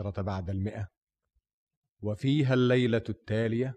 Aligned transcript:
الحلقة 0.00 0.10
الرابعة 0.10 0.16
عشرة 0.16 0.22
بعد 0.22 0.50
المئة. 0.50 0.88
وفيها 2.02 2.54
الليلة 2.54 3.04
التالية. 3.08 3.74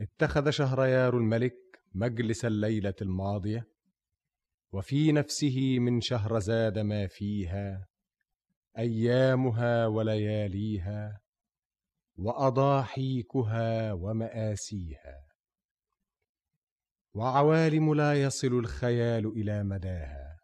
اتخذ 0.00 0.50
شهريار 0.50 1.16
الملك 1.16 1.56
مجلس 1.94 2.44
الليلة 2.44 2.94
الماضية. 3.02 3.68
وفي 4.72 5.12
نفسه 5.12 5.78
من 5.78 6.00
شهرزاد 6.00 6.78
ما 6.78 7.06
فيها. 7.06 7.86
أيامها 8.78 9.86
ولياليها. 9.86 11.20
وأضاحيكها 12.16 13.92
ومآسيها. 13.92 15.28
وعوالم 17.14 17.94
لا 17.94 18.22
يصل 18.22 18.58
الخيال 18.58 19.26
إلى 19.26 19.62
مداها. 19.64 20.40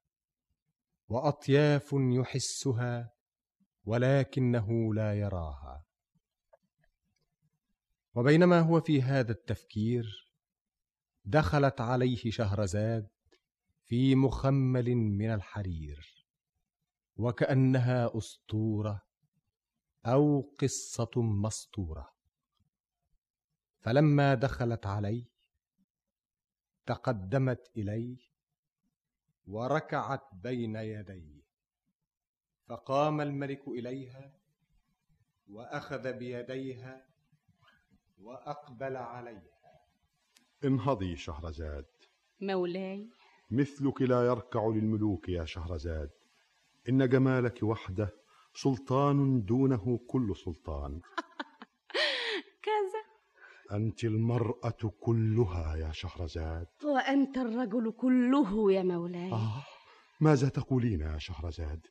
وأطياف 1.09 1.91
يحسها. 1.93 3.18
ولكنه 3.89 4.95
لا 4.95 5.15
يراها. 5.15 5.85
وبينما 8.15 8.61
هو 8.61 8.81
في 8.81 9.03
هذا 9.03 9.33
التفكير 9.33 10.35
دخلت 11.25 11.81
عليه 11.81 12.31
شهرزاد 12.31 13.09
في 13.85 14.15
مخمل 14.15 14.95
من 14.95 15.35
الحرير 15.35 16.27
وكأنها 17.17 18.19
أسطورة 18.19 19.03
أو 20.07 20.55
قصة 20.59 21.11
مسطورة. 21.17 22.15
فلما 23.81 24.35
دخلت 24.35 24.87
عليه 24.87 25.25
تقدمت 26.87 27.71
إليه 27.77 28.19
وركعت 29.47 30.35
بين 30.35 30.77
يديه. 30.77 31.48
فقام 32.69 33.21
الملك 33.21 33.69
إليها 33.69 34.33
وأخذ 35.49 36.13
بيديها 36.13 37.07
وأقبل 38.19 38.97
عليها. 38.97 39.81
انهضي 40.65 41.17
شهرزاد. 41.17 41.87
مولاي. 42.41 43.09
مثلك 43.51 44.03
لا 44.03 44.27
يركع 44.27 44.67
للملوك 44.67 45.29
يا 45.29 45.45
شهرزاد. 45.45 46.11
إن 46.89 47.09
جمالك 47.09 47.63
وحده 47.63 48.15
سلطان 48.55 49.45
دونه 49.45 50.01
كل 50.09 50.37
سلطان. 50.37 51.01
كذا. 52.67 53.03
أنت 53.77 54.05
المرأة 54.05 54.93
كلها 55.01 55.77
يا 55.77 55.93
شهرزاد. 55.93 56.67
وأنت 56.85 57.39
الرجل 57.39 57.93
كله 57.93 58.73
يا 58.73 58.83
مولاي. 58.83 59.33
آه 59.33 59.65
ماذا 60.21 60.49
تقولين 60.49 61.01
يا 61.01 61.19
شهرزاد؟ 61.19 61.87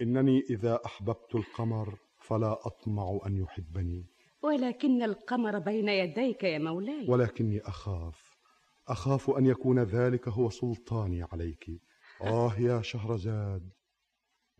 إنني 0.00 0.40
إذا 0.50 0.80
أحببت 0.86 1.34
القمر 1.34 1.98
فلا 2.18 2.52
أطمع 2.66 3.18
أن 3.26 3.36
يحبني. 3.36 4.06
ولكن 4.42 5.02
القمر 5.02 5.58
بين 5.58 5.88
يديك 5.88 6.44
يا 6.44 6.58
مولاي. 6.58 7.06
ولكني 7.08 7.60
أخاف. 7.60 8.34
أخاف 8.88 9.30
أن 9.30 9.46
يكون 9.46 9.78
ذلك 9.78 10.28
هو 10.28 10.50
سلطاني 10.50 11.22
عليك. 11.22 11.64
آه 12.22 12.60
يا 12.60 12.82
شهرزاد 12.82 13.70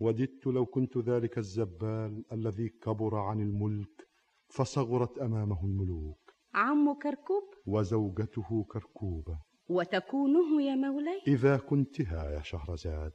وددت 0.00 0.46
لو 0.46 0.66
كنت 0.66 0.98
ذلك 0.98 1.38
الزبال 1.38 2.24
الذي 2.32 2.68
كبر 2.68 3.16
عن 3.16 3.40
الملك 3.40 4.08
فصغرت 4.48 5.18
أمامه 5.18 5.64
الملوك. 5.64 6.34
عم 6.54 6.98
كركوب؟ 7.02 7.44
وزوجته 7.66 8.64
كركوبة. 8.70 9.38
وتكونه 9.68 10.62
يا 10.62 10.74
مولاي؟ 10.74 11.22
إذا 11.26 11.56
كنتها 11.56 12.30
يا 12.30 12.42
شهرزاد. 12.42 13.12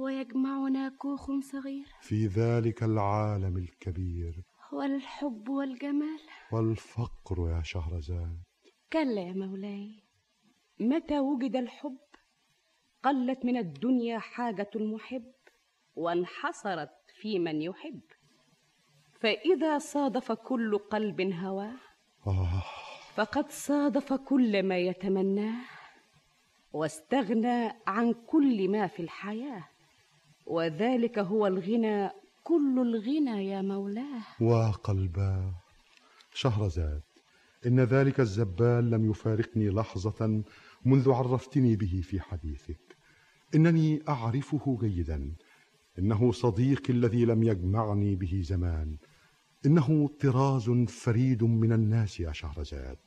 ويجمعنا 0.00 0.88
كوخ 0.88 1.30
صغير. 1.52 1.86
في 2.00 2.26
ذلك 2.26 2.82
العالم 2.82 3.56
الكبير. 3.56 4.42
والحب 4.72 5.48
والجمال. 5.48 6.20
والفقر 6.52 7.50
يا 7.50 7.62
شهرزاد. 7.62 8.42
كلا 8.92 9.20
يا 9.20 9.32
مولاي 9.32 10.02
متى 10.80 11.18
وجد 11.18 11.56
الحب؟ 11.56 11.98
قلت 13.02 13.44
من 13.44 13.56
الدنيا 13.56 14.18
حاجة 14.18 14.70
المحب 14.76 15.32
وانحصرت 15.96 16.90
في 17.20 17.38
من 17.38 17.62
يحب. 17.62 18.00
فإذا 19.20 19.78
صادف 19.78 20.32
كل 20.32 20.78
قلب 20.78 21.20
هواه 21.20 21.76
آه. 22.26 22.62
فقد 23.14 23.50
صادف 23.50 24.12
كل 24.12 24.62
ما 24.62 24.78
يتمناه 24.78 25.64
واستغنى 26.72 27.72
عن 27.86 28.12
كل 28.12 28.68
ما 28.68 28.86
في 28.86 29.02
الحياة. 29.02 29.64
وذلك 30.46 31.18
هو 31.18 31.46
الغنى 31.46 32.10
كل 32.44 32.78
الغنى 32.78 33.46
يا 33.46 33.62
مولاه. 33.62 34.22
وقلباه 34.40 35.54
شهرزاد 36.34 37.02
إن 37.66 37.80
ذلك 37.80 38.20
الزبال 38.20 38.90
لم 38.90 39.10
يفارقني 39.10 39.70
لحظة 39.70 40.42
منذ 40.84 41.10
عرفتني 41.10 41.76
به 41.76 42.00
في 42.04 42.20
حديثك. 42.20 42.96
إنني 43.54 44.02
أعرفه 44.08 44.78
جيدا 44.80 45.32
إنه 45.98 46.32
صديقي 46.32 46.92
الذي 46.92 47.24
لم 47.24 47.42
يجمعني 47.42 48.16
به 48.16 48.40
زمان. 48.44 48.96
إنه 49.66 50.10
طراز 50.20 50.70
فريد 50.70 51.44
من 51.44 51.72
الناس 51.72 52.20
يا 52.20 52.32
شهرزاد. 52.32 52.98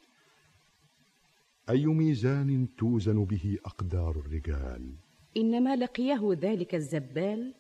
أي 1.70 1.86
ميزان 1.86 2.76
توزن 2.78 3.26
به 3.26 3.58
أقدار 3.66 4.20
الرجال؟ 4.20 4.96
إنما 5.38 5.76
لقيه 5.76 6.38
ذلك 6.42 6.76
الزبال 6.76 7.54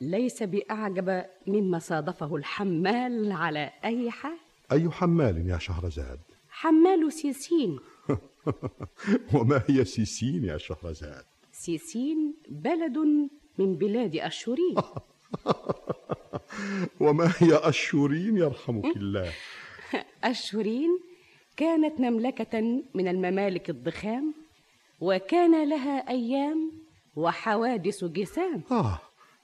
ليس 0.00 0.42
بأعجب 0.42 1.24
مما 1.46 1.78
صادفه 1.78 2.36
الحمال 2.36 3.32
على 3.32 3.70
أي 3.84 4.10
حال. 4.10 4.36
أي 4.72 4.90
حمال 4.90 5.50
يا 5.50 5.58
شهرزاد؟ 5.58 6.18
حمال 6.50 7.12
سيسين. 7.12 7.78
وما 9.34 9.62
هي 9.68 9.84
سيسين 9.84 10.44
يا 10.44 10.58
شهرزاد؟ 10.58 11.24
سيسين 11.52 12.34
بلد 12.48 12.98
من 13.58 13.76
بلاد 13.76 14.16
أشورين. 14.16 14.76
وما 17.00 17.32
هي 17.38 17.54
أشورين 17.54 18.36
يرحمك 18.36 18.96
الله؟ 18.96 19.32
أشورين 20.24 20.98
كانت 21.56 22.00
مملكة 22.00 22.82
من 22.94 23.08
الممالك 23.08 23.70
الضخام 23.70 24.34
وكان 25.00 25.68
لها 25.68 26.08
أيام 26.08 26.81
وحوادث 27.16 28.04
جسام. 28.04 28.62
آه 28.70 29.00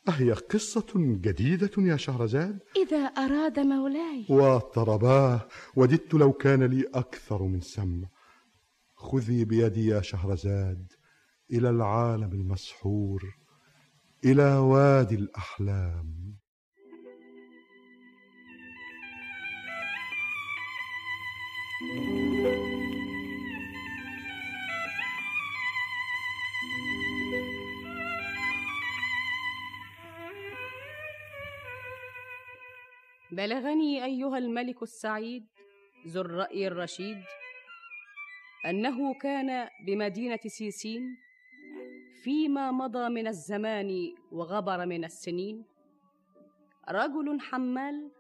أهي 0.09 0.33
قصة 0.33 0.87
جديدة 0.97 1.71
يا 1.79 1.97
شهرزاد؟ 1.97 2.59
إذا 2.77 2.99
أراد 2.99 3.61
مولاي. 3.61 4.27
وطرباه 4.31 5.49
وددت 5.77 6.15
لو 6.15 6.33
كان 6.33 6.63
لي 6.63 6.85
أكثر 6.95 7.43
من 7.43 7.61
سم. 7.61 8.05
خذي 8.97 9.45
بيدي 9.45 9.87
يا 9.87 10.01
شهرزاد 10.01 10.93
إلى 11.53 11.71
العالم 11.71 12.33
المسحور 12.33 13.23
إلى 14.25 14.57
وادي 14.57 15.15
الأحلام. 15.15 16.39
بلغني 33.33 34.05
أيها 34.05 34.39
الملك 34.39 34.83
السعيد 34.83 35.47
ذو 36.07 36.21
الرأي 36.21 36.67
الرشيد 36.67 37.23
أنه 38.67 39.15
كان 39.15 39.69
بمدينة 39.87 40.41
سيسين 40.47 41.17
فيما 42.23 42.71
مضى 42.71 43.09
من 43.09 43.27
الزمان 43.27 44.15
وغبر 44.33 44.87
من 44.87 45.05
السنين. 45.05 45.65
رجل 46.89 47.41
حمال 47.41 48.11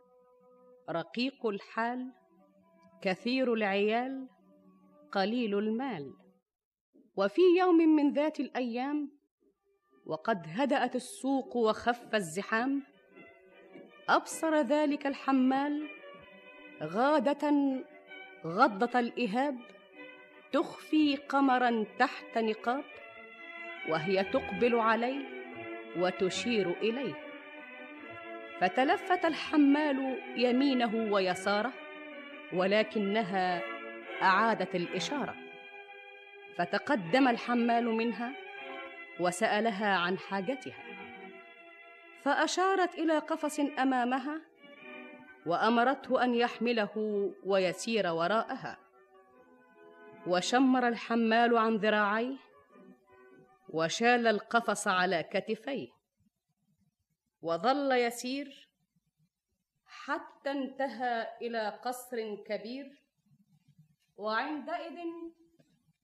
رقيق 0.90 1.46
الحال 1.46 2.12
كثير 3.02 3.54
العيال 3.54 4.28
قليل 5.12 5.58
المال. 5.58 6.12
وفي 7.16 7.42
يوم 7.58 7.76
من 7.76 8.12
ذات 8.12 8.40
الأيام 8.40 9.10
وقد 10.06 10.46
هدأت 10.46 10.96
السوق 10.96 11.56
وخف 11.56 12.14
الزحام 12.14 12.82
أبصر 14.08 14.60
ذلك 14.60 15.06
الحمال 15.06 15.88
غادة 16.82 17.52
غضة 18.44 19.00
الإهاب 19.00 19.58
تخفي 20.52 21.16
قمرا 21.16 21.84
تحت 21.98 22.38
نقاب 22.38 22.84
وهي 23.88 24.24
تقبل 24.24 24.74
عليه 24.74 25.24
وتشير 25.96 26.70
إليه. 26.70 27.14
فتلفت 28.60 29.24
الحمال 29.24 30.18
يمينه 30.36 31.12
ويساره 31.12 31.72
ولكنها 32.52 33.62
أعادت 34.22 34.74
الإشارة. 34.74 35.34
فتقدم 36.56 37.28
الحمال 37.28 37.84
منها 37.84 38.32
وسألها 39.20 39.96
عن 39.96 40.18
حاجتها. 40.18 40.87
فأشارت 42.22 42.94
إلى 42.94 43.18
قفص 43.18 43.60
أمامها 43.60 44.40
وأمرته 45.46 46.24
أن 46.24 46.34
يحمله 46.34 46.92
ويسير 47.44 48.06
وراءها. 48.06 48.78
وشمر 50.26 50.88
الحمال 50.88 51.56
عن 51.56 51.76
ذراعيه 51.76 52.36
وشال 53.68 54.26
القفص 54.26 54.88
على 54.88 55.22
كتفيه. 55.22 55.88
وظل 57.42 57.92
يسير 57.92 58.68
حتى 59.86 60.50
انتهى 60.50 61.26
إلى 61.42 61.68
قصر 61.84 62.16
كبير. 62.46 63.02
وعندئذ 64.16 64.98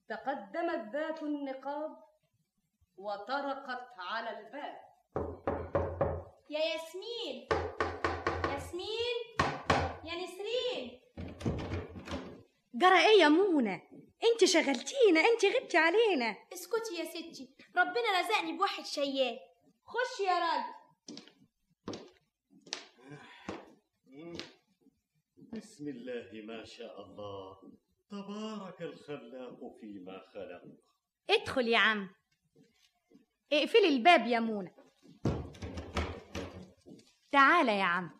تقدمت 0.08 0.92
ذات 0.92 1.22
النقاب 1.22 1.96
وطرقت 2.96 3.88
على 3.98 4.38
الباب. 4.38 4.76
يا 6.50 6.58
ياسمين. 6.58 7.48
ياسمين. 8.44 9.16
يا 10.04 10.14
نسرين. 10.14 11.00
جرى 12.74 12.98
إيه 12.98 13.20
يا 13.20 13.28
منى 13.28 13.82
أنت 14.24 14.44
شغلتينا 14.44 15.20
أنت 15.20 15.44
غبتي 15.44 15.76
علينا. 15.76 16.36
اسكتي 16.52 16.94
يا 16.98 17.04
ستي 17.04 17.54
ربنا 17.76 18.20
رزقني 18.20 18.52
بواحد 18.52 18.84
شيال. 18.84 19.38
خش 19.84 20.20
يا 20.20 20.38
راجل. 20.38 20.74
بسم 25.52 25.88
الله 25.88 26.42
ما 26.44 26.64
شاء 26.64 27.02
الله. 27.02 27.58
تبارك 28.10 28.82
الخلاق 28.82 29.76
فيما 29.80 30.18
خلق. 30.34 30.62
ادخل 31.30 31.68
يا 31.68 31.78
عم. 31.78 32.14
اقفلي 33.52 33.88
الباب 33.88 34.26
يا 34.26 34.40
منى 34.40 34.83
تعالى 37.34 37.78
يا 37.78 37.84
عم. 37.84 38.10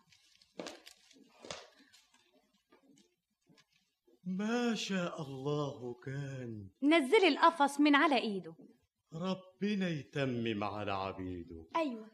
ما 4.25 4.75
شاء 4.75 5.21
الله 5.21 5.93
كان. 6.05 6.69
نزلي 6.83 7.27
القفص 7.27 7.79
من 7.79 7.95
على 7.95 8.17
إيده. 8.17 8.55
ربنا 9.13 9.89
يتمم 9.89 10.63
على 10.63 10.91
عبيده. 10.91 11.65
أيوه. 11.75 12.07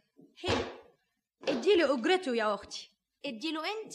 هنا 0.44 0.64
اديله 1.48 2.00
أجرته 2.00 2.36
يا 2.36 2.54
أختي. 2.54 2.92
اديله 3.26 3.62
أنت. 3.62 3.94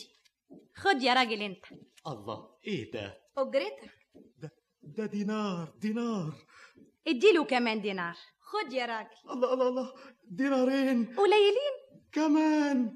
خد 0.75 1.03
يا 1.03 1.15
راجل 1.15 1.43
أنت. 1.43 1.65
الله. 2.07 2.59
إيه 2.67 2.91
ده؟ 2.91 3.21
أجرتك. 3.39 3.91
ده, 4.39 4.51
ده 4.83 5.07
دينار 5.07 5.75
دينار. 5.79 6.33
اديله 7.07 7.45
كمان 7.45 7.81
دينار. 7.81 8.17
خد 8.41 8.73
يا 8.73 8.87
راجل. 8.87 9.31
الله 9.31 9.55
الله 9.55 9.69
الله. 9.69 9.95
دينارين. 10.25 11.05
قليلين. 11.17 11.86
كمان. 12.17 12.95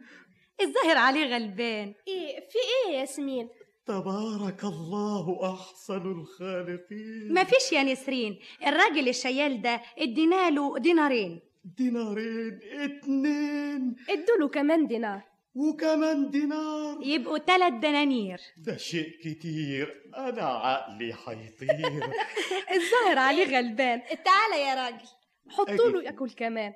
الظاهر 0.60 0.96
عليه 0.96 1.34
غلبان. 1.34 1.94
إيه 2.08 2.40
في 2.50 2.58
إيه 2.58 2.94
يا 2.94 3.00
ياسمين؟ 3.00 3.48
تبارك 3.86 4.64
الله 4.64 5.54
أحسن 5.54 6.02
الخالقين. 6.12 7.34
مفيش 7.34 7.72
يا 7.72 7.82
نسرين. 7.82 8.38
الراجل 8.66 9.08
الشيال 9.08 9.62
ده 9.62 9.80
اديناله 9.98 10.78
دينارين. 10.78 11.40
دينارين 11.64 12.60
اتنين. 12.72 13.96
ادوله 14.08 14.48
كمان 14.48 14.86
دينار. 14.86 15.22
وكمان 15.54 16.30
دينار. 16.30 16.98
يبقوا 17.02 17.38
تلات 17.38 17.72
دنانير. 17.72 18.40
ده 18.66 18.76
شيء 18.76 19.10
كتير. 19.24 20.10
أنا 20.16 20.42
عقلي 20.42 21.14
حيطير 21.14 22.02
الظاهر 22.76 23.18
عليه 23.18 23.58
غلبان. 23.58 24.02
تعالى 24.24 24.62
يا 24.62 24.74
راجل 24.74 25.08
حطوا 25.50 25.90
له. 25.90 26.02
ياكل 26.02 26.30
كمان. 26.30 26.72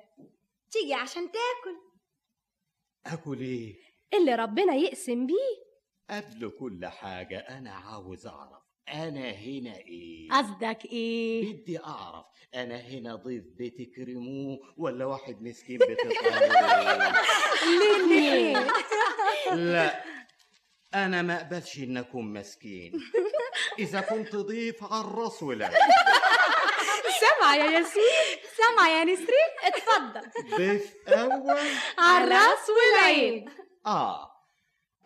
تيجي 0.71 0.93
عشان 0.93 1.23
تاكل. 1.23 1.84
أكل 3.05 3.39
إيه؟ 3.39 3.75
اللي 4.13 4.35
ربنا 4.35 4.75
يقسم 4.75 5.27
بيه. 5.27 5.65
قبل 6.09 6.51
كل 6.59 6.85
حاجة 6.85 7.37
أنا 7.39 7.71
عاوز 7.71 8.27
أعرف 8.27 8.63
أنا 8.93 9.29
هنا 9.31 9.77
إيه؟ 9.77 10.29
قصدك 10.31 10.85
إيه؟ 10.85 11.53
بدي 11.53 11.79
أعرف 11.79 12.25
أنا 12.55 12.77
هنا 12.79 13.15
ضيف 13.15 13.43
بتكرموه 13.59 14.59
ولا 14.77 15.05
واحد 15.05 15.41
مسكين 15.41 15.77
بتطلعوه؟ 15.77 17.13
الاتنين 17.63 18.57
لا 19.73 20.03
أنا 20.93 21.21
ما 21.21 21.35
أقبلش 21.37 21.79
إن 21.79 21.97
أكون 21.97 22.33
مسكين. 22.33 22.91
إذا 23.79 24.01
كنت 24.01 24.35
ضيف 24.35 24.83
عرس 24.83 25.43
ولا 25.43 25.71
سامعة 27.45 27.55
يا 27.55 27.71
ياسمين 27.79 28.05
سامعة 28.57 28.89
يا 28.89 29.03
نسرين. 29.03 29.51
اتفضل. 29.63 30.55
ضيف 30.57 30.93
أول. 31.07 31.59
على 31.97 32.23
الرأس 32.23 32.69
والعين. 32.69 33.49
آه. 33.85 34.31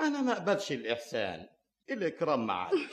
أنا 0.01 0.22
ما 0.22 0.31
أقبلش 0.34 0.72
الإحسان. 0.72 1.46
الإكرام 1.89 2.48
معلش 2.48 2.91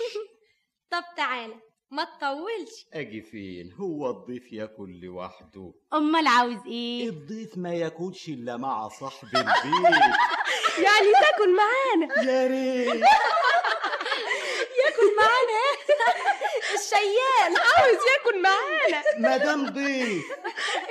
طب 0.92 1.04
تعالى 1.16 1.54
ما 1.90 2.04
تطولش. 2.04 2.86
أجي 2.94 3.22
فين؟ 3.22 3.72
هو 3.80 4.10
الضيف 4.10 4.52
ياكل 4.52 5.00
لوحده. 5.02 5.72
أمال 5.94 6.26
عاوز 6.26 6.58
إيه؟ 6.66 7.08
الضيف 7.08 7.58
ما 7.58 7.74
ياكلش 7.74 8.28
إلا 8.28 8.56
مع 8.56 8.88
صاحب 8.88 9.28
البيت. 9.34 9.92
يعني 10.86 11.12
تاكل 11.20 11.56
معانا. 11.56 12.22
يا 12.32 12.46
ريت 12.46 12.88
ياكل 14.86 15.16
معانا 15.16 15.66
الشيال. 16.86 17.62
عاوز 17.76 17.98
ياكل 18.12 18.42
معانا. 18.42 19.02
مدام 19.36 19.66
ضيف. 19.66 20.24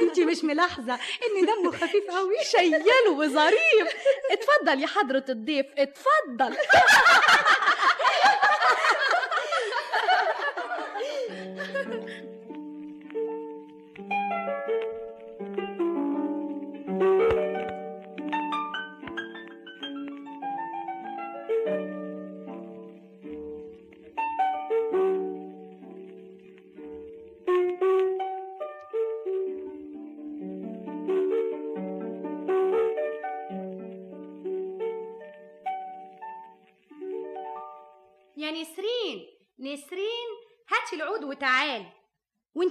انت 0.02 0.20
مش 0.20 0.44
ملاحظة 0.44 0.94
إن 0.94 1.46
دمه 1.46 1.72
خفيف 1.72 2.12
قوي؟ 2.12 2.44
شيال 2.44 3.08
وظريف. 3.10 3.88
اتفضل 4.32 4.82
يا 4.82 4.88
حضرة 4.88 5.26
الضيف 5.30 5.66
اتفضل. 5.78 6.58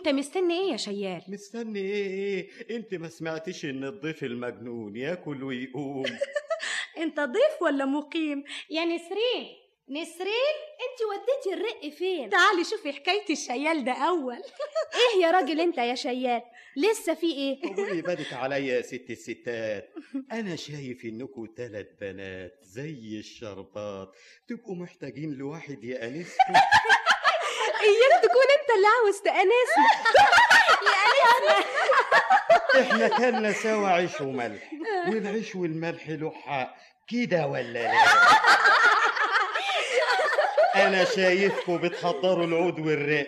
وانت 0.07 0.17
مستني 0.17 0.61
إيه 0.61 0.73
يا 0.73 0.77
شيال؟ 0.77 1.23
مستني 1.29 1.81
إيه؟ 1.81 2.07
إيه 2.07 2.77
انت 2.77 2.95
ما 2.95 3.09
سمعتش 3.09 3.65
ان 3.65 3.85
الضيف 3.85 4.25
المجنون 4.25 4.97
ياكل 4.97 5.43
ويقوم. 5.43 6.05
انت 7.03 7.21
ضيف 7.21 7.63
ولا 7.63 7.85
مقيم؟ 7.85 8.45
يا 8.71 8.85
نسرين 8.85 9.47
نسرين 9.89 10.57
انت 10.85 11.01
وديتي 11.11 11.55
الرق 11.55 11.95
فين؟ 11.95 12.31
تعالي 12.31 12.65
شوفي 12.65 12.93
حكاية 12.93 13.25
الشيال 13.31 13.85
ده 13.85 13.93
أول. 13.93 14.43
إيه 14.99 15.23
يا 15.23 15.31
راجل 15.31 15.61
انت 15.61 15.79
يا 15.79 15.95
شيال؟ 15.95 16.43
لسه 16.77 17.15
في 17.15 17.33
إيه؟ 17.33 17.61
قولي 17.77 18.03
بالك 18.03 18.33
عليا 18.33 18.77
يا 18.77 18.83
ست 18.83 19.11
الستات 19.11 19.95
أنا 20.33 20.57
شايف 20.57 21.05
انكم 21.05 21.47
تلات 21.47 21.97
بنات 22.01 22.59
زي 22.63 23.19
الشربات. 23.19 24.13
تبقوا 24.49 24.75
محتاجين 24.75 25.33
لواحد 25.33 25.85
يأنسكم 25.85 26.55
اياك 28.75 28.75
تكون 28.75 28.75
انت 28.75 28.77
اللي 28.77 28.87
عاوز 28.87 29.21
تأنسنا 29.21 29.89
إحنا 32.81 33.09
كلنا 33.19 33.53
سوا 33.53 33.89
عيش 33.89 34.21
وملح 34.21 34.63
والعيش 35.09 35.55
والملح 35.55 36.09
له 36.09 36.31
حق 36.31 36.75
كده 37.09 37.47
ولا 37.47 37.63
لا؟ 37.73 37.93
أنا 40.75 41.05
شايفكم 41.05 41.77
بتحضروا 41.77 42.45
العود 42.45 42.79
والرق 42.81 43.27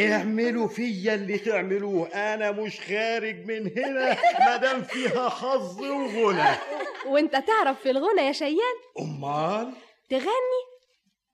اعملوا 0.00 0.68
فيا 0.68 1.14
اللي 1.14 1.38
تعملوه 1.38 2.08
أنا 2.08 2.50
مش 2.50 2.80
خارج 2.80 3.46
من 3.46 3.70
هنا 3.78 4.16
مادام 4.38 4.82
فيها 4.82 5.28
حظ 5.28 5.80
وغنى. 5.82 6.48
وأنت 7.06 7.36
تعرف 7.36 7.80
في 7.80 7.90
الغنى 7.90 8.22
يا 8.26 8.32
شيال 8.32 8.76
أمال؟ 9.00 9.72
تغني؟ 10.10 10.62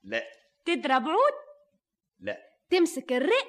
لا. 0.05 0.23
تضرب 0.67 1.09
عود؟ 1.09 1.33
لا 1.33 1.46
تمسك 2.71 3.13
الرق؟ 3.13 3.47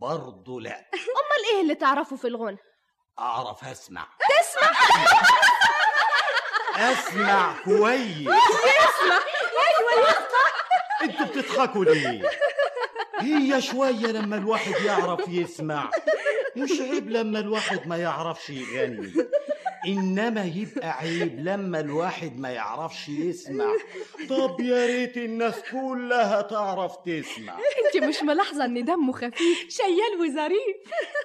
برضه 0.00 0.60
لا. 0.60 0.70
أمال 1.20 1.54
إيه 1.54 1.60
اللي 1.62 1.74
تعرفه 1.74 2.16
في 2.16 2.26
الغنى؟ 2.26 2.58
أعرف 3.18 3.64
اسمع 3.64 4.06
تسمع؟ 4.28 4.70
أسمع 6.92 7.54
كويس. 7.64 8.28
أنتوا 11.02 11.26
بتضحكوا 11.26 11.84
ليه؟ 11.84 12.30
هي 13.20 13.62
شوية 13.62 14.06
لما 14.06 14.36
الواحد 14.36 14.74
يعرف 14.84 15.28
يسمع. 15.28 15.90
مش 16.56 16.70
عيب 16.80 17.10
لما 17.10 17.38
الواحد 17.38 17.86
ما 17.86 17.96
يعرفش 17.96 18.50
يغني. 18.50 19.12
إنما 19.86 20.44
يبقى 20.44 20.90
عيب 20.90 21.40
لما 21.40 21.80
الواحد 21.80 22.38
ما 22.38 22.50
يعرفش 22.50 23.08
يسمع. 23.08 23.64
طب 24.28 24.60
يا 24.60 24.86
ريت 24.86 25.16
الناس 25.16 25.62
كلها 25.72 26.42
تعرف 26.42 26.96
تسمع. 26.96 27.58
انت 27.94 28.04
مش 28.04 28.22
ملاحظة 28.22 28.64
إن 28.64 28.84
دمه 28.84 29.12
خفيف؟ 29.12 29.68
شيال 29.68 30.20
وظريف. 30.20 30.76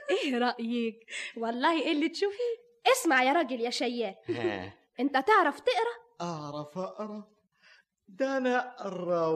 إيه 0.10 0.38
رأيك؟ 0.38 1.06
والله 1.38 1.82
إيه 1.82 1.92
اللي 1.92 2.10
تشوفيه؟ 2.10 2.70
اسمع 2.92 3.24
يا 3.24 3.34
راجل 3.34 3.62
يا 3.62 3.70
شيال. 3.70 4.16
ها. 4.30 4.74
أنت 5.00 5.14
تعرف 5.14 5.60
تقرأ؟ 5.60 6.28
أعرف 6.30 6.78
أقرأ. 6.78 7.24
ده 8.08 8.38
أنا 8.38 8.76
أقرأ 8.82 9.28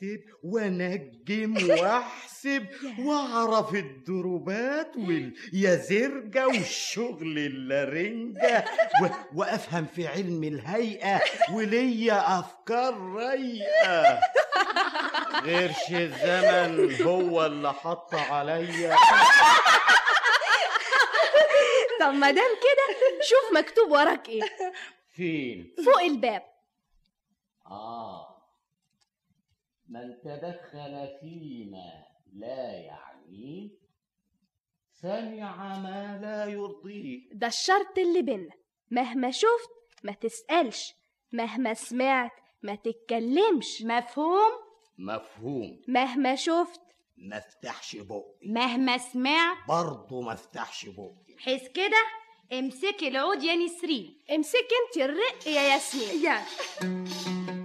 وأكتب 0.00 0.20
وانجم 0.42 1.70
وأحسب 1.70 2.66
وأعرف 2.98 3.74
الدروبات 3.74 4.96
واليازرجة 4.96 6.46
والشغل 6.46 7.38
اللارنجة 7.38 8.64
و... 9.02 9.06
وأفهم 9.34 9.86
في 9.86 10.06
علم 10.06 10.44
الهيئة 10.44 11.20
وليا 11.52 12.38
أفكار 12.38 12.94
رايقة. 13.00 14.20
غيرش 15.42 15.90
الزمن 15.90 17.02
هو 17.02 17.46
اللي 17.46 17.72
حط 17.72 18.14
عليا. 18.14 18.96
طب 22.00 22.12
ما 22.14 22.30
دام 22.30 22.50
كده 22.62 22.96
شوف 23.22 23.58
مكتوب 23.58 23.90
وراك 23.90 24.28
إيه. 24.28 24.42
فين؟ 25.16 25.74
فوق 25.84 26.00
الباب. 26.02 26.42
آه. 27.66 28.29
من 29.90 30.20
تدخل 30.24 31.08
فيما 31.20 32.04
لا 32.32 32.72
يعنيه 32.72 33.70
سمع 34.92 35.78
ما 35.78 36.18
لا 36.22 36.44
يرضيه 36.52 37.20
ده 37.32 37.46
الشرط 37.46 37.98
اللي 37.98 38.22
بينا 38.22 38.54
مهما 38.90 39.30
شفت 39.30 39.70
ما 40.04 40.12
تسألش 40.12 40.94
مهما 41.32 41.74
سمعت 41.74 42.32
ما 42.62 42.74
تتكلمش. 42.74 43.82
مفهوم؟ 43.82 44.50
مفهوم. 44.98 45.82
مهما 45.88 46.34
شفت 46.34 46.80
ما 47.16 47.38
افتحش 47.38 47.96
بقي. 47.96 48.24
مهما 48.46 48.98
سمعت 48.98 49.56
برضه 49.68 50.20
ما 50.20 50.32
افتحش 50.32 50.86
بقي. 50.86 51.36
حس 51.38 51.68
كده؟ 51.68 52.06
امسكي 52.58 53.08
العود 53.08 53.42
يا 53.42 53.54
نسرين. 53.56 54.18
امسك 54.34 54.68
انت 54.86 55.04
الرق 55.04 55.46
يا 55.48 55.62
ياسمين. 55.62 56.24
يلا 56.24 57.59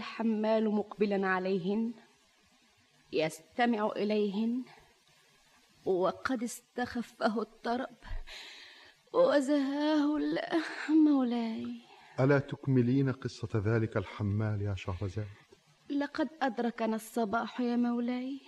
الحمال 0.00 0.70
مقبلا 0.70 1.26
عليهن 1.26 1.92
يستمع 3.12 3.92
إليهن 3.96 4.64
وقد 5.84 6.42
استخفه 6.42 7.42
الطرب 7.42 7.96
وزهاه 9.12 10.18
مولاي. 11.06 11.80
ألا 12.20 12.38
تكملين 12.38 13.12
قصة 13.12 13.48
ذلك 13.54 13.96
الحمال 13.96 14.62
يا 14.62 14.74
شهرزاد 14.74 15.28
لقد 15.90 16.28
أدركنا 16.42 16.96
الصباح 16.96 17.60
يا 17.60 17.76
مولاي 17.76 18.40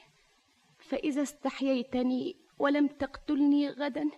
فإذا 0.79 1.23
استحييتني 1.23 2.37
ولم 2.59 2.87
تقتلني 2.87 3.69
غدا 3.69 4.11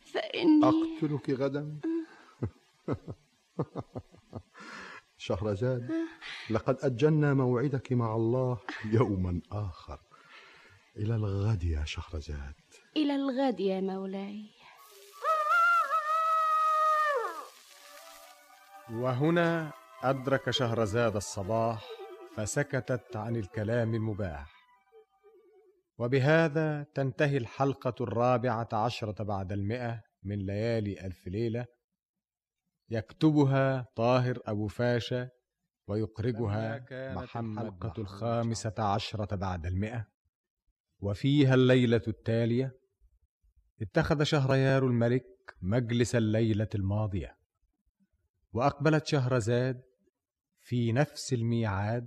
فإني 0.00 0.64
أقتلك 0.64 1.30
غدا؟ 1.30 1.80
شهرزاد 5.18 5.90
لقد 6.50 6.76
أجلنا 6.82 7.34
موعدك 7.34 7.92
مع 7.92 8.16
الله 8.16 8.58
يوما 8.84 9.40
آخر. 9.52 10.00
إلى 10.96 11.14
الغد 11.14 11.64
يا 11.64 11.84
شهرزاد. 11.84 12.54
إلى 12.96 13.14
الغد 13.14 13.60
يا 13.60 13.80
مولاي. 13.80 14.44
وهنا 18.90 19.72
أدرك 20.02 20.50
شهرزاد 20.50 21.16
الصباح 21.16 21.88
فسكتت 22.36 23.16
عن 23.16 23.36
الكلام 23.36 23.94
المباح. 23.94 24.58
وبهذا 25.98 26.86
تنتهي 26.94 27.36
الحلقة 27.36 27.94
الرابعة 28.00 28.68
عشرة 28.72 29.22
بعد 29.22 29.52
المئة 29.52 30.00
من 30.22 30.46
ليالي 30.46 31.06
ألف 31.06 31.26
ليلة 31.26 31.66
يكتبها 32.90 33.86
طاهر 33.96 34.38
أبو 34.46 34.66
فاشا 34.66 35.28
ويخرجها 35.88 36.84
محمد 37.14 37.64
الحلقة 37.64 38.00
الخامسة 38.00 38.74
عشرة 38.78 39.36
بعد 39.36 39.66
المئة. 39.66 40.06
وفيها 41.00 41.54
الليلة 41.54 42.02
التالية. 42.08 42.72
اتخذ 43.82 44.22
شهريار 44.22 44.86
الملك 44.86 45.26
مجلس 45.62 46.14
الليلة 46.14 46.68
الماضية. 46.74 47.36
وأقبلت 48.52 49.06
شهرزاد 49.06 49.82
في 50.60 50.92
نفس 50.92 51.32
الميعاد. 51.32 52.06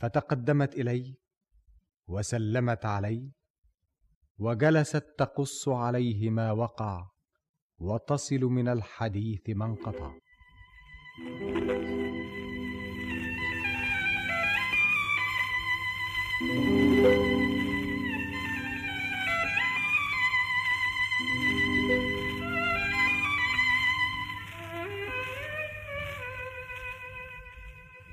فتقدمت 0.00 0.74
اليه 0.74 1.14
وسلمت 2.06 2.84
عليه 2.84 3.30
وجلست 4.38 5.14
تقص 5.18 5.68
عليه 5.68 6.30
ما 6.30 6.52
وقع. 6.52 7.13
وتصل 7.80 8.40
من 8.40 8.68
الحديث 8.68 9.40
ما 9.48 9.64
انقطع. 9.64 10.12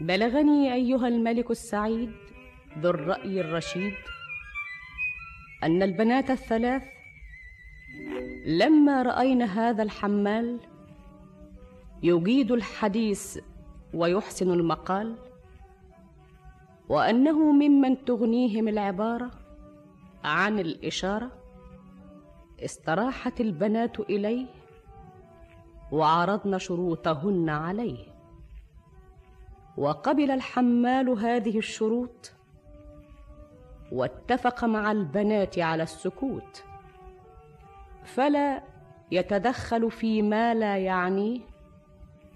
بلغني 0.01 0.73
أيها 0.73 1.07
الملك 1.07 1.51
السعيد 1.51 2.11
ذو 2.79 2.89
الرأي 2.89 3.41
الرشيد 3.41 3.93
أن 5.63 5.83
البنات 5.83 6.29
الثلاث 6.29 7.00
لما 8.45 9.01
راين 9.01 9.41
هذا 9.41 9.83
الحمال 9.83 10.59
يجيد 12.03 12.51
الحديث 12.51 13.39
ويحسن 13.93 14.51
المقال 14.51 15.15
وأنه 16.89 17.51
ممن 17.51 18.05
تغنيهم 18.05 18.67
العبارة 18.67 19.31
عن 20.23 20.59
الإشارة 20.59 21.31
استراحت 22.59 23.41
البنات 23.41 23.99
إليه 23.99 24.45
وعرضن 25.91 26.57
شروطهن 26.57 27.49
عليه. 27.49 28.11
وقبل 29.77 30.31
الحمال 30.31 31.09
هذه 31.09 31.57
الشروط 31.57 32.31
واتفق 33.91 34.65
مع 34.65 34.91
البنات 34.91 35.59
على 35.59 35.83
السكوت. 35.83 36.63
فلا 38.03 38.63
يتدخل 39.11 39.91
فيما 39.91 40.53
لا 40.53 40.77
يعنيه 40.77 41.39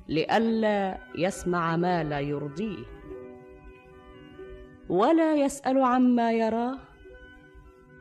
لئلا 0.08 0.98
يسمع 1.16 1.78
ما 1.78 2.04
لا 2.04 2.20
يرضيه. 2.20 2.86
ولا 4.90 5.36
يسأل 5.36 5.84
عما 5.84 6.32
يراه 6.32 6.78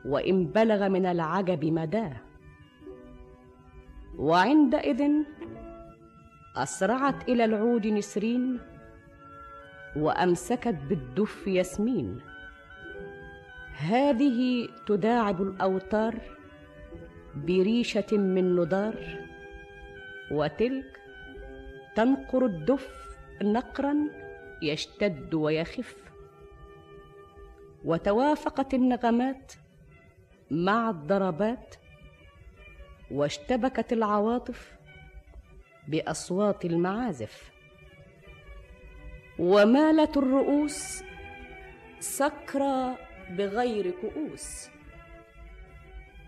وإن 0.04 0.46
بلغ 0.46 0.88
من 0.88 1.06
العجب 1.06 1.64
مداه. 1.64 2.16
وعندئذ 4.18 5.10
أسرعت 6.56 7.28
إلى 7.28 7.44
العود 7.44 7.86
نسرين 7.86 8.60
وأمسكت 9.96 10.76
بالدف 10.88 11.46
ياسمين. 11.46 12.20
هذه 13.76 14.68
تداعب 14.86 15.42
الأوتار 15.42 16.33
بريشة 17.36 18.12
من 18.12 18.56
ندار 18.56 19.18
وتلك 20.30 21.00
تنقر 21.96 22.46
الدف 22.46 23.16
نقرا 23.42 23.96
يشتد 24.62 25.34
ويخف. 25.34 25.96
وتوافقت 27.84 28.74
النغمات 28.74 29.52
مع 30.50 30.90
الضربات 30.90 31.74
واشتبكت 33.10 33.92
العواطف 33.92 34.72
بأصوات 35.88 36.64
المعازف. 36.64 37.50
ومالت 39.38 40.16
الرؤوس 40.16 41.02
سكرى 42.00 42.94
بغير 43.30 43.90
كؤوس. 43.90 44.73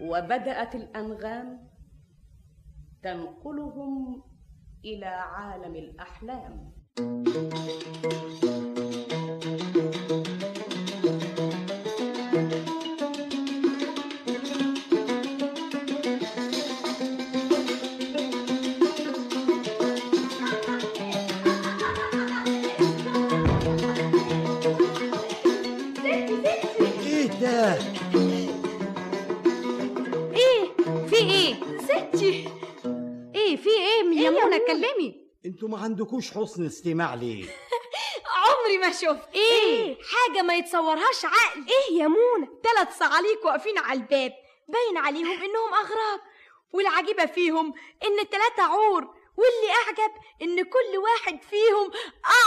وبدأت 0.00 0.74
الأنغام 0.74 1.68
تنقلهم 3.02 4.22
إلى 4.84 5.06
عالم 5.06 5.74
الأحلام. 5.76 6.72
عندكوش 36.06 36.30
حسن 36.30 36.66
استماع 36.66 37.14
ليه؟ 37.14 37.44
عمري 38.46 38.78
ما 38.78 38.92
شفت. 38.92 39.34
إيه؟ 39.34 39.96
حاجة 39.96 40.42
ما 40.42 40.54
يتصورهاش 40.54 41.24
عقل. 41.24 41.66
إيه 41.68 41.98
يا 41.98 42.08
منى 42.08 42.48
ثلاث 42.64 42.98
صعاليك 42.98 43.44
واقفين 43.44 43.78
على 43.78 43.98
الباب. 43.98 44.32
باين 44.68 44.96
عليهم 44.96 45.32
إنهم 45.32 45.74
أغراب. 45.74 46.20
والعجيبة 46.72 47.26
فيهم 47.26 47.74
إن 48.02 48.18
التلاتة 48.18 48.62
عور. 48.62 49.16
واللي 49.36 49.72
أعجب 49.86 50.12
إن 50.42 50.64
كل 50.64 50.98
واحد 50.98 51.42
فيهم 51.42 51.90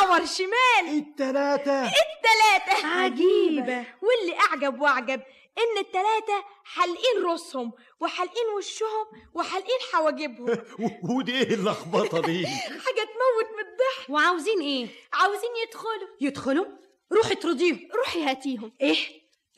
أعور 0.02 0.26
شمال. 0.26 0.98
التلاتة. 0.98 1.84
التلاتة. 1.84 2.88
عجيبة. 2.88 3.86
واللي 4.02 4.40
أعجب 4.40 4.82
وأعجب 4.82 5.22
إن 5.60 5.78
التلاتة 5.78 6.44
حالقين 6.64 7.24
رأسهم 7.24 7.72
وحالقين 8.00 8.46
وشهم 8.58 9.06
وحالقين 9.34 9.80
حواجبهم. 9.94 10.58
ودي 11.18 11.32
إيه 11.32 11.54
اللخبطة 11.54 12.22
دي؟ 12.22 12.48
حاجة 12.86 13.04
تموت 13.12 13.50
من 13.58 13.66
الضحك. 13.72 14.10
وعاوزين 14.10 14.62
إيه؟ 14.62 14.88
عاوزين 15.14 15.50
يدخلوا. 15.68 16.08
يدخلوا؟ 16.22 16.66
روحي 17.12 17.34
اطرديهم. 17.34 17.80
روحي 17.98 18.24
هاتيهم. 18.24 18.72
إيه؟ 18.82 18.96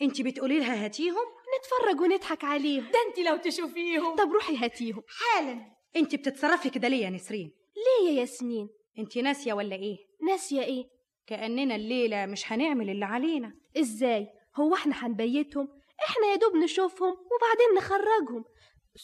انت 0.02 0.22
بتقولي 0.22 0.60
لها 0.60 0.86
هاتيهم؟ 0.86 1.26
نتفرج 1.60 2.02
ونضحك 2.02 2.44
عليهم. 2.44 2.84
ده 2.92 3.00
انت 3.08 3.20
لو 3.28 3.38
تشوفيهم. 3.38 4.16
طب 4.16 4.32
روحي 4.32 4.58
هاتيهم. 4.58 5.04
حالا. 5.08 5.72
انت 5.96 6.16
بتتصرفي 6.16 6.70
كده 6.70 6.88
ليه 6.88 7.06
يا 7.06 7.10
نسرين؟ 7.10 7.52
ليه 7.76 8.10
يا 8.10 8.20
ياسمين؟ 8.20 8.70
انت 9.00 9.18
ناسية 9.18 9.54
ولا 9.54 9.76
إيه؟ 9.76 9.98
ناسية 10.28 10.62
إيه؟ 10.62 10.84
كأننا 11.28 11.76
الليلة 11.76 12.26
مش 12.26 12.52
هنعمل 12.52 12.90
اللي 12.90 13.06
علينا. 13.06 13.54
إزاي؟ 13.78 14.28
هو 14.56 14.76
إحنا 14.76 15.06
هنبيتهم؟ 15.06 15.68
إحنا 16.10 16.28
يا 16.28 16.36
دوب 16.36 16.56
نشوفهم 16.56 17.10
وبعدين 17.12 17.76
نخرجهم 17.78 18.46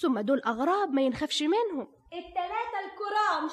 ثم 0.01 0.19
دول 0.19 0.41
أغراب 0.45 0.89
ما 0.93 1.01
ينخافش 1.01 1.41
منهم. 1.41 1.93
التلاتة 2.13 2.79
الكرام. 2.85 3.49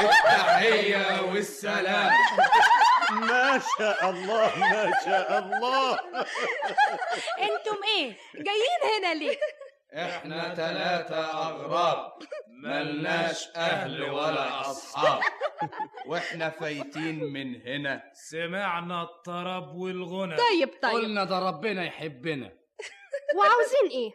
التحية 0.00 1.22
والسلام. 1.22 2.10
ما 3.10 3.60
شاء 3.78 4.10
الله 4.10 4.58
ما 4.58 4.92
شاء 5.04 5.38
الله. 5.38 6.00
أنتم 7.38 7.82
إيه؟ 7.84 8.16
جايين 8.34 8.80
هنا 8.96 9.14
ليه؟ 9.14 9.38
إحنا 9.94 10.54
ثلاثة 10.54 11.20
أغراب. 11.48 12.12
ملناش 12.64 13.48
أهل 13.56 14.02
ولا 14.02 14.60
أصحاب. 14.60 15.20
وإحنا 16.08 16.50
فايتين 16.50 17.24
من 17.24 17.62
هنا. 17.62 18.02
سمعنا 18.30 19.02
الطرب 19.02 19.74
والغنى. 19.76 20.36
طيب 20.36 20.68
طيب. 20.82 20.92
قلنا 20.92 21.24
ده 21.24 21.38
ربنا 21.38 21.84
يحبنا. 21.84 22.52
وعاوزين 23.38 23.90
إيه؟ 23.90 24.10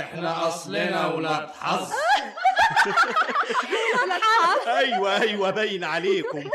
إحنا 0.00 0.48
أصلنا 0.48 1.06
ولاد 1.06 1.50
حظ. 1.50 1.92
أيوه 4.66 5.20
أيوه 5.20 5.50
باين 5.50 5.84
عليكم. 5.84 6.50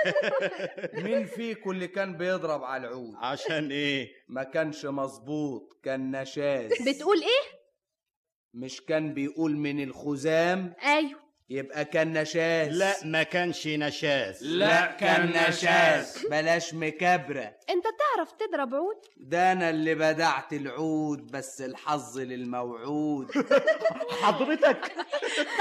مين 0.94 1.26
فيكم 1.26 1.72
اللي 1.72 1.88
كان 1.88 2.18
بيضرب 2.18 2.64
على 2.64 2.88
العود؟ 2.88 3.14
عشان 3.18 3.72
إيه؟ 3.72 4.12
ما 4.28 4.44
كانش 4.44 4.86
مظبوط 4.86 5.80
كان 5.84 6.12
نشاز. 6.22 6.72
بتقول 6.72 7.18
إيه؟ 7.22 7.61
مش 8.54 8.82
كان 8.82 9.14
بيقول 9.14 9.58
من 9.58 9.84
الخزام؟ 9.84 10.74
أيوه. 10.84 11.20
يبقى 11.50 11.86
كان 11.86 12.22
نشاز. 12.22 12.78
لا 12.78 12.94
ما 13.06 13.24
كانش 13.24 13.68
نشاز. 13.68 14.44
لا 14.44 14.86
كان 14.86 15.30
نشاز. 15.50 16.26
بلاش 16.28 16.74
مكبرة 16.74 17.56
أنت 17.70 17.84
تعرف 18.00 18.32
تضرب 18.32 18.76
عود؟ 18.76 18.96
ده 19.18 19.52
أنا 19.52 19.70
اللي 19.70 19.96
بدعت 19.96 20.54
العود 20.54 21.32
بس 21.32 21.62
الحظ 21.62 22.20
للموعود. 22.20 23.32
حضرتك. 24.24 24.92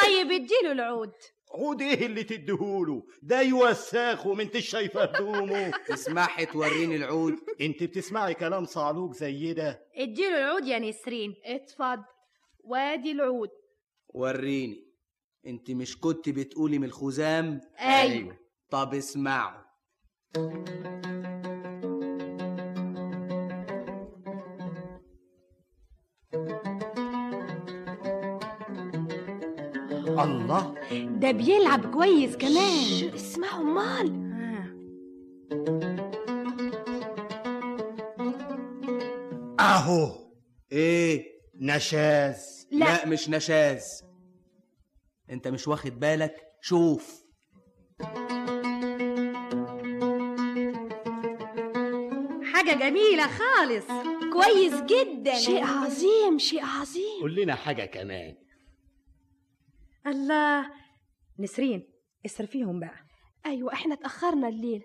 طيب 0.03 0.27
اديله 0.33 0.73
العود. 0.73 1.13
عود 1.55 1.83
إيه 1.83 2.07
اللي 2.07 2.23
تديهوله؟ 2.25 3.03
ده 3.23 3.41
يوساخ 3.41 4.27
وما 4.27 4.43
انت 4.43 4.59
شايفه 4.59 5.03
هدومه 5.03 5.71
تسمحي 5.89 6.47
توريني 6.47 6.97
العود؟ 6.97 7.35
أنت 7.61 7.83
بتسمعي 7.83 8.35
كلام 8.35 8.65
صعلوك 8.65 9.15
زي 9.15 9.53
ده؟ 9.53 9.83
اديله 9.97 10.39
العود 10.39 10.67
يا 10.67 10.79
نسرين. 10.79 11.35
اتفضل. 11.45 12.03
وادي 12.65 13.13
العود. 13.13 13.49
وريني 14.15 14.91
انت 15.47 15.71
مش 15.71 15.99
كنت 16.01 16.29
بتقولي 16.29 16.79
من 16.79 16.85
الخزام؟ 16.85 17.61
أيوه. 17.81 18.39
طب 18.71 18.95
اسمعوا. 18.95 19.61
الله. 30.25 30.75
ده 31.21 31.31
بيلعب 31.31 31.95
كويس 31.95 32.37
كمان. 32.37 33.15
اسمعوا 33.15 33.65
مال 33.65 34.31
أهو. 39.61 40.31
إيه؟ 40.73 41.40
نشاز. 41.61 42.69
لا. 42.71 42.85
لا 42.85 43.07
مش 43.07 43.29
نشاز. 43.29 44.05
انت 45.31 45.49
مش 45.49 45.69
واخد 45.69 46.01
بالك؟ 46.01 46.37
شوف. 46.63 47.25
حاجة 52.53 52.75
جميلة 52.79 53.27
خالص. 53.27 53.87
كويس 54.33 54.75
جدا. 54.83 55.35
شيء 55.35 55.65
عظيم 55.65 56.39
شيء 56.39 56.65
عظيم. 56.65 57.21
قول 57.21 57.35
لنا 57.35 57.55
حاجة 57.55 57.85
كمان. 57.85 58.37
الله. 60.07 60.71
نسرين 61.39 61.93
اصرفيهم 62.27 62.81
بقى. 62.81 63.07
أيوه 63.47 63.73
إحنا 63.73 63.95
اتأخرنا 63.95 64.49
الليل. 64.49 64.83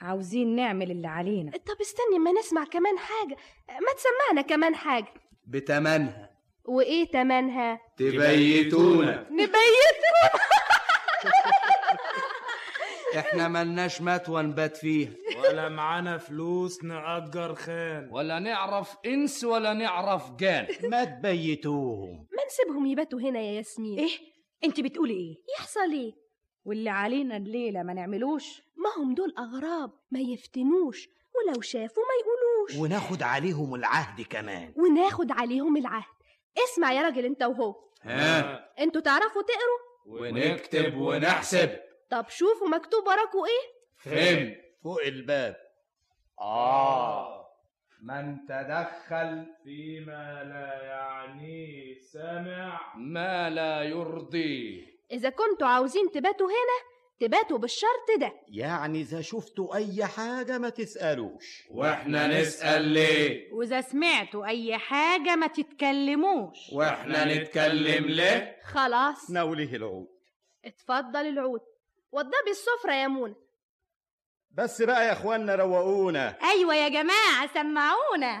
عاوزين 0.00 0.56
نعمل 0.56 0.90
اللي 0.90 1.08
علينا. 1.08 1.50
طب 1.50 1.80
استني 1.80 2.18
ما 2.18 2.32
نسمع 2.32 2.64
كمان 2.64 2.98
حاجة. 2.98 3.36
ما 3.68 3.92
تسمعنا 3.96 4.42
كمان 4.42 4.74
حاجة. 4.74 5.14
بتمنها. 5.46 6.30
وإيه 6.64 7.10
تمنها؟ 7.10 7.80
تبيتونا. 7.96 9.26
نبيت 9.30 9.54
إحنا 13.18 13.48
ملناش 13.48 14.02
متوى 14.02 14.42
نبات 14.42 14.76
فيها. 14.76 15.10
ولا 15.38 15.68
معانا 15.68 16.18
فلوس 16.18 16.84
نأجر 16.84 17.54
خان. 17.54 18.08
ولا 18.12 18.38
نعرف 18.38 18.96
إنس 19.06 19.44
ولا 19.44 19.72
نعرف 19.72 20.30
جان. 20.30 20.66
ما 20.90 21.04
تبيتوهم. 21.04 22.26
ما 22.32 22.44
نسيبهم 22.46 22.86
يباتوا 22.86 23.20
هنا 23.20 23.40
يا 23.40 23.52
ياسمين. 23.52 23.98
إيه؟ 23.98 24.10
أنت 24.64 24.80
بتقولي 24.80 25.14
إيه؟ 25.14 25.36
يحصل 25.58 25.92
إيه؟ 25.92 26.12
واللي 26.64 26.90
علينا 26.90 27.36
الليلة 27.36 27.82
ما 27.82 27.92
نعملوش. 27.92 28.62
ما 28.76 29.02
هم 29.04 29.14
دول 29.14 29.34
أغراب 29.38 29.90
ما 30.10 30.20
يفتنوش 30.20 31.08
ولو 31.34 31.60
شافوا 31.60 32.02
ما 32.02 32.14
يقولوش 32.70 32.90
وناخد 32.90 33.22
عليهم 33.22 33.74
العهد 33.74 34.20
كمان. 34.22 34.74
وناخد 34.76 35.32
عليهم 35.32 35.76
العهد. 35.76 36.14
اسمع 36.64 36.92
يا 36.92 37.02
راجل 37.02 37.24
انت 37.24 37.42
وهو. 37.42 37.74
ها؟ 38.02 38.68
أنتوا 38.78 39.00
تعرفوا 39.00 39.42
تقروا؟ 39.42 40.20
ونكتب 40.20 40.96
ونحسب. 40.96 41.80
طب 42.10 42.26
شوفوا 42.28 42.68
مكتوب 42.68 43.06
وراكوا 43.06 43.46
إيه؟ 43.46 43.74
فهم. 43.96 44.54
فوق 44.82 45.02
الباب. 45.02 45.56
آه. 46.40 47.44
من 48.02 48.46
تدخل 48.46 49.46
فيما 49.64 50.42
لا 50.44 50.82
يعنيه 50.84 51.98
سمع. 52.00 52.94
ما 52.96 53.50
لا 53.50 53.82
يرضيه 53.82 54.94
إذا 55.12 55.30
كنتوا 55.30 55.68
عاوزين 55.68 56.10
تباتوا 56.10 56.46
هنا 56.46 56.93
تباتوا 57.20 57.58
بالشرط 57.58 58.08
ده. 58.20 58.32
يعني 58.48 59.00
إذا 59.00 59.20
شفتوا 59.20 59.74
أي 59.74 60.06
حاجة 60.06 60.58
ما 60.58 60.68
تسألوش. 60.68 61.64
وإحنا 61.70 62.40
نسأل 62.40 62.82
ليه؟ 62.82 63.52
وإذا 63.52 63.80
سمعتوا 63.80 64.46
أي 64.46 64.78
حاجة 64.78 65.36
ما 65.36 65.46
تتكلموش. 65.46 66.58
وإحنا 66.72 67.34
نتكلم 67.34 68.04
ليه؟ 68.04 68.56
خلاص. 68.64 69.30
ناوله 69.30 69.76
العود. 69.76 70.08
اتفضل 70.64 71.26
العود. 71.26 71.60
وضبي 72.12 72.50
السفرة 72.50 72.92
يا 72.92 73.08
منى. 73.08 73.34
بس 74.50 74.82
بقى 74.82 75.06
يا 75.06 75.12
اخوانا 75.12 75.54
روقونا. 75.54 76.36
أيوة 76.42 76.74
يا 76.74 76.88
جماعة 76.88 77.54
سمعونا. 77.54 78.40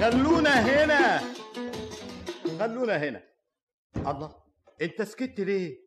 خلونا 0.00 0.50
هنا. 0.50 1.20
خلونا 2.58 2.96
هنا. 2.96 3.22
الله 3.96 4.36
انت 4.82 5.02
سكت 5.02 5.40
ليه؟ 5.40 5.78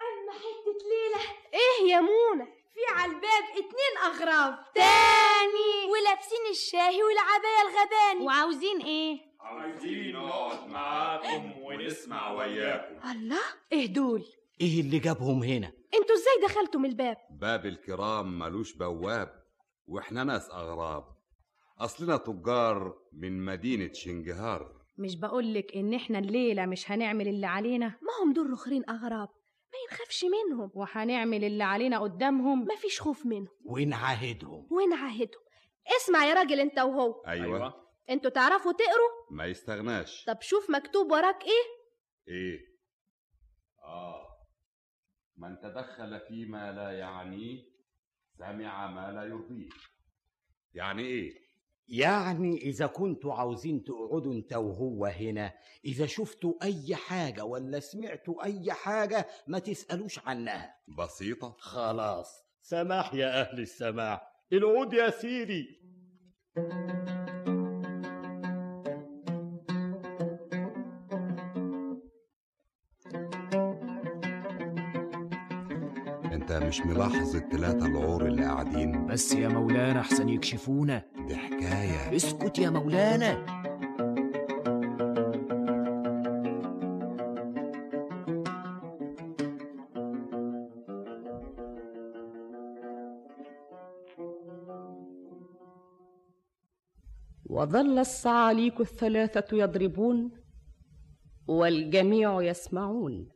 أما 0.00 0.32
حتة 0.32 0.78
ليلة. 0.90 1.20
إيه 1.54 1.90
يا 1.90 2.00
منى 2.00 2.44
في 2.44 2.80
على 2.94 3.12
الباب 3.12 3.44
اتنين 3.50 3.94
أغراب 4.04 4.58
تاني. 4.74 5.92
ولابسين 5.92 6.44
الشاهي 6.50 7.02
والعباية 7.02 7.62
الغباني. 7.62 8.26
وعاوزين 8.26 8.82
إيه؟ 8.82 9.18
عايزين 9.40 10.12
نقعد 10.12 10.68
معاكم 10.68 11.52
ونسمع 11.62 12.32
وياكم. 12.32 13.10
الله 13.10 13.42
إيه 13.72 13.86
دول؟ 13.86 14.24
إيه 14.60 14.80
اللي 14.80 14.98
جابهم 14.98 15.42
هنا؟ 15.42 15.72
أنتوا 15.94 16.14
إزاي 16.16 16.48
دخلتوا 16.48 16.80
من 16.80 16.88
الباب؟ 16.88 17.16
باب 17.30 17.66
الكرام 17.66 18.38
ملوش 18.38 18.72
بواب 18.72 19.44
وإحنا 19.86 20.24
ناس 20.24 20.50
أغراب. 20.50 21.17
أصلنا 21.80 22.16
تجار 22.16 22.98
من 23.12 23.44
مدينة 23.44 23.92
شنجهار. 23.92 24.78
مش 24.98 25.16
بقولك 25.20 25.76
إن 25.76 25.94
إحنا 25.94 26.18
الليلة 26.18 26.66
مش 26.66 26.90
هنعمل 26.90 27.28
اللي 27.28 27.46
علينا. 27.46 27.86
ما 27.86 28.12
هم 28.24 28.32
دول 28.32 28.50
رخرين 28.50 28.90
أغراب. 28.90 29.28
ما 29.72 29.78
ينخافش 29.90 30.24
منهم. 30.24 30.70
وهنعمل 30.74 31.44
اللي 31.44 31.64
علينا 31.64 31.98
قدامهم. 31.98 32.64
ما 32.64 32.76
فيش 32.76 33.00
خوف 33.00 33.26
منهم. 33.26 33.48
ونعاهدهم. 33.64 34.68
ونعاهدهم. 34.70 35.42
اسمع 35.96 36.24
يا 36.26 36.34
راجل 36.34 36.60
أنت 36.60 36.78
وهو. 36.78 37.22
أيوه, 37.26 37.88
أنتوا 38.10 38.30
تعرفوا 38.30 38.72
تقروا؟ 38.72 39.10
ما 39.30 39.46
يستغناش. 39.46 40.24
طب 40.24 40.38
شوف 40.40 40.70
مكتوب 40.70 41.10
وراك 41.10 41.42
إيه. 41.42 41.66
إيه؟ 42.28 42.58
آه. 43.84 44.28
من 45.36 45.58
تدخل 45.62 46.20
فيما 46.28 46.72
لا 46.72 46.98
يعنيه 46.98 47.64
سمع 48.38 48.90
ما 48.90 49.12
لا 49.12 49.24
يرضيه. 49.24 49.68
يعني 50.74 51.02
إيه؟ 51.02 51.47
يعني 51.88 52.56
إذا 52.56 52.86
كنتوا 52.86 53.34
عاوزين 53.34 53.84
تقعدوا 53.84 54.32
انت 54.34 54.52
وهو 54.52 55.06
هنا 55.06 55.52
إذا 55.84 56.06
شفتوا 56.06 56.54
أي 56.62 56.94
حاجة 56.94 57.44
ولا 57.44 57.80
سمعتوا 57.80 58.44
أي 58.44 58.72
حاجة 58.72 59.26
ما 59.46 59.58
تسألوش 59.58 60.18
عنها. 60.26 60.74
بسيطة. 60.98 61.56
خلاص. 61.58 62.44
سماح 62.62 63.14
يا 63.14 63.40
أهل 63.40 63.60
السماح. 63.60 64.22
العود 64.52 64.92
يا 64.92 65.10
سيدي 65.10 65.78
أنت 76.32 76.52
مش 76.52 76.80
ملاحظ 76.80 77.36
التلاتة 77.36 77.86
العور 77.86 78.26
اللي 78.26 78.42
قاعدين؟ 78.44 79.06
بس 79.06 79.32
يا 79.32 79.48
مولانا 79.48 80.00
أحسن 80.00 80.28
يكشفونا. 80.28 81.17
دي 81.28 81.36
حكاية. 81.36 82.16
اسكت 82.16 82.58
يا 82.58 82.70
مولانا. 82.70 83.58
وظل 97.50 97.98
الصعاليك 97.98 98.80
الثلاثة 98.80 99.56
يضربون 99.56 100.30
والجميع 101.48 102.42
يسمعون. 102.42 103.28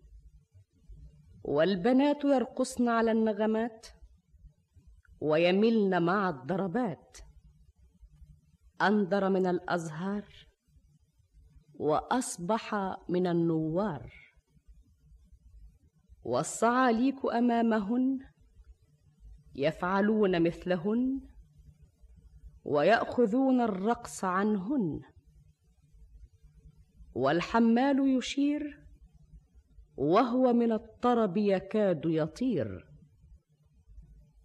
والبنات 1.45 2.25
يرقصن 2.25 2.89
على 2.89 3.13
النغمات 3.13 3.87
ويملن 5.21 6.03
مع 6.03 6.31
الضربات. 6.31 7.32
أنذر 8.83 9.29
من 9.29 9.47
الأزهار 9.47 10.25
وأصبح 11.75 12.75
من 13.09 13.27
النوار. 13.27 14.13
والصعاليك 16.25 17.17
أمامهن 17.35 18.19
يفعلون 19.55 20.43
مثلهن 20.43 21.21
ويأخذون 22.65 23.61
الرقص 23.61 24.25
عنهن. 24.25 25.01
والحمال 27.15 28.17
يشير 28.17 28.87
وهو 29.97 30.53
من 30.53 30.73
الطرب 30.73 31.37
يكاد 31.37 32.03
يطير. 32.05 32.89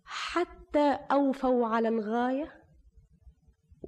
حتى 0.06 1.00
أوفوا 1.12 1.68
على 1.68 1.88
الغاية 1.88 2.67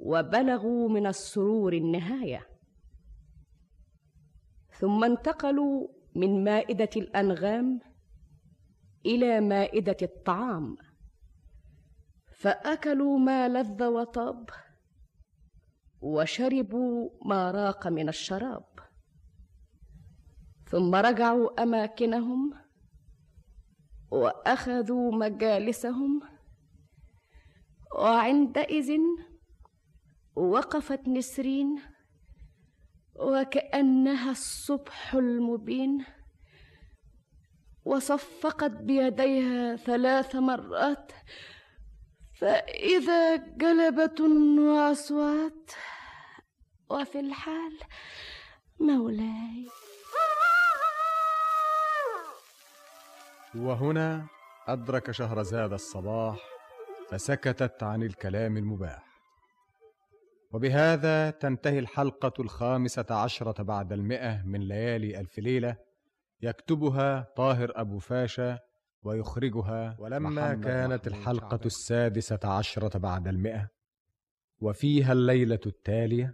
وبلغوا 0.03 0.89
من 0.89 1.07
السرور 1.07 1.73
النهاية. 1.73 2.47
ثم 4.71 5.03
انتقلوا 5.03 5.87
من 6.15 6.43
مائدة 6.43 6.89
الأنغام 6.95 7.79
إلى 9.05 9.41
مائدة 9.41 9.97
الطعام. 10.01 10.77
فأكلوا 12.31 13.19
ما 13.19 13.47
لذ 13.47 13.83
وطاب 13.83 14.49
وشربوا 16.01 17.09
ما 17.25 17.51
راق 17.51 17.87
من 17.87 18.09
الشراب. 18.09 18.65
ثم 20.65 20.95
رجعوا 20.95 21.63
أماكنهم 21.63 22.53
وأخذوا 24.11 25.11
مجالسهم. 25.11 26.21
وعندئذ 27.95 28.91
وقفت 30.35 31.07
نسرين 31.07 31.81
وكأنها 33.15 34.31
الصبح 34.31 35.13
المبين 35.13 36.05
وصفقت 37.85 38.71
بيديها 38.71 39.75
ثلاث 39.75 40.35
مرات 40.35 41.11
فإذا 42.39 43.35
جلبة 43.35 44.23
وأصوات 44.59 45.71
وفي 46.89 47.19
الحال 47.19 47.79
مولاي. 48.79 49.67
وهنا 53.55 54.25
أدرك 54.67 55.11
شهرزاد 55.11 55.73
الصباح 55.73 56.39
فسكتت 57.09 57.83
عن 57.83 58.03
الكلام 58.03 58.57
المباح. 58.57 59.08
وبهذا 60.51 61.29
تنتهي 61.29 61.79
الحلقة 61.79 62.33
الخامسة 62.39 63.05
عشرة 63.09 63.63
بعد 63.63 63.93
المئة 63.93 64.43
من 64.45 64.59
ليالي 64.59 65.19
ألف 65.19 65.39
ليلة. 65.39 65.77
يكتبها 66.41 67.33
طاهر 67.35 67.71
أبو 67.75 67.99
فاشا 67.99 68.59
ويخرجها 69.03 69.95
ولما 69.99 70.53
كانت 70.53 71.07
الحلقة. 71.07 71.59
السادسة 71.65 72.39
عشرة 72.43 72.97
بعد 72.97 73.27
المئة. 73.27 73.69
وفيها 74.59 75.13
الليلة 75.13 75.59
التالية. 75.65 76.33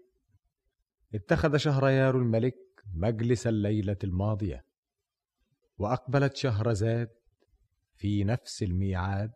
اتخذ 1.14 1.58
شهريار 1.58 2.18
الملك 2.18 2.56
مجلس 2.94 3.48
الليلة 3.48 3.98
الماضية. 4.04 4.66
وأقبلت 5.78 6.36
شهرزاد 6.36 7.10
في 7.96 8.24
نفس 8.24 8.64
الميعاد. 8.64 9.32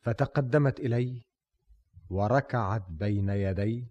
فتقدمت 0.00 0.80
إليه 0.80 1.27
وركعت 2.10 2.82
بين 2.90 3.28
يديه 3.28 3.86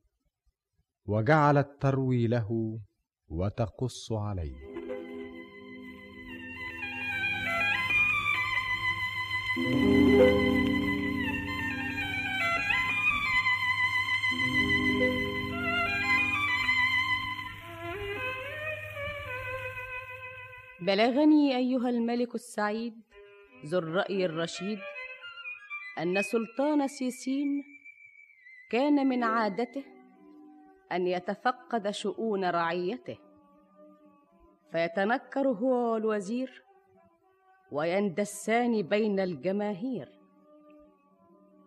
وجعلت 1.05 1.69
تروي 1.81 2.27
له 2.27 2.79
وتقص 3.27 4.11
عليه. 4.11 4.77
بلغني 20.81 21.57
أيها 21.57 21.89
الملك 21.89 22.35
السعيد 22.35 22.93
ذو 23.65 23.79
الرأي 23.79 24.25
الرشيد 24.25 24.79
أن 25.99 26.21
سلطان 26.21 26.87
سيسين 26.87 27.76
كان 28.69 29.07
من 29.07 29.23
عادته 29.23 29.83
أن 30.91 31.07
يتفقد 31.07 31.89
شؤون 31.89 32.45
رعيته. 32.45 33.17
فيتنكر 34.71 35.47
هو 35.47 35.93
والوزير 35.93 36.63
ويندسان 37.71 38.81
بين 38.81 39.19
الجماهير. 39.19 40.19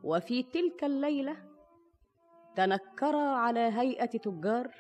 وفي 0.05 0.43
تلك 0.43 0.85
الليلة 0.85 1.37
تنكرا 2.57 3.31
على 3.31 3.61
هيئة 3.61 4.19
تجار 4.19 4.75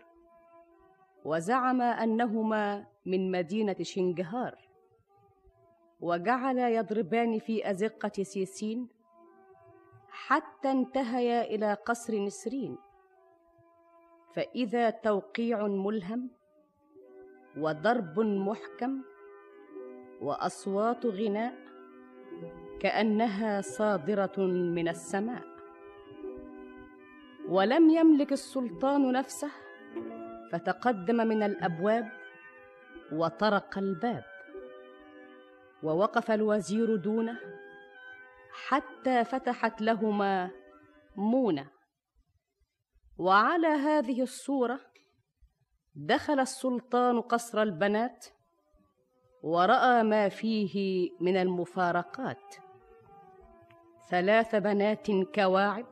وزعما 1.24 1.84
أنهما 1.84 2.86
من 3.06 3.30
مدينة 3.30 3.76
شنجهار. 3.82 4.68
وجعلا 6.00 6.68
يضربان 6.68 7.38
في 7.38 7.70
أزقة 7.70 8.22
سيسين 8.22 8.88
حتى 10.10 10.70
انتهيا 10.70 11.44
إلى 11.44 11.74
قصر 11.74 12.14
نسرين. 12.14 12.78
فإذا 14.34 14.90
توقيع 14.90 15.66
ملهم 15.66 16.30
وضرب 17.56 18.20
محكم 18.20 19.02
وأصوات 20.22 21.06
غناء 21.06 21.54
كأنها 22.80 23.60
صادرة 23.60 24.36
من 24.46 24.88
السماء. 24.88 25.42
ولم 27.48 27.90
يملك 27.90 28.32
السلطان 28.32 29.12
نفسه 29.12 29.50
فتقدم 30.52 31.16
من 31.16 31.42
الأبواب 31.42 32.06
وطرق 33.12 33.78
الباب 33.78 34.24
ووقف 35.82 36.30
الوزير 36.30 36.96
دونه 36.96 37.38
حتى 38.68 39.24
فتحت 39.24 39.80
لهما 39.80 40.50
مونة. 41.16 41.70
وعلى 43.18 43.66
هذه 43.66 44.22
الصورة 44.22 44.80
دخل 45.94 46.40
السلطان 46.40 47.20
قصر 47.20 47.62
البنات 47.62 48.26
ورأى 49.42 50.02
ما 50.02 50.28
فيه 50.28 51.08
من 51.20 51.36
المفارقات. 51.36 52.54
ثلاث 54.08 54.54
بنات 54.54 55.10
كواعب 55.34 55.86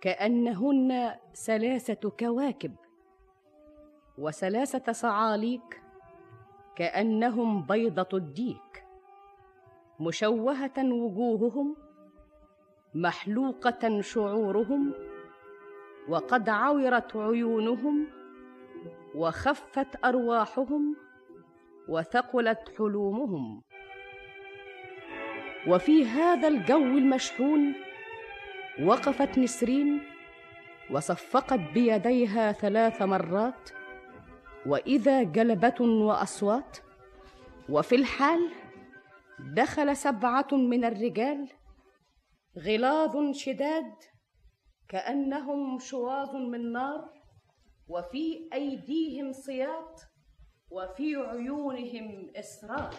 كأنهن 0.00 1.16
ثلاثة 1.46 2.10
كواكب 2.10 2.76
وثلاثة 4.18 4.92
صعاليك 4.92 5.82
كأنهم 6.76 7.66
بيضة 7.66 8.18
الديك. 8.18 8.87
مشوهة 10.00 10.78
وجوههم 10.78 11.76
محلوقة 12.94 14.00
شعورهم 14.00 14.94
وقد 16.08 16.48
عورت 16.48 17.16
عيونهم 17.16 18.06
وخفت 19.14 20.04
أرواحهم 20.04 20.96
وثقلت 21.88 22.58
حلومهم. 22.78 23.62
وفي 25.68 26.04
هذا 26.04 26.48
الجو 26.48 26.82
المشحون 26.82 27.74
وقفت 28.82 29.38
نسرين 29.38 30.00
وصفقت 30.90 31.60
بيديها 31.74 32.52
ثلاث 32.52 33.02
مرات 33.02 33.70
وإذا 34.66 35.22
جلبة 35.22 35.80
وأصوات. 35.80 36.78
وفي 37.68 37.94
الحال 37.94 38.50
دخل 39.40 39.96
سبعة 39.96 40.48
من 40.52 40.84
الرجال 40.84 41.48
غلاظ 42.58 43.32
شداد 43.32 43.94
كأنهم 44.88 45.78
شواظ 45.78 46.36
من 46.36 46.72
نار 46.72 47.08
وفي 47.88 48.48
أيديهم 48.52 49.32
صياط 49.32 50.00
وفي 50.70 51.16
عيونهم 51.16 52.30
إسرار. 52.36 52.94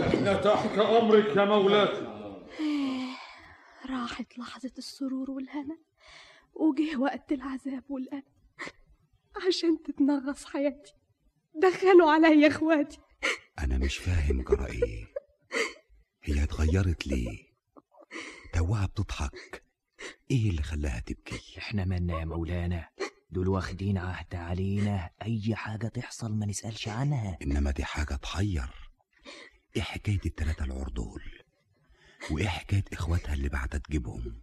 إحنا 0.00 0.40
تحت 0.40 0.78
أمرك 0.78 1.36
يا 1.36 1.44
مولاتي 1.44 2.06
راحت 3.90 4.38
لحظة 4.38 4.72
السرور 4.78 5.30
والهنا 5.30 5.78
وجه 6.54 6.96
وقت 6.96 7.32
العذاب 7.32 7.84
والألم. 7.88 8.22
عشان 9.46 9.82
تتنغص 9.82 10.44
حياتي 10.44 10.94
دخلوا 11.54 12.10
عليا 12.10 12.48
إخواتي. 12.48 12.98
أنا 13.58 13.78
مش 13.78 13.96
فاهم 13.96 14.42
جرى 14.42 14.66
إيه 14.66 15.06
هي 16.22 16.42
اتغيرت 16.42 17.06
ليه؟ 17.06 17.38
توها 18.52 18.86
بتضحك 18.86 19.62
إيه 20.30 20.50
اللي 20.50 20.62
خلاها 20.62 21.00
تبكي؟ 21.00 21.58
إحنا 21.58 21.84
مالنا 21.84 22.20
يا 22.20 22.24
مولانا. 22.24 22.88
دول 23.30 23.48
واخدين 23.48 23.98
عهد 23.98 24.34
علينا. 24.34 25.10
أي 25.22 25.54
حاجة 25.54 25.86
تحصل 25.86 26.32
ما 26.34 26.46
نسألش 26.46 26.88
عنها. 26.88 27.38
إنما 27.42 27.70
دي 27.70 27.84
حاجة 27.84 28.14
تحير. 28.14 28.68
إيه 29.76 29.82
حكاية 29.82 30.20
التلاتة 30.26 30.64
العور 30.64 30.88
دول؟ 30.88 31.22
وإيه 32.30 32.48
حكاية 32.48 32.84
إخواتها 32.92 33.34
اللي 33.34 33.48
بعدها 33.48 33.78
تجيبهم؟ 33.78 34.42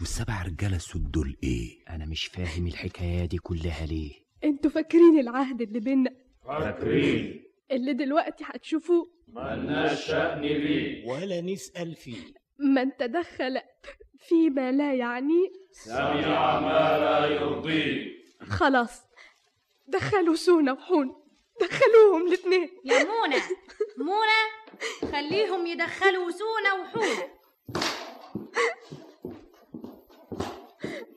والسبع 0.00 0.42
رجالة 0.42 0.76
السود 0.76 1.10
دول 1.10 1.36
إيه؟ 1.42 1.84
أنا 1.88 2.04
مش 2.06 2.24
فاهم 2.26 2.66
الحكاية 2.66 3.24
دي 3.24 3.38
كلها 3.38 3.86
ليه. 3.86 4.12
أنتوا 4.44 4.70
فاكرين 4.70 5.18
العهد 5.20 5.60
اللي 5.62 5.80
بينا؟ 5.80 6.10
فاكرين. 6.44 7.44
اللي 7.74 7.92
دلوقتي 7.92 8.44
هتشوفوه 8.46 9.10
ملناش 9.28 10.06
شأن 10.06 10.40
بيه 10.40 11.06
ولا 11.08 11.40
نسأل 11.40 11.94
فيه. 11.94 12.34
من 12.58 12.96
تدخل 12.96 13.60
فيما 14.18 14.72
لا 14.72 14.94
يعنيه 14.94 15.48
سمع 15.70 16.60
ما 16.60 16.98
لا 16.98 17.26
يرضيه 17.26 18.14
خلاص 18.48 19.02
دخلوا 19.86 20.34
سونا 20.34 20.72
وحون 20.72 21.14
دخلوهم 21.60 22.26
الاثنين 22.26 22.68
يا 22.84 22.98
منى 23.04 23.36
منى 23.98 25.12
خليهم 25.12 25.66
يدخلوا 25.66 26.30
سونا 26.30 26.72
وحونة 26.80 27.28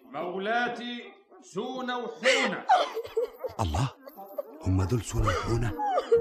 مولاتي 0.04 1.04
سونا 1.42 1.96
وحونة 1.96 2.66
الله. 3.60 3.90
هما 4.62 4.86
دول 4.86 5.02
سونا 5.02 5.28
وحونة 5.28 5.72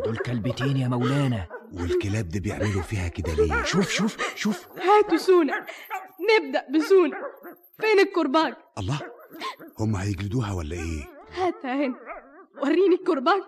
دول 0.05 0.17
كلبتين 0.17 0.77
يا 0.77 0.89
مولانا. 0.89 1.47
والكلاب 1.73 2.29
دي 2.29 2.41
بيعملوا 2.41 2.83
فيها 2.83 3.09
كده 3.09 3.33
ليه؟ 3.35 3.63
شوف 3.63 3.91
شوف 3.91 4.17
شوف. 4.35 4.67
هاتوا 4.79 5.17
سونا. 5.17 5.67
نبدأ 6.31 6.67
بسونا. 6.71 7.17
فين 7.81 7.99
الكرباج؟ 7.99 8.55
الله 8.79 9.01
هما 9.79 10.03
هيجلدوها 10.03 10.53
ولا 10.53 10.77
إيه؟ 10.77 11.05
هاتها 11.35 11.75
هنا. 11.75 11.97
وريني 12.63 12.95
الكرباج. 12.95 13.43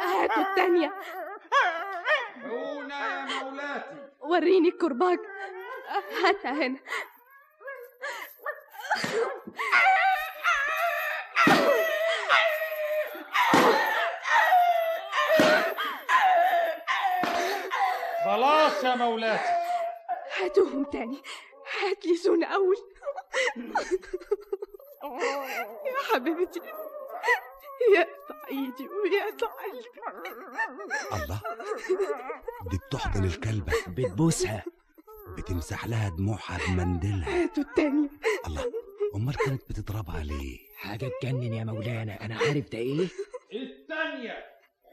هاتوا 0.00 0.42
التانية 0.42 0.92
حونة 2.42 2.94
يا 2.94 3.42
مولاتي 3.42 3.96
وريني 4.38 4.68
الكرباج 4.68 5.18
هاتها 6.24 6.52
هنا. 6.52 6.78
خلاص 18.24 18.84
يا 18.84 18.94
مولاتي. 18.94 19.42
هاتوهم 20.40 20.84
تاني. 20.84 21.22
هات 21.80 22.06
لي 22.06 22.16
سونا 22.16 22.46
أول. 22.46 22.76
يا 25.86 26.14
حبيبتي. 26.14 26.60
يقطع 27.94 28.48
ايدي 28.48 28.88
ويقطع 28.88 29.46
قلبي 29.46 29.88
الله 31.24 31.40
دي 32.70 32.78
بتحضن 32.88 33.24
الكلبة 33.24 33.72
بتبوسها. 33.88 34.64
بتمسح 35.36 35.86
لها 35.86 36.08
دموعها 36.08 36.58
بمنديلها 36.68 37.42
هاتوا 37.42 37.62
التانية 37.62 38.08
الله 38.46 38.72
أمال 39.14 39.36
كانت 39.36 39.62
بتضربها 39.70 40.24
ليه 40.24 40.58
حاجة 40.76 41.10
تجنن 41.22 41.54
يا 41.54 41.64
مولانا. 41.64 42.24
أنا 42.24 42.36
عارف 42.36 42.68
ده 42.68 42.78
إيه. 42.78 43.08
التانية. 43.52 44.44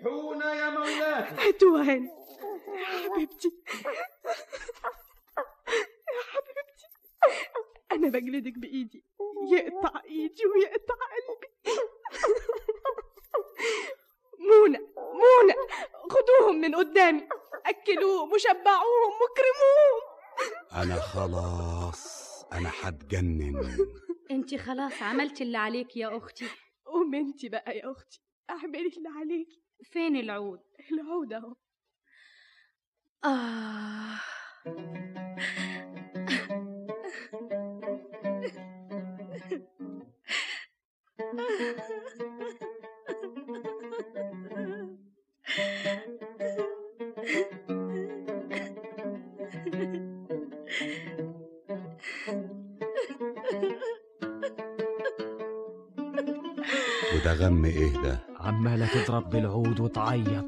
حونة 0.04 0.46
يا 0.46 0.70
مولاتي 0.70 1.48
هاتوها 1.48 1.84
هنا 1.84 2.10
يا 2.80 2.86
حبيبتي. 2.86 3.52
يا 6.16 6.24
حبيبتي. 6.32 6.88
أنا 7.92 8.10
بجلدك 8.10 8.58
بإيدي. 8.58 9.04
يقطع 9.52 10.02
إيدي 10.06 10.46
ويقطع 10.46 10.96
قلبي. 10.96 11.48
منى 14.40 14.78
منى 15.14 15.54
خدوهم 16.10 16.56
من 16.62 16.76
قدامي. 16.76 17.28
أكلوهم 17.66 18.34
وشبعوهم 18.34 19.14
وكرموهم 19.22 20.02
أنا 20.84 20.96
خلاص 21.02 22.26
أنا 22.54 22.72
هتجنن 22.82 23.78
أنت 24.32 24.56
خلاص 24.56 25.02
عملتي 25.02 25.44
اللي 25.44 25.58
عليك 25.58 25.98
يا 25.98 26.18
أختي. 26.18 26.46
قوم 26.86 27.16
أنت 27.16 27.46
بقى 27.46 27.78
يا 27.78 27.92
أختي. 27.92 28.22
أعملي 28.50 28.88
اللي 28.98 29.10
عليكي 29.20 29.62
فين 29.92 30.16
العود؟ 30.16 30.60
العود 30.92 31.34
أهو. 31.34 31.56
آه. 33.26 34.20
وده 41.34 42.26
غم 57.46 57.66
إيه 57.66 58.02
ده؟ 58.02 58.28
عمالة 58.40 58.88
تضرب 58.88 59.30
بالعود 59.30 59.80
وتعيط. 59.80 60.46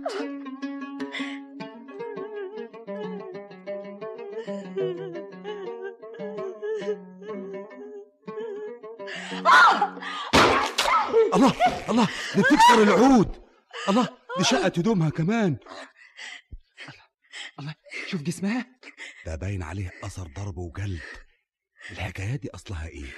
الله! 11.33 11.53
الله! 11.89 12.07
دي 12.35 12.41
بتكسر 12.41 12.83
العود! 12.83 13.43
الله! 13.89 14.09
دي 14.37 14.43
شقت 14.43 14.79
هدومها 14.79 15.09
كمان 15.09 15.57
شوف 18.07 18.21
جسمها. 18.21 18.65
ده 19.25 19.35
باين 19.35 19.63
عليه 19.63 19.91
أثر 20.03 20.27
ضرب 20.35 20.57
وجلد. 20.57 21.01
الحكاية 21.91 22.35
دي 22.35 22.49
أصلها 22.49 22.87
إيه؟ 22.87 23.15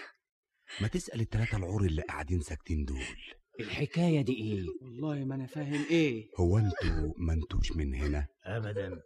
ما 0.81 0.87
تسأل 0.87 1.21
التلاتة 1.21 1.57
العور 1.57 1.81
اللي 1.81 2.01
قاعدين 2.01 2.41
ساكتين 2.41 2.85
دول. 2.85 3.38
الحكاية 3.59 4.21
دي 4.21 4.33
إيه؟ 4.33 4.65
والله 4.81 5.25
ما 5.25 5.35
أنا 5.35 5.45
فاهم 5.45 5.85
إيه. 5.91 6.29
هو 6.39 6.57
أنتوا 6.57 7.13
ما 7.17 7.33
أنتوش 7.33 7.71
من 7.71 7.93
هنا؟ 7.95 8.25
ابدا. 8.45 9.01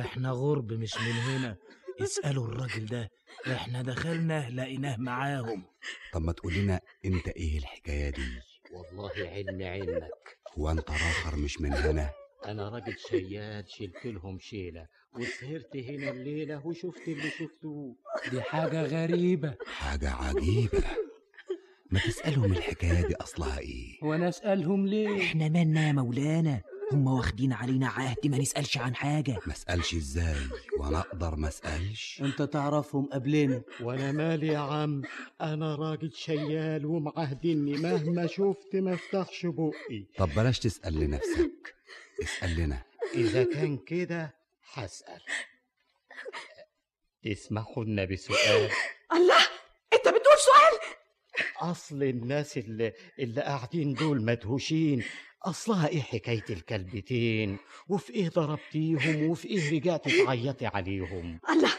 إحنا 0.00 0.30
غرب 0.30 0.72
مش 0.72 0.94
من 0.96 1.12
هنا. 1.12 1.56
اسألوا 2.02 2.46
الراجل 2.46 2.86
ده. 2.86 3.10
إحنا 3.46 3.82
دخلنا 3.82 4.50
لقيناه 4.50 4.96
معاهم. 4.96 5.64
طب 6.12 6.22
ما 6.22 6.32
تقول 6.32 6.54
لنا 6.54 6.80
أنت 7.04 7.28
إيه 7.28 7.58
الحكاية 7.58 8.10
دي؟ 8.10 8.22
والله 8.72 9.10
علم 9.18 9.62
علمك. 9.62 10.38
هو 10.58 10.70
أنت 10.70 10.90
راخر 10.90 11.36
مش 11.36 11.60
من 11.60 11.72
هنا؟ 11.72 12.10
أنا 12.46 12.68
راجل 12.68 12.94
شياد 12.98 13.68
شلت 13.68 14.06
لهم 14.06 14.38
شيلة. 14.38 14.86
وسهرت 15.14 15.76
هنا 15.76 16.10
الليلة 16.10 16.66
وشفت 16.66 17.08
اللي 17.08 17.30
شفتوه 17.30 17.96
دي 18.30 18.42
حاجة 18.42 18.82
غريبة. 18.82 19.54
حاجة 19.66 20.10
عجيبة. 20.10 20.84
ما 21.90 22.00
تسألهم 22.00 22.52
الحكاية 22.52 23.06
دي 23.06 23.14
أصلها 23.16 23.58
إيه؟ 23.58 23.98
وأنا 24.02 24.28
أسألهم 24.28 24.86
ليه؟ 24.86 25.22
إحنا 25.22 25.48
مالنا 25.48 25.86
يا 25.86 25.92
مولانا؟ 25.92 26.60
هم 26.92 27.06
واخدين 27.06 27.52
علينا 27.52 27.88
عهد 27.88 28.26
ما 28.26 28.38
نسألش 28.38 28.78
عن 28.78 28.94
حاجة. 28.94 29.38
ما 29.46 29.52
أسألش 29.52 29.94
إزاي؟ 29.94 30.36
وأنا 30.78 30.98
أقدر 30.98 31.36
ما 31.36 31.48
أسألش. 31.48 32.22
أنت 32.24 32.42
تعرفهم 32.42 33.06
قبلنا. 33.12 33.62
وأنا 33.80 34.12
مالي 34.12 34.46
يا 34.46 34.58
عم. 34.58 35.02
أنا 35.40 35.74
راجل 35.74 36.12
شيال 36.12 36.86
ومعهدني 36.86 37.72
مهما 37.72 38.26
شفت 38.26 38.74
ما 38.76 38.94
افتحش 38.94 39.46
بقي. 39.46 40.04
طب 40.16 40.28
بلاش 40.36 40.58
تسأل 40.58 41.00
لنفسك. 41.00 41.74
اسأل 42.22 42.56
لنا. 42.56 42.82
إذا 43.14 43.44
كان 43.44 43.76
كده 43.76 44.34
هسأل. 44.72 45.20
تسمحوا 47.24 47.84
لنا 47.84 48.04
بسؤال؟ 48.04 48.70
الله! 49.12 49.57
أصل 51.60 52.02
الناس 52.02 52.58
اللي 52.58 52.92
اللي 53.18 53.40
قاعدين 53.42 53.94
دول 53.94 54.22
مدهوشين. 54.24 55.02
أصلها 55.42 55.88
إيه 55.88 56.00
حكاية 56.00 56.44
الكلبتين؟ 56.50 57.56
وفي 57.88 58.14
إيه 58.14 58.28
ضربتيهم؟ 58.28 59.30
وفي 59.30 59.48
إيه 59.48 59.72
رجعتي 59.72 60.24
تعيطي 60.24 60.66
عليهم؟ 60.66 61.40
الله! 61.50 61.70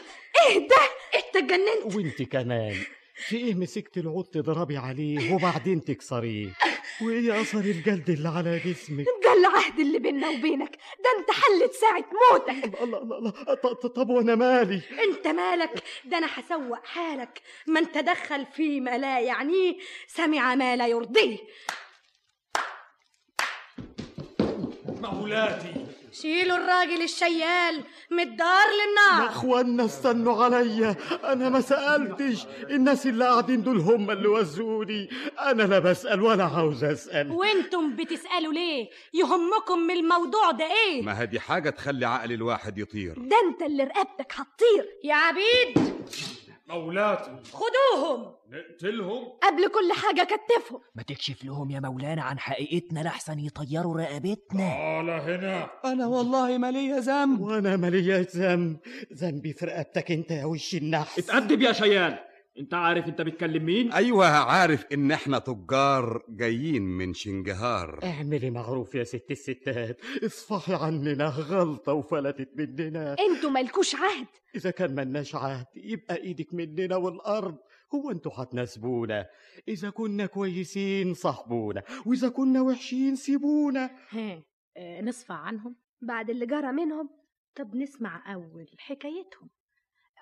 إيه 0.48 0.58
ده؟ 0.68 0.76
أنت 1.14 1.36
اتجننت 1.36 1.94
وأنت 1.96 2.22
كمان! 2.22 2.76
في 3.14 3.36
إيه 3.36 3.54
مسكت 3.54 3.98
العود 3.98 4.24
تضربي 4.24 4.76
عليه 4.76 5.34
وبعدين 5.34 5.84
تكسريه؟ 5.84 6.48
وإيه 7.02 7.40
اثر 7.40 7.58
الجلد 7.60 8.10
اللي 8.10 8.28
على 8.28 8.58
جسمك؟ 8.58 9.06
ده 9.24 9.32
العهد 9.32 9.80
اللي 9.80 9.98
بيننا 9.98 10.28
وبينك. 10.28 10.70
ده 10.76 11.10
أنت 11.18 11.30
حلت 11.30 11.72
ساعة 11.72 12.04
موتك. 12.32 12.82
الله 12.82 12.98
الله 13.02 13.18
الله 13.18 13.30
ط- 13.30 13.66
ط- 13.66 13.86
طب 13.86 14.08
وأنا 14.10 14.34
مالي؟ 14.34 14.80
أنت 15.08 15.26
مالك؟ 15.26 15.82
ده 16.04 16.18
أنا 16.18 16.26
هسوق 16.34 16.84
حالك. 16.86 17.42
من 17.66 17.92
تدخل 17.92 18.46
فيما 18.46 18.98
لا 18.98 19.20
يعنيه 19.20 19.76
سمع 20.08 20.54
ما 20.54 20.76
لا 20.76 20.86
يرضيه. 20.86 21.38
مولاتي. 25.02 25.79
شيلوا 26.22 26.56
الراجل 26.56 27.02
الشيال 27.02 27.84
من 28.10 28.20
الدار 28.20 28.66
يا 28.68 28.86
للنار. 28.86 29.28
اخوانا 29.28 29.84
استنوا 29.84 30.44
عليا 30.44 30.96
أنا 31.24 31.48
ما 31.48 31.60
سألتش. 31.60 32.46
الناس 32.70 33.06
اللي 33.06 33.24
قاعدين 33.24 33.62
دول 33.62 33.78
هم 33.78 34.10
اللي 34.10 34.28
وزوني 34.28 35.08
أنا 35.40 35.62
لا 35.62 35.78
بسأل 35.78 36.22
ولا 36.22 36.44
عاوز 36.44 36.84
أسأل. 36.84 37.30
وأنتم 37.30 37.96
بتسألوا 37.96 38.52
ليه؟ 38.52 38.88
يهمكم 39.14 39.78
من 39.78 39.94
الموضوع 39.96 40.50
ده 40.50 40.64
إيه؟ 40.64 41.02
ما 41.02 41.12
هذه 41.12 41.38
حاجة 41.38 41.70
تخلي 41.70 42.06
عقل 42.06 42.32
الواحد 42.32 42.78
يطير. 42.78 43.14
ده 43.18 43.36
أنت 43.48 43.62
اللي 43.62 43.84
رقبتك 43.84 44.32
هتطير. 44.32 44.86
يا 45.04 45.14
عبيد! 45.14 45.90
مولاتي 46.70 47.36
خدوهم! 47.52 48.34
نقتلهم؟ 48.50 49.24
قبل 49.42 49.68
كل 49.68 49.92
حاجة 49.92 50.28
كتفهم. 50.28 50.80
ما 50.94 51.02
تكشف 51.02 51.44
لهم 51.44 51.70
يا 51.70 51.80
مولانا 51.80 52.22
عن 52.22 52.38
حقيقتنا 52.38 53.00
لحسن 53.00 53.38
يطيروا 53.38 54.00
رقبتنا. 54.00 54.68
تعال 54.68 55.10
هنا. 55.10 55.70
أنا 55.84 56.06
والله 56.06 56.58
ما 56.58 56.70
ليا 56.70 57.00
ذنب. 57.00 57.40
وأنا 57.40 57.76
ماليش 57.76 58.36
ذنب. 58.36 58.76
ذنبي 59.14 59.52
في 59.52 59.66
رقبتك 59.66 60.10
أنت 60.10 60.30
يا 60.30 60.44
وش 60.44 60.74
النحس. 60.74 61.18
اتأدب 61.18 61.62
يا 61.62 61.72
شيال 61.72 62.29
انت 62.60 62.74
عارف 62.74 63.08
انت 63.08 63.20
بتكلم 63.20 63.64
مين؟ 63.64 63.92
أيوه 63.92 64.26
عارف 64.26 64.86
إن 64.92 65.12
إحنا 65.12 65.38
تجار 65.38 66.24
جايين 66.28 66.82
من 66.82 67.14
شنجهار. 67.14 68.00
اعملي 68.04 68.50
معروف 68.50 68.94
يا 68.94 69.04
ست 69.04 69.30
الستات. 69.30 70.00
اصفحي 70.24 70.74
عننا 70.74 71.26
غلطة 71.26 71.92
وفلتت 71.92 72.50
مننا. 72.56 73.16
أنتوا 73.20 73.50
مالكوش 73.50 73.94
عهد. 73.94 74.26
إذا 74.54 74.70
كان 74.70 74.94
ملناش 74.94 75.34
عهد 75.34 75.66
يبقى 75.74 76.16
إيدك 76.16 76.54
مننا 76.54 76.96
والأرض. 76.96 77.58
هو 77.94 78.10
أنتوا 78.10 78.32
هتناسبونا. 78.34 79.26
إذا 79.68 79.90
كنا 79.90 80.26
كويسين 80.26 81.14
صاحبونا. 81.14 81.82
وإذا 82.06 82.28
كنا 82.28 82.60
وحشين 82.60 83.16
سيبونا. 83.16 83.90
ها 84.10 84.42
آه، 84.76 85.00
نصفى 85.00 85.32
عنهم. 85.32 85.76
بعد 86.02 86.30
اللي 86.30 86.46
جرى 86.46 86.72
منهم. 86.72 87.10
طب 87.56 87.76
نسمع 87.76 88.34
أول 88.34 88.66
حكايتهم. 88.78 89.50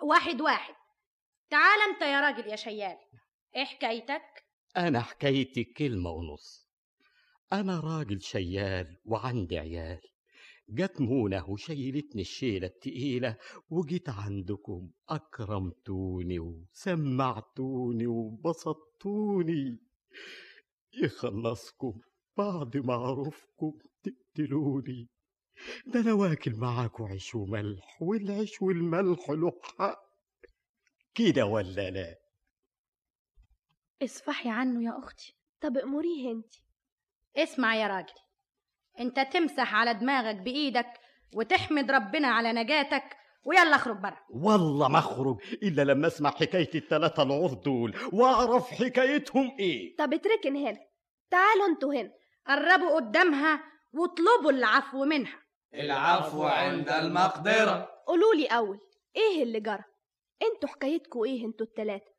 واحد 0.02 0.40
واحد. 0.40 0.74
تعال 1.50 1.80
انت 1.90 2.02
يا 2.02 2.20
راجل 2.20 2.50
يا 2.50 2.56
شيال 2.56 2.96
إيه 3.56 3.64
حكايتك؟ 3.64 4.44
أنا 4.76 5.00
حكايتي 5.00 5.64
كلمة 5.64 6.10
ونص. 6.10 6.68
أنا 7.52 7.80
راجل 7.80 8.20
شيال 8.20 8.96
وعندي 9.04 9.58
عيال. 9.58 10.00
جت 10.68 11.00
منى 11.00 11.40
وشيلتني 11.48 12.22
الشيلة 12.22 12.66
التقيلة 12.66 13.36
وجيت 13.70 14.08
عندكم 14.08 14.90
أكرمتوني 15.08 16.38
وسمعتوني 16.38 18.06
وبسطتوني. 18.06 19.78
يخلصكم 21.02 22.00
بعد 22.36 22.76
ما 22.76 22.94
أعرفكم 22.94 23.72
تقتلوني. 24.02 25.08
ده 25.86 26.00
أنا 26.00 26.12
واكل 26.12 26.54
معاكوا 26.54 27.08
عيش 27.08 27.34
وملح 27.34 28.02
والعيش 28.02 28.62
والملح 28.62 29.30
له 29.30 29.52
حق. 29.78 30.07
كده 31.18 31.44
ولا 31.46 31.90
لا؟ 31.90 32.14
اصفحي 34.02 34.50
عنه 34.50 34.84
يا 34.84 34.98
أختي. 34.98 35.36
طب 35.60 35.76
أموريه 35.78 36.32
أنت. 36.32 36.54
اسمع 37.36 37.74
يا 37.74 37.86
راجل. 37.86 38.14
أنت 39.00 39.20
تمسح 39.20 39.74
على 39.74 39.94
دماغك 39.94 40.36
بإيدك 40.36 40.92
وتحمد 41.34 41.90
ربنا 41.90 42.28
على 42.28 42.52
نجاتك 42.52 43.16
ويلا 43.44 43.76
اخرج 43.76 43.96
بره 43.96 44.18
والله 44.30 44.88
ما 44.88 44.98
أخرج 44.98 45.36
إلا 45.62 45.82
لما 45.82 46.06
أسمع 46.06 46.30
حكاية 46.30 46.70
التلاتة 46.74 47.22
العور 47.22 47.52
دول 47.54 47.96
وأعرف 48.12 48.70
حكايتهم 48.70 49.56
إيه. 49.58 49.96
طب 49.96 50.14
اتركن 50.14 50.56
هنا. 50.56 50.78
تعالوا 51.30 51.66
أنتوا 51.66 51.94
هنا. 51.94 52.10
قربوا 52.46 52.94
قدامها 52.96 53.62
واطلبوا 53.92 54.50
العفو 54.50 55.04
منها. 55.04 55.42
العفو 55.74 56.42
عند 56.42 56.88
المقدرة. 56.88 57.88
قولوا 58.06 58.34
لي 58.34 58.46
أول 58.46 58.78
إيه 59.16 59.42
اللي 59.42 59.60
جرى؟ 59.60 59.84
أنتوا 60.42 60.68
حكايتكوا 60.68 61.26
إيه 61.26 61.44
أنتوا 61.46 61.66
التلاتة؟ 61.66 62.12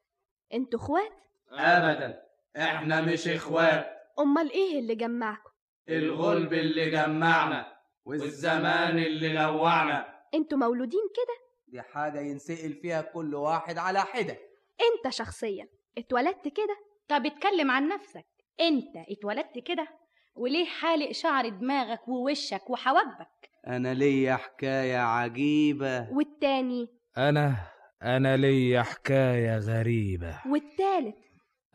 أنتوا 0.53 0.79
اخوات؟ 0.79 1.11
ابدا. 1.51 2.21
إحنا 2.57 3.01
مش 3.01 3.27
إخوات. 3.27 3.87
أمال 4.19 4.51
إيه 4.51 4.79
اللي 4.79 4.95
جمعكم 4.95 5.49
الغلب 5.89 6.53
اللي 6.53 6.89
جمعنا 6.89 7.77
والزمان 8.05 8.99
اللي 8.99 9.33
نوعنا. 9.33 10.19
أنتوا 10.33 10.57
مولودين 10.57 11.01
كده؟ 11.15 11.49
دي 11.67 11.81
حاجة 11.81 12.19
ينسأل 12.19 12.73
فيها 12.73 13.01
كل 13.01 13.35
واحد 13.35 13.77
على 13.77 13.99
حدة. 14.01 14.37
انت 14.81 15.13
شخصيا 15.13 15.67
اتولدت 15.97 16.47
كده؟ 16.47 16.77
طب 17.07 17.25
اتكلم 17.25 17.71
عن 17.71 17.87
نفسك. 17.87 18.25
انت 18.59 18.95
اتولدت 19.09 19.57
كده؟ 19.65 19.87
وليه 20.35 20.65
حالق 20.65 21.11
شعر 21.11 21.49
دماغك 21.49 22.07
ووشك 22.07 22.69
وحواجبك؟ 22.69 23.49
أنا 23.67 23.93
ليا 23.93 24.35
حكاية 24.35 24.97
عجيبة. 24.97 26.09
والتاني؟ 26.11 26.87
أنا 27.17 27.55
أنا 28.03 28.37
ليا 28.37 28.81
حكاية 28.81 29.57
غريبة. 29.57 30.41
والتالت. 30.47 31.17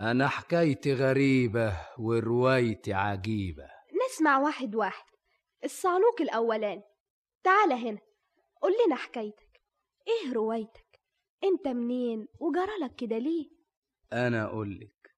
أنا 0.01 0.29
حكايتي 0.29 0.95
غريبة 0.95 1.81
وروايتي 1.99 2.93
عجيبة. 2.93 3.69
نسمع 4.07 4.39
واحد 4.39 4.75
واحد. 4.75 5.05
الصعلوك 5.65 6.21
الأولاني 6.21 6.83
تعال 7.45 7.73
هنا. 7.73 7.99
قول 8.63 8.73
لنا 8.87 8.97
حكايتك. 8.97 9.61
إيه 10.09 10.33
روايتك؟ 10.33 11.01
أنت 11.45 11.69
منين؟ 11.69 12.27
وجرالك 12.41 12.95
كده 12.97 13.19
ليه؟ 13.19 13.51
أنا 14.13 14.45
أقول 14.45 14.79
لك. 14.81 15.11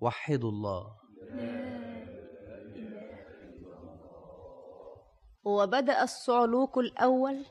وحدوا 0.00 0.50
الله. 0.50 1.02
وبدأ 5.44 6.02
الصعلوك 6.02 6.78
الأول 6.78 7.44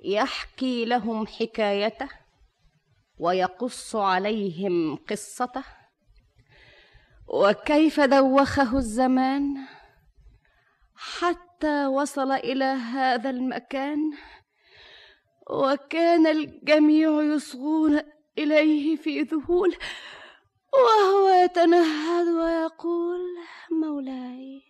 يحكي 0.00 0.84
لهم 0.84 1.26
حكايته 1.26 2.08
ويقص 3.18 3.96
عليهم 3.96 4.96
قصته. 4.96 5.64
وكيف 7.28 8.00
دوخه 8.00 8.76
الزمان 8.76 9.56
حتى 10.96 11.86
وصل 11.86 12.32
إلى 12.32 12.64
هذا 12.64 13.30
المكان؟ 13.30 14.12
وكان 15.50 16.26
الجميع 16.26 17.22
يصغون 17.22 18.00
إليه 18.38 18.96
في 18.96 19.22
ذهول 19.22 19.76
وهو 20.72 21.28
يتنهد 21.28 22.28
ويقول 22.28 23.20
مولاي. 23.70 24.62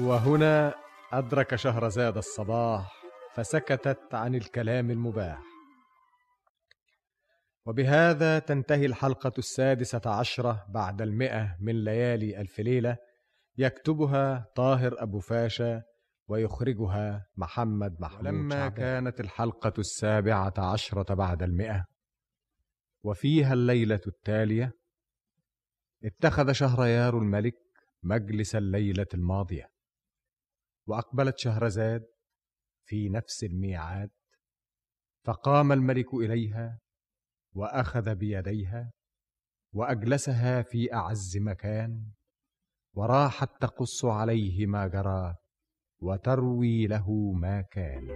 وهنا 0.00 0.81
أدرك 1.12 1.54
شهرزاد 1.54 2.16
الصباح 2.16 3.02
فسكتت 3.34 4.14
عن 4.14 4.34
الكلام 4.34 4.90
المباح 4.90 5.42
وبهذا 7.66 8.38
تنتهي 8.38 8.86
الحلقة 8.86 9.32
السادسة 9.38 10.00
عشرة 10.06 10.66
بعد 10.68 11.02
المئة 11.02 11.56
من 11.60 11.84
ليالي 11.84 12.40
ألف 12.40 12.60
ليلة 12.60 12.96
يكتبها 13.58 14.52
طاهر 14.56 15.02
أبو 15.02 15.20
فاشا 15.20 15.82
ويخرجها 16.28 17.26
محمد 17.36 18.00
محمود 18.00 18.26
لما 18.26 18.54
شعبان. 18.54 18.74
كانت 18.74 19.20
الحلقة 19.20 19.72
السابعة 19.78 20.54
عشرة 20.58 21.14
بعد 21.14 21.42
المئة 21.42 21.84
وفيها 23.02 23.52
الليلة 23.52 24.00
التالية 24.06 24.72
اتخذ 26.04 26.52
شهريار 26.52 27.18
الملك 27.18 27.54
مجلس 28.02 28.56
الليلة 28.56 29.06
الماضية 29.14 29.71
وأقبلت 30.86 31.38
شهرزاد 31.38 32.06
في 32.84 33.08
نفس 33.08 33.44
الميعاد 33.44 34.10
فقام 35.24 35.72
الملك 35.72 36.14
إليها 36.14 36.78
وأخذ 37.54 38.14
بيديها 38.14 38.92
وأجلسها 39.72 40.62
في 40.62 40.94
أعز 40.94 41.36
مكان 41.36 42.12
وراحت 42.94 43.50
تقص 43.60 44.04
عليه 44.04 44.66
ما 44.66 44.86
جرى 44.86 45.36
وتروي 46.00 46.86
له 46.86 47.32
ما 47.32 47.62
كان. 47.62 48.08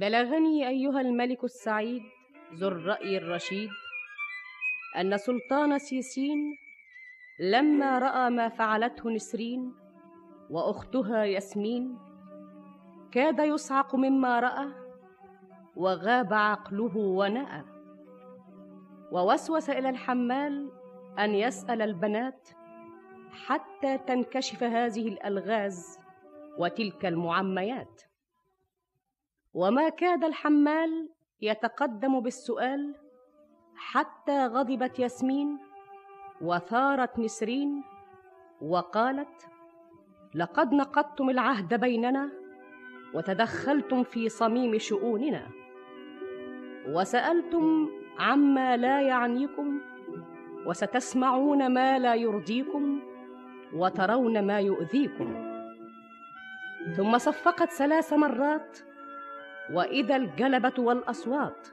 بلغني 0.00 0.68
أيها 0.68 1.00
الملك 1.00 1.44
السعيد 1.44 2.02
ذو 2.54 2.68
الرأي 2.68 3.18
الرشيد 3.18 3.70
أن 4.96 5.16
سلطان 5.16 5.78
سيسين 5.78 6.56
لما 7.40 7.98
رأى 7.98 8.30
ما 8.30 8.48
فعلته 8.48 9.10
نسرين 9.10 9.74
وأختها 10.50 11.24
ياسمين 11.24 11.98
كاد 13.12 13.38
يصعق 13.38 13.94
مما 13.94 14.40
رأى 14.40 14.68
وغاب 15.76 16.32
عقله 16.32 16.96
ونأى 16.96 17.64
ووسوس 19.12 19.70
إلى 19.70 19.88
الحمال 19.88 20.72
أن 21.18 21.34
يسأل 21.34 21.82
البنات 21.82 22.48
حتى 23.46 23.98
تنكشف 23.98 24.62
هذه 24.62 25.08
الألغاز 25.08 25.98
وتلك 26.58 27.06
المعميات. 27.06 28.09
وما 29.54 29.88
كاد 29.88 30.24
الحمال 30.24 31.08
يتقدم 31.42 32.20
بالسؤال 32.20 32.94
حتى 33.76 34.46
غضبت 34.46 34.98
ياسمين 34.98 35.58
وثارت 36.40 37.18
نسرين 37.18 37.82
وقالت 38.62 39.48
لقد 40.34 40.74
نقضتم 40.74 41.30
العهد 41.30 41.80
بيننا 41.80 42.30
وتدخلتم 43.14 44.02
في 44.02 44.28
صميم 44.28 44.78
شؤوننا. 44.78 45.46
وسألتم 46.88 47.88
عما 48.18 48.76
لا 48.76 49.00
يعنيكم 49.02 49.80
وستسمعون 50.66 51.74
ما 51.74 51.98
لا 51.98 52.14
يرضيكم 52.14 53.00
وترون 53.74 54.46
ما 54.46 54.60
يؤذيكم. 54.60 55.50
ثم 56.96 57.18
صفقت 57.18 57.70
ثلاث 57.70 58.12
مرات 58.12 58.78
وإذا 59.72 60.16
الجلبة 60.16 60.74
والأصوات. 60.78 61.68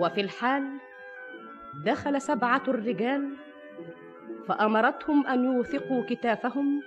وفي 0.00 0.20
الحال 0.20 0.80
دخل 1.84 2.20
سبعة 2.20 2.62
الرجال 2.68 3.36
فأمرتهم 4.48 5.26
أن 5.26 5.44
يوثقوا 5.44 6.04
كتافهم 6.08 6.82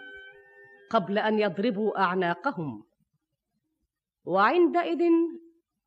قبل 0.89 1.17
أن 1.17 1.39
يضربوا 1.39 1.99
أعناقهم. 1.99 2.83
وعندئذ 4.25 5.03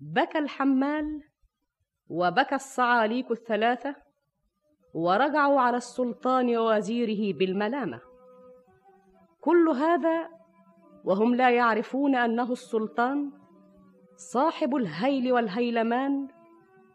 بكى 0.00 0.38
الحمال 0.38 1.22
وبكى 2.08 2.54
الصعاليك 2.54 3.30
الثلاثة 3.30 3.96
ورجعوا 4.94 5.60
على 5.60 5.76
السلطان 5.76 6.56
ووزيره 6.56 7.38
بالملامة. 7.38 8.00
كل 9.40 9.68
هذا 9.68 10.28
وهم 11.04 11.34
لا 11.34 11.50
يعرفون 11.50 12.16
أنه 12.16 12.52
السلطان 12.52 13.37
صاحب 14.18 14.76
الهيل 14.76 15.32
والهيلمان 15.32 16.28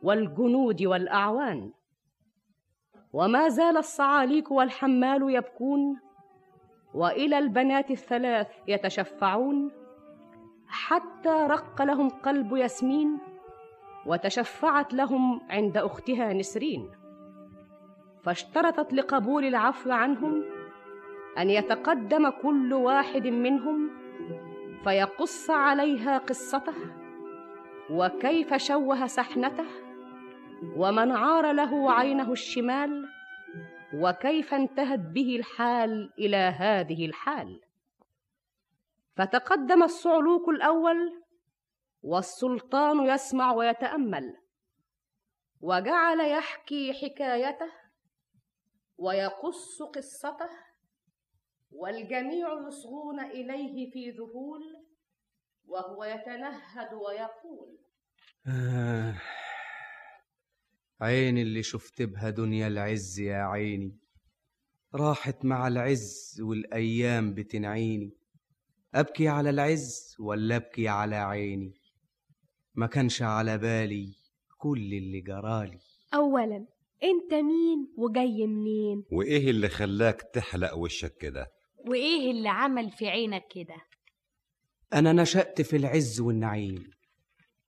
والجنود 0.01 0.83
والأعوان. 0.83 1.71
وما 3.13 3.49
زال 3.49 3.77
الصعاليك 3.77 4.51
والحمال 4.51 5.35
يبكون 5.35 5.99
وإلى 6.93 7.37
البنات 7.37 7.91
الثلاث 7.91 8.47
يتشفعون. 8.67 9.71
حتى 10.67 11.29
رق 11.29 11.81
لهم 11.81 12.09
قلب 12.09 12.55
ياسمين 12.55 13.17
وتشفعت 14.05 14.93
لهم 14.93 15.41
عند 15.49 15.77
أختها 15.77 16.33
نسرين. 16.33 16.89
فاشترطت 18.23 18.93
لقبول 18.93 19.45
العفو 19.45 19.91
عنهم 19.91 20.43
أن 21.37 21.49
يتقدم 21.49 22.29
كل 22.29 22.73
واحد 22.73 23.27
منهم 23.27 23.89
فيقص 24.83 25.49
عليها 25.49 26.17
قصته. 26.17 27.02
وكيف 27.89 28.53
شوه 28.53 29.07
سحنته؟ 29.07 29.65
ومن 30.75 31.11
عار 31.11 31.51
له 31.51 31.91
عينه 31.91 32.31
الشمال؟ 32.31 33.09
وكيف 33.93 34.53
انتهت 34.53 34.99
به 34.99 35.35
الحال 35.35 36.13
إلى 36.19 36.37
هذه 36.37 37.05
الحال؟ 37.05 37.61
فتقدم 39.15 39.83
الصعلوك 39.83 40.49
الأول 40.49 41.23
والسلطان 42.03 43.05
يسمع 43.05 43.53
ويتأمل 43.53 44.37
وجعل 45.61 46.19
يحكي 46.19 46.93
حكايته 46.93 47.71
ويقص 48.97 49.81
قصته 49.81 50.49
والجميع 51.71 52.67
يصغون 52.67 53.19
إليه 53.19 53.91
في 53.91 54.09
ذهول 54.09 54.82
وهو 55.65 56.03
يتنهد 56.03 56.93
ويقول. 56.93 57.77
آه. 58.47 59.21
عيني 61.01 61.41
اللي 61.41 61.63
شفت 61.63 62.01
بها 62.01 62.29
دنيا 62.29 62.67
العز 62.67 63.19
يا 63.19 63.37
عيني. 63.37 63.97
راحت 64.95 65.45
مع 65.45 65.67
العز 65.67 66.37
والأيام 66.41 67.33
بتنعيني. 67.33 68.11
أبكي 68.95 69.27
على 69.27 69.49
العز 69.49 70.15
ولا 70.19 70.55
أبكي 70.55 70.87
على 70.87 71.15
عيني؟ 71.15 71.73
ما 72.75 72.87
كانش 72.87 73.21
على 73.21 73.57
بالي 73.57 74.15
كل 74.57 74.93
اللي 74.93 75.21
جرالي 75.21 75.79
أولا 76.13 76.65
أنت 77.03 77.33
مين 77.33 77.93
وجاي 77.97 78.47
منين؟ 78.47 79.03
وإيه 79.11 79.49
اللي 79.49 79.69
خلاك 79.69 80.21
تحلق 80.21 80.77
وشك 80.77 81.17
كده؟ 81.17 81.51
وإيه 81.77 82.31
اللي 82.31 82.49
عمل 82.49 82.91
في 82.91 83.07
عينك 83.07 83.47
كده؟ 83.55 83.75
أنا 84.93 85.13
نشأت 85.13 85.61
في 85.61 85.75
العز 85.75 86.19
والنعيم. 86.19 86.89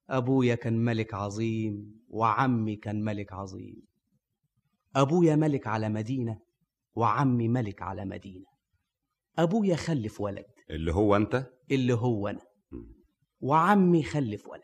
أبويا 0.10 0.56
كان 0.56 0.86
ملك 0.86 1.14
عظيم 1.14 2.02
وعمي 2.08 2.76
كان 2.76 3.04
ملك 3.04 3.34
عظيم. 3.34 3.82
أبويا 4.96 5.36
ملك 5.36 5.68
على 5.68 5.90
مدينة 5.90 6.40
وعمي 6.96 7.48
ملك 7.48 7.82
على 7.82 8.06
مدينة. 8.06 8.46
أبويا 9.38 9.76
خلف 9.76 10.22
ولد. 10.22 10.46
اللي 10.70 10.94
هو 10.94 11.16
أنت؟ 11.16 11.52
اللي 11.72 11.94
هو 11.94 12.28
أنا. 12.28 12.42
وعمي 13.40 14.04
خلف 14.04 14.48
ولد. 14.48 14.62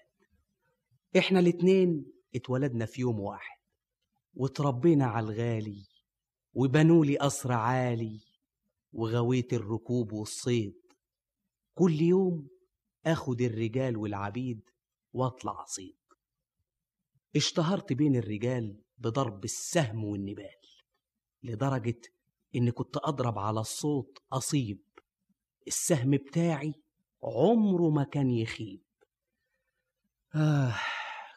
إحنا 1.17 1.39
الاتنين 1.39 2.05
اتولدنا 2.35 2.85
في 2.85 3.01
يوم 3.01 3.19
واحد. 3.19 3.57
وتربينا 4.33 5.05
على 5.05 5.25
الغالي. 5.25 5.83
وبنولي 6.53 7.17
قصر 7.17 7.51
عالي. 7.51 8.19
وغويت 8.91 9.53
الركوب 9.53 10.13
والصيد. 10.13 10.73
كل 11.73 12.01
يوم 12.01 12.47
اخد 13.05 13.41
الرجال 13.41 13.97
والعبيد 13.97 14.69
واطلع 15.13 15.63
اصيد 15.63 15.95
اشتهرت 17.35 17.93
بين 17.93 18.15
الرجال 18.15 18.81
بضرب 18.97 19.43
السهم 19.43 20.03
والنبال 20.03 20.61
لدرجة 21.43 22.01
إني 22.55 22.71
كنت 22.71 22.97
أضرب 22.97 23.39
على 23.39 23.59
الصوت 23.59 24.17
أصيب. 24.31 24.79
السهم 25.67 26.11
بتاعي 26.11 26.73
عمره 27.23 27.89
ما 27.89 28.03
كان 28.03 28.29
يخيب. 28.29 28.81
آه 30.35 30.75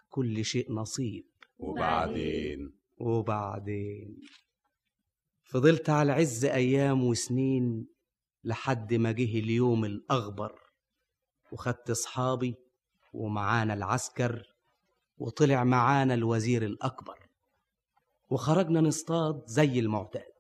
كل 0.09 0.45
شيء 0.45 0.73
نصيب. 0.73 1.27
وبعدين؟ 1.59 2.73
وبعدين؟ 2.99 4.21
فضلت 5.45 5.91
على 5.91 6.13
العز 6.13 6.45
أيام 6.45 7.05
وسنين 7.05 7.87
لحد 8.45 8.95
ما 8.95 9.13
جه 9.13 9.39
اليوم 9.39 9.85
الأغبر. 9.85 10.64
وخدت 11.53 11.91
أصحابي 11.91 12.55
ومعانا 13.13 13.75
العسكر 13.75 14.53
وطلع 15.19 15.65
معانا 15.65 16.15
الوزير 16.15 16.63
الأكبر 16.63 17.19
وخرجنا 18.31 18.81
نصطاد 18.81 19.43
زي 19.47 19.79
المعتاد. 19.79 20.33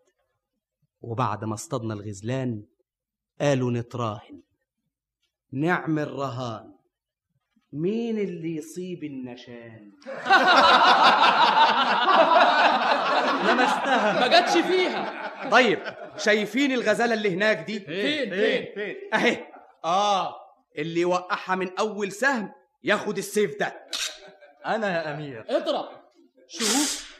وبعد 1.00 1.44
ما 1.44 1.54
اصطادنا 1.54 1.94
الغزلان 1.94 2.62
قالوا 3.40 3.70
نتراهن 3.70 4.40
نعمل 5.52 6.12
رهان. 6.12 6.74
مين 7.72 8.18
اللي 8.18 8.56
يصيب 8.56 9.04
النشان؟ 9.04 9.92
لمستها. 13.48 14.20
ما 14.20 14.26
جاتش 14.26 14.52
فيها. 14.52 15.24
طيب 15.50 15.78
شايفين 16.16 16.72
الغزالة 16.72 17.14
اللي 17.14 17.34
هناك 17.34 17.58
دي؟ 17.66 17.80
فين؟ 17.80 18.30
فين؟ 18.30 18.74
فين؟ 18.74 18.96
أهي. 19.14 19.46
آه. 19.84 20.34
اللي 20.78 21.00
يوقعها 21.00 21.54
من 21.54 21.78
أول 21.78 22.12
سهم 22.12 22.52
ياخد 22.82 23.18
السيف 23.18 23.58
ده. 23.60 23.86
أنا 24.66 24.86
يا 24.96 25.14
أمير. 25.14 25.44
اضرب. 25.48 25.88
شوف 26.48 27.14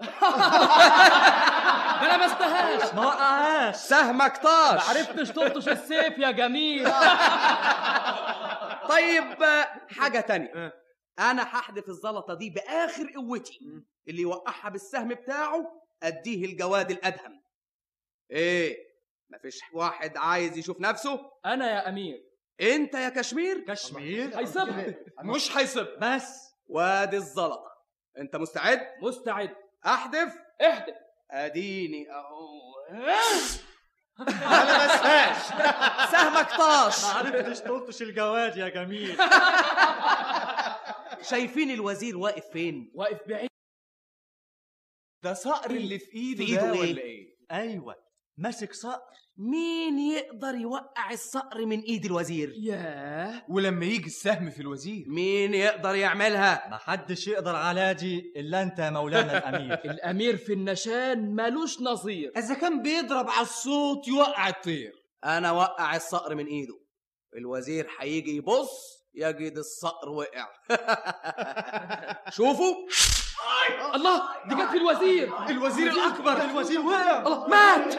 ما 2.00 2.16
لمستهاش 2.16 2.94
ما 2.94 3.06
وقعهاش. 3.06 3.76
سهمك 3.76 4.36
طاش 4.36 4.74
ما 4.74 4.88
عرفتش 4.88 5.28
تلطش 5.30 5.68
السيف 5.68 6.18
يا 6.18 6.30
جميل. 6.30 6.84
طيب 8.92 9.36
حاجة 9.88 10.20
تانية. 10.20 10.72
أنا 11.18 11.42
هحدف 11.42 11.88
الزلطة 11.88 12.34
دي 12.34 12.50
بآخر 12.50 13.12
قوتي. 13.16 13.58
اللي 14.08 14.22
يوقعها 14.22 14.68
بالسهم 14.68 15.08
بتاعه 15.08 15.82
أديه 16.02 16.44
الجواد 16.44 16.90
الأدهم. 16.90 17.42
إيه 18.30 18.76
مفيش 19.30 19.60
واحد 19.72 20.16
عايز 20.16 20.58
يشوف 20.58 20.80
نفسه؟ 20.80 21.20
أنا 21.46 21.70
يا 21.70 21.88
أمير. 21.88 22.29
أنت 22.60 22.94
يا 22.94 23.08
كشمير؟ 23.08 23.64
كشمير. 23.68 24.38
هيسب 24.38 24.94
مش 25.24 25.56
هيسب 25.56 25.86
بس. 26.02 26.54
وادي 26.66 27.16
الزلطة 27.16 27.70
أنت 28.18 28.36
مستعد؟ 28.36 28.80
مستعد. 29.02 29.54
أحدف. 29.86 30.34
احدف. 30.60 30.94
أديني 31.30 32.10
أهو 32.12 32.60
ما 34.20 34.64
لمسهاش 34.64 35.36
سهمك 36.12 36.50
طاش. 36.50 37.04
ما 37.04 37.10
عرفتش 37.10 37.60
تلطش 37.60 38.02
الجواد 38.02 38.56
يا 38.56 38.68
جميل. 38.68 39.16
شايفين 41.30 41.70
الوزير 41.70 42.16
واقف 42.16 42.46
فين؟ 42.52 42.92
واقف 42.94 43.28
بعيد. 43.28 43.50
ده 45.22 45.34
صقر 45.34 45.70
اللي 45.70 45.98
في 45.98 46.14
ايده 46.14 46.44
في 46.44 46.50
إيده 46.50 46.62
ده 46.62 46.72
إيه؟ 46.72 46.80
ولا 46.80 47.00
إيه؟ 47.02 47.36
أيوه. 47.50 47.96
ماسك 48.38 48.72
صقر. 48.72 49.14
مين 49.40 49.98
يقدر 49.98 50.54
يوقع 50.54 51.10
الصقر 51.10 51.66
من 51.66 51.80
إيد 51.80 52.04
الوزير؟ 52.04 52.54
ياه. 52.58 53.42
ولما 53.48 53.84
يجي 53.84 54.06
السهم 54.06 54.50
في 54.50 54.60
الوزير. 54.62 55.04
مين 55.08 55.54
يقدر 55.54 55.94
يعملها؟ 55.94 56.68
محدش 56.70 57.28
يقدر 57.28 57.56
على 57.56 57.94
دي 57.94 58.32
إلا 58.36 58.62
أنت 58.62 58.78
يا 58.78 58.90
مولانا 58.90 59.38
الأمير. 59.38 59.78
الأمير 59.94 60.36
في 60.36 60.52
النشان 60.52 61.34
مالوش 61.34 61.80
نظير. 61.80 62.32
إذا 62.36 62.54
كان 62.54 62.82
بيضرب 62.82 63.30
على 63.30 63.42
الصوت 63.42 64.08
يوقع 64.08 64.48
الطير. 64.48 64.92
أنا 65.24 65.52
وقع 65.52 65.96
الصقر 65.96 66.34
من 66.34 66.46
إيده. 66.46 66.80
الوزير 67.36 67.88
هيجي 68.00 68.36
يبص 68.36 69.00
يجد 69.14 69.56
الصقر 69.58 70.08
وقع. 70.08 70.48
شوفوا. 72.36 72.74
الله 73.94 74.22
دي 74.48 74.54
جت 74.54 74.70
في 74.70 74.76
الوزير. 74.76 75.32
الوزير 75.50 75.92
الأكبر. 75.92 76.44
الوزير 76.50 76.80
وقع. 76.80 77.18
الله 77.18 77.48
مات. 77.48 77.94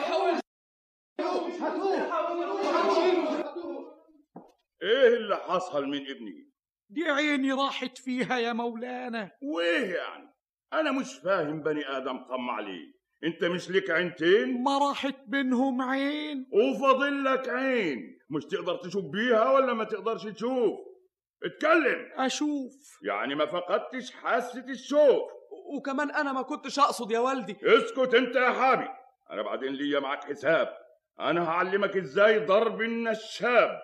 إيه 4.84 5.08
اللي 5.08 5.36
حصل 5.36 5.86
من 5.86 6.10
ابني؟ 6.10 6.52
دي 6.90 7.04
عيني 7.10 7.52
راحت 7.54 7.98
فيها 7.98 8.38
يا 8.40 8.54
مولانا. 8.54 9.32
وإيه 9.42 9.96
يعني؟ 9.96 10.30
أنا 10.74 10.92
مش 10.92 11.14
فاهم 11.14 11.64
بني 11.64 11.88
آدم 11.98 12.18
طمع 12.24 12.60
ليه 12.60 13.02
أنت 13.24 13.44
مش 13.44 13.70
لك 13.72 13.90
عينتين؟ 13.90 14.64
ما 14.64 14.78
راحت 14.78 15.16
بينهم 15.28 15.82
عين. 15.82 16.48
وفاضل 16.52 17.24
لك 17.24 17.50
عين. 17.50 18.20
مش 18.30 18.46
تقدر 18.46 18.76
تشوف 18.76 19.06
بيها 19.06 19.52
ولا 19.52 19.74
ما 19.74 19.84
تقدرش 19.84 20.24
تشوف؟ 20.24 20.80
اتكلم. 21.44 22.12
أشوف. 22.16 22.74
يعني 23.04 23.36
ما 23.36 23.46
فقدتش 23.46 24.12
حاسة 24.12 24.66
الشوف. 24.70 25.32
وكمان 25.76 26.12
أنا 26.12 26.34
ما 26.34 26.42
كنتش 26.42 26.80
أقصد 26.80 27.12
يا 27.12 27.20
والدي. 27.20 27.58
اسكت 27.64 28.14
أنت 28.14 28.36
يا 28.36 28.50
حابي 28.52 28.88
أنا 29.32 29.42
بعدين 29.42 29.74
ليا 29.74 30.00
معاك 30.00 30.24
حساب. 30.24 30.78
أنا 31.20 31.50
هعلمك 31.50 31.98
إزاي 31.98 32.40
ضرب 32.46 32.82
النشاب. 32.82 33.82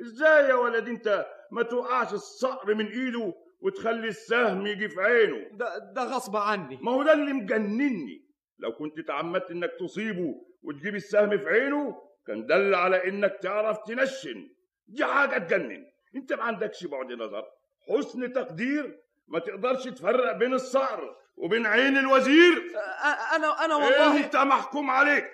إزاي 0.00 0.48
يا 0.48 0.54
ولد 0.54 0.88
أنت 0.88 1.26
ما 1.50 1.62
توقعش 1.62 2.12
الصقر 2.12 2.74
من 2.74 2.86
إيده 2.86 3.34
وتخلي 3.60 4.08
السهم 4.08 4.66
يجي 4.66 4.88
في 4.88 5.00
عينه؟ 5.00 5.48
ده 5.52 5.78
ده 5.78 6.04
غصب 6.04 6.36
عني. 6.36 6.78
ما 6.82 6.92
هو 6.92 7.02
ده 7.02 7.12
اللي 7.12 7.32
مجنني. 7.32 8.24
لو 8.58 8.72
كنت 8.72 9.00
تعمدت 9.00 9.50
إنك 9.50 9.70
تصيبه 9.80 10.34
وتجيب 10.62 10.94
السهم 10.94 11.38
في 11.38 11.48
عينه 11.48 12.02
كان 12.26 12.46
دل 12.46 12.74
على 12.74 13.08
إنك 13.08 13.38
تعرف 13.42 13.78
تنشن. 13.78 14.48
دي 14.86 15.04
حاجة 15.04 15.38
تجنن. 15.38 15.86
أنت 16.16 16.32
ما 16.32 16.42
عندكش 16.42 16.86
بعد 16.86 17.12
نظر. 17.12 17.44
حسن 17.88 18.32
تقدير 18.32 19.00
ما 19.28 19.38
تقدرش 19.38 19.84
تفرق 19.84 20.32
بين 20.32 20.54
الصقر 20.54 21.16
وبين 21.36 21.66
عين 21.66 21.96
الوزير. 21.96 22.72
أنا 23.36 23.64
أنا 23.64 23.76
والله 23.76 24.24
أنت 24.24 24.36
محكوم 24.36 24.90
عليك. 24.90 25.30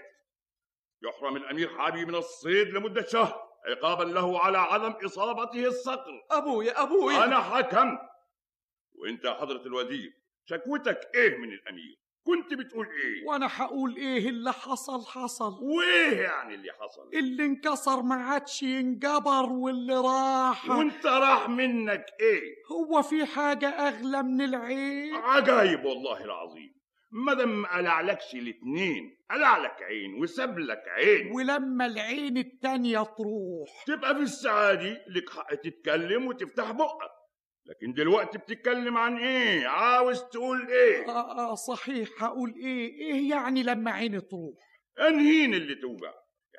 يحرم 1.03 1.37
الأمير 1.37 1.69
حابي 1.69 2.05
من 2.05 2.15
الصيد 2.15 2.69
لمدة 2.69 3.03
شهر. 3.07 3.50
عقابا 3.67 4.05
له 4.05 4.41
على 4.41 4.59
عدم 4.59 4.95
إصابته 5.05 5.67
الصقر. 5.67 6.27
ابويا 6.31 6.83
ابويا 6.83 7.25
أنا 7.25 7.41
حكمت. 7.41 8.01
وأنت 8.95 9.25
يا 9.25 9.33
حضرة 9.35 9.63
الوزير 9.67 10.13
شكوتك 10.45 11.01
إيه 11.15 11.37
من 11.39 11.53
الأمير؟ 11.53 12.01
كنت 12.27 12.55
بتقول 12.55 12.87
إيه؟ 12.87 13.27
وأنا 13.27 13.49
هقول 13.51 13.97
إيه 13.97 14.29
اللي 14.29 14.53
حصل 14.53 15.07
حصل. 15.07 15.53
وإيه 15.63 16.21
يعني 16.21 16.55
اللي 16.55 16.73
حصل؟ 16.73 17.11
اللي 17.15 17.45
انكسر 17.45 18.03
ما 18.03 18.15
عادش 18.15 18.63
ينجبر 18.63 19.53
واللي 19.53 19.95
راح. 19.95 20.71
وأنت 20.71 21.07
راح 21.07 21.49
منك 21.49 22.07
إيه؟ 22.21 22.55
هو 22.73 23.03
في 23.03 23.25
حاجة 23.27 23.69
أغلى 23.69 24.23
من 24.23 24.41
العين 24.41 25.15
عجايب 25.15 25.85
والله 25.85 26.25
العظيم. 26.25 26.80
مادام 27.13 27.63
ما 27.63 27.77
قلعلكش 27.77 28.35
الاتنين 28.35 29.17
قلعلك 29.31 29.83
عين 29.83 30.15
وساب 30.23 30.59
لك 30.59 30.83
عين. 30.89 31.33
ولما 31.33 31.87
العين 31.87 32.37
التانية 32.39 32.99
تروح. 33.03 33.85
تبقى 33.87 34.15
في 34.15 34.21
السعادة 34.23 35.05
لك 35.09 35.31
حق 35.31 35.55
تتكلم 35.55 36.27
وتفتح 36.27 36.71
بقك. 36.73 37.11
لكن 37.67 37.93
دلوقتي 37.93 38.39
بتتكلم 38.39 38.97
عن 38.97 39.19
إيه؟ 39.19 39.67
عاوز 39.67 40.23
تقول 40.23 40.67
إيه؟ 40.69 41.09
آه, 41.09 41.51
آه 41.51 41.55
صحيح 41.55 42.09
هقول 42.19 42.55
إيه؟ 42.57 42.93
إيه 43.01 43.31
يعني 43.31 43.63
لما 43.63 43.91
عيني 43.91 44.21
تروح؟ 44.21 44.55
أنهين 45.09 45.55
اللي 45.55 45.75
توجع. 45.75 46.13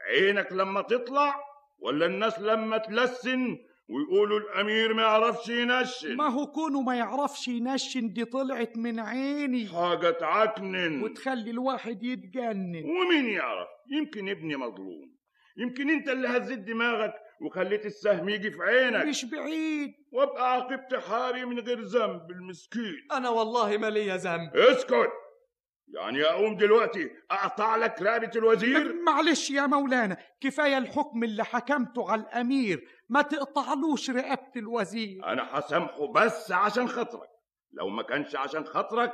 عينك 0.09 0.51
لما 0.51 0.81
تطلع 0.81 1.35
ولا 1.79 2.05
الناس 2.05 2.39
لما 2.39 2.77
تلسن 2.77 3.57
ويقولوا 3.89 4.39
الأمير 4.39 4.93
ما 4.93 5.01
يعرفش 5.01 5.49
ينشن. 5.49 6.15
ما 6.15 6.27
هو 6.27 6.47
كونه 6.47 6.81
ما 6.81 6.95
يعرفش 6.95 7.47
ينشن 7.47 8.13
دي 8.13 8.25
طلعت 8.25 8.77
من 8.77 8.99
عيني. 8.99 9.67
حاجة 9.67 10.11
تعكنن. 10.11 11.03
وتخلي 11.03 11.51
الواحد 11.51 12.03
يتجنن. 12.03 12.83
ومين 12.85 13.25
يعرف؟ 13.29 13.67
يمكن 13.91 14.29
ابني 14.29 14.55
مظلوم. 14.55 15.11
يمكن 15.57 15.89
انت 15.89 16.09
اللي 16.09 16.27
هزيت 16.27 16.59
دماغك 16.59 17.13
وخليت 17.41 17.85
السهم 17.85 18.29
يجي 18.29 18.51
في 18.51 18.61
عينك. 18.61 19.05
مش 19.05 19.25
بعيد. 19.25 19.91
وابقى 20.11 20.53
عاقبت 20.53 20.95
حاري 20.95 21.45
من 21.45 21.59
غير 21.59 21.81
ذنب 21.81 22.31
المسكين. 22.31 23.07
أنا 23.11 23.29
والله 23.29 23.77
ما 23.77 23.89
ليا 23.89 24.17
ذنب. 24.17 24.55
اسكت. 24.55 25.11
يعني 25.93 26.23
أقوم 26.23 26.57
دلوقتي 26.57 27.11
أقطع 27.31 27.75
لك 27.75 28.01
رقبة 28.01 28.31
الوزير؟ 28.35 28.93
معلش 29.01 29.51
يا 29.51 29.65
مولانا 29.67 30.17
كفاية 30.41 30.77
الحكم 30.77 31.23
اللي 31.23 31.43
حكمته 31.43 32.11
على 32.11 32.21
الأمير 32.21 32.87
ما 33.09 33.21
تقطعلوش 33.21 34.09
رقبة 34.09 34.51
الوزير. 34.55 35.25
أنا 35.25 35.47
هسامحه 35.59 36.07
بس 36.11 36.51
عشان 36.51 36.87
خاطرك. 36.87 37.29
لو 37.73 37.89
ما 37.89 38.03
كانش 38.03 38.35
عشان 38.35 38.65
خاطرك 38.65 39.13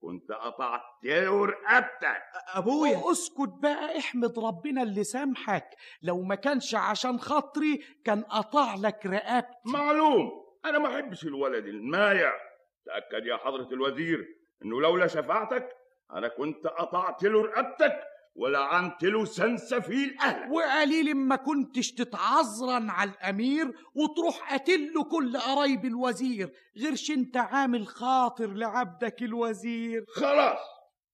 كنت 0.00 0.32
قطعت 0.32 0.80
له 1.04 1.46
رقبتك. 1.46 2.22
أبويا. 2.54 3.12
أسكت 3.12 3.52
بقى 3.62 3.98
احمد 3.98 4.38
ربنا 4.38 4.82
اللي 4.82 5.04
سامحك. 5.04 5.70
لو 6.02 6.22
ما 6.22 6.34
كانش 6.34 6.74
عشان 6.74 7.20
خاطري 7.20 7.84
كان 8.04 8.22
قطع 8.22 8.74
لك 8.74 9.06
رقبتي. 9.06 9.52
معلوم. 9.64 10.30
أنا 10.64 10.78
ما 10.78 10.94
أحبش 10.94 11.24
الولد 11.24 11.66
المايع. 11.66 12.32
تأكد 12.86 13.26
يا 13.26 13.36
حضرة 13.36 13.68
الوزير 13.72 14.26
إنه 14.64 14.80
لولا 14.80 15.06
شفاعتك 15.06 15.68
أنا 16.12 16.28
كنت 16.28 16.66
قطعت 16.66 17.22
له 17.22 17.42
رقبتك 17.42 18.00
ولعنت 18.34 19.02
له 19.02 19.24
سنسفيل 19.24 20.16
اهلك 20.20 20.52
وقليل 20.52 21.14
ما 21.14 21.36
كنتش 21.36 21.92
تتعذرن 21.92 22.90
على 22.90 23.10
الأمير 23.10 23.72
وتروح 23.94 24.50
قاتل 24.50 24.92
له 24.94 25.04
كل 25.04 25.36
قرايب 25.36 25.84
الوزير 25.84 26.52
غيرش 26.78 27.10
أنت 27.10 27.36
عامل 27.36 27.86
خاطر 27.86 28.46
لعبدك 28.46 29.22
الوزير. 29.22 30.04
خلاص 30.08 30.58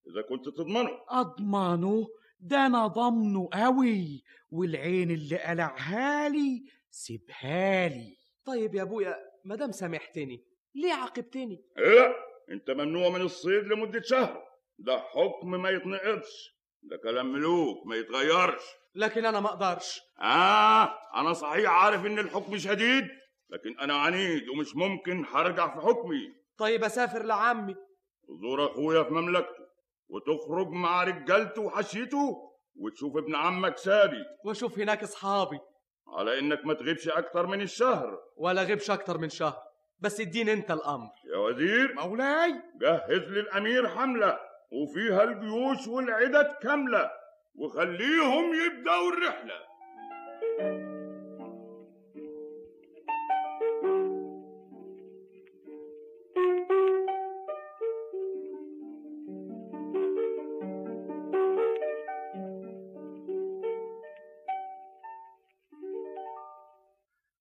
إذا 0.07 0.21
كنت 0.29 0.45
تضمنه. 0.49 0.89
أضمنه؟ 1.09 2.07
ده 2.39 2.65
أنا 2.65 2.87
ضمنه 2.87 3.49
قوي 3.53 4.23
والعين 4.51 5.11
اللي 5.11 5.37
قلعها 5.37 6.29
لي 6.29 6.63
سيبها 6.89 7.87
لي. 7.87 8.17
طيب 8.45 8.75
يا 8.75 8.81
أبويا 8.81 9.15
مادام 9.45 9.71
سامحتني 9.71 10.45
ليه 10.75 10.93
عاقبتني؟ 10.93 11.65
لا 11.77 12.13
أنت 12.51 12.71
ممنوع 12.71 13.09
من 13.09 13.21
الصيد 13.21 13.63
لمدة 13.63 14.01
شهر. 14.01 14.52
ده 14.79 14.97
حكم 14.99 15.51
ما 15.51 15.69
يتنقضش 15.69 16.53
ده 16.83 16.97
كلام 17.03 17.33
ملوك 17.33 17.87
ما 17.87 17.95
يتغيرش. 17.95 18.63
لكن 18.95 19.25
أنا 19.25 19.39
ما 19.39 19.49
أقدرش. 19.49 19.99
آه 20.21 20.83
أنا 21.15 21.33
صحيح 21.33 21.71
عارف 21.71 22.05
إن 22.05 22.19
الحكم 22.19 22.57
شديد 22.57 23.07
لكن 23.49 23.79
أنا 23.79 23.93
عنيد 23.93 24.49
ومش 24.49 24.75
ممكن 24.75 25.25
هرجع 25.25 25.67
في 25.75 25.81
حكمي. 25.81 26.33
طيب 26.57 26.83
أسافر 26.83 27.23
لعمي. 27.23 27.75
تزور 28.27 28.65
أخويا 28.65 29.03
في 29.03 29.13
مملكته 29.13 29.63
وتخرج 30.09 30.67
مع 30.67 31.03
رجالته 31.03 31.61
وحشيته 31.61 32.35
وتشوف 32.75 33.17
ابن 33.17 33.35
عمك 33.35 33.77
سابي. 33.77 34.23
واشوف 34.45 34.79
هناك 34.79 35.03
أصحابي. 35.03 35.59
على 36.07 36.39
إنك 36.39 36.65
ما 36.65 36.73
تغيبش 36.73 37.07
أكتر 37.07 37.45
من 37.47 37.61
الشهر. 37.61 38.19
ولا 38.37 38.63
غيبش 38.63 38.91
أكتر 38.91 39.17
من 39.17 39.29
شهر. 39.29 39.57
بس 39.99 40.19
اديني 40.21 40.53
أنت 40.53 40.71
الأمر. 40.71 41.09
يا 41.33 41.37
وزير 41.37 41.93
مولاي! 41.93 42.61
جهز 42.81 43.21
للأمير 43.29 43.87
حملة. 43.87 44.39
وفيها 44.73 45.23
الجيوش 45.23 45.87
والعدد 45.87 46.55
كاملة 46.61 47.11
وخليهم 47.55 48.53
يبدأوا 48.53 49.11
الرحلة. 49.11 49.73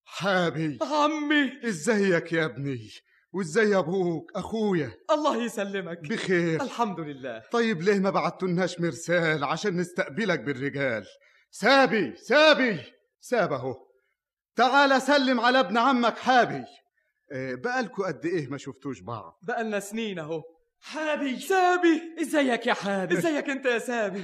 حابي 0.05 0.79
عمي! 0.83 1.69
إزيك 1.69 2.33
يا 2.33 2.45
ابني؟ 2.45 2.91
وإزاي 3.33 3.77
أبوك؟ 3.77 4.33
أخويا. 4.37 4.93
الله 5.11 5.45
يسلمك. 5.45 5.99
بخير. 5.99 6.63
الحمد 6.63 7.01
لله. 7.01 7.43
طيب 7.53 7.83
ليه 7.83 7.99
ما 7.99 8.11
بعتولناش 8.11 8.81
مرسال 8.81 9.45
عشان 9.45 9.77
نستقبلك 9.77 10.41
بالرجال؟ 10.41 11.07
سابي 11.51 12.17
سابي. 12.17 12.81
ساب 13.21 13.53
أهو. 13.53 13.75
تعال 14.57 15.03
سلم 15.03 15.41
على 15.41 15.61
ابن 15.61 15.79
عمك 15.79 16.19
حابي. 16.19 16.65
آه، 17.33 17.55
بقالكوا 17.55 18.07
قد 18.07 18.27
إيه 18.27 18.49
ما 18.49 18.59
شفتوش 18.59 19.01
بعض؟ 19.01 19.39
بقالنا 19.43 19.81
سنين 19.81 20.19
أهو. 20.19 20.43
حابي. 20.85 21.39
سابي. 21.41 22.15
إزيك 22.21 22.67
يا 22.67 22.75
حابي؟ 22.75 23.15
إزيك 23.19 23.51
أنت 23.51 23.65
يا 23.67 23.79
سابي؟ 23.79 24.23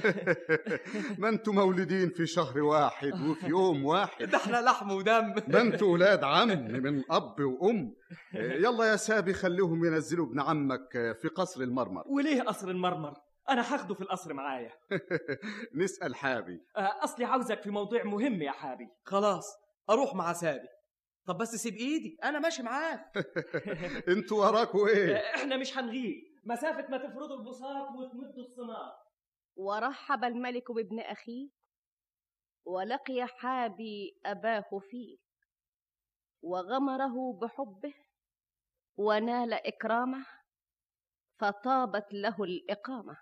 ما 1.19 1.29
أنتوا 1.29 1.53
مولودين 1.53 2.09
في 2.09 2.25
شهر 2.27 2.59
واحد 2.59 3.21
وفي 3.27 3.47
يوم 3.55 3.85
واحد. 3.85 4.29
ده 4.29 4.37
إحنا 4.37 4.61
لحم 4.61 4.91
ودم. 4.91 5.33
ده 5.47 5.61
أنتوا 5.61 5.93
ولاد 5.93 6.23
عم 6.23 6.47
من 6.71 7.03
أب 7.11 7.39
وأم. 7.39 7.95
يلا 8.33 8.85
يا 8.85 8.95
سابي 8.95 9.33
خليهم 9.33 9.85
ينزلوا 9.85 10.25
ابن 10.25 10.39
عمك 10.41 10.91
في 11.21 11.27
قصر 11.35 11.61
المرمر. 11.61 12.03
وليه 12.07 12.41
قصر 12.41 12.67
المرمر؟ 12.69 13.13
أنا 13.49 13.73
هاخده 13.73 13.95
في 13.95 14.01
القصر 14.01 14.33
معايا. 14.33 14.71
نسأل 15.75 16.15
حابي. 16.15 16.59
آه، 16.77 17.03
أصلي 17.03 17.25
عاوزك 17.25 17.61
في 17.61 17.69
موضوع 17.69 18.03
مهم 18.03 18.41
يا 18.41 18.51
حابي. 18.51 18.87
خلاص 19.03 19.45
أروح 19.89 20.15
مع 20.15 20.33
سابي. 20.33 20.67
طب 21.27 21.37
بس 21.37 21.55
سيب 21.55 21.73
إيدي 21.73 22.17
أنا 22.23 22.39
ماشي 22.39 22.63
معاك. 22.63 22.99
أنتوا 24.07 24.45
وراكوا 24.45 24.87
إيه؟ 24.87 25.15
إحنا 25.15 25.57
مش 25.57 25.77
هنغيب. 25.77 26.28
مسافة 26.43 26.87
ما 26.87 26.97
تفرضوا 26.97 27.37
البساط 27.37 27.89
وتمدوا 27.95 28.43
الصناع 28.43 29.03
ورحب 29.55 30.23
الملك 30.23 30.71
بابن 30.71 30.99
أخيه 30.99 31.49
ولقي 32.65 33.27
حابي 33.27 34.19
أباه 34.25 34.79
فيه 34.89 35.17
وغمره 36.41 37.39
بحبه 37.41 37.93
ونال 38.97 39.53
إكرامه 39.53 40.25
فطابت 41.39 42.13
له 42.13 42.43
الإقامة. 42.43 43.17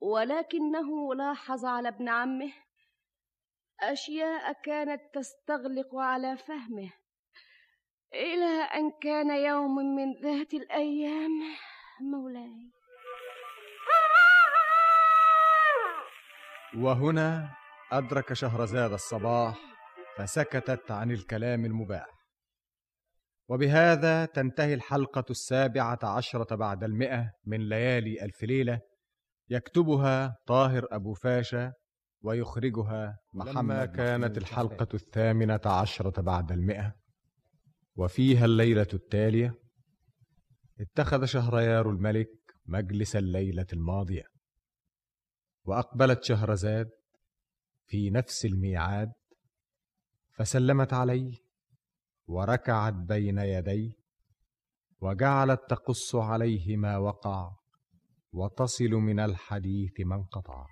ولكنه 0.00 1.14
لاحظ 1.14 1.64
على 1.64 1.88
ابن 1.88 2.08
عمه 2.08 2.52
أشياء 3.80 4.52
كانت 4.52 5.14
تستغلق 5.14 5.94
على 5.94 6.36
فهمه 6.36 6.92
إلى 8.14 8.62
أن 8.74 8.90
كان 9.02 9.30
يوم 9.30 9.76
من 9.96 10.12
ذات 10.22 10.54
الأيام 10.54 11.30
مولاي. 12.00 12.70
وهنا 16.76 17.50
أدرك 17.92 18.32
شهرزاد 18.32 18.92
الصباح 18.92 19.58
فسكتت 20.16 20.90
عن 20.90 21.10
الكلام 21.10 21.64
المباح. 21.64 22.06
وبهذا 23.48 24.24
تنتهي 24.24 24.74
الحلقة 24.74 25.24
السابعة 25.30 25.98
عشرة 26.02 26.54
بعد 26.54 26.84
المئة 26.84 27.30
من 27.46 27.68
ليالي 27.68 28.24
ألف 28.24 28.42
ليلة 28.42 28.80
يكتبها 29.50 30.36
طاهر 30.46 30.86
أبو 30.90 31.14
فاشا 31.14 31.72
ويخرجها 32.22 33.18
محمد 33.34 33.56
لما 33.56 33.86
كانت 33.86 34.38
الحلقة 34.38 34.88
الثامنة 34.94 35.60
عشرة 35.66 36.22
بعد 36.22 36.52
المئة. 36.52 37.05
وفيها 37.96 38.44
الليلة 38.44 38.86
التالية 38.94 39.54
اتخذ 40.80 41.24
شهريار 41.24 41.90
الملك 41.90 42.28
مجلس 42.66 43.16
الليلة 43.16 43.66
الماضية 43.72 44.24
وأقبلت 45.64 46.24
شهرزاد 46.24 46.90
في 47.86 48.10
نفس 48.10 48.44
الميعاد 48.44 49.12
فسلمت 50.36 50.92
عليه 50.92 51.32
وركعت 52.26 52.94
بين 52.94 53.38
يديه 53.38 53.92
وجعلت 55.00 55.60
تقص 55.68 56.14
عليه 56.14 56.76
ما 56.76 56.98
وقع 56.98 57.52
وتصل 58.32 58.90
من 58.90 59.20
الحديث 59.20 59.92
ما 60.00 60.14
انقطع. 60.14 60.66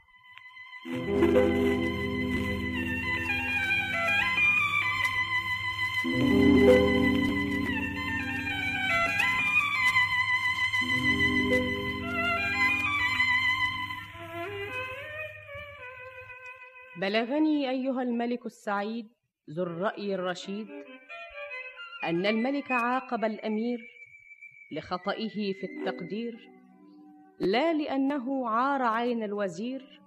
بلغني 16.97 17.70
أيها 17.70 18.03
الملك 18.03 18.47
السعيد 18.47 19.09
ذو 19.51 19.62
الرأي 19.62 20.14
الرشيد 20.14 20.68
أن 22.05 22.26
الملك 22.26 22.72
عاقب 22.72 23.24
الأمير 23.24 23.78
لخطئه 24.72 25.53
في 25.53 25.66
التقدير 25.66 26.51
لا 27.40 27.72
لأنه 27.72 28.49
عار 28.49 28.82
عين 28.82 29.22
الوزير 29.22 30.01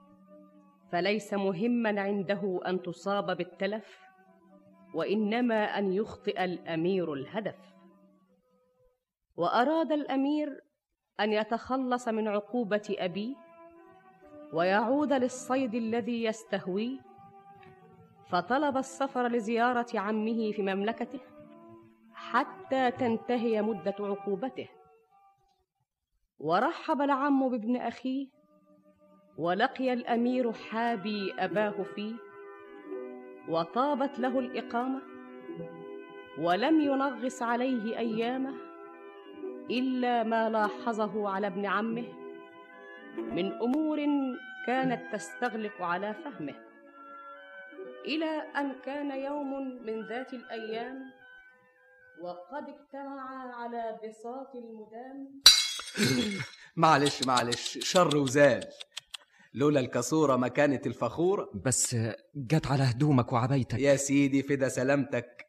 فليس 0.91 1.33
مهما 1.33 2.01
عنده 2.01 2.59
أن 2.67 2.81
تصاب 2.81 3.37
بالتلف 3.37 4.01
وإنما 4.93 5.63
أن 5.63 5.93
يخطئ 5.93 6.43
الأمير 6.43 7.13
الهدف. 7.13 7.55
وأراد 9.37 9.91
الأمير 9.91 10.61
أن 11.19 11.33
يتخلص 11.33 12.07
من 12.07 12.27
عقوبة 12.27 12.95
أبيه 12.99 13.46
ويعود 14.53 15.13
للصيد 15.13 15.75
الذي 15.75 16.23
يستهويه 16.23 16.99
فطلب 18.29 18.77
السفر 18.77 19.27
لزيارة 19.27 19.87
عمه 19.95 20.51
في 20.51 20.61
مملكته 20.61 21.19
حتى 22.13 22.91
تنتهي 22.91 23.61
مدة 23.61 23.95
عقوبته. 23.99 24.69
ورحب 26.39 27.01
العم 27.01 27.49
بابن 27.49 27.75
أخيه 27.75 28.27
ولقي 29.37 29.93
الأمير 29.93 30.53
حابي 30.53 31.33
أباه 31.39 31.83
فيه. 31.95 32.13
وطابت 33.49 34.19
له 34.19 34.39
الإقامة 34.39 35.01
ولم 36.39 36.81
ينغص 36.81 37.41
عليه 37.41 37.97
أيامه 37.97 38.53
إلا 39.69 40.23
ما 40.23 40.49
لاحظه 40.49 41.29
على 41.29 41.47
ابن 41.47 41.65
عمه. 41.65 42.26
من 43.17 43.51
أمور 43.51 43.99
كانت 44.67 45.15
تستغلق 45.15 45.81
على 45.81 46.13
فهمه. 46.13 46.55
إلى 48.05 48.41
أن 48.57 48.75
كان 48.85 49.11
يوم 49.11 49.83
من 49.85 50.07
ذات 50.07 50.33
الأيام 50.33 51.11
وقد 52.21 52.69
اجتمعا 52.69 53.51
على 53.55 53.99
بساط 54.03 54.55
المدام. 54.55 55.41
معلش 56.75 57.23
معلش 57.23 57.77
شر 57.81 58.17
وزال. 58.17 58.63
لولا 59.53 59.79
الكسورة 59.79 60.35
ما 60.35 60.47
كانت 60.47 60.87
الفخورة 60.87 61.49
بس 61.65 61.95
جت 62.35 62.67
على 62.67 62.83
هدومك 62.83 63.33
وعبايتك 63.33 63.79
يا 63.79 63.95
سيدي 63.95 64.43
فدا 64.43 64.69
سلامتك. 64.69 65.47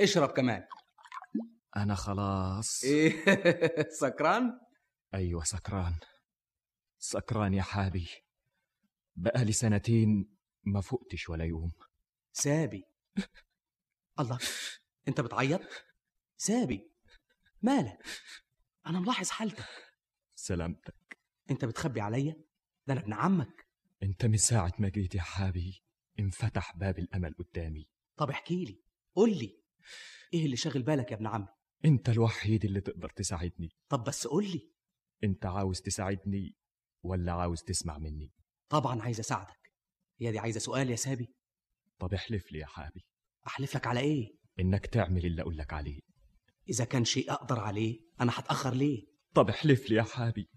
اشرب 0.00 0.28
كمان. 0.28 0.64
أنا 1.76 1.94
خلاص. 1.94 2.84
إيه 2.84 3.12
سكران؟ 4.00 4.63
أيوة 5.14 5.44
سكران. 5.44 5.94
سكران 6.98 7.54
يا 7.54 7.62
حابي. 7.62 8.08
بقالي 9.16 9.52
سنتين 9.52 10.36
ما 10.64 10.80
فقتش 10.80 11.28
ولا 11.28 11.44
يوم. 11.44 11.72
سابي. 12.32 12.84
الله 14.20 14.38
أنت 15.08 15.20
بتعيط؟ 15.20 15.60
سابي 16.36 16.90
مالك؟ 17.62 17.98
أنا 18.86 19.00
ملاحظ 19.00 19.30
حالتك. 19.30 19.64
سلامتك. 20.34 21.18
أنت 21.50 21.64
بتخبي 21.64 22.00
عليا؟ 22.00 22.44
ده 22.86 22.92
أنا 22.92 23.00
ابن 23.00 23.12
عمك. 23.12 23.68
أنت 24.02 24.26
من 24.26 24.36
ساعة 24.36 24.72
ما 24.78 24.88
جيت 24.88 25.14
يا 25.14 25.22
حابي 25.22 25.82
انفتح 26.18 26.76
باب 26.76 26.98
الأمل 26.98 27.34
قدامي. 27.34 27.88
طب 28.16 28.30
احكي 28.30 28.64
لي 28.64 28.82
قول 29.14 29.30
لي. 29.30 29.62
إيه 30.34 30.44
اللي 30.44 30.56
شاغل 30.56 30.82
بالك 30.82 31.10
يا 31.10 31.16
ابن 31.16 31.26
عمي؟ 31.26 31.48
أنت 31.84 32.08
الوحيد 32.08 32.64
اللي 32.64 32.80
تقدر 32.80 33.08
تساعدني. 33.08 33.76
طب 33.88 34.04
بس 34.04 34.26
قول 34.26 34.44
لي. 34.44 34.73
انت 35.24 35.46
عاوز 35.46 35.80
تساعدني 35.80 36.54
ولا 37.02 37.32
عاوز 37.32 37.62
تسمع 37.62 37.98
مني؟ 37.98 38.30
طبعا 38.68 39.02
عايز 39.02 39.20
أساعدك. 39.20 39.70
هي 40.20 40.32
دي 40.32 40.38
عايزة 40.38 40.60
سؤال 40.60 40.90
يا 40.90 40.96
سابي. 40.96 41.34
طب 41.98 42.14
احلف 42.14 42.52
لي 42.52 42.58
يا 42.58 42.66
حابي. 42.66 43.06
احلف 43.46 43.76
لك 43.76 43.86
على 43.86 44.00
إيه؟ 44.00 44.34
إنك 44.60 44.86
تعمل 44.86 45.26
اللي 45.26 45.42
أقول 45.42 45.56
لك 45.58 45.72
عليه. 45.72 46.00
إذا 46.68 46.84
كان 46.84 47.04
شيء 47.04 47.32
أقدر 47.32 47.60
عليه 47.60 48.00
أنا 48.20 48.32
هتأخر 48.34 48.74
ليه؟ 48.74 49.06
طب 49.34 49.48
احلف 49.48 49.90
لي 49.90 49.96
يا 49.96 50.02
حابي. 50.02 50.48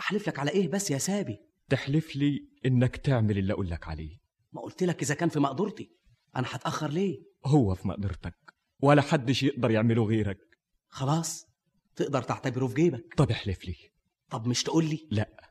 احلف 0.00 0.28
لك 0.28 0.38
على 0.38 0.50
إيه 0.50 0.68
بس 0.68 0.90
يا 0.90 0.98
سابي؟ 0.98 1.38
تحلف 1.68 2.16
لي 2.16 2.48
إنك 2.66 2.96
تعمل 2.96 3.38
اللي 3.38 3.52
أقول 3.52 3.70
لك 3.70 3.88
عليه. 3.88 4.18
ما 4.52 4.60
قلت 4.60 4.82
لك 4.82 5.02
إذا 5.02 5.14
كان 5.14 5.28
في 5.28 5.40
مقدرتي. 5.40 5.90
أنا 6.36 6.46
هتأخر 6.50 6.90
ليه؟ 6.90 7.18
هو 7.46 7.74
في 7.74 7.88
مقدرتك 7.88 8.54
ولا 8.82 9.02
حدش 9.02 9.42
يقدر 9.42 9.70
يعمله 9.70 10.04
غيرك. 10.04 10.38
خلاص 10.88 11.46
تقدر 11.96 12.22
تعتبره 12.22 12.66
في 12.66 12.74
جيبك. 12.74 13.14
طب 13.16 13.30
احلف 13.30 13.64
لي. 13.64 13.76
طب 14.30 14.46
مش 14.48 14.62
تقول 14.62 14.84
لي؟ 14.84 15.08
لا. 15.10 15.50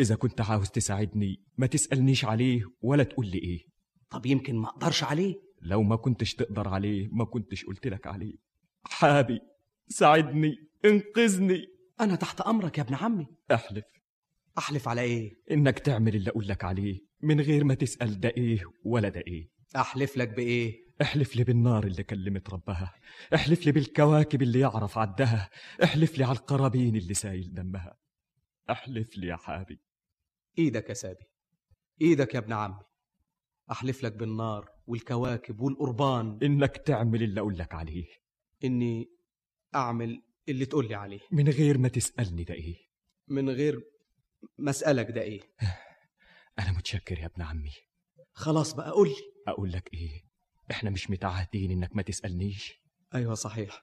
إذا 0.00 0.14
كنت 0.14 0.40
عاوز 0.40 0.70
تساعدني 0.70 1.42
ما 1.56 1.66
تسألنيش 1.66 2.24
عليه 2.24 2.62
ولا 2.80 3.02
تقول 3.02 3.26
لي 3.26 3.38
إيه. 3.38 3.66
طب 4.10 4.26
يمكن 4.26 4.56
ما 4.56 4.68
أقدرش 4.68 5.04
عليه. 5.04 5.34
لو 5.60 5.82
ما 5.82 5.96
كنتش 5.96 6.34
تقدر 6.34 6.68
عليه 6.68 7.08
ما 7.12 7.24
كنتش 7.24 7.64
قلت 7.64 7.86
لك 7.86 8.06
عليه. 8.06 8.34
حابي 8.84 9.40
ساعدني 9.88 10.54
انقذني. 10.84 11.66
أنا 12.00 12.14
تحت 12.16 12.40
أمرك 12.40 12.78
يا 12.78 12.82
ابن 12.82 12.94
عمي. 12.94 13.26
أحلف. 13.52 13.84
أحلف 14.58 14.88
على 14.88 15.00
إيه؟ 15.00 15.32
إنك 15.50 15.78
تعمل 15.78 16.16
اللي 16.16 16.30
أقول 16.30 16.48
لك 16.48 16.64
عليه 16.64 17.00
من 17.22 17.40
غير 17.40 17.64
ما 17.64 17.74
تسأل 17.74 18.20
ده 18.20 18.28
إيه 18.28 18.62
ولا 18.84 19.08
ده 19.08 19.22
إيه. 19.26 19.48
أحلف 19.76 20.16
لك 20.16 20.28
بإيه؟ 20.28 20.82
أحلف 21.02 21.36
لي 21.36 21.44
بالنار 21.44 21.86
اللي 21.86 22.02
كلمت 22.02 22.50
ربها. 22.50 22.94
أحلف 23.34 23.66
لي 23.66 23.72
بالكواكب 23.72 24.42
اللي 24.42 24.58
يعرف 24.60 24.98
عدها. 24.98 25.50
أحلف 25.84 26.18
لي 26.18 26.24
على 26.24 26.38
القرابين 26.38 26.96
اللي 26.96 27.14
سايل 27.14 27.54
دمها. 27.54 27.96
أحلف 28.70 29.16
لي 29.16 29.26
يا 29.26 29.36
حابي. 29.36 29.80
إيدك 30.58 30.88
يا 30.88 30.94
سابي. 30.94 31.24
إيدك 32.00 32.34
يا 32.34 32.38
ابن 32.38 32.52
عمي. 32.52 32.82
أحلف 33.70 34.02
لك 34.02 34.12
بالنار 34.12 34.70
والكواكب 34.86 35.60
والقربان. 35.60 36.38
إنك 36.42 36.76
تعمل 36.76 37.22
اللي 37.22 37.40
أقول 37.40 37.58
لك 37.58 37.74
عليه. 37.74 38.06
إني 38.64 39.10
أعمل 39.74 40.22
اللي 40.48 40.66
تقول 40.66 40.88
لي 40.88 40.94
عليه. 40.94 41.20
من 41.30 41.48
غير 41.48 41.78
ما 41.78 41.88
تسألني 41.88 42.44
ده 42.44 42.54
إيه؟ 42.54 42.76
من 43.28 43.50
غير 43.50 43.80
ما 44.58 44.70
اسالك 44.70 45.10
ده 45.10 45.20
إيه؟ 45.22 45.40
أنا 46.58 46.72
متشكر 46.72 47.18
يا 47.18 47.26
ابن 47.26 47.42
عمي. 47.42 47.72
خلاص 48.32 48.74
بقى 48.74 48.90
قول 48.90 49.08
لي. 49.08 49.14
أقول 49.48 49.72
لك 49.72 49.94
إيه؟ 49.94 50.22
إحنا 50.70 50.90
مش 50.90 51.10
متعهدين 51.10 51.70
إنك 51.70 51.96
ما 51.96 52.02
تسألنيش. 52.02 52.72
أيوه 53.14 53.34
صحيح. 53.34 53.82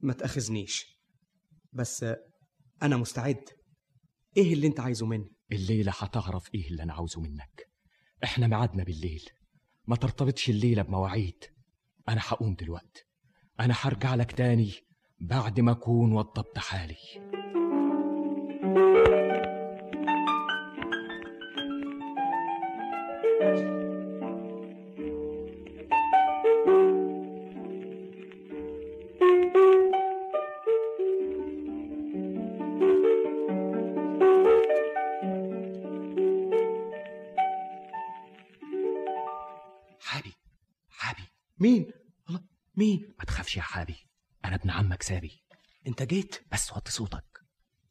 ما 0.00 0.12
تأخذنيش. 0.12 0.86
بس 1.72 2.06
أنا 2.82 2.96
مستعد. 2.96 3.44
إيه 4.36 4.52
اللي 4.54 4.66
أنت 4.66 4.80
عايزه 4.80 5.06
مني؟ 5.06 5.32
الليلة 5.52 5.92
هتعرف 5.98 6.54
إيه 6.54 6.68
اللي 6.70 6.82
أنا 6.82 6.92
عاوزه 6.92 7.20
منك. 7.20 7.68
إحنا 8.24 8.46
ميعادنا 8.46 8.84
بالليل. 8.84 9.24
ما 9.86 9.96
ترتبطش 9.96 10.50
الليلة 10.50 10.82
بمواعيد. 10.82 11.44
أنا 12.08 12.20
هقوم 12.24 12.54
دلوقتي. 12.54 13.04
أنا 13.60 13.74
هرجع 13.80 14.14
لك 14.14 14.32
تاني 14.32 14.72
بعد 15.20 15.60
ما 15.60 15.72
أكون 15.72 16.12
وضبت 16.12 16.58
حالي. 16.58 16.96
حابي 23.40 23.81
مين؟ 41.62 41.86
الله 42.28 42.40
مين؟ 42.76 43.14
ما 43.18 43.24
تخافش 43.24 43.56
يا 43.56 43.62
حابي 43.62 43.96
أنا 44.44 44.54
ابن 44.54 44.70
عمك 44.70 45.02
سابي. 45.02 45.42
أنت 45.86 46.02
جيت؟ 46.02 46.36
بس 46.52 46.72
وطي 46.72 46.92
صوتك. 46.92 47.24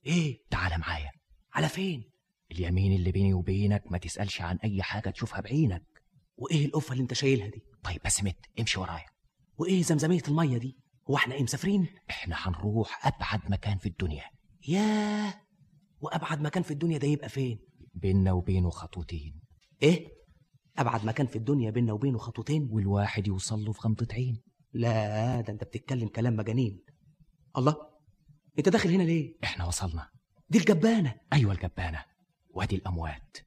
إيه؟ 0.06 0.38
تعال 0.50 0.80
معايا. 0.80 1.12
على 1.54 1.70
فين؟ 1.70 2.04
اليمين 2.52 2.94
اللي 2.94 3.12
بيني 3.12 3.34
وبينك 3.34 3.92
ما 3.92 3.98
تسألش 3.98 4.42
عن 4.42 4.58
أي 4.64 4.84
حاجة 4.84 5.10
تشوفها 5.10 5.42
بعينك. 5.42 5.84
وإيه 6.38 6.66
القفه 6.66 6.92
اللي 6.92 7.02
أنت 7.04 7.14
شايلها 7.14 7.48
دي؟ 7.48 7.64
طيب 7.84 8.02
بس 8.06 8.24
مت 8.24 8.38
امشي 8.60 8.80
ورايا. 8.80 9.06
وإيه 9.58 9.84
زمزمية 9.84 10.22
المية 10.28 10.58
دي؟ 10.58 10.78
هو 11.10 11.16
إحنا 11.16 11.36
إيه 11.36 11.44
مسافرين؟ 11.44 11.88
إحنا 12.10 12.36
هنروح 12.40 13.08
أبعد 13.08 13.52
مكان 13.52 13.78
في 13.78 13.86
الدنيا. 13.90 14.24
ياه! 14.68 15.34
وأبعد 16.02 16.42
مكان 16.42 16.64
في 16.64 16.72
الدنيا 16.72 16.98
ده 16.98 17.08
يبقى 17.08 17.30
فين؟ 17.30 17.60
بيننا 17.94 18.32
وبينه 18.32 18.70
خطوتين. 18.70 19.42
إيه؟ 19.84 20.08
أبعد 20.78 21.06
مكان 21.06 21.28
في 21.28 21.36
الدنيا 21.36 21.72
بيننا 21.72 21.94
وبينه 21.94 22.18
خطوتين. 22.18 22.68
والواحد 22.72 23.28
يوصل 23.28 23.66
له 23.66 23.72
في 23.72 23.80
غمضة 23.82 24.08
عين. 24.14 24.42
لا 24.74 25.42
ده 25.42 25.54
أنت 25.54 25.64
بتتكلم 25.64 26.08
كلام 26.08 26.36
مجانين. 26.36 26.84
الله 27.58 27.76
أنت 28.60 28.70
داخل 28.70 28.90
هنا 28.90 29.04
ليه؟ 29.04 29.36
إحنا 29.44 29.66
وصلنا. 29.66 30.10
دي 30.50 30.58
الجبانة. 30.58 31.16
أيوه 31.34 31.52
الجبانة. 31.54 32.04
وأدي 32.50 32.76
الأموات. 32.76 33.38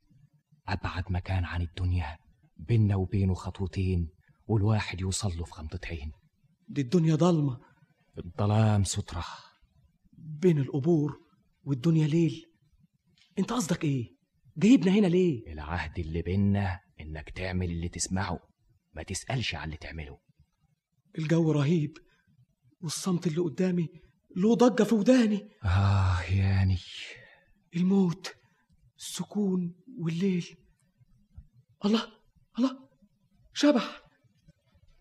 أبعد 0.68 1.04
مكان 1.12 1.44
عن 1.44 1.62
الدنيا 1.62 2.18
بيننا 2.56 2.96
وبينه 2.96 3.34
خطوتين 3.34 4.08
والواحد 4.46 5.00
يوصل 5.00 5.38
له 5.38 5.44
في 5.44 5.52
غمضة 5.54 5.80
عين. 5.86 6.12
دي 6.68 6.80
الدنيا 6.80 7.14
ضلمة. 7.14 7.60
الظلام 8.18 8.84
سترة. 8.84 9.24
بين 10.12 10.58
القبور 10.58 11.20
والدنيا 11.64 12.06
ليل. 12.06 12.44
أنت 13.38 13.52
قصدك 13.52 13.84
إيه؟ 13.84 14.14
جايبنا 14.56 14.92
هنا 14.92 15.06
ليه؟ 15.06 15.52
العهد 15.52 15.98
اللي 15.98 16.22
بينا 16.22 16.80
إنك 17.04 17.30
تعمل 17.30 17.70
اللي 17.70 17.88
تسمعه. 17.88 18.38
ما 18.92 19.02
تسألش 19.02 19.54
على 19.54 19.64
اللي 19.64 19.76
تعمله. 19.76 20.18
الجو 21.18 21.52
رهيب 21.52 21.98
والصمت 22.80 23.26
اللي 23.26 23.40
قدامي 23.40 23.88
له 24.36 24.54
ضجة 24.54 24.82
في 24.82 24.94
وداني. 24.94 25.48
آه 25.64 26.20
ياني 26.22 26.78
الموت 27.76 28.34
السكون 28.98 29.74
والليل. 29.98 30.56
الله 31.84 32.12
الله. 32.58 32.88
شبح 33.52 34.02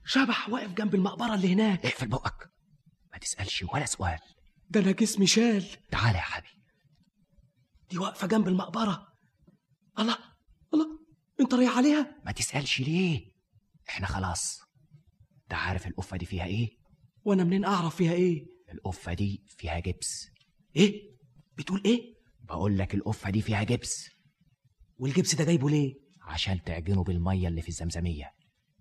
شبح 0.05 0.49
واقف 0.49 0.73
جنب 0.73 0.95
المقبرة 0.95 1.35
اللي 1.35 1.53
هناك. 1.53 1.85
اقفل 1.85 2.07
بقك. 2.07 2.51
ما 3.11 3.17
تسألش 3.17 3.63
ولا 3.73 3.85
سؤال. 3.85 4.19
ده 4.69 4.79
أنا 4.79 4.91
جسمي 4.91 5.27
شال. 5.27 5.65
تعالى 5.91 6.17
يا 6.17 6.23
حبيبي. 6.23 6.63
دي 7.89 7.97
واقفة 7.97 8.27
جنب 8.27 8.47
المقبرة. 8.47 9.07
الله 9.99 10.17
الله. 10.73 11.02
أنت 11.39 11.53
رايح 11.53 11.77
عليها؟ 11.77 12.21
ما 12.25 12.31
تسألش 12.31 12.79
ليه. 12.81 13.31
إحنا 13.89 14.07
خلاص. 14.07 14.61
انت 15.43 15.53
عارف 15.53 15.87
القفة 15.87 16.17
دي 16.17 16.25
فيها 16.25 16.45
إيه؟ 16.45 16.77
وأنا 17.23 17.43
منين 17.43 17.65
أعرف 17.65 17.95
فيها 17.95 18.13
إيه؟ 18.13 18.45
القفة 18.73 19.13
دي 19.13 19.43
فيها 19.57 19.79
جبس. 19.79 20.27
إيه؟ 20.75 21.01
بتقول 21.57 21.81
إيه؟ 21.85 22.13
بقول 22.39 22.77
لك 22.77 22.95
القفة 22.95 23.29
دي 23.29 23.41
فيها 23.41 23.63
جبس. 23.63 24.09
والجبس 24.97 25.35
ده 25.35 25.43
جايبه 25.43 25.69
ليه؟ 25.69 25.93
عشان 26.21 26.63
تعجنه 26.63 27.03
بالمية 27.03 27.47
اللي 27.47 27.61
في 27.61 27.69
الزمزمية. 27.69 28.33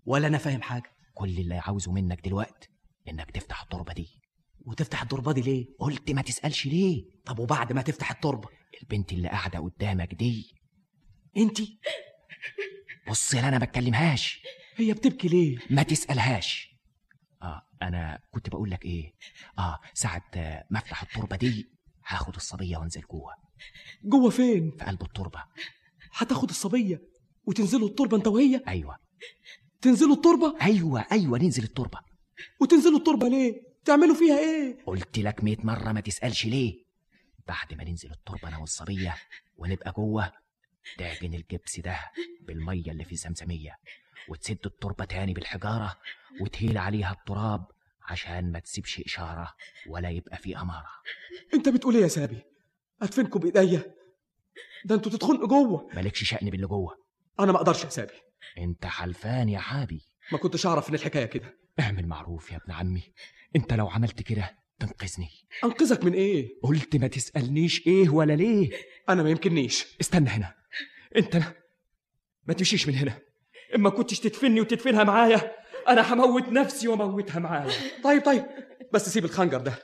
ولا 0.04 0.26
أنا 0.26 0.38
فاهم 0.38 0.62
حاجة. 0.62 0.90
كل 1.14 1.38
اللي 1.38 1.54
عاوزه 1.54 1.92
منك 1.92 2.20
دلوقت 2.24 2.70
إنك 3.08 3.30
تفتح 3.30 3.62
التربة 3.62 3.92
دي. 3.92 4.20
وتفتح 4.60 5.02
التربة 5.02 5.32
دي 5.32 5.40
ليه؟ 5.40 5.66
قلت 5.78 6.10
ما 6.10 6.22
تسألش 6.22 6.66
ليه. 6.66 7.04
طب 7.24 7.38
وبعد 7.38 7.72
ما 7.72 7.82
تفتح 7.82 8.10
التربة؟ 8.10 8.48
البنت 8.82 9.12
اللي 9.12 9.28
قاعدة 9.28 9.58
قدامك 9.58 10.14
دي. 10.14 10.54
أنتي؟ 11.36 11.78
بص 13.08 13.34
أنا 13.34 13.50
ما 13.58 13.64
بتكلمهاش. 13.64 14.42
هي 14.76 14.92
بتبكي 14.92 15.28
ليه؟ 15.28 15.58
ما 15.70 15.82
تسألهاش. 15.82 16.76
آه 17.42 17.62
أنا 17.82 18.20
كنت 18.30 18.48
بقول 18.48 18.70
لك 18.70 18.84
إيه؟ 18.84 19.14
آه 19.58 19.80
ساعة 19.94 20.30
آه، 20.34 20.64
ما 20.70 20.78
افتح 20.78 21.02
التربة 21.02 21.36
دي 21.36 21.68
هاخد 22.06 22.34
الصبية 22.36 22.76
وأنزل 22.76 23.00
جوه. 23.00 23.32
جوه 24.04 24.30
فين؟ 24.30 24.70
في 24.78 24.84
قلب 24.84 25.02
التربة. 25.02 25.44
هتاخد 26.14 26.48
الصبية 26.50 27.02
وتنزلوا 27.46 27.88
التربة 27.88 28.16
أنت 28.16 28.26
وهي؟ 28.26 28.62
أيوه. 28.68 28.98
تنزلوا 29.80 30.14
التربة؟ 30.14 30.56
أيوه 30.62 31.06
أيوه 31.12 31.38
ننزل 31.38 31.62
التربة. 31.62 31.98
وتنزلوا 32.60 32.98
التربة 32.98 33.28
ليه؟ 33.28 33.62
تعملوا 33.84 34.14
فيها 34.14 34.38
إيه؟ 34.38 34.84
قلت 34.86 35.18
لك 35.18 35.44
مية 35.44 35.56
مرة 35.58 35.92
ما 35.92 36.00
تسألش 36.00 36.46
ليه. 36.46 36.84
بعد 37.48 37.74
ما 37.74 37.84
ننزل 37.84 38.10
التربة 38.10 38.48
أنا 38.48 38.58
والصبية 38.58 39.16
ونبقى 39.56 39.92
جوه 39.92 40.32
تعجن 40.98 41.34
الجبس 41.34 41.80
ده 41.80 41.98
بالمية 42.40 42.90
اللي 42.90 43.04
في 43.04 43.12
الزمزمية 43.12 43.76
وتسد 44.28 44.58
التربة 44.66 45.04
تاني 45.04 45.32
بالحجارة 45.32 45.96
وتهيل 46.40 46.78
عليها 46.78 47.12
التراب 47.12 47.66
عشان 48.02 48.52
ما 48.52 48.58
تسيبش 48.58 49.00
إشارة 49.00 49.54
ولا 49.88 50.10
يبقى 50.10 50.36
في 50.36 50.58
أمارة. 50.58 50.90
أنت 51.54 51.68
بتقول 51.68 51.94
إيه 51.96 52.02
يا 52.02 52.08
سابي؟ 52.08 52.42
أدفنكم 53.02 53.40
بإيديا؟ 53.40 53.94
ده 54.84 54.94
أنتوا 54.94 55.12
تدخلوا 55.12 55.48
جوه. 55.48 55.88
مالكش 55.94 56.24
شأن 56.24 56.50
باللي 56.50 56.66
جوه. 56.66 56.96
أنا 57.40 57.52
ما 57.52 57.58
أقدرش 57.58 57.84
يا 57.84 57.88
سابي. 57.88 58.12
أنت 58.58 58.86
حلفان 58.86 59.48
يا 59.48 59.58
حابي. 59.58 60.00
ما 60.32 60.38
كنتش 60.38 60.66
أعرف 60.66 60.88
إن 60.88 60.94
الحكاية 60.94 61.24
كده. 61.24 61.58
اعمل 61.80 62.06
معروف 62.06 62.50
يا 62.52 62.56
ابن 62.56 62.72
عمي. 62.72 63.02
أنت 63.56 63.72
لو 63.72 63.88
عملت 63.88 64.22
كده 64.22 64.58
تنقذني. 64.78 65.28
أنقذك 65.64 66.04
من 66.04 66.12
إيه؟ 66.12 66.48
قلت 66.62 66.96
ما 66.96 67.06
تسألنيش 67.06 67.86
إيه 67.86 68.08
ولا 68.08 68.32
ليه. 68.32 68.70
أنا 69.08 69.22
ما 69.22 69.30
يمكننيش. 69.30 69.96
استنى 70.00 70.30
هنا. 70.30 70.54
انت 71.16 71.36
ما 72.46 72.54
تمشيش 72.54 72.88
من 72.88 72.94
هنا. 72.94 73.18
إما 73.74 73.90
كنتش 73.90 74.20
تدفني 74.20 74.60
وتدفنها 74.60 75.04
معايا 75.04 75.56
أنا 75.88 76.12
هموت 76.12 76.48
نفسي 76.48 76.88
وأموتها 76.88 77.38
معايا. 77.38 77.72
طيب 78.04 78.24
طيب. 78.24 78.46
بس 78.92 79.08
سيب 79.08 79.24
الخنجر 79.24 79.60
ده. 79.60 79.82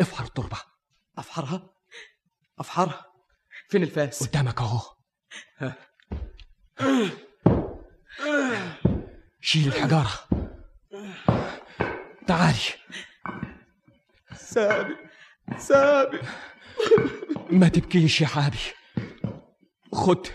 افحر 0.00 0.24
التربة. 0.24 0.56
أفحرها؟ 1.18 1.70
أفحرها؟ 2.58 3.04
فين 3.68 3.82
الفاس؟ 3.82 4.26
قدامك 4.26 4.60
أهو. 4.60 4.80
شيل 9.40 9.66
الحجارة. 9.68 10.28
تعالي. 12.26 12.58
سابي 14.36 14.96
سابي. 15.58 16.18
ما 17.50 17.68
تبكيش 17.68 18.20
يا 18.20 18.26
حابي. 18.26 18.58
خد. 19.94 20.26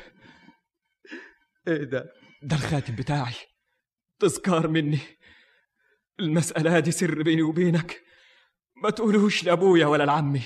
إيه 1.68 1.84
ده؟ 1.84 2.14
ده 2.42 2.56
الخاتم 2.56 2.96
بتاعي. 2.96 3.34
تذكار 4.20 4.68
مني. 4.68 5.00
المسألة 6.20 6.80
دي 6.80 6.92
سر 6.92 7.24
بيني 7.24 7.42
وبينك. 7.42 8.04
ما 8.84 8.90
تقولوش 8.90 9.44
لأبويا 9.44 9.86
ولا 9.86 10.04
لعمي. 10.04 10.42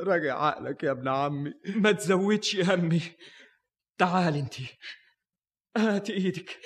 راجع 0.00 0.38
عقلك 0.38 0.82
يا 0.82 0.90
ابن 0.90 1.08
عمي. 1.08 1.54
ما 1.66 1.92
تزودش 1.92 2.56
همي. 2.56 3.02
تعال 3.98 4.36
انتي 4.36 4.66
هات 5.76 6.10
إيدك. 6.10 6.60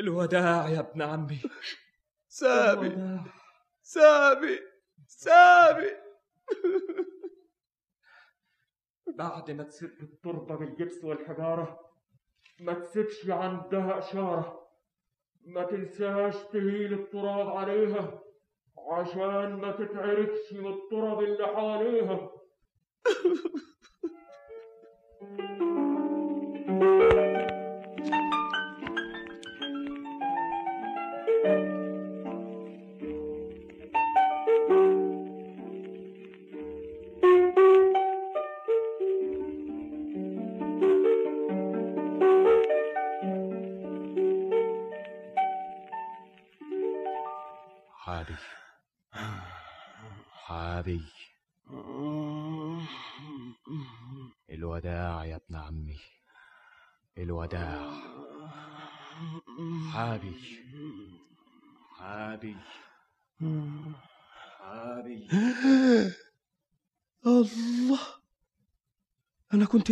الوداع 0.00 0.68
يا 0.68 0.80
ابن 0.80 1.02
عمي. 1.02 1.42
سابي. 2.28 2.86
الوداع. 2.86 3.24
سابي. 3.82 4.60
سابي. 5.06 5.90
بعد 9.18 9.50
ما 9.50 9.62
تسد 9.62 10.02
التربة 10.02 10.56
بالجبس 10.56 11.04
والحجارة 11.04 11.80
ما 12.60 12.74
تسيبش 12.74 13.30
عندها 13.30 13.98
إشارة. 13.98 14.64
ما 15.46 15.64
تنساش 15.64 16.36
تهيل 16.52 16.92
التراب 16.92 17.48
عليها 17.48 18.20
عشان 18.92 19.54
ما 19.54 19.72
تتعرفش 19.72 20.52
من 20.52 20.72
التراب 20.72 21.22
اللي 21.22 21.46
حواليها. 21.46 22.30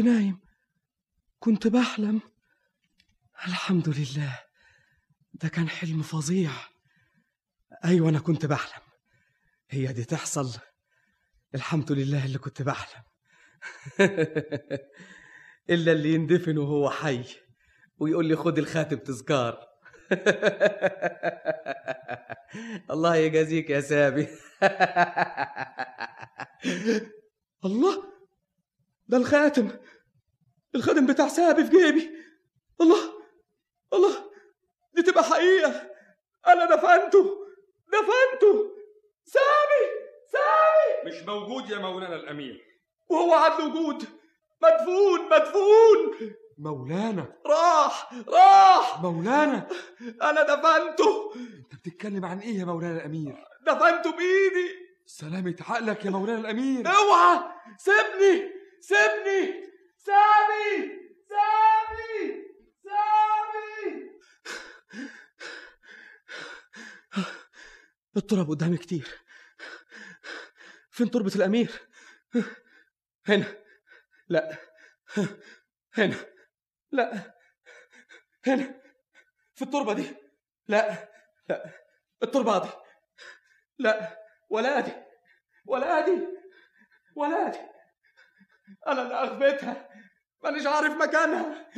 نايم. 0.03 0.41
كنت 1.39 1.67
بحلم. 1.67 2.21
الحمد 3.47 3.89
لله. 3.89 4.39
ده 5.35 5.49
كان 5.49 5.69
حلم 5.69 6.03
فظيع. 6.03 6.51
أيوه 7.85 8.09
أنا 8.09 8.19
كنت 8.19 8.47
بحلم. 8.47 8.83
هي 9.71 9.93
دي 9.93 10.05
تحصل. 10.05 10.51
الحمد 11.55 11.93
لله 11.93 12.25
اللي 12.25 12.39
كنت 12.39 12.63
بحلم. 12.63 13.03
إلا 15.71 15.93
اللي 15.93 16.15
يندفن 16.15 16.59
وهو 16.59 16.91
حي 16.91 17.25
ويقول 17.99 18.27
لي 18.27 18.37
خد 18.37 18.59
الخاتم 18.59 18.97
تذكار. 18.97 19.69
الله 22.91 23.17
يجازيك 23.17 23.71
يا 23.71 23.81
سابي 23.81 24.29
الله! 27.65 28.13
ده 29.09 29.17
الخاتم. 29.17 29.71
الخاتم 30.75 31.07
بتاع 31.07 31.29
سابي 31.29 31.65
في 31.65 31.71
جيبي. 31.71 32.11
الله 32.81 33.13
الله 33.93 34.31
دي 34.95 35.03
تبقى 35.03 35.25
حقيقة. 35.25 35.91
أنا 36.47 36.65
دفنته 36.65 37.47
دفنته. 37.89 38.73
سامي 39.25 39.83
سامي 40.33 41.11
مش 41.13 41.23
موجود 41.27 41.71
يا 41.71 41.79
مولانا 41.79 42.17
الأمير. 42.17 42.65
وهو 43.09 43.33
عدل 43.33 43.65
وجود. 43.65 44.05
مدفون 44.63 45.29
مدفون. 45.31 46.33
مولانا. 46.59 47.33
راح 47.47 48.13
راح. 48.29 49.01
مولانا. 49.03 49.69
أنا 50.23 50.43
دفنته. 50.43 51.35
أنت 51.37 51.75
بتتكلم 51.75 52.25
عن 52.25 52.39
إيه 52.39 52.59
يا 52.59 52.65
مولانا 52.65 52.97
الأمير؟ 52.97 53.45
دفنته 53.67 54.13
بإيدي. 54.13 54.69
سلامة 55.07 55.57
عقلك 55.69 56.05
يا 56.05 56.11
مولانا 56.11 56.41
الأمير. 56.41 56.87
أوعى. 56.87 57.41
سيبني 57.79 58.51
سيبني. 58.81 59.72
سامي! 60.07 60.99
سامي! 61.29 62.45
سامي! 62.85 64.11
التراب 68.17 68.51
قدامي 68.51 68.77
كتير. 68.77 69.09
فين 70.91 71.11
تربة 71.11 71.33
الأمير؟ 71.35 71.73
هنا. 73.27 73.63
لا. 74.29 74.59
هنا. 75.95 76.17
لا. 76.93 77.35
هنا. 78.47 78.83
في 79.55 79.63
التربة 79.63 79.93
دي. 79.93 80.17
لا. 80.69 81.09
لا. 81.49 81.71
التربة 82.23 82.59
دي. 82.59 82.71
لا. 83.79 84.19
ولا 84.51 84.81
دي. 84.81 84.93
ولا 85.67 86.01
دي. 86.07 86.27
ولا 87.17 87.49
دي. 87.49 87.72
أنا 88.89 89.03
اللي 89.03 89.15
أغبيتها 89.15 89.89
مانيش 90.45 90.67
عارف 90.67 90.97
مكانها. 90.97 91.71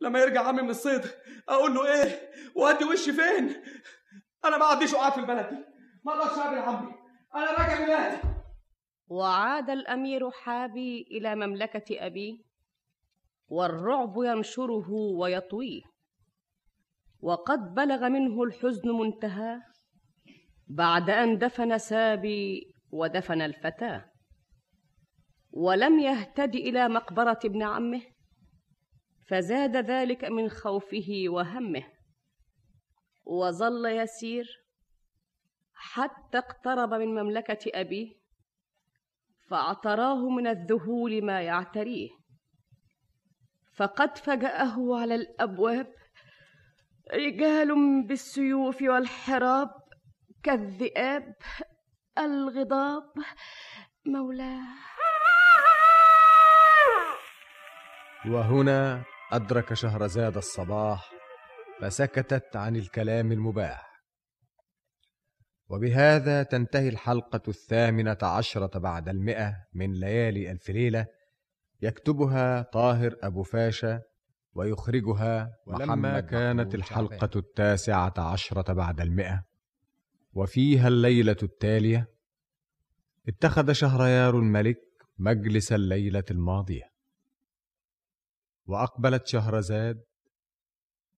لما 0.00 0.18
يرجع 0.18 0.48
عمي 0.48 0.62
من 0.62 0.70
الصيد 0.70 1.02
أقول 1.48 1.74
له 1.74 1.86
إيه؟ 1.94 2.30
وأدي 2.56 2.84
وشي 2.84 3.12
فين؟ 3.12 3.62
أنا 4.44 4.58
ما 4.58 4.64
عنديش 4.64 4.94
قعاد 4.94 5.12
في 5.12 5.20
البلد 5.20 5.48
دي. 5.48 5.64
ما 6.04 6.12
أقدرش 6.12 6.38
أقابل 6.38 6.58
عمي. 6.58 6.94
أنا 7.34 7.50
راجع 7.50 7.84
بلادي 7.84 8.16
وعاد 9.08 9.70
الأمير 9.70 10.30
حابي 10.30 11.06
إلى 11.10 11.34
مملكة 11.34 12.06
أبيه 12.06 12.38
والرعب 13.48 14.14
ينشره 14.16 14.90
ويطويه. 14.90 15.82
وقد 17.20 17.74
بلغ 17.74 18.08
منه 18.08 18.42
الحزن 18.42 18.88
منتهاه 18.90 19.62
بعد 20.66 21.10
أن 21.10 21.38
دفن 21.38 21.78
سابي 21.78 22.74
ودفن 22.90 23.42
الفتاة. 23.42 24.13
ولم 25.56 25.98
يهتد 25.98 26.54
إلى 26.54 26.88
مقبرة 26.88 27.38
ابن 27.44 27.62
عمه 27.62 28.02
فزاد 29.28 29.76
ذلك 29.76 30.24
من 30.24 30.48
خوفه 30.48 31.24
وهمه. 31.26 31.84
وظل 33.24 33.86
يسير 33.86 34.46
حتى 35.74 36.38
اقترب 36.38 36.94
من 36.94 37.06
مملكة 37.06 37.80
أبيه 37.80 38.14
فاعتراه 39.48 40.28
من 40.28 40.46
الذهول 40.46 41.24
ما 41.24 41.42
يعتريه. 41.42 42.10
فقد 43.76 44.18
فجأه 44.18 45.00
على 45.00 45.14
الأبواب 45.14 45.94
رجال 47.12 48.02
بالسيوف 48.06 48.82
والحراب 48.82 49.70
كالذئاب 50.42 51.34
الغضاب. 52.18 53.12
مولاه. 54.06 54.93
وهنا 58.26 59.04
أدرك 59.32 59.74
شهرزاد 59.74 60.36
الصباح 60.36 61.10
فسكتت 61.80 62.56
عن 62.56 62.76
الكلام 62.76 63.32
المباح. 63.32 63.94
وبهذا 65.68 66.42
تنتهي 66.42 66.88
الحلقة 66.88 67.42
الثامنة 67.48 68.18
عشرة 68.22 68.78
بعد 68.78 69.08
المئة 69.08 69.54
من 69.74 69.92
ليالي 69.92 70.50
ألف 70.50 70.70
ليلة 70.70 71.06
يكتبها 71.82 72.62
طاهر 72.62 73.16
أبو 73.22 73.42
فاشا 73.42 74.02
ويخرجها 74.52 75.50
ولما 75.66 76.20
كانت 76.20 76.74
الحلقة 76.74 77.30
التاسعة 77.36 78.14
عشرة 78.18 78.72
بعد 78.72 79.00
المئة. 79.00 79.44
وفيها 80.32 80.88
الليلة 80.88 81.36
التالية. 81.42 82.06
اتخذ 83.28 83.72
شهريار 83.72 84.38
الملك 84.38 84.78
مجلس 85.18 85.72
الليلة 85.72 86.24
الماضية. 86.30 86.93
وأقبلت 88.66 89.26
شهرزاد 89.26 90.04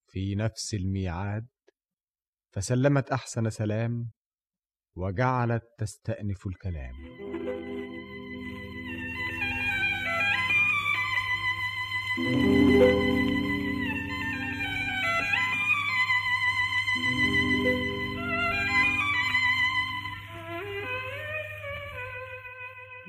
في 0.06 0.34
نفس 0.34 0.74
الميعاد 0.74 1.46
فسلمت 2.52 3.10
أحسن 3.10 3.50
سلام 3.50 4.10
وجعلت 4.94 5.62
تستأنف 5.78 6.46
الكلام. 6.46 6.94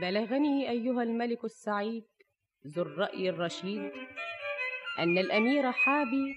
بلغني 0.02 0.70
أيها 0.70 1.04
الملك 1.04 1.46
السعيد 1.46 2.17
ذو 2.68 2.82
الرأي 2.82 3.30
الرشيد 3.30 3.92
أن 5.00 5.18
الأمير 5.18 5.72
حابي 5.72 6.36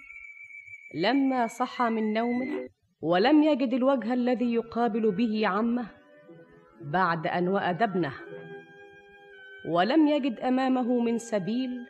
لما 0.95 1.47
صحى 1.47 1.85
من 1.85 2.12
نومه 2.12 2.68
ولم 3.03 3.43
يجد 3.43 3.74
الوجه 3.74 4.14
الذي 4.14 4.55
يقابل 4.55 5.11
به 5.11 5.49
عمه 5.49 5.87
بعد 6.81 7.26
أن 7.26 7.49
وأد 7.49 7.83
ابنه 7.83 8.12
ولم 9.68 10.09
يجد 10.09 10.41
أمامه 10.41 11.01
من 11.01 11.18
سبيل 11.18 11.87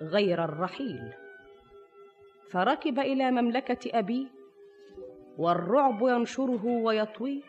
غير 0.00 0.44
الرحيل. 0.44 1.12
فركب 2.50 2.98
إلى 2.98 3.30
مملكة 3.30 3.98
ابيه 3.98 4.26
والرعب 5.38 6.02
ينشره 6.02 6.66
ويطويه. 6.66 7.42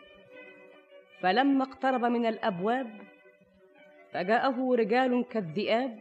فلما 1.20 1.64
اقترب 1.64 2.04
من 2.04 2.26
الأبواب 2.26 3.00
فجاءه 4.12 4.74
رجال 4.74 5.24
كالذئاب 5.28 5.98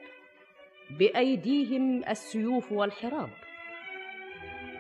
بأيديهم 0.99 2.03
السيوف 2.09 2.71
والحراب. 2.71 3.29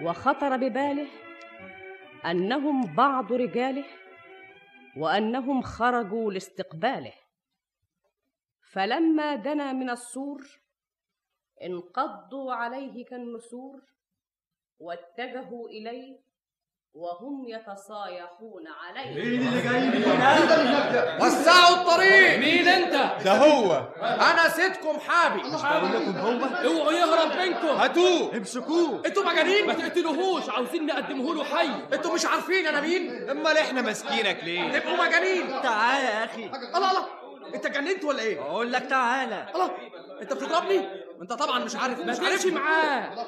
وخطر 0.01 0.57
بباله 0.57 1.07
أنهم 2.25 2.95
بعض 2.95 3.33
رجاله 3.33 3.85
وأنهم 4.97 5.61
خرجوا 5.61 6.31
لاستقباله. 6.31 7.13
فلما 8.71 9.35
دنا 9.35 9.73
من 9.73 9.89
السور 9.89 10.63
انقضوا 11.63 12.53
عليه 12.53 13.05
كالنسور 13.05 13.81
واتجهوا 14.79 15.69
إليه 15.69 16.19
وهم 16.95 17.45
يتصايحون 17.47 18.63
عليه 18.67 19.15
مين 19.15 19.47
اللي 19.47 19.61
جاي 19.61 20.03
وسعوا 21.21 21.75
الطريق 21.75 22.39
مين 22.39 22.67
انت؟ 22.67 23.23
ده 23.25 23.31
هو 23.37 23.87
أنا 24.01 24.49
سيدكم 24.49 24.99
حابي 24.99 25.39
مش 25.43 25.61
بقول 25.61 25.93
لكم 25.93 26.17
هو؟ 26.17 26.45
اوعوا 26.65 26.91
يهرب 26.91 27.37
منكم 27.37 27.67
هاتوه 27.67 28.37
امسكوه 28.37 29.01
أنتوا 29.05 29.23
مجانين 29.23 29.67
ما 29.67 29.73
تقتلوهوش 29.73 30.49
عاوزين 30.49 30.85
نقدمه 30.85 31.35
له 31.35 31.43
حي 31.43 31.69
أنتوا 31.93 32.13
مش 32.13 32.25
عارفين 32.25 32.67
أنا 32.67 32.81
مين 32.81 33.29
امال 33.29 33.57
إحنا 33.57 33.81
ماسكينك 33.81 34.43
ليه؟ 34.43 34.79
تبقوا 34.79 35.05
مجانين 35.05 35.61
تعالى 35.63 36.05
يا 36.07 36.25
أخي 36.25 36.45
الله 36.75 36.91
الله 36.91 37.05
انت 37.55 37.67
جننت 37.67 38.03
ولا 38.03 38.21
إيه 38.21 38.41
أقول 38.41 38.71
لك 38.73 38.85
تعالى 38.85 39.45
الله 39.55 39.71
انت 40.21 40.33
بتضربني 40.33 40.87
انت 41.21 41.33
طبعا 41.33 41.59
مش 41.59 41.75
عارف 41.75 41.99
ما 41.99 42.11
مش 42.11 42.19
عارفني. 42.19 42.51
معاه. 42.51 43.25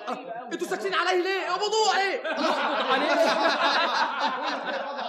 أنتوا 0.54 0.68
ساكتين 0.68 0.94
عليا 0.94 1.24
ليه؟ 1.24 1.40
عليه 1.40 1.50
اقبض 1.50 1.74
عليه. 1.96 2.22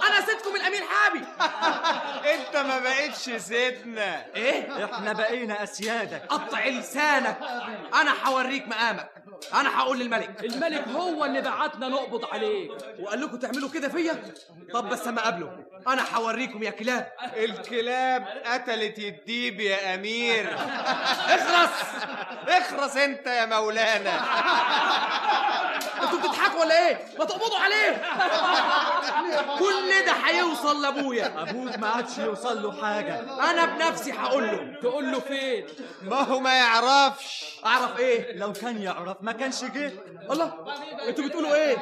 أنا 0.07 0.25
سيدكم 0.25 0.55
الامير 0.55 0.81
حابي. 0.83 1.21
انت 2.33 2.57
ما 2.57 2.79
بقتش 2.79 3.29
سيدنا. 3.29 4.25
إيه؟ 4.35 4.85
إحنا 4.85 5.13
بقينا 5.13 5.63
اسيادك. 5.63 6.21
قطع 6.29 6.65
لسانك. 6.67 7.37
أنا 8.01 8.13
هوريك 8.25 8.67
مقامك. 8.67 9.09
أنا 9.53 9.79
هقول 9.79 9.99
للملك. 9.99 10.43
الملك 10.43 10.87
هو 10.87 11.25
اللي 11.25 11.41
بعتنا 11.41 11.87
نقبض 11.89 12.25
عليك. 12.25 12.71
وقال 12.99 13.21
لكم 13.21 13.37
تعملوا 13.37 13.69
كده 13.69 13.89
فيا؟ 13.89 14.23
طب 14.73 14.89
بس 14.89 15.07
اما 15.07 15.19
اقابله. 15.21 15.65
أنا 15.87 16.03
هوريكم 16.15 16.63
يا 16.63 16.69
كلاب. 16.71 17.11
الكلاب 17.37 18.27
قتلت 18.45 18.99
الديب 18.99 19.59
يا 19.59 19.95
امير. 19.95 20.55
اخرس 21.35 21.69
أخرس 22.67 22.97
أنت 22.97 23.27
يا 23.27 23.45
مولانا. 23.45 24.21
أنتوا 26.03 26.19
بتضحكوا 26.19 26.59
ولا 26.59 26.87
إيه؟ 26.87 26.99
ما 27.19 27.25
تقبضوا 27.25 27.57
عليه. 27.59 27.91
كل 29.59 30.05
ده 30.05 30.11
هيوصل 30.11 30.81
لابويا. 30.81 31.33
أبوك 31.41 31.77
ما 31.77 31.87
عادش 31.87 32.17
يوصل 32.17 32.63
له 32.63 32.81
حاجة. 32.81 33.19
أنا 33.51 33.65
بنفسي 33.65 34.11
هقول 34.13 34.47
له. 34.47 34.79
تقول 34.81 35.11
له 35.11 35.19
فين؟ 35.19 35.65
ما 36.01 36.15
هو 36.21 36.39
ما 36.39 36.53
يعرفش. 36.53 37.57
أعرف 37.65 37.99
إيه؟ 37.99 38.37
لو 38.37 38.53
كان 38.53 38.81
يعرف 38.81 39.17
ما 39.21 39.31
كانش 39.31 39.63
جه. 39.63 39.91
الله 40.31 40.53
أنتوا 41.07 41.25
بتقولوا 41.25 41.55
إيه؟ 41.55 41.77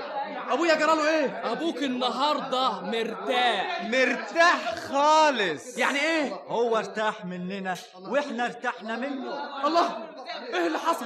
أبويا 0.49 0.76
جرى 0.76 0.95
له 0.95 1.09
إيه؟ 1.09 1.51
أبوك 1.51 1.78
النهارده 1.78 2.70
مرتاح. 2.82 3.84
مرتاح 3.84 4.76
خالص. 4.76 5.78
يعني 5.78 5.99
إيه؟ 5.99 6.34
هو 6.47 6.78
ارتاح 6.78 7.26
مننا 7.26 7.76
وإحنا 8.01 8.45
ارتحنا 8.45 8.95
منه. 8.95 9.66
الله 9.68 9.97
إيه 10.53 10.68
اللي 10.68 10.80
حصل؟ 10.80 11.05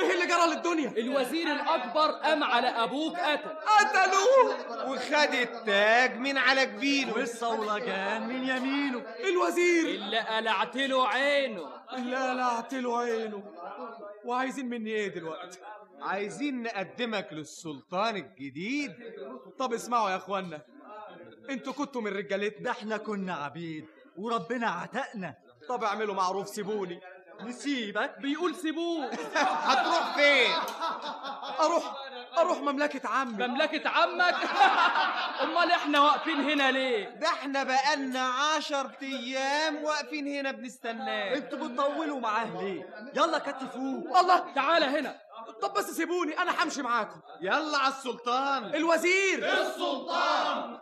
إيه 0.00 0.12
اللي 0.14 0.26
جرى 0.26 0.54
للدنيا؟ 0.54 0.90
الوزير 0.90 1.52
الأكبر 1.52 2.10
قام 2.10 2.44
على 2.44 2.68
أبوك 2.68 3.16
قتل. 3.16 3.50
قتلوه. 3.50 4.90
وخد 4.90 5.34
التاج 5.34 6.18
من 6.18 6.38
على 6.38 6.66
جبينه 6.66 7.12
والصولجان 7.12 8.28
من 8.28 8.48
يمينه. 8.48 9.02
الوزير. 9.24 9.84
اللي 9.84 10.18
قلعت 10.18 10.76
له 10.76 11.08
عينه. 11.08 11.68
اللي 11.92 12.16
قلعت 12.16 12.74
له 12.74 12.98
عينه. 12.98 13.42
وعايزين 14.24 14.68
مني 14.68 14.90
إيه 14.90 15.08
دلوقتي؟ 15.08 15.58
عايزين 16.00 16.62
نقدمك 16.62 17.28
للسلطان 17.32 18.16
الجديد. 18.16 18.92
طب 19.58 19.72
اسمعوا 19.72 20.10
يا 20.10 20.16
إخوانا. 20.16 20.60
أنتوا 21.50 21.72
كنتوا 21.72 22.00
من 22.00 22.12
رجالتنا. 22.16 22.64
ده 22.64 22.70
إحنا 22.70 22.96
كنا 22.96 23.34
عبيد 23.34 23.86
وربنا 24.16 24.68
عتقنا. 24.70 25.34
طب 25.68 25.84
اعملوا 25.84 26.14
معروف 26.14 26.48
سيبوني 26.48 27.00
نسيبك 27.40 28.14
بيقول 28.20 28.54
سيبوه 28.54 29.10
هتروح 29.36 30.14
فين؟ 30.14 30.52
أروح 31.60 31.94
أروح 32.38 32.58
مملكة 32.58 33.08
عمي 33.08 33.46
مملكة 33.46 33.88
عمك؟ 33.90 34.34
أمال 35.42 35.70
إحنا 35.72 36.00
واقفين 36.00 36.50
هنا 36.50 36.70
ليه؟ 36.70 37.08
ده 37.08 37.28
إحنا 37.28 37.64
بقالنا 37.64 38.20
عشر 38.28 38.90
أيام 39.02 39.84
واقفين 39.84 40.28
هنا 40.28 40.50
بنستناه. 40.50 41.34
أنتوا 41.34 41.58
بتطولوا 41.58 42.20
معاه 42.20 42.62
ليه؟ 42.62 42.88
يلا 43.14 43.38
كتفوه. 43.38 44.20
الله 44.20 44.52
تعالى 44.54 44.86
هنا. 44.86 45.16
طب 45.62 45.72
بس 45.74 45.90
سيبوني 45.90 46.38
أنا 46.38 46.62
همشي 46.62 46.82
معاكم. 46.82 47.20
يلا 47.40 47.78
على 47.78 47.88
السلطان. 47.94 48.74
الوزير. 48.74 49.60
السلطان. 49.60 50.78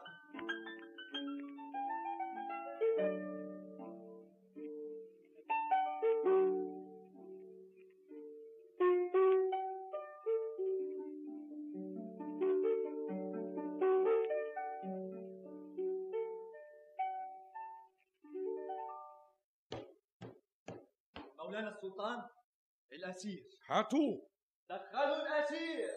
الأسير. 23.14 23.44
هاتوه 23.68 24.30
دخلوا 24.70 25.16
الأسير. 25.16 25.90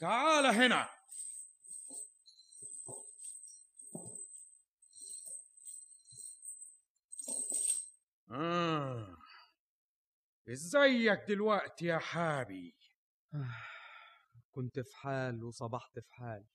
تعال 0.00 0.46
هنا. 0.46 0.88
آه. 8.30 9.16
إزيك 10.48 11.18
دلوقتي 11.28 11.86
يا 11.86 11.98
حابي؟ 11.98 12.76
كنت 14.50 14.80
في 14.80 14.96
حال 14.96 15.44
وصبحت 15.44 15.98
في 15.98 16.12
حال 16.12 16.46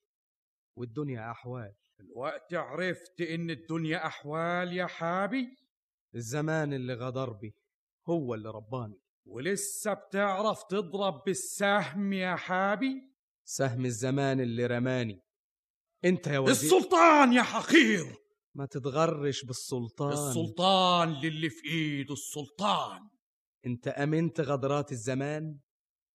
والدنيا 0.76 1.32
أحوال. 1.32 1.76
دلوقتي 2.00 2.56
عرفت 2.56 3.22
إن 3.22 3.50
الدنيا 3.50 4.08
أحوال 4.08 4.74
يا 4.74 4.86
حابي؟ 4.86 5.58
الزمان 6.16 6.74
اللي 6.74 6.94
غدر 6.94 7.30
بي 7.30 7.56
هو 8.10 8.34
اللي 8.34 8.50
رباني. 8.50 9.09
ولسه 9.30 9.94
بتعرف 9.94 10.64
تضرب 10.64 11.24
بالسهم 11.26 12.14
يا 12.14 12.36
حابي؟ 12.36 12.94
سهم 13.46 13.86
الزمان 13.86 14.40
اللي 14.40 14.66
رماني. 14.66 15.22
انت 16.06 16.28
يا 16.28 16.40
وزير 16.40 16.72
السلطان 16.78 17.34
يا 17.34 17.42
حقير! 17.42 18.16
ما 18.56 18.66
تتغرش 18.66 19.46
بالسلطان. 19.46 20.12
السلطان 20.12 21.14
للي 21.14 21.50
في 21.50 21.68
إيده 21.70 22.14
السلطان. 22.14 23.10
انت 23.66 23.88
أمنت 23.88 24.42
غدرات 24.42 24.92
الزمان؟ 24.92 25.60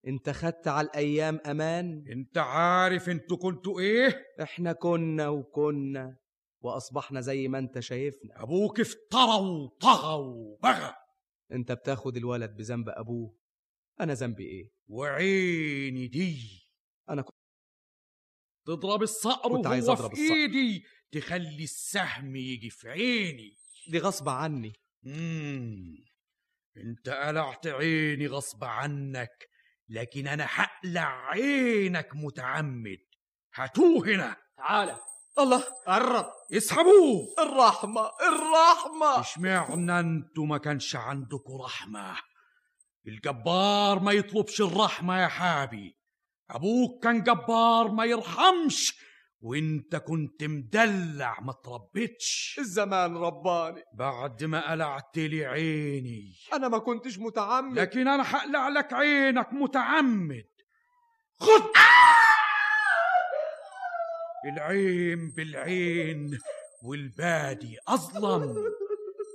انت 0.06 0.30
خدت 0.30 0.68
على 0.68 0.86
الأيام 0.86 1.40
أمان؟ 1.46 2.04
انت 2.12 2.38
عارف 2.38 3.08
أنتوا 3.08 3.36
كنتوا 3.36 3.80
إيه؟ 3.80 4.22
إحنا 4.42 4.72
كنا 4.72 5.28
وكنا 5.28 6.16
وأصبحنا 6.62 7.20
زي 7.20 7.48
ما 7.48 7.58
انت 7.58 7.80
شايفنا. 7.80 8.42
أبوك 8.42 8.80
افترى 8.80 9.40
وطغى 9.40 10.14
وبغى. 10.14 10.94
انت 11.52 11.72
بتاخد 11.72 12.16
الولد 12.16 12.56
بذنب 12.56 12.88
أبوه. 12.88 13.38
أنا 14.00 14.14
ذنبي 14.14 14.44
إيه؟ 14.44 14.72
وعيني 14.86 16.06
دي. 16.06 16.38
أنا 17.10 17.22
كنت 17.22 17.36
تضرب 18.66 19.02
الصقر 19.02 19.56
كنت 19.56 19.66
عايز 19.66 19.88
وهو 19.88 19.98
أضرب 19.98 20.14
في 20.14 20.22
الصقر. 20.22 20.36
إيدي 20.36 20.84
تخلي 21.12 21.64
السهم 21.64 22.36
يجي 22.36 22.70
في 22.70 22.88
عيني. 22.88 23.56
دي 23.88 23.98
غصب 23.98 24.28
عني. 24.28 24.72
مم. 25.02 26.04
أنت 26.76 27.08
قلعت 27.08 27.66
عيني 27.66 28.26
غصب 28.26 28.64
عنك 28.64 29.48
لكن 29.88 30.26
أنا 30.26 30.46
هقلع 30.48 31.30
عينك 31.30 32.10
متعمد. 32.14 33.04
هاتوه 33.54 34.08
هنا. 34.08 34.36
تعالى 34.56 34.98
الله. 35.38 35.64
قرب 35.86 36.26
اسحبوه. 36.52 37.34
الرحمة 37.38 38.10
الرحمة. 38.28 39.20
اشمعنى 39.20 40.00
أنتوا 40.00 40.46
ما 40.46 40.58
كانش 40.58 40.96
عندكم 40.96 41.62
رحمة؟ 41.64 42.16
الجبار 43.06 44.00
ما 44.00 44.12
يطلبش 44.12 44.60
الرحمة 44.60 45.22
يا 45.22 45.28
حابي. 45.28 45.96
أبوك 46.50 47.02
كان 47.02 47.22
جبار 47.22 47.88
ما 47.88 48.04
يرحمش 48.04 48.94
وإنت 49.40 49.96
كنت 49.96 50.44
مدلع 50.44 51.40
ما 51.40 51.52
تربيتش. 51.52 52.56
الزمان 52.58 53.16
رباني. 53.16 53.82
بعد 53.98 54.44
ما 54.44 54.70
قلعت 54.70 55.16
لي 55.16 55.44
عيني. 55.46 56.34
أنا 56.52 56.68
ما 56.68 56.78
كنتش 56.78 57.18
متعمد. 57.18 57.78
لكن 57.78 58.08
أنا 58.08 58.36
هقلع 58.36 58.68
لك 58.68 58.92
عينك 58.92 59.52
متعمد. 59.52 60.48
خد! 61.40 61.62
العين 64.44 65.30
بالعين 65.36 66.38
والبادي 66.84 67.78
أظلم. 67.88 68.64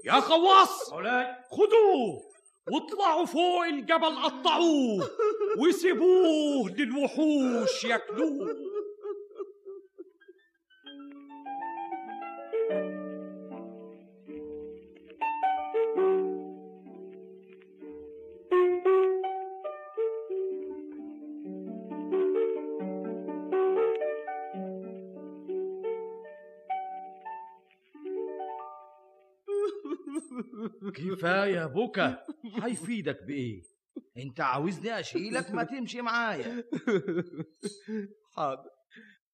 يا 0.05 0.19
خواص 0.19 0.93
مولاي 0.93 1.25
خدوه 1.51 2.21
واطلعوا 2.71 3.25
فوق 3.25 3.63
الجبل 3.63 4.15
قطعوه 4.23 5.09
وسيبوه 5.57 6.69
للوحوش 6.69 7.83
ياكلوه. 7.83 8.55
كفاية 31.19 31.65
بكا 31.65 32.23
هيفيدك 32.63 33.23
بإيه؟ 33.23 33.61
أنت 34.17 34.41
عاوزني 34.41 34.99
أشيلك 34.99 35.51
ما 35.51 35.63
تمشي 35.63 36.01
معايا. 36.01 36.63
حاضر. 38.35 38.69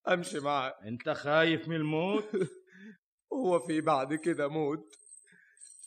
أمشي 0.07 0.39
معاك. 0.39 0.73
أنت 0.85 1.09
خايف 1.09 1.67
من 1.67 1.75
الموت؟ 1.75 2.25
هو 3.33 3.59
في 3.59 3.81
بعد 3.81 4.13
كده 4.13 4.47
موت. 4.47 4.85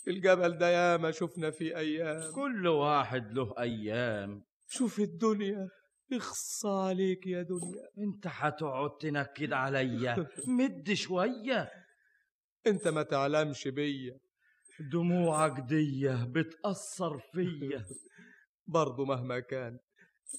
الجبل 0.09 0.59
ده 0.59 0.69
ياما 0.69 1.11
شفنا 1.11 1.51
فيه 1.51 1.77
أيام. 1.77 2.33
كل 2.35 2.67
واحد 2.67 3.33
له 3.33 3.55
أيام. 3.59 4.45
شوف 4.69 5.01
الدنيا. 5.01 5.69
اخص 6.13 6.67
عليك 6.67 7.27
يا 7.27 7.43
دنيا. 7.43 7.89
أنت 7.99 8.27
هتقعد 8.27 8.91
تنكد 9.01 9.53
عليا. 9.53 10.27
مد 10.47 10.93
شوية. 10.93 11.71
أنت 12.67 12.89
ما 12.89 13.03
تعلمش 13.03 13.69
بيا. 13.69 14.19
دموعك 14.81 15.61
دي 15.61 16.09
بتأثر 16.27 17.19
فيا. 17.19 17.85
برضه 18.67 19.05
مهما 19.05 19.41
كان. 19.41 19.79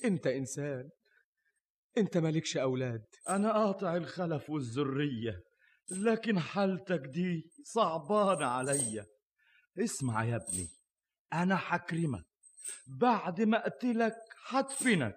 انت 0.06 0.28
إنسان. 0.28 0.90
انت 1.98 2.18
مالكش 2.18 2.57
أولاد. 2.57 3.06
أنا 3.30 3.53
قاطع 3.53 3.95
الخلف 3.95 4.49
والذرية 4.49 5.44
لكن 5.91 6.40
حالتك 6.40 6.99
دي 6.99 7.52
صعبانة 7.64 8.45
عليا. 8.45 9.06
اسمع 9.80 10.24
يا 10.24 10.36
ابني 10.36 10.68
أنا 11.34 11.56
حكرمك. 11.56 12.26
بعد 12.88 13.41
ما 13.41 13.68
أقتلك 13.68 14.16
حدفنك 14.38 15.16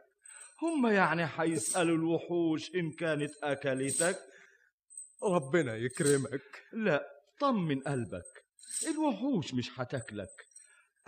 هم 0.63 0.87
يعني 0.87 1.27
حيسألوا 1.27 1.97
الوحوش 1.97 2.75
إن 2.75 2.91
كانت 2.91 3.31
أكلتك. 3.43 4.19
ربنا 5.23 5.77
يكرمك. 5.77 6.63
لا 6.73 7.07
طمن 7.41 7.81
قلبك. 7.81 8.42
الوحوش 8.89 9.55
مش 9.55 9.81
هتاكلك. 9.81 10.49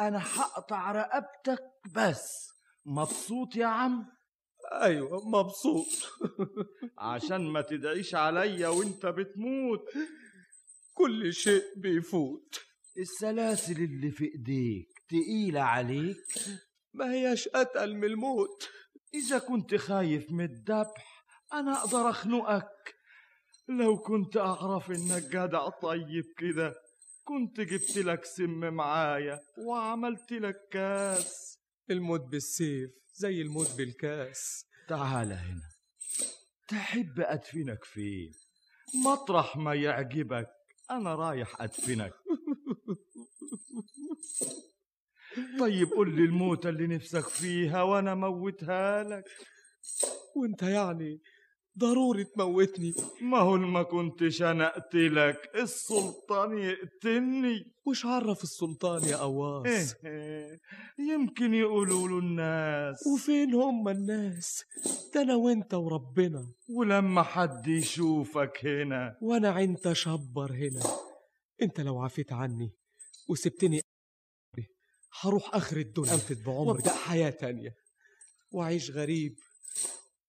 أنا 0.00 0.18
هقطع 0.18 0.92
رقبتك 0.92 1.62
بس. 1.94 2.48
مبسوط 2.86 3.56
يا 3.56 3.66
عم؟ 3.66 4.06
أيوه 4.72 5.28
مبسوط. 5.28 5.86
عشان 6.98 7.40
ما 7.40 7.60
تدعيش 7.60 8.14
عليا 8.14 8.68
وأنت 8.68 9.06
بتموت. 9.06 9.88
كل 10.94 11.32
شيء 11.32 11.62
بيفوت. 11.76 12.60
السلاسل 12.98 13.76
اللي 13.82 14.10
في 14.10 14.24
إيديك 14.24 14.88
تقيلة 15.08 15.60
عليك؟ 15.60 16.16
ما 16.94 17.12
هياش 17.12 17.48
أتقل 17.54 17.96
من 17.96 18.04
الموت. 18.04 18.68
إذا 19.14 19.38
كنت 19.38 19.74
خايف 19.74 20.30
من 20.30 20.44
الذبح 20.44 21.24
أنا 21.52 21.78
أقدر 21.78 22.10
أخنقك. 22.10 22.94
لو 23.68 23.98
كنت 23.98 24.36
أعرف 24.36 24.90
إنك 24.90 25.22
جدع 25.22 25.68
طيب 25.68 26.24
كده 26.38 26.74
كنت 27.24 27.60
جبت 27.60 27.96
لك 27.98 28.24
سم 28.24 28.74
معايا 28.74 29.40
وعملت 29.58 30.32
لك 30.32 30.68
كاس. 30.70 31.58
الموت 31.90 32.20
بالسيف 32.20 32.90
زي 33.14 33.42
الموت 33.42 33.70
بالكاس. 33.76 34.66
تعال 34.88 35.32
هنا. 35.32 35.70
تحب 36.68 37.20
أدفنك 37.20 37.84
فين 37.84 38.32
مطرح 39.04 39.56
ما 39.56 39.74
يعجبك 39.74 40.50
أنا 40.90 41.14
رايح 41.14 41.62
أدفنك. 41.62 42.12
طيب 45.60 45.88
قول 45.90 46.16
لي 46.16 46.22
الموتة 46.22 46.68
اللي 46.68 46.86
نفسك 46.86 47.28
فيها 47.28 47.82
وأنا 47.82 48.14
موتها 48.14 49.02
لك. 49.02 49.24
وأنت 50.36 50.62
يعني 50.62 51.20
ضروري 51.78 52.24
تموتني. 52.24 52.94
ما 53.20 53.38
هو 53.38 53.56
ما 53.56 53.82
كنتش 53.82 54.42
أنا 54.42 54.76
أقتلك 54.76 55.50
السلطان 55.54 56.58
يقتلني. 56.58 57.74
وش 57.86 58.06
عرف 58.06 58.42
السلطان 58.42 59.02
يا 59.04 59.16
قواص 59.16 59.94
إيه، 60.04 60.60
يمكن 60.98 61.54
يقولوا 61.54 62.08
له 62.08 62.18
الناس. 62.18 63.06
وفين 63.06 63.54
هم 63.54 63.88
الناس؟ 63.88 64.64
ده 65.14 65.22
أنا 65.22 65.34
وأنت 65.34 65.74
وربنا. 65.74 66.46
ولما 66.68 67.22
حد 67.22 67.66
يشوفك 67.66 68.66
هنا. 68.66 69.16
وأنا 69.22 69.50
عند 69.50 69.92
شبر 69.92 70.52
هنا. 70.52 70.82
أنت 71.62 71.80
لو 71.80 71.98
عفيت 71.98 72.32
عني 72.32 72.70
وسبتني 73.28 73.80
هروح 75.20 75.54
آخر 75.54 75.76
الدنيا 75.76 76.14
انفد 76.14 76.44
بعمري 76.44 76.68
وابدأ 76.68 76.90
حياة 76.90 77.30
تانية. 77.30 77.74
وأعيش 78.52 78.90
غريب. 78.90 79.34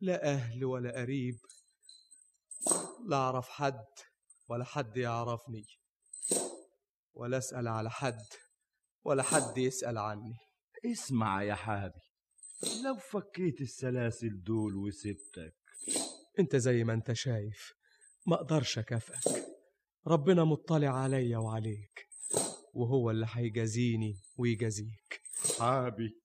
لا 0.05 0.25
أهل 0.33 0.65
ولا 0.65 1.01
قريب 1.01 1.39
لا 3.07 3.15
أعرف 3.15 3.49
حد 3.49 3.85
ولا 4.49 4.63
حد 4.63 4.97
يعرفني 4.97 5.65
ولا 7.13 7.37
أسأل 7.37 7.67
على 7.67 7.91
حد 7.91 8.25
ولا 9.03 9.23
حد 9.23 9.57
يسأل 9.57 9.97
عني. 9.97 10.37
اسمع 10.85 11.43
يا 11.43 11.55
حابي 11.55 12.01
لو 12.83 12.97
فكيت 12.97 13.61
السلاسل 13.61 14.43
دول 14.43 14.75
وسبتك. 14.75 15.55
أنت 16.39 16.55
زي 16.55 16.83
ما 16.83 16.93
أنت 16.93 17.13
شايف 17.13 17.73
ما 18.27 18.35
أقدرش 18.35 18.77
أكافئك. 18.77 19.45
ربنا 20.07 20.43
مطلع 20.43 20.89
عليا 20.89 21.37
وعليك 21.37 22.07
وهو 22.73 23.11
اللي 23.11 23.27
هيجازيني 23.29 24.21
ويجازيك. 24.37 25.21
حابي 25.59 26.21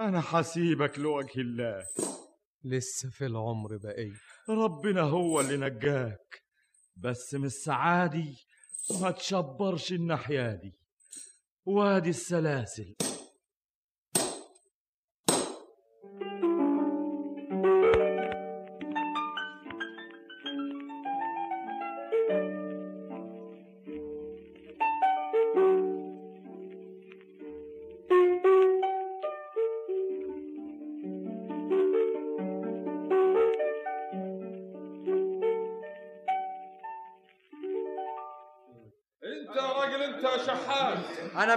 أنا 0.00 0.20
حسيبك 0.20 0.98
لوجه 0.98 1.40
الله. 1.40 1.86
لسه 2.64 3.10
في 3.10 3.26
العمر 3.26 3.76
بقية 3.76 4.20
ربنا 4.48 5.00
هو 5.00 5.40
اللي 5.40 5.56
نجاك. 5.56 6.42
بس 6.96 7.34
من 7.34 7.44
السعادي 7.44 8.36
ما 9.00 9.10
تشبرش 9.10 9.92
الناحية 9.92 10.52
دي. 10.52 10.72
وادي 11.66 12.10
السلاسل. 12.10 12.94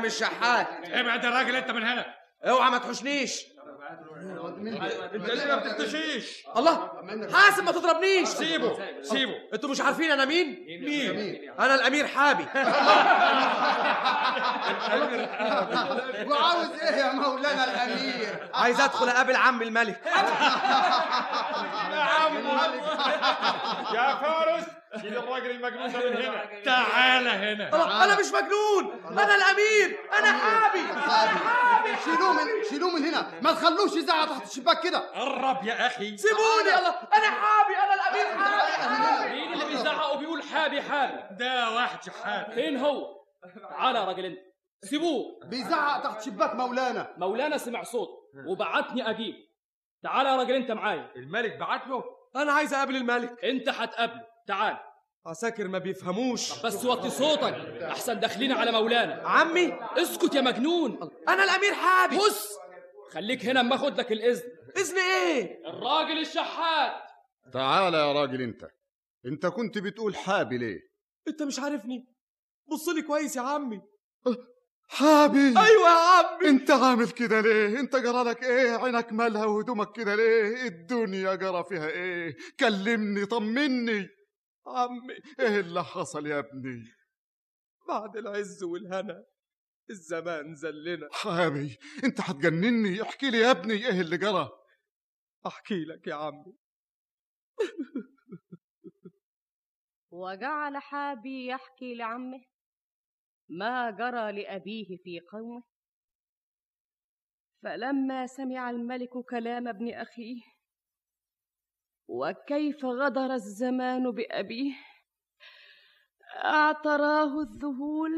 مش 0.02 0.14
شحات 0.14 0.68
ابعد 0.92 1.24
يا 1.24 1.30
راجل 1.30 1.56
انت 1.56 1.72
من 1.72 1.84
هنا. 1.84 2.06
اوعى 2.48 2.70
ما 2.72 2.78
تحوشنيش 2.78 3.46
انت 5.14 5.30
ليه 5.30 5.46
ما 5.46 5.56
بتختشيش 5.56 6.44
الله 6.58 6.92
حاسب 7.34 7.64
ما 7.64 7.72
تضربنيش. 7.72 8.28
سيبه 8.28 8.78
سيبه. 9.02 9.34
أنتوا 9.54 9.70
مش 9.70 9.82
عارفين 9.82 10.12
أنا 10.12 10.26
مين؟ 10.26 10.66
مين؟ 10.86 11.52
أنا 11.60 11.76
الأمير 11.76 12.08
حابي. 12.08 12.44
وعاوز 16.28 16.72
إيه 16.82 16.96
يا 16.96 17.12
مولانا 17.14 17.64
الأمير؟ 17.64 18.50
عايز 18.54 18.82
أدخل 18.82 19.10
أقابل 19.10 19.36
عم 19.36 19.62
الملك. 19.62 20.02
يا 21.92 22.02
عم. 22.02 22.38
يا 23.94 24.16
فارس 24.16 24.66
شيل 25.02 25.18
الراجل 25.18 25.52
المجنون 25.52 25.92
ده 25.92 26.10
من 26.10 26.18
هنا. 26.18 26.46
تعال 26.66 27.28
هنا. 27.28 28.04
أنا 28.04 28.20
مش 28.20 28.26
مجنون. 28.26 29.04
أنا 29.10 29.36
الأمير. 29.36 30.00
أنا 30.20 30.32
حابي. 30.32 30.80
شيلوه 32.04 32.34
من 32.34 32.48
شيلوه 32.70 32.92
من 32.92 33.06
هنا. 33.06 33.32
ما 33.42 33.52
تخلوش 33.52 33.94
يزعق 33.94 34.26
تحت 34.26 34.46
الشباك 34.48 34.84
كده. 34.84 35.00
قرب 35.00 35.66
يا 35.66 35.88
أخي. 35.88 36.18
سيبوني. 36.18 36.80
الله 36.80 36.96
أنا 37.18 37.30
حابي. 37.30 37.78
أنا 37.78 37.94
الأمير 37.94 38.26
حابي. 38.38 39.30
مين 39.30 39.54
اللي 39.54 39.66
بيزعق 39.66 40.14
وبيقول 40.14 40.44
حابي 40.44 40.82
حابي؟ 40.82 41.20
ده 41.32 41.72
واحد 41.72 42.04
شحات 42.04 42.54
فين 42.54 42.78
هو؟ 42.78 43.21
تعالى 43.70 44.00
يا 44.00 44.04
راجل 44.04 44.26
انت 44.26 44.40
سيبوه. 44.84 45.40
بيزعق 45.46 46.04
تحت 46.04 46.22
شباك 46.22 46.56
مولانا. 46.56 47.14
مولانا 47.18 47.58
سمع 47.58 47.84
صوت 47.84 48.10
وبعتني 48.48 49.10
أجيب. 49.10 49.36
تعالى 50.04 50.30
يا 50.30 50.36
راجل 50.36 50.54
أنت 50.54 50.72
معايا. 50.72 51.12
الملك 51.16 51.58
بعت 51.58 51.88
له؟ 51.88 52.04
أنا 52.36 52.52
عايز 52.52 52.74
أقابل 52.74 52.96
الملك. 52.96 53.46
أنت 53.46 53.70
هتقابله 53.70 54.28
تعال. 54.48 54.78
عساكر 55.26 55.68
ما 55.68 55.78
بيفهموش. 55.78 56.66
بس 56.66 56.86
وطي 56.86 57.10
صوتك. 57.10 57.54
أحسن 57.84 58.20
داخلين 58.20 58.52
على 58.52 58.72
مولانا. 58.72 59.28
عمي. 59.28 59.74
اسكت 59.98 60.36
يا 60.36 60.42
مجنون. 60.42 61.10
أنا 61.28 61.44
الأمير 61.44 61.74
حابي 61.74 62.18
بص. 62.18 62.58
خليك 63.12 63.46
هنا 63.46 63.60
أما 63.60 63.76
أخد 63.76 64.00
لك 64.00 64.12
الإذن. 64.12 64.44
إذن 64.78 64.98
إيه؟ 64.98 65.68
الراجل 65.70 66.20
الشحات. 66.20 67.02
تعال 67.54 67.94
يا 67.94 68.14
راجل 68.14 68.42
أنت. 68.42 68.68
أنت 69.26 69.46
كنت 69.46 69.78
بتقول 69.78 70.16
حابي 70.16 70.58
ليه؟ 70.58 70.80
أنت 71.28 71.44
مش 71.44 71.60
عارفني. 71.60 72.11
بص 72.68 72.90
لي 72.90 73.02
كويس 73.02 73.36
يا 73.36 73.42
عمي. 73.42 73.82
حابي. 74.88 75.40
أيوه 75.40 75.90
يا 75.90 76.00
عمي. 76.00 76.50
أنت 76.50 76.72
عامل 76.72 77.10
كده 77.10 77.42
ليه؟ 77.42 77.80
أنت 77.80 77.96
جرالك 77.96 78.44
إيه؟ 78.44 78.72
عينك 78.72 79.14
مالها 79.14 79.46
وهدومك 79.46 79.96
كده 79.96 80.16
ليه؟ 80.16 80.68
الدنيا 80.68 81.36
جرى 81.36 81.64
فيها 81.64 81.88
إيه؟ 81.90 82.38
كلمني 82.60 83.26
طمني. 83.26 84.10
عمي. 84.68 85.14
إيه 85.40 85.60
اللي 85.60 85.84
حصل 85.84 86.28
يا 86.28 86.40
ابني؟ 86.40 86.84
بعد 87.88 88.18
العز 88.18 88.64
والهنا 88.64 89.24
الزمان 89.90 90.56
زلنا. 90.56 91.10
حابي 91.12 91.78
أنت 92.04 92.22
هتجنني 92.22 93.02
احكي 93.02 93.30
لي 93.30 93.38
يا 93.38 93.52
ابني 93.52 93.74
إيه 93.74 94.02
اللي 94.02 94.18
جرى 94.18 94.50
أحكي 95.48 95.86
لك 95.86 96.08
يا 96.08 96.16
عمي. 96.16 96.56
وجعل 100.12 100.78
حابي 100.78 101.48
يحكي 101.48 101.96
لعمه. 101.96 102.51
ما 103.52 103.92
جرى 103.92 104.32
لأبيه 104.32 104.98
في 105.04 105.20
قومه؟ 105.20 105.64
فلما 107.64 108.28
سمع 108.28 108.70
الملك 108.70 109.10
كلام 109.30 109.68
ابن 109.68 109.94
أخيه 109.94 110.42
وكيف 112.08 112.86
غدر 112.86 113.34
الزمان 113.34 114.12
بأبيه؟ 114.12 114.74
اعتراه 116.46 117.40
الذهول 117.42 118.12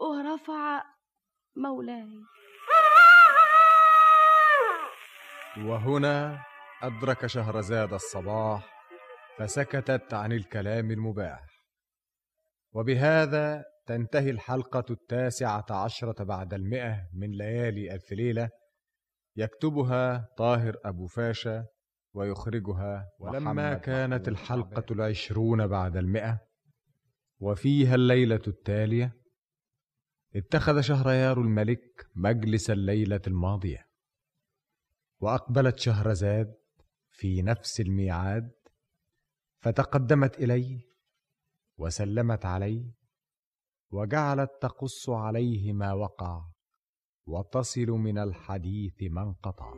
ورفع 0.00 0.82
مولاي 1.56 2.24
وهنا 5.58 6.44
أدرك 6.82 7.26
شهرزاد 7.26 7.92
الصباح 7.92 8.74
فسكتت 9.38 10.14
عن 10.14 10.32
الكلام 10.32 10.90
المباح. 10.90 11.40
وبهذا 12.72 13.73
تنتهي 13.86 14.30
الحلقة 14.30 14.84
التاسعة 14.90 15.66
عشرة 15.70 16.24
بعد 16.24 16.54
المئة 16.54 17.08
من 17.12 17.30
ليالي 17.30 17.94
ألف 17.94 18.12
ليلة. 18.12 18.50
يكتبها 19.36 20.28
طاهر 20.36 20.76
أبو 20.84 21.06
فاشا 21.06 21.66
ويخرجها 22.14 23.08
ولما 23.18 23.74
كانت 23.74 24.28
الحلقة 24.28 24.84
العشرون 24.90 25.66
بعد 25.66 25.96
المئة. 25.96 26.40
وفيها 27.40 27.94
الليلة 27.94 28.42
التالية. 28.48 29.12
اتخذ 30.36 30.80
شهريار 30.80 31.40
الملك 31.40 32.06
مجلس 32.14 32.70
الليلة 32.70 33.20
الماضية. 33.26 33.84
وأقبلت 35.20 35.78
شهرزاد 35.78 36.54
في 37.10 37.42
نفس 37.42 37.80
الميعاد. 37.80 38.50
فتقدمت 39.60 40.38
إليه 40.38 40.80
وسلمت 41.76 42.46
عليه. 42.46 43.03
وجعلت 43.94 44.50
تقص 44.60 45.10
عليه 45.10 45.72
ما 45.72 45.92
وقع 45.92 46.42
وتصل 47.28 47.86
من 47.86 48.18
الحديث 48.18 49.02
ما 49.02 49.22
انقطع. 49.22 49.74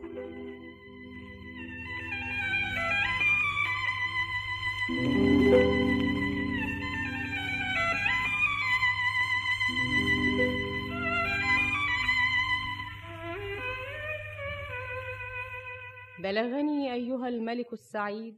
بلغني 16.19 16.93
أيها 16.93 17.27
الملك 17.27 17.73
السعيد 17.73 18.37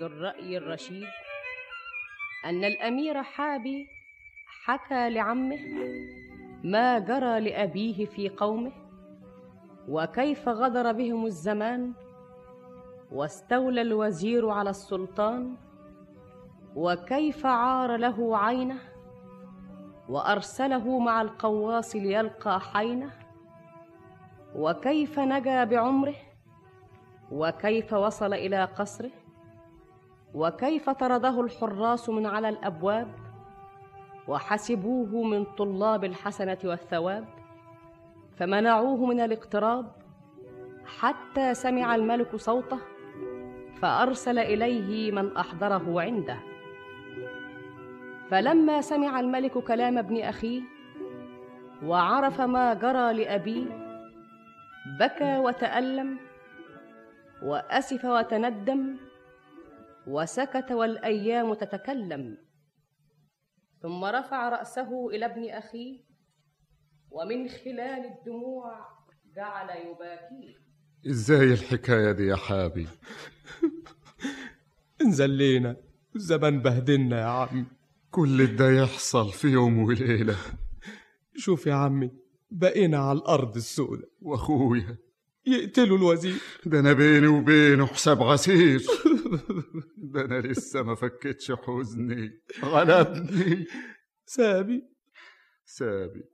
ذو 0.00 0.06
الرأي 0.06 0.56
الرشيد 0.56 1.08
أن 2.44 2.64
الأمير 2.64 3.22
حابي 3.22 3.95
حكى 4.66 5.10
لعمه 5.10 5.58
ما 6.64 6.98
جرى 6.98 7.40
لأبيه 7.40 8.06
في 8.06 8.28
قومه 8.28 8.72
وكيف 9.88 10.48
غدر 10.48 10.92
بهم 10.92 11.26
الزمان 11.26 11.92
واستولى 13.12 13.82
الوزير 13.82 14.48
على 14.50 14.70
السلطان 14.70 15.56
وكيف 16.76 17.46
عار 17.46 17.96
له 17.96 18.38
عينه 18.38 18.78
وأرسله 20.08 20.98
مع 20.98 21.22
القواص 21.22 21.96
ليلقى 21.96 22.60
حينه 22.60 23.10
وكيف 24.56 25.18
نجا 25.18 25.64
بعمره 25.64 26.16
وكيف 27.32 27.92
وصل 27.92 28.34
إلى 28.34 28.64
قصره 28.64 29.10
وكيف 30.34 30.90
طرده 30.90 31.40
الحراس 31.40 32.08
من 32.08 32.26
على 32.26 32.48
الأبواب 32.48 33.25
وحسبوه 34.28 35.22
من 35.22 35.44
طلاب 35.44 36.04
الحسنة 36.04 36.58
والثواب 36.64 37.24
فمنعوه 38.36 39.06
من 39.06 39.20
الاقتراب 39.20 39.92
حتى 40.86 41.54
سمع 41.54 41.94
الملك 41.94 42.36
صوته 42.36 42.78
فأرسل 43.80 44.38
إليه 44.38 45.12
من 45.12 45.36
أحضره 45.36 46.00
عنده. 46.00 46.38
فلما 48.30 48.80
سمع 48.80 49.20
الملك 49.20 49.58
كلام 49.58 49.98
ابن 49.98 50.20
أخيه 50.20 50.62
وعرف 51.84 52.40
ما 52.40 52.74
جرى 52.74 53.12
لأبيه 53.12 53.66
بكى 55.00 55.38
وتألم 55.38 56.18
وأسف 57.42 58.04
وتندم 58.04 58.96
وسكت 60.06 60.72
والأيام 60.72 61.54
تتكلم. 61.54 62.36
ثم 63.82 64.04
رفع 64.04 64.48
رأسه 64.48 65.08
إلى 65.10 65.26
ابن 65.26 65.50
أخيه 65.50 66.00
ومن 67.10 67.48
خلال 67.48 68.04
الدموع 68.18 68.86
جعل 69.36 69.68
يباكيه. 69.70 70.56
إزاي 71.10 71.52
الحكاية 71.52 72.12
دي 72.12 72.26
يا 72.26 72.36
حابي؟ 72.36 72.88
انزلينا 75.02 75.76
الزمن 76.16 76.62
بهدلنا 76.62 77.20
يا 77.20 77.24
عمي. 77.26 77.64
كل 78.10 78.56
ده 78.56 78.70
يحصل 78.70 79.32
في 79.32 79.48
يوم 79.48 79.78
وليلة. 79.78 80.36
شوف 81.44 81.66
يا 81.66 81.74
عمي 81.74 82.10
بقينا 82.50 82.98
على 82.98 83.18
الأرض 83.18 83.56
السوداء. 83.56 84.08
وأخويا. 84.22 84.96
يقتلوا 85.46 85.98
الوزير. 85.98 86.36
ده 86.66 86.80
أنا 86.80 86.92
بيني 86.92 87.26
وبينه 87.26 87.86
حساب 87.86 88.22
عسير 88.22 88.82
ده 90.10 90.20
أنا 90.20 90.40
لسه 90.40 90.82
ما 90.82 90.94
فكتش 90.94 91.52
حزني. 91.52 92.40
غلبني 92.64 93.66
سابي. 94.26 94.82
سابي. 95.64 96.24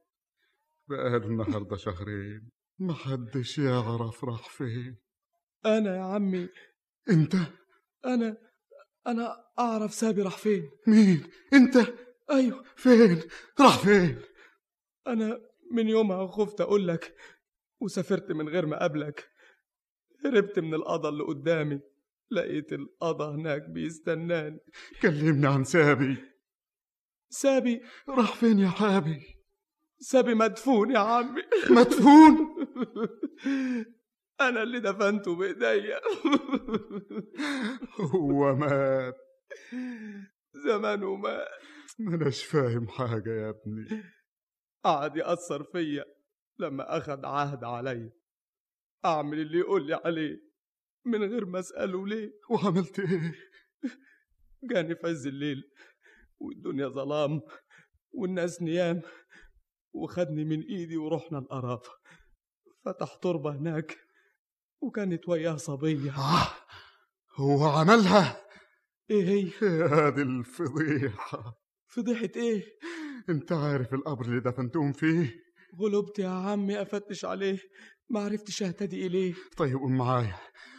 بقى 0.88 1.16
النهارده 1.16 1.76
شهرين. 1.76 2.50
محدش 2.78 3.58
يعرف 3.58 4.24
راح 4.24 4.48
فين. 4.48 4.96
أنا 5.66 5.96
يا 5.96 6.02
عمي. 6.02 6.48
أنت؟ 7.10 7.34
أنا 8.04 8.36
أنا 9.06 9.44
أعرف 9.58 9.94
سابي 9.94 10.22
راح 10.22 10.38
فين. 10.38 10.70
مين؟ 10.86 11.24
أنت؟ 11.52 11.76
أيوه. 12.30 12.64
فين؟ 12.76 13.22
راح 13.60 13.78
فين؟ 13.78 14.18
أنا 15.06 15.40
من 15.72 15.88
يومها 15.88 16.26
خفت 16.26 16.60
أقول 16.60 16.88
لك 16.88 17.14
وسافرت 17.80 18.32
من 18.32 18.48
غير 18.48 18.66
ما 18.66 18.76
أقابلك 18.76 19.28
هربت 20.24 20.58
من 20.58 20.74
القضا 20.74 21.08
اللي 21.08 21.24
قدامي. 21.24 21.80
لقيت 22.32 22.72
القضا 22.72 23.34
هناك 23.34 23.70
بيستناني. 23.70 24.58
كلمني 25.02 25.46
عن 25.46 25.64
سابي. 25.64 26.16
سابي؟ 27.30 27.80
راح 28.08 28.34
فين 28.34 28.58
يا 28.58 28.68
حابي 28.68 29.42
سابي 30.02 30.34
مدفون 30.34 30.90
يا 30.90 30.98
عمي. 30.98 31.42
مدفون؟ 31.78 32.56
أنا 34.40 34.62
اللي 34.62 34.80
دفنته 34.80 35.36
بإيديا. 35.36 36.00
هو 38.14 38.54
مات. 38.54 39.16
زمانه 40.66 41.16
مات. 41.16 41.48
ما 41.98 42.14
أناش 42.14 42.44
فاهم 42.44 42.88
حاجة 42.88 43.30
يا 43.30 43.50
ابني. 43.50 44.02
قعد 44.84 45.16
يأثر 45.16 45.64
فيا 45.64 46.04
لما 46.58 46.96
أخد 46.96 47.24
عهد 47.24 47.64
عليا 47.64 48.12
أعمل 49.04 49.40
اللي 49.40 49.58
يقول 49.58 49.86
لي 49.86 49.94
عليه. 49.94 50.51
من 51.04 51.22
غير 51.24 51.44
ما 51.44 51.58
أسأله 51.58 52.06
ليه؟ 52.06 52.32
وعملت 52.50 53.00
إيه؟ 53.00 53.34
جاني 54.70 54.94
في 54.94 55.06
عز 55.06 55.26
الليل 55.26 55.62
والدنيا 56.38 56.88
ظلام 56.88 57.40
والناس 58.12 58.62
نيام 58.62 59.02
وخدني 59.92 60.44
من 60.44 60.62
إيدي 60.62 60.96
ورحنا 60.96 61.38
القرافة 61.38 61.90
فتح 62.84 63.14
تربة 63.14 63.56
هناك 63.56 63.98
وكانت 64.80 65.28
وياه 65.28 65.56
صبية. 65.56 66.10
آه 66.10 66.48
هو 67.36 67.64
عملها؟ 67.64 68.42
إيه 69.10 69.24
هي؟ 69.24 69.50
هذه 69.86 70.22
الفضيحة. 70.22 71.62
فضيحة 71.86 72.30
إيه؟ 72.36 72.64
أنت 73.28 73.52
عارف 73.52 73.94
القبر 73.94 74.24
اللي 74.24 74.40
دفنتهم 74.40 74.92
فيه؟ 74.92 75.42
غلبت 75.80 76.18
يا 76.18 76.28
عمي 76.28 76.82
أفتش 76.82 77.24
عليه. 77.24 77.58
ما 78.12 78.20
عرفتش 78.20 78.62
أهتدي 78.62 79.06
إليه. 79.06 79.34
طيب 79.56 79.78
قوم 79.78 79.98
معايا. 79.98 80.34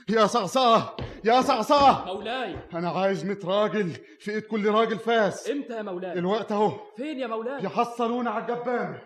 يا 0.09 0.25
صعصعة 0.25 0.95
يا 1.25 1.41
صعصعة 1.41 2.05
مولاي! 2.05 2.55
أنا 2.73 2.89
عايز 2.89 3.25
ميت 3.25 3.45
راجل 3.45 3.91
في 4.19 4.31
إيد 4.31 4.43
كل 4.43 4.69
راجل 4.69 4.97
فاس. 4.99 5.49
إمتى 5.49 5.73
يا 5.73 5.81
مولاي؟ 5.81 6.13
الوقت 6.19 6.51
أهو. 6.51 6.71
فين 6.97 7.19
يا 7.19 7.27
مولاي؟ 7.27 7.63
يحصلونا 7.63 8.29
على 8.31 8.43
الجبانة. 8.43 9.01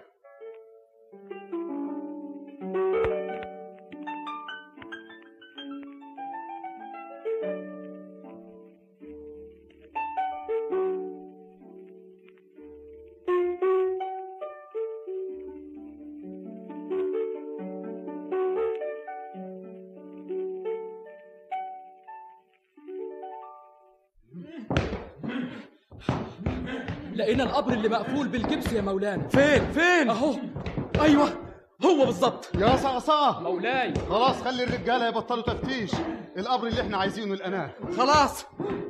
لقينا 27.27 27.43
القبر 27.43 27.73
اللي 27.73 27.89
مقفول 27.89 28.27
بالجبس 28.27 28.73
يا 28.73 28.81
مولانا. 28.81 29.27
فين؟ 29.27 29.71
فين؟ 29.71 30.09
أهو. 30.09 30.35
أيوه 31.01 31.29
هو 31.85 32.05
بالظبط. 32.05 32.55
يا 32.55 32.75
صعصعة 32.75 33.39
مولاي. 33.39 33.93
خلاص 33.95 34.41
خلي 34.41 34.63
الرجالة 34.63 35.07
يبطلوا 35.07 35.43
تفتيش. 35.43 35.91
القبر 36.37 36.67
اللي 36.67 36.81
إحنا 36.81 36.97
عايزينه 36.97 37.33
الأناة. 37.33 37.73
خلاص 37.97 38.45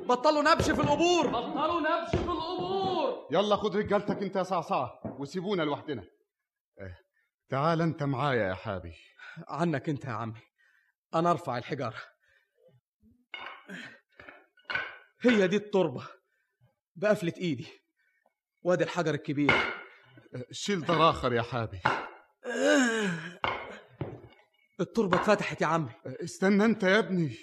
بطلوا 0.10 0.42
نبش 0.42 0.66
في 0.66 0.82
القبور. 0.82 1.28
بطلوا 1.28 1.82
نبش 1.82 2.10
في 2.10 2.30
القبور. 2.32 3.28
يلا 3.32 3.56
خد 3.56 3.76
رجالتك 3.76 4.24
انت 4.24 4.36
يا 4.36 4.44
صعصعة 4.44 5.00
وسيبونا 5.20 5.64
لوحدنا. 5.64 6.04
آه 6.80 6.98
تعال 7.50 7.82
انت 7.82 8.04
معايا 8.04 8.48
يا 8.48 8.54
حابي. 8.54 8.94
عنك 9.48 9.90
انت 9.90 10.06
يا 10.06 10.12
عمي. 10.12 10.42
أنا 11.16 11.32
أرفع 11.32 11.58
الحجارة. 11.58 12.02
هي 15.22 15.48
دي 15.48 15.56
التربة. 15.56 16.08
بقفلة 16.96 17.34
إيدي. 17.38 17.87
وادي 18.62 18.84
الحجر 18.84 19.14
الكبير. 19.14 19.52
شيل 20.52 20.82
ده 20.82 21.10
آخر 21.10 21.34
يا 21.34 21.42
حابي. 21.42 21.80
التربة 24.80 25.18
اتفتحت 25.18 25.62
يا 25.62 25.68
عمي. 25.68 25.90
استنى 26.06 26.66
أنت 26.66 26.84
يا 26.84 27.00
ابني. 27.00 27.36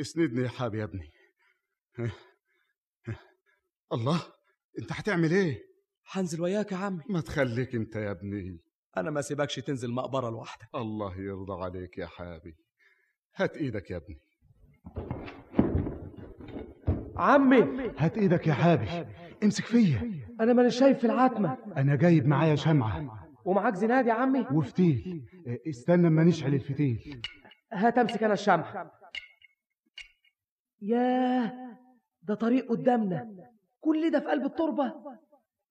اسندني 0.00 0.42
يا 0.42 0.48
حابي 0.48 0.78
يا 0.78 0.84
ابني. 0.84 1.10
الله 3.92 4.22
أنت 4.78 4.92
هتعمل 4.92 5.30
إيه؟ 5.30 5.70
هنزل 6.10 6.40
وياك 6.40 6.72
يا 6.72 6.76
عمي. 6.76 7.02
ما 7.08 7.20
تخليك 7.20 7.74
أنت 7.74 7.96
يا 7.96 8.10
ابني. 8.10 8.60
أنا 8.96 9.10
ما 9.10 9.20
سيبكش 9.20 9.54
تنزل 9.56 9.90
مقبرة 9.90 10.30
لوحدك. 10.30 10.68
الله 10.74 11.20
يرضى 11.20 11.62
عليك 11.64 11.98
يا 11.98 12.06
حابي. 12.06 12.56
هات 13.36 13.56
إيدك 13.56 13.90
يا 13.90 13.96
ابني. 13.96 14.20
عمي! 17.16 17.92
هات 17.98 18.18
إيدك 18.18 18.46
يا 18.46 18.54
حابي. 18.54 18.86
امسك 19.44 19.64
فيا. 19.64 20.12
أنا 20.40 20.52
ماني 20.52 20.70
شايف 20.70 20.98
في 20.98 21.04
العتمة. 21.04 21.56
أنا 21.76 21.96
جايب 21.96 22.26
معايا 22.26 22.54
شمعة. 22.54 23.26
ومعاك 23.44 23.74
زناد 23.74 24.06
يا 24.06 24.12
عمي؟ 24.12 24.46
وفتيل 24.52 25.24
آه، 25.46 25.58
استنى 25.68 26.06
اما 26.06 26.24
نشعل 26.24 26.54
الفتيل 26.54 27.22
هات 27.72 27.98
أمسك 27.98 28.22
أنا 28.22 28.32
الشمع 28.32 28.90
ياه 30.82 31.52
ده 32.22 32.34
طريق 32.34 32.68
قدامنا. 32.70 33.28
كل 33.80 34.10
ده 34.10 34.20
في 34.20 34.26
قلب 34.26 34.44
التربة. 34.44 34.94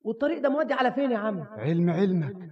والطريق 0.01 0.41
ده 0.41 0.49
مودي 0.49 0.73
على 0.73 0.91
فين 0.91 1.11
يا 1.11 1.17
عم 1.17 1.39
علم 1.41 1.89
علمك. 1.89 2.51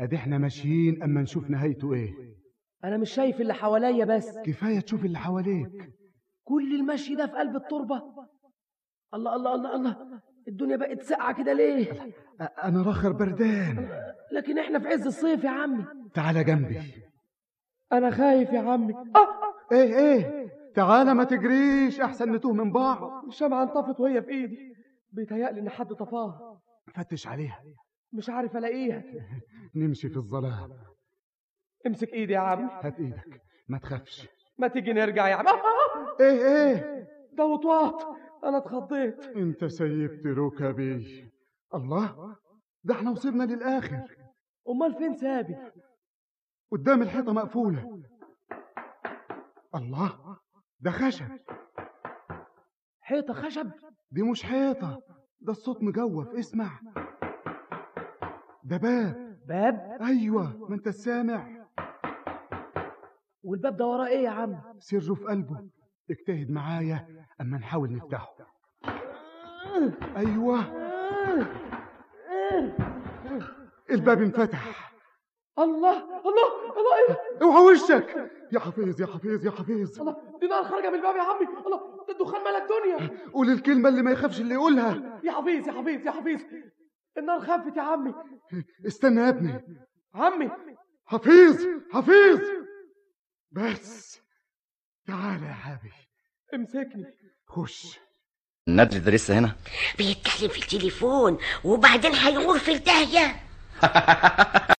أدي 0.00 0.16
إحنا 0.16 0.38
ماشيين 0.38 1.02
أما 1.02 1.22
نشوف 1.22 1.50
نهايته 1.50 1.94
إيه. 1.94 2.12
أنا 2.84 2.96
مش 2.96 3.10
شايف 3.10 3.40
اللي 3.40 3.54
حواليا 3.54 4.04
بس. 4.04 4.38
كفاية 4.38 4.80
تشوف 4.80 5.04
اللي 5.04 5.18
حواليك. 5.18 5.92
كل 6.44 6.74
المشي 6.74 7.14
ده 7.14 7.26
في 7.26 7.32
قلب 7.32 7.56
التربة. 7.56 8.02
الله 9.14 9.36
الله 9.36 9.54
الله 9.54 9.74
الله. 9.76 10.20
الدنيا 10.48 10.76
بقت 10.76 11.02
ساقعة 11.02 11.34
كده 11.42 11.52
ليه؟ 11.52 11.92
أ- 12.42 12.64
أنا 12.64 12.82
راخر 12.82 13.12
بردان. 13.12 13.88
لكن 14.32 14.58
إحنا 14.58 14.78
في 14.78 14.88
عز 14.88 15.06
الصيف 15.06 15.44
يا 15.44 15.50
عمي. 15.50 15.84
تعالى 16.14 16.44
جنبي. 16.44 16.80
أنا 17.92 18.10
خايف 18.10 18.52
يا 18.52 18.60
عمي. 18.60 18.94
آه 18.94 19.28
إيه 19.72 19.96
إيه؟ 19.98 20.48
تعالى 20.74 21.14
ما 21.14 21.24
تجريش 21.24 22.00
أحسن 22.00 22.32
نتوه 22.32 22.52
من 22.52 22.72
بعض. 22.72 23.24
الشمعة 23.26 23.62
انطفت 23.62 24.00
وهي 24.00 24.22
في 24.22 24.30
إيدي. 24.30 24.74
بيتهيألي 25.12 25.60
إن 25.60 25.68
حد 25.70 25.92
طفاها. 25.92 26.60
فتش 26.94 27.26
عليها. 27.26 27.60
مش 28.12 28.30
عارف 28.30 28.56
ألاقيها. 28.56 29.02
نمشي 29.76 30.08
في 30.08 30.16
الظلام. 30.16 30.70
امسك 31.86 32.12
إيدي 32.12 32.32
يا 32.32 32.38
عم 32.38 32.68
هات 32.82 33.00
إيدك. 33.00 33.40
ما 33.68 33.78
تخافش. 33.78 34.28
ما 34.58 34.68
تيجي 34.68 34.92
نرجع 34.92 35.28
يا 35.28 35.34
عم 35.34 35.44
إيه 36.20 36.46
إيه؟ 36.46 37.06
ده 37.32 37.44
وطواط 37.44 38.06
أنا 38.44 38.56
اتخضيت. 38.58 39.20
أنت 39.24 39.64
سيبت 39.64 40.26
ركبي. 40.26 41.30
الله 41.74 42.36
ده 42.84 42.94
إحنا 42.94 43.10
وصلنا 43.10 43.44
للآخر. 43.44 44.08
أمال 44.68 44.94
فين 44.94 45.14
سابي؟ 45.14 45.56
قدام 46.72 47.02
الحيطة 47.02 47.32
مقفولة. 47.32 48.02
الله 49.74 50.38
ده 50.80 50.90
خشب. 50.90 51.26
حيطة 53.00 53.34
خشب؟ 53.34 53.70
دي 54.10 54.22
مش 54.22 54.42
حيطة 54.42 55.02
ده 55.40 55.52
الصوت 55.52 55.82
مجوف. 55.82 56.28
اسمع. 56.28 56.80
ده 58.64 58.76
باب. 58.76 59.38
باب؟ 59.48 59.98
أيوه 60.02 60.56
ما 60.68 60.74
أنت 60.74 60.88
سامع. 60.88 61.66
والباب 63.42 63.76
ده 63.76 63.86
وراه 63.86 64.06
إيه 64.06 64.24
يا 64.24 64.30
عم؟ 64.30 64.62
سره 64.78 65.14
في 65.14 65.24
قلبه. 65.24 65.68
اجتهد 66.10 66.50
معايا 66.50 67.26
أما 67.40 67.58
نحاول 67.58 67.92
نفتحه. 67.92 68.36
أيوه. 70.16 70.84
الباب 73.90 74.22
انفتح. 74.22 74.92
الله 75.58 75.96
الله 76.02 76.46
الله 76.70 76.96
إيه؟ 77.08 77.42
أوعى 77.42 77.64
وشك. 77.64 78.30
يا 78.52 78.58
حفيظ 78.58 79.00
يا 79.00 79.06
حفيظ 79.06 79.46
يا 79.46 79.50
حفيظ. 79.50 80.00
الله 80.00 80.38
دي 80.40 80.46
نار 80.46 80.64
خارجه 80.64 80.90
من 80.90 80.94
الباب 80.94 81.16
يا 81.16 81.22
عمي. 81.22 81.46
الله 81.66 82.04
ده 82.08 82.12
الدخان 82.14 82.44
مال 82.44 82.54
الدنيا 82.54 83.30
قول 83.32 83.50
الكلمة 83.50 83.88
اللي 83.88 84.02
ما 84.02 84.10
يخافش 84.10 84.40
اللي 84.40 84.54
يقولها. 84.54 85.20
يا 85.24 85.32
حفيظ 85.32 85.68
يا 85.68 85.72
حفيظ 85.72 86.06
يا 86.06 86.10
حفيظ. 86.10 86.40
النار 87.18 87.40
خفت 87.40 87.76
يا 87.76 87.82
عمي. 87.82 88.14
استنى 88.86 89.20
يا 89.20 89.28
ابني. 89.28 89.64
عمي. 90.14 90.50
حفيظ 91.06 91.66
حفيظ. 91.92 92.40
بس. 93.52 94.23
تعالى 95.06 95.46
يا 95.46 95.52
حبيبي 95.52 95.94
امسكني. 96.54 97.04
خش. 97.46 97.98
الندل 98.68 99.04
ده 99.04 99.10
لسه 99.12 99.38
هنا؟ 99.38 99.56
بيتكلم 99.98 100.48
في 100.48 100.58
التليفون 100.62 101.38
وبعدين 101.64 102.12
هيغور 102.14 102.58
في 102.58 102.72
الداهية. 102.72 103.36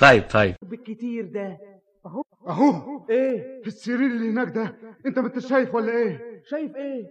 طيب 0.00 0.22
طيب. 0.30 0.54
بالكتير 0.62 1.24
ده. 1.26 1.58
اهو 2.06 2.22
اهو. 2.48 3.06
إيه؟ 3.10 3.62
السرير 3.66 4.06
اللي 4.06 4.30
هناك 4.30 4.48
ده. 4.48 4.76
انت 5.06 5.18
ما 5.18 5.26
انت 5.26 5.38
شايف 5.38 5.74
ولا 5.74 5.92
إيه؟ 5.92 6.42
شايف 6.50 6.76
إيه؟ 6.76 7.02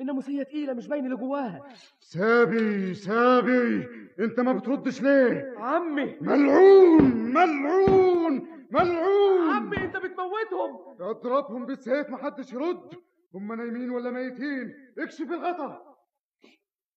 الناموسيه 0.00 0.42
تقيلة 0.42 0.72
مش 0.72 0.88
باين 0.88 1.04
اللي 1.04 1.16
جواها. 1.16 1.60
سابي 2.00 2.94
سابي 2.94 3.86
انت 4.20 4.40
ما 4.40 4.52
بتردش 4.52 5.02
ليه؟ 5.02 5.54
عمي. 5.58 6.16
ملعون 6.20 7.04
ملعون. 7.04 8.59
ملعون! 8.70 9.50
عمي 9.50 9.76
انت 9.76 9.96
بتموتهم! 9.96 10.96
اضربهم 11.00 11.66
بالسيف 11.66 12.10
محدش 12.10 12.52
يرد! 12.52 12.94
هم 13.34 13.52
نايمين 13.52 13.90
ولا 13.90 14.10
ميتين! 14.10 14.74
اكشف 14.98 15.30
الغطا! 15.30 15.96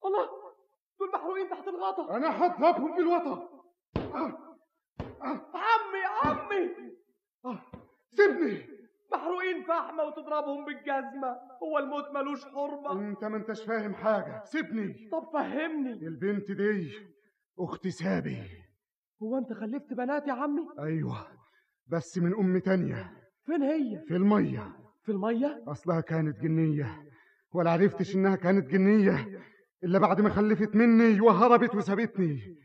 الله! 0.06 0.30
دول 1.00 1.12
محروقين 1.14 1.50
تحت 1.50 1.68
الغطا! 1.68 2.18
أنا 2.18 2.46
هضربهم 2.46 2.96
بالوطا! 2.96 3.50
عمي 5.54 6.04
عمي! 6.24 6.70
سيبني! 8.14 8.74
محروقين 9.14 9.64
فحمة 9.64 10.04
وتضربهم 10.04 10.66
بالجزمة! 10.66 11.38
هو 11.64 11.78
الموت 11.80 12.12
ملوش 12.12 12.46
حرمة! 12.46 12.92
انت 12.92 13.24
ما 13.24 13.38
انتش 13.38 13.64
فاهم 13.64 13.94
حاجة! 13.94 14.44
سيبني! 14.46 15.10
طب 15.12 15.30
فهمني! 15.34 15.92
البنت 16.08 16.52
دي 16.52 16.92
أختي 17.60 17.92
سابي! 17.92 18.38
هو 19.24 19.38
انت 19.38 19.54
خلفت 19.54 19.94
بنات 19.94 20.28
يا 20.28 20.34
عمي؟ 20.34 20.68
أيوه! 20.80 21.28
بس 21.88 22.18
من 22.18 22.34
أم 22.34 22.58
تانية. 22.58 23.12
فين 23.46 23.64
هي؟ 23.64 24.04
في 24.08 24.16
المية. 24.16 24.78
في 25.04 25.12
المية؟ 25.12 25.64
أصلها 25.68 26.02
كانت 26.02 26.40
جنية 26.40 27.04
ولا 27.54 27.72
عرفتش 27.72 28.16
إنها 28.16 28.36
كانت 28.36 28.68
جنية 28.68 29.42
إلا 29.84 30.00
بعد 30.00 30.22
ما 30.22 30.30
خلفت 30.30 30.76
مني 30.76 31.22
وهربت 31.22 31.76
وسابتني. 31.76 32.58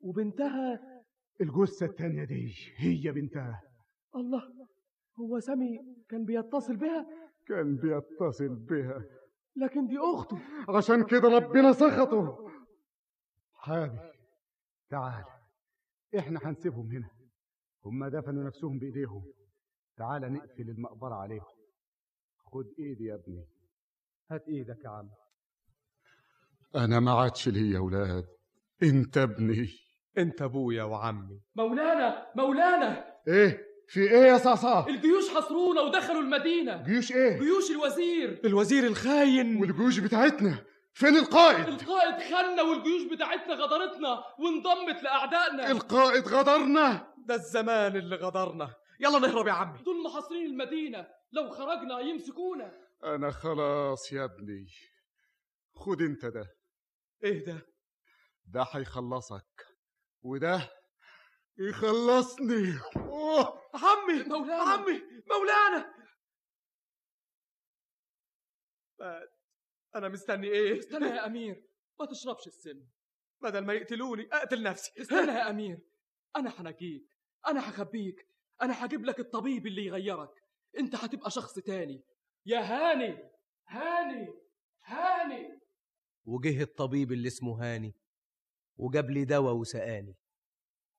وبنتها؟ 0.00 0.80
الجثة 1.40 1.86
التانية 1.86 2.24
دي 2.24 2.54
هي 2.76 3.12
بنتها. 3.12 3.62
الله 4.16 4.42
هو 5.20 5.40
سامي 5.40 5.78
كان 6.08 6.24
بيتصل 6.24 6.76
بها؟ 6.76 7.06
كان 7.46 7.76
بيتصل 7.76 8.48
بها. 8.48 9.04
لكن 9.56 9.86
دي 9.86 9.98
أخته. 9.98 10.38
عشان 10.68 11.04
كده 11.04 11.28
ربنا 11.28 11.72
سخطه. 11.72 12.50
حابي 13.54 13.98
تعال 14.90 15.24
إحنا 16.18 16.40
هنسيبهم 16.42 16.90
هنا. 16.90 17.10
هم 17.86 18.06
دفنوا 18.08 18.44
نفسهم 18.44 18.78
بإيديهم؟ 18.78 19.24
تعال 19.96 20.32
نقفل 20.32 20.70
المقبرة 20.70 21.14
عليهم. 21.14 21.54
خد 22.52 22.64
إيدي 22.78 23.04
يا 23.04 23.14
ابني. 23.14 23.46
هات 24.30 24.48
إيدك 24.48 24.84
يا 24.84 24.90
عم. 24.90 25.10
أنا 26.76 27.00
ما 27.00 27.12
عادش 27.12 27.48
لي 27.48 27.76
أولاد. 27.76 28.26
أنت 28.82 29.18
ابني. 29.18 29.68
أنت 30.18 30.42
أبويا 30.42 30.82
وعمي. 30.82 31.40
مولانا 31.56 32.26
مولانا! 32.36 33.04
إيه؟ 33.28 33.64
في 33.88 34.00
إيه 34.00 34.24
يا 34.32 34.38
صعصع 34.38 34.86
الجيوش 34.86 35.28
حصرونا 35.34 35.80
ودخلوا 35.80 36.20
المدينة. 36.20 36.82
جيوش 36.82 37.12
إيه؟ 37.12 37.38
جيوش 37.38 37.70
الوزير. 37.70 38.40
الوزير 38.44 38.86
الخاين. 38.86 39.56
والجيوش 39.60 39.98
بتاعتنا. 39.98 40.64
فين 40.94 41.16
القائد؟ 41.16 41.68
القائد 41.68 42.34
خلنا 42.34 42.62
والجيوش 42.62 43.02
بتاعتنا 43.12 43.54
غدرتنا 43.54 44.24
وانضمت 44.38 45.02
لأعدائنا. 45.02 45.70
القائد 45.70 46.28
غدرنا. 46.28 47.14
ده 47.18 47.34
الزمان 47.34 47.96
اللي 47.96 48.16
غدرنا. 48.16 48.74
يلا 49.00 49.18
نهرب 49.18 49.46
يا 49.46 49.52
عمي. 49.52 49.82
دول 49.82 50.02
محاصرين 50.04 50.46
المدينة. 50.46 51.08
لو 51.32 51.50
خرجنا 51.50 52.00
يمسكونا. 52.00 52.88
أنا 53.04 53.30
خلاص 53.30 54.12
يا 54.12 54.24
ابني. 54.24 54.66
خد 55.74 56.02
انت 56.02 56.26
ده. 56.26 56.56
إيه 57.24 57.44
ده؟ 57.44 57.66
ده 58.46 58.66
هيخلصك 58.72 59.66
وده 60.22 60.70
يخلصني. 61.58 62.78
أوه. 62.96 63.62
عمي 63.74 64.22
مولانا. 64.22 64.62
عمي 64.62 65.02
مولانا. 65.30 65.94
أنا 69.94 70.08
مستني 70.08 70.46
إيه؟ 70.46 70.78
استنى 70.78 71.06
يا 71.06 71.26
أمير 71.26 71.64
ما 72.00 72.06
تشربش 72.06 72.46
السم 72.46 72.86
بدل 73.42 73.64
ما 73.64 73.72
يقتلوني 73.72 74.28
أقتل 74.32 74.62
نفسي. 74.62 74.92
استنى 75.02 75.32
يا 75.32 75.50
أمير 75.50 75.78
أنا 76.36 76.60
هنجيك 76.60 77.16
أنا 77.46 77.70
هخبيك 77.70 78.28
أنا 78.62 78.84
هجيب 78.84 79.04
لك 79.04 79.20
الطبيب 79.20 79.66
اللي 79.66 79.84
يغيرك. 79.84 80.42
أنت 80.78 80.94
هتبقى 80.94 81.30
شخص 81.30 81.54
تاني. 81.54 82.02
يا 82.46 82.58
هاني 82.58 83.30
هاني 83.68 84.28
هاني. 84.84 85.60
وجه 86.24 86.62
الطبيب 86.62 87.12
اللي 87.12 87.28
اسمه 87.28 87.62
هاني 87.62 87.94
وجاب 88.76 89.10
لي 89.10 89.24
دواء 89.24 89.54
وسقاني. 89.54 90.16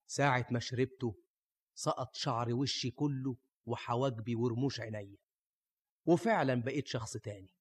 ساعة 0.07 0.47
ما 0.51 0.59
شربته 0.59 1.15
سقط 1.73 2.15
شعر 2.15 2.53
وشي 2.53 2.91
كله 2.91 3.37
وحواجبي 3.65 4.35
ورموش 4.35 4.79
عينيا. 4.79 5.17
وفعلا 6.05 6.61
بقيت 6.61 6.87
شخص 6.87 7.17
تاني. 7.17 7.54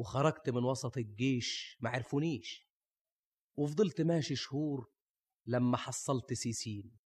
وخرجت 0.00 0.50
من 0.50 0.64
وسط 0.64 0.96
الجيش 0.96 1.78
معرفونيش 1.80 2.66
وفضلت 3.56 4.00
ماشي 4.00 4.36
شهور 4.36 4.90
لما 5.46 5.76
حصلت 5.76 6.32
سيسين. 6.32 6.96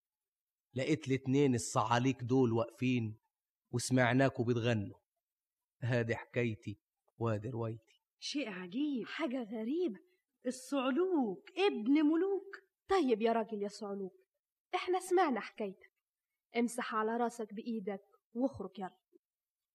لقيت 0.75 1.09
الاتنين 1.09 1.55
الصعاليك 1.55 2.23
دول 2.23 2.53
واقفين 2.53 3.19
وسمعناكوا 3.71 4.45
بتغنوا 4.45 4.97
هادي 5.83 6.17
حكايتي 6.17 6.79
وادي 7.19 7.51
روايتي. 7.51 8.03
شيء 8.19 8.49
عجيب 8.49 9.07
حاجة 9.07 9.43
غريبة. 9.43 9.99
الصعلوك 10.47 11.51
ابن 11.59 11.93
ملوك. 11.93 12.57
طيب 12.89 13.23
يا 13.23 13.33
راجل 13.33 13.63
يا 13.63 13.69
صعلوك 13.69 14.17
إحنا 14.75 15.01
سمعنا 15.01 15.41
حكايتك. 15.41 15.93
امسح 16.57 16.95
على 16.95 17.17
راسك 17.17 17.55
بإيدك 17.55 18.07
واخرج 18.35 18.79
يلا. 18.79 18.99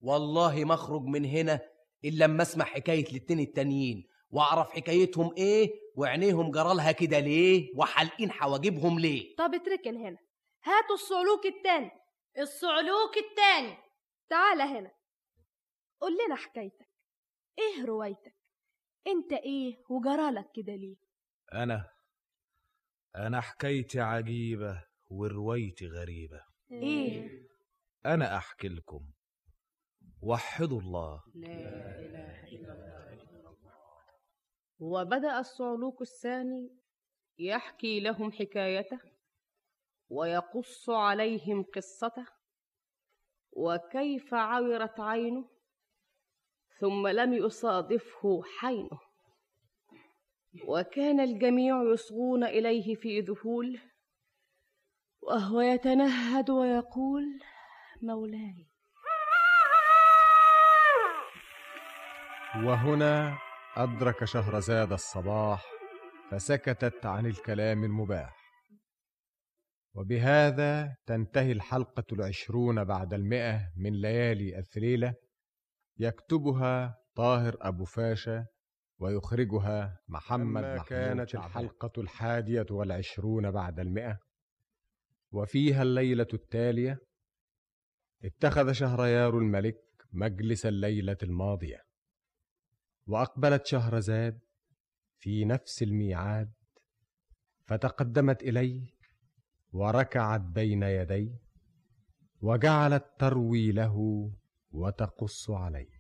والله 0.01 0.65
ما 0.65 0.73
أخرج 0.73 1.01
من 1.01 1.25
هنا 1.25 1.78
إلا 2.05 2.25
لما 2.25 2.41
أسمع 2.41 2.65
حكاية 2.65 3.05
الاتنين 3.11 3.39
التانيين 3.39 4.07
وأعرف 4.29 4.71
حكايتهم 4.71 5.33
إيه 5.37 5.69
وعينيهم 5.95 6.51
جرالها 6.51 6.91
كده 6.91 7.19
ليه 7.19 7.71
وحالقين 7.75 8.31
حواجبهم 8.31 8.99
ليه. 8.99 9.35
طب 9.35 9.53
اتركن 9.53 9.97
هنا. 9.97 10.17
هاتوا 10.63 10.95
الصعلوك 10.95 11.45
التاني. 11.45 11.91
الصعلوك 12.39 13.17
التاني. 13.17 13.77
تعالى 14.29 14.63
هنا. 14.63 14.91
قول 16.01 16.17
لنا 16.25 16.35
حكايتك. 16.35 16.89
إيه 17.59 17.85
روايتك؟ 17.85 18.35
أنت 19.07 19.33
إيه 19.33 19.75
وجرالك 19.89 20.45
كده 20.55 20.75
ليه؟ 20.75 20.95
أنا 21.53 21.89
أنا 23.15 23.41
حكايتي 23.41 23.99
عجيبة 23.99 24.83
وروايتي 25.09 25.87
غريبة. 25.87 26.41
إيه؟ 26.71 27.47
أنا 28.05 28.37
أحكي 28.37 28.67
لكم. 28.67 29.11
وحدوا 30.21 30.81
الله. 30.81 31.23
وبدأ 34.79 35.39
الصعلوك 35.39 36.01
الثاني 36.01 36.79
يحكي 37.39 37.99
لهم 37.99 38.31
حكايته 38.31 38.99
ويقص 40.09 40.89
عليهم 40.89 41.63
قصته 41.63 42.25
وكيف 43.51 44.33
عورت 44.33 44.99
عينه 44.99 45.49
ثم 46.79 47.07
لم 47.07 47.33
يصادفه 47.33 48.41
حينه. 48.59 48.99
وكان 50.67 51.19
الجميع 51.19 51.83
يصغون 51.83 52.43
إليه 52.43 52.95
في 52.95 53.19
ذهول 53.19 53.79
وهو 55.21 55.61
يتنهد 55.61 56.49
ويقول 56.49 57.39
مولاي 58.01 58.68
وهنا 62.55 63.37
أدرك 63.75 64.25
شهرزاد 64.25 64.91
الصباح 64.91 65.65
فسكتت 66.31 67.05
عن 67.05 67.25
الكلام 67.25 67.83
المباح. 67.83 68.35
وبهذا 69.95 70.95
تنتهي 71.05 71.51
الحلقة 71.51 72.03
العشرون 72.11 72.83
بعد 72.83 73.13
المئة 73.13 73.71
من 73.77 73.93
ليالي 73.93 74.59
الثليلة 74.59 75.13
يكتبها 75.97 76.95
طاهر 77.15 77.57
أبو 77.61 77.85
فاشا 77.85 78.45
ويخرجها 78.99 79.99
محمد 80.07 80.63
محمود 80.63 80.85
كانت. 80.87 81.35
الحلقة 81.35 82.01
الحادية 82.01 82.65
والعشرون 82.71 83.51
بعد 83.51 83.79
المئة. 83.79 84.19
وفيها 85.31 85.81
الليلة 85.83 86.27
التالية 86.33 86.97
اتخذ 88.23 88.71
شهريار 88.71 89.37
الملك 89.37 89.77
مجلس 90.11 90.65
الليلة 90.65 91.17
الماضية. 91.23 91.88
وأقبلت 93.09 93.65
شهرزاد 93.65 94.39
في 95.19 95.45
نفس 95.45 95.83
الميعاد 95.83 96.51
فتقدمت 97.65 98.43
إليه 98.43 98.87
وركعت 99.71 100.41
بين 100.41 100.83
يديه 100.83 101.39
وجعلت 102.41 103.05
تروي 103.19 103.71
له 103.71 103.95
وتقص 104.71 105.49
عليه. 105.49 105.99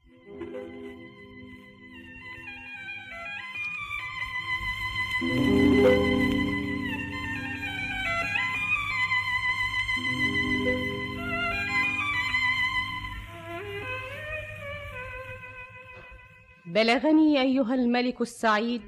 بلغني 16.69 17.41
أيها 17.41 17.73
الملك 17.75 18.21
السعيد 18.21 18.81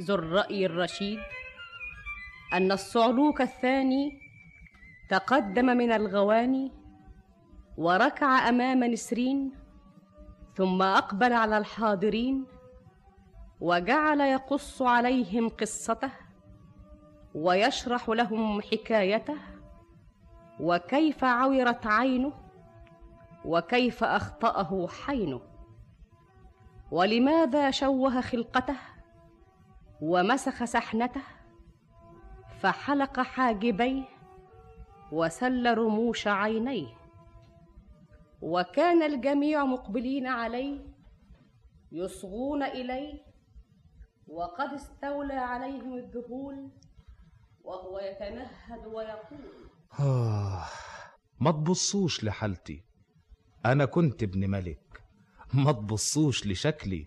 ذو 0.00 0.14
الرأي 0.14 0.66
الرشيد 0.66 1.18
أن 2.52 2.72
الصعلوك 2.72 3.40
الثاني 3.40 4.20
تقدم 5.10 5.66
من 5.66 5.92
الغواني 5.92 6.72
وركع 7.76 8.48
أمام 8.48 8.84
نسرين 8.84 9.52
ثم 10.56 10.82
أقبل 10.82 11.32
على 11.32 11.58
الحاضرين 11.58 12.46
وجعل 13.60 14.20
يقص 14.20 14.82
عليهم 14.82 15.48
قصته 15.48 16.10
ويشرح 17.34 18.08
لهم 18.08 18.60
حكايته 18.60 19.36
وكيف 20.60 21.24
عورت 21.24 21.86
عينه 21.86 22.32
وكيف 23.44 24.04
أخطأه 24.04 24.88
حينه. 24.88 25.47
ولماذا 26.90 27.70
شوه 27.70 28.20
خلقته 28.20 28.76
ومسخ 30.00 30.64
سحنته 30.64 31.22
فحلق 32.60 33.20
حاجبيه 33.20 34.04
وسل 35.12 35.78
رموش 35.78 36.26
عينيه 36.26 36.98
وكان 38.42 39.02
الجميع 39.02 39.64
مقبلين 39.64 40.26
عليه 40.26 40.80
يصغون 41.92 42.62
إليه 42.62 43.28
وقد 44.26 44.72
استولى 44.72 45.34
عليهم 45.34 45.94
الذهول 45.94 46.70
وهو 47.64 47.98
يتنهد 47.98 48.86
ويقول 48.86 49.68
آه 50.00 50.64
ما 51.40 51.50
تبصوش 51.50 52.24
لحالتي. 52.24 52.84
أنا 53.66 53.84
كنت 53.84 54.22
ابن 54.22 54.50
ملك. 54.50 54.87
ما 55.54 55.72
تبصوش 55.72 56.46
لشكلي. 56.46 57.04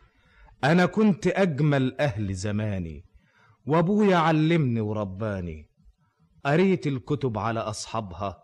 أنا 0.64 0.86
كنت 0.86 1.28
أجمل 1.28 1.96
أهل 2.00 2.34
زماني 2.34 3.06
وأبويا 3.66 4.18
علمني 4.18 4.82
ورباني. 4.82 5.70
قريت 6.46 6.88
الكتب 6.88 7.38
على 7.38 7.60
أصحابها 7.60 8.44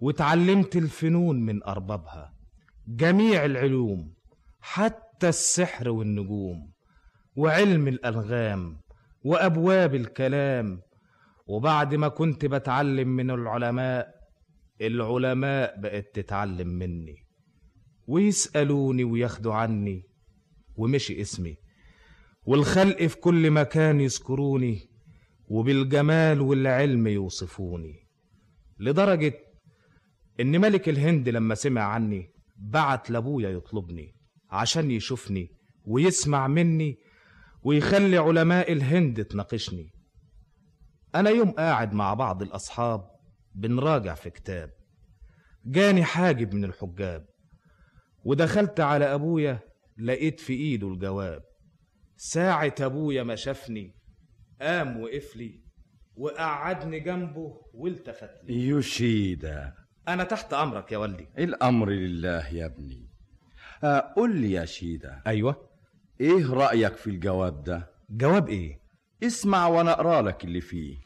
وتعلمت 0.00 0.76
الفنون 0.76 1.40
من 1.40 1.64
أربابها. 1.64 2.32
جميع 2.88 3.44
العلوم 3.44 4.14
حتى 4.60 5.28
السحر 5.28 5.88
والنجوم 5.88 6.72
وعلم 7.36 7.88
الألغام 7.88 8.80
وأبواب 9.24 9.94
الكلام. 9.94 10.80
وبعد 11.46 11.94
ما 11.94 12.08
كنت 12.08 12.46
بتعلم 12.46 13.08
من 13.08 13.30
العلماء 13.30 14.14
العلماء 14.80 15.80
بقت 15.80 16.06
تتعلم 16.14 16.68
مني. 16.68 17.27
ويسألوني 18.08 19.04
وياخدوا 19.04 19.54
عني 19.54 20.02
ومشي 20.76 21.20
اسمي. 21.20 21.56
والخلق 22.46 23.06
في 23.06 23.16
كل 23.16 23.50
مكان 23.50 24.00
يذكروني 24.00 24.80
وبالجمال 25.48 26.40
والعلم 26.40 27.06
يوصفوني 27.06 27.94
لدرجة 28.80 29.34
إن 30.40 30.60
ملك 30.60 30.88
الهند 30.88 31.28
لما 31.28 31.54
سمع 31.54 31.82
عني 31.82 32.30
بعت 32.56 33.10
لأبويا 33.10 33.50
يطلبني 33.50 34.14
عشان 34.50 34.90
يشوفني 34.90 35.48
ويسمع 35.84 36.48
مني 36.48 36.96
ويخلي 37.62 38.16
علماء 38.18 38.72
الهند 38.72 39.24
تناقشني. 39.24 39.90
أنا 41.14 41.30
يوم 41.30 41.50
قاعد 41.50 41.92
مع 41.92 42.14
بعض 42.14 42.42
الأصحاب 42.42 43.10
بنراجع 43.54 44.14
في 44.14 44.30
كتاب 44.30 44.70
جاني 45.64 46.04
حاجب 46.04 46.54
من 46.54 46.64
الحجاب. 46.64 47.26
ودخلت 48.24 48.80
على 48.80 49.04
أبويا 49.14 49.58
لقيت 49.98 50.40
في 50.40 50.52
إيده 50.52 50.88
الجواب. 50.88 51.42
ساعة 52.16 52.74
أبويا 52.80 53.22
ما 53.22 53.34
شافني 53.34 53.94
قام 54.62 55.00
وقف 55.00 55.36
لي 55.36 55.60
وقعدني 56.16 57.00
جنبه 57.00 57.60
والتفت 57.74 58.30
لي. 58.44 58.66
يوشيدا 58.66 59.74
أنا 60.08 60.24
تحت 60.24 60.54
أمرك 60.54 60.92
يا 60.92 60.98
والدي. 60.98 61.28
الأمر 61.38 61.90
لله 61.90 62.48
يا 62.54 62.66
ابني. 62.66 63.08
آه، 63.84 63.98
قل 64.16 64.36
لي 64.40 64.52
يا 64.52 64.64
شيدا 64.64 65.22
أيوة. 65.26 65.68
إيه 66.20 66.52
رأيك 66.52 66.96
في 66.96 67.10
الجواب 67.10 67.64
ده؟ 67.64 67.90
جواب 68.10 68.48
إيه؟ 68.48 68.80
اسمع 69.22 69.66
وأنا 69.66 69.92
أقرأ 69.92 70.22
لك 70.22 70.44
اللي 70.44 70.60
فيه. 70.60 70.96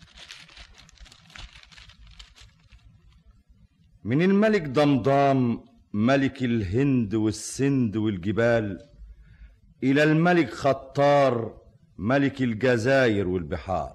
من 4.05 4.23
الملك 4.23 4.63
ضمضام 4.69 5.65
ملك 5.95 6.43
الهند 6.43 7.15
والسند 7.15 7.97
والجبال. 7.97 8.79
إلى 9.83 10.03
الملك 10.03 10.51
خطار 10.51 11.55
ملك 11.99 12.43
الجزائر 12.43 13.29
والبحار. 13.29 13.93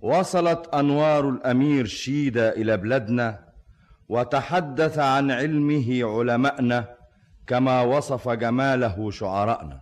وصلت 0.00 0.68
أنوار 0.74 1.28
الأمير 1.28 1.86
شيدا 1.86 2.52
إلى 2.52 2.76
بلادنا 2.76 3.48
وتحدث 4.08 4.98
عن 4.98 5.30
علمه 5.30 6.04
علماءنا 6.04 6.88
كما 7.46 7.82
وصف 7.82 8.28
جماله 8.28 9.10
شعراءنا. 9.10 9.80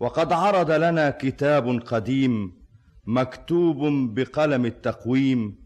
وقد 0.00 0.32
عرض 0.32 0.70
لنا 0.70 1.10
كتاب 1.10 1.80
قديم 1.80 2.52
مكتوب 3.06 3.78
بقلم 4.14 4.66
التقويم 4.66 5.62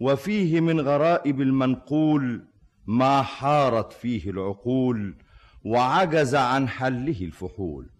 وفيه 0.00 0.60
من 0.60 0.80
غرائب 0.80 1.40
المنقول 1.40 2.49
ما 2.90 3.22
حارت 3.22 3.92
فيه 3.92 4.30
العقول 4.30 5.14
وعجز 5.64 6.34
عن 6.34 6.68
حله 6.68 7.20
الفحول. 7.20 7.90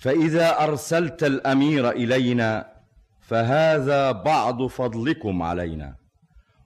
فإذا 0.00 0.64
أرسلت 0.64 1.24
الأمير 1.24 1.90
إلينا 1.90 2.72
فهذا 3.20 4.12
بعض 4.12 4.66
فضلكم 4.66 5.42
علينا. 5.42 5.94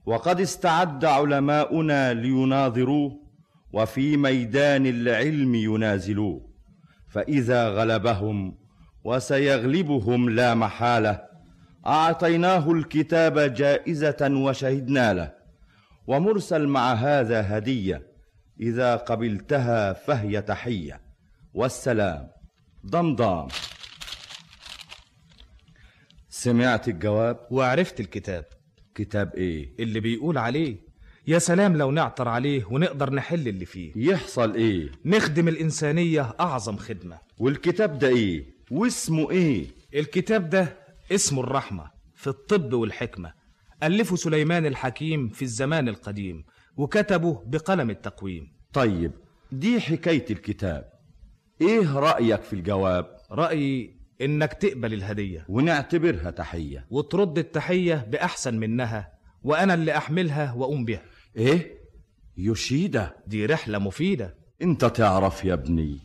وقد 0.07 0.41
استعد 0.41 1.05
علماؤنا 1.05 2.15
ليناظروه 2.15 3.21
وفي 3.73 4.17
ميدان 4.17 4.87
العلم 4.87 5.55
ينازلوه. 5.55 6.41
فإذا 7.09 7.69
غلبهم 7.69 8.55
وسيغلبهم 9.05 10.31
لا 10.31 10.55
محالة 10.55 11.23
أعطيناه 11.87 12.73
الكتاب 12.73 13.39
جائزة 13.39 14.31
وشهدنا 14.31 15.15
له. 15.15 15.36
ومرسل 16.07 16.67
مع 16.67 16.93
هذا 16.93 17.59
هدية. 17.59 18.07
إذا 18.61 18.97
قبلتها 18.97 19.93
فهي 19.93 20.43
تحية. 20.43 21.01
والسلام. 21.55 22.29
ضمضام. 22.87 23.49
سمعت 26.29 26.89
الجواب؟ 26.89 27.47
وعرفت 27.51 28.01
الكتاب. 28.01 28.45
كتاب 28.95 29.35
إيه؟ 29.35 29.75
اللي 29.81 30.01
بيقول 30.01 30.39
عليه. 30.39 30.77
يا 31.27 31.39
سلام 31.39 31.77
لو 31.77 31.91
نعطر 31.91 32.29
عليه 32.29 32.65
ونقدر 32.65 33.13
نحل 33.15 33.49
اللي 33.49 33.65
فيه. 33.65 33.93
يحصل 33.97 34.55
إيه؟ 34.55 34.91
نخدم 35.05 35.49
الإنسانية 35.49 36.35
أعظم 36.41 36.77
خدمة. 36.77 37.19
والكتاب 37.39 37.99
ده 37.99 38.09
إيه؟ 38.09 38.45
واسمه 38.71 39.31
إيه؟ 39.31 39.67
الكتاب 39.95 40.51
ده 40.51 40.77
اسمه 41.13 41.41
الرحمة 41.43 41.91
في 42.15 42.27
الطب 42.27 42.73
والحكمة. 42.73 43.33
ألفه 43.83 44.17
سليمان 44.17 44.67
الحكيم 44.67 45.29
في 45.29 45.43
الزمان 45.43 45.89
القديم 45.89 46.45
وكتبه 46.77 47.43
بقلم 47.47 47.91
التقويم. 47.91 48.53
طيب 48.73 49.13
دي 49.53 49.81
حكاية 49.81 50.25
الكتاب. 50.31 50.91
إيه 51.61 51.99
رأيك 51.99 52.43
في 52.43 52.53
الجواب؟ 52.53 53.17
رأيي 53.31 53.97
إنك 54.21 54.53
تقبل 54.53 54.95
الهدية. 54.95 55.47
ونعتبرها 55.49 56.31
تحية. 56.31 56.87
وترد 56.91 57.39
التحية 57.39 57.95
بأحسن 57.95 58.59
منها 58.59 59.13
وأنا 59.43 59.75
اللي 59.75 59.97
أحملها 59.97 60.53
وأقوم 60.53 60.85
بها. 60.85 61.03
إيه؟ 61.37 61.77
يوشيدا. 62.37 63.15
دي 63.27 63.47
رحلة 63.47 63.79
مفيدة. 63.79 64.35
أنت 64.63 64.85
تعرف 64.85 65.45
يا 65.45 65.55
ابني. 65.55 65.99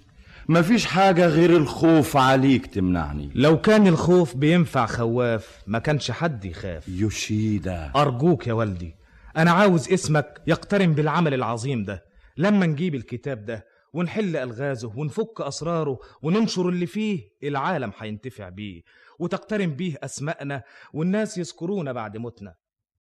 مفيش 0.52 0.86
حاجة 0.86 1.28
غير 1.28 1.58
الخوف 1.58 2.18
عليك 2.18 2.66
تمنعني. 2.66 3.32
لو 3.36 3.62
كان 3.62 3.88
الخوف 3.88 4.36
بينفع 4.36 4.86
خواف 4.86 5.64
ما 5.68 5.80
كانش 5.80 6.12
حد 6.12 6.46
يخاف. 6.46 6.90
يوشيدا 6.90 7.92
أرجوك 7.96 8.48
يا 8.48 8.54
والدي 8.54 8.96
أنا 9.38 9.52
عاوز 9.52 9.92
اسمك 9.92 10.42
يقترن 10.48 10.94
بالعمل 10.94 11.34
العظيم 11.34 11.84
ده. 11.84 12.04
لما 12.38 12.66
نجيب 12.66 12.96
الكتاب 12.96 13.46
ده 13.46 13.66
ونحل 13.94 14.36
ألغازه 14.36 14.92
ونفك 14.96 15.42
أسراره 15.42 16.00
وننشر 16.24 16.70
اللي 16.70 16.86
فيه 16.86 17.22
العالم 17.44 17.92
هينتفع 17.98 18.50
بيه. 18.50 18.82
وتقترن 19.20 19.76
بيه 19.76 19.96
أسمائنا 20.04 20.64
والناس 20.94 21.38
يذكرونا 21.38 21.92
بعد 21.92 22.18
موتنا. 22.18 22.54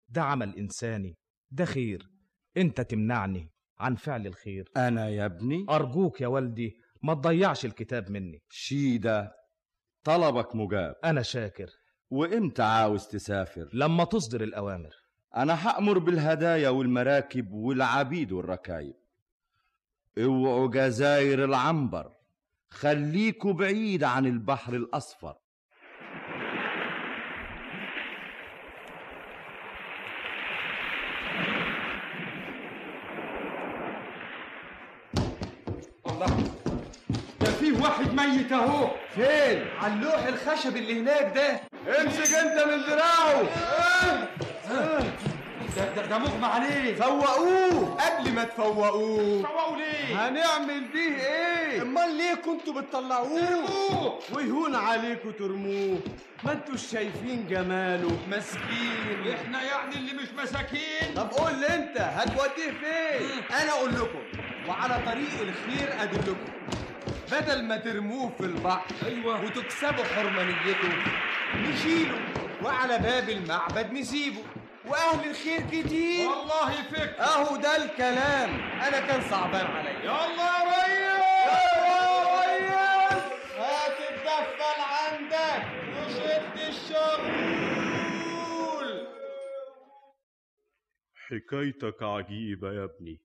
ده 0.09 0.21
عمل 0.21 0.55
إنساني 0.57 1.15
ده 1.51 1.65
خير. 1.65 2.07
أنت 2.57 2.81
تمنعني 2.81 3.49
عن 3.79 3.95
فعل 3.95 4.27
الخير. 4.27 4.69
أنا 4.77 5.09
يا 5.09 5.25
ابني؟ 5.25 5.65
أرجوك 5.69 6.21
يا 6.21 6.27
والدي 6.27 6.80
ما 7.03 7.13
تضيعش 7.13 7.65
الكتاب 7.65 8.11
مني. 8.11 8.41
شيدا 8.49 9.31
طلبك 10.03 10.55
مجاب. 10.55 10.95
أنا 11.03 11.21
شاكر. 11.21 11.69
وإمتى 12.09 12.63
عاوز 12.63 13.07
تسافر؟ 13.07 13.69
لما 13.73 14.03
تصدر 14.03 14.43
الأوامر. 14.43 14.95
أنا 15.35 15.67
هأمر 15.67 15.97
بالهدايا 15.99 16.69
والمراكب 16.69 17.51
والعبيد 17.51 18.31
والركايب. 18.31 18.95
اوعوا 20.17 20.67
جزاير 20.67 21.45
العنبر. 21.45 22.11
خليكوا 22.69 23.53
بعيد 23.53 24.03
عن 24.03 24.25
البحر 24.25 24.73
الأصفر. 24.73 25.37
واحد 37.81 38.13
ميت 38.13 38.51
اهو. 38.51 38.87
فين؟ 39.15 39.65
على 39.81 39.93
اللوح 39.93 40.25
الخشب 40.25 40.77
اللي 40.77 40.99
هناك 40.99 41.31
ده. 41.35 41.61
امسك 42.01 42.33
انت 42.35 42.67
من 42.67 42.81
دراعه. 42.87 43.43
ده 45.77 45.93
ده, 45.95 46.05
ده 46.05 46.17
مغمى 46.17 46.45
عليه. 46.45 46.95
فوقوه. 46.95 47.97
قبل 48.01 48.31
ما 48.33 48.43
تفوقوه. 48.43 49.43
فوقوا 49.43 49.77
ليه؟ 49.77 50.27
هنعمل 50.27 50.83
بيه 50.93 51.15
إيه؟ 51.15 51.81
امال 51.81 52.15
ليه 52.17 52.33
كنتوا 52.33 52.73
بتطلعوه؟ 52.81 54.19
ويهون 54.33 54.75
عليكوا 54.75 55.31
ترموه. 55.31 55.99
ما 56.43 56.51
انتوش 56.51 56.81
شايفين 56.91 57.47
جماله. 57.49 58.17
مسكين. 58.31 59.33
إحنا 59.33 59.61
يعني 59.63 59.95
اللي 59.95 60.13
مش 60.13 60.27
مساكين. 60.43 61.13
طب 61.15 61.29
قول 61.29 61.53
لي 61.59 61.67
انت 61.67 61.97
هتوديه 61.97 62.71
فين؟ 62.81 63.55
أنا 63.61 63.69
أقول 63.71 63.89
لكم. 63.95 64.19
وعلى 64.69 64.99
طريق 65.05 65.31
الخير 65.41 66.03
ادلكم. 66.03 66.35
بدل 67.31 67.63
ما 67.63 67.77
ترموه 67.77 68.29
في 68.29 68.45
البحر 68.45 68.95
أيوه. 69.05 69.45
وتكسبوا 69.45 70.03
حرمانيته 70.03 70.89
نشيله 71.55 72.19
وعلى 72.63 72.97
باب 72.97 73.29
المعبد 73.29 73.91
نسيبه. 73.93 74.43
وأهل 74.85 75.29
الخير 75.29 75.61
كتير. 75.61 76.29
والله 76.29 76.83
فكر. 76.83 77.19
أهو 77.23 77.55
ده 77.55 77.85
الكلام. 77.85 78.49
أنا 78.61 78.99
كان 79.07 79.21
صعبان 79.29 79.65
عليا. 79.65 79.99
يلا 79.99 80.33
يا 80.35 80.63
ريس. 80.63 81.21
يا 81.75 83.09
ريس. 83.09 83.23
هات 83.57 83.97
الدفه 84.11 84.83
عندك. 84.83 85.63
وشد 85.97 86.57
الشغول 86.69 88.11
حكايتك 91.15 92.03
عجيبة 92.03 92.71
يا 92.73 92.83
ابني. 92.83 93.21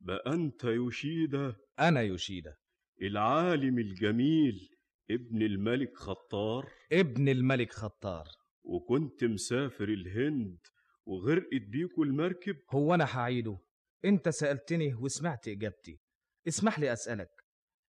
بقى 0.00 0.22
أنت 0.26 0.64
يوشيدا 0.64 1.56
أنا 1.80 2.00
يوشيدا 2.00 2.56
العالم 3.02 3.78
الجميل 3.78 4.68
ابن 5.10 5.42
الملك 5.42 5.96
خطار. 5.96 6.72
ابن 6.92 7.28
الملك 7.28 7.72
خطار. 7.72 8.24
وكنت 8.64 9.24
مسافر 9.24 9.88
الهند 9.88 10.58
وغرقت 11.06 11.62
بيكوا 11.68 12.04
المركب. 12.04 12.56
هو 12.70 12.94
أنا 12.94 13.04
هعيده. 13.04 13.58
أنت 14.04 14.28
سألتني 14.28 14.94
وسمعت 14.94 15.48
إجابتي. 15.48 16.00
اسمح 16.48 16.78
لي 16.78 16.92
أسألك. 16.92 17.30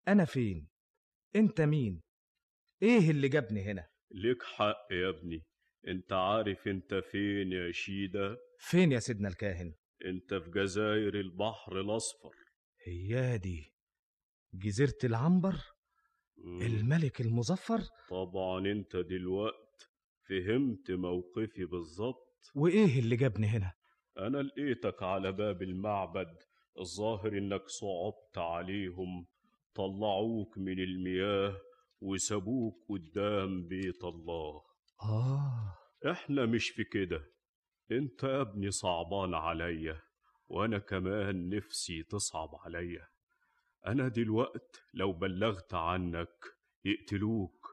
أنا 0.08 0.26
فين؟ 0.26 0.68
أنت 1.36 1.62
مين؟ 1.62 2.02
إيه 2.82 3.12
اللي 3.12 3.30
جابني 3.30 3.62
هنا؟ 3.64 3.88
لك 4.12 4.44
حق 4.44 4.88
يا 4.92 5.10
ابني. 5.10 5.44
أنت 5.88 6.14
عارف 6.14 6.68
أنت 6.68 6.94
فين 7.12 7.52
يا 7.52 7.72
شيدا 7.72 8.38
فين 8.60 8.92
يا 8.92 9.00
سيدنا 9.00 9.28
الكاهن؟ 9.28 9.74
أنت 10.06 10.34
في 10.34 10.52
جزاير 10.52 11.20
البحر 11.20 11.82
الأصفر. 11.82 12.36
هي 12.86 13.38
دي. 13.38 13.74
جزيرة 14.54 14.98
العنبر 15.04 15.56
الملك 16.62 17.22
المظفر. 17.22 17.82
طبعا 18.10 18.72
أنت 18.72 18.96
دلوقت 18.96 19.90
فهمت 20.30 20.92
موقفي 20.92 21.66
بالظبط. 21.66 22.52
وإيه 22.56 23.00
اللي 23.00 23.16
جابني 23.16 23.48
هنا؟ 23.48 23.74
أنا 24.18 24.38
لقيتك 24.38 25.04
على 25.04 25.32
باب 25.32 25.62
المعبد 25.62 26.38
الظاهر 26.80 27.38
إنك 27.38 27.68
صعبت 27.68 28.38
عليهم. 28.38 29.28
طلعوك 29.74 30.58
من 30.58 30.80
المياه 30.80 31.58
وسابوك 32.02 32.86
قدام 32.90 33.68
بيت 33.68 34.04
الله. 34.04 34.62
آه. 35.04 35.78
إحنا 36.12 36.46
مش 36.46 36.70
في 36.70 36.84
كده. 36.84 37.24
أنت 37.92 38.24
يا 38.24 38.42
ابني 38.42 38.72
صعبان 38.72 39.34
عليا 39.34 40.02
وأنا 40.48 40.80
كمان 40.80 41.50
نفسي 41.50 42.04
تصعب 42.04 42.50
عليا. 42.66 43.08
أنا 43.88 44.08
دلوقت 44.08 44.82
لو 44.94 45.14
بلغت 45.14 45.74
عنك 45.74 46.46
يقتلوك 46.86 47.68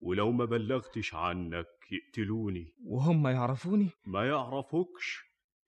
ولو 0.00 0.32
ما 0.32 0.44
بلغتش 0.44 1.14
عنك 1.14 1.66
يقتلوني. 1.92 2.74
وهم 2.84 3.26
يعرفوني؟ 3.26 3.90
ما 4.06 4.26
يعرفوكش 4.28 5.22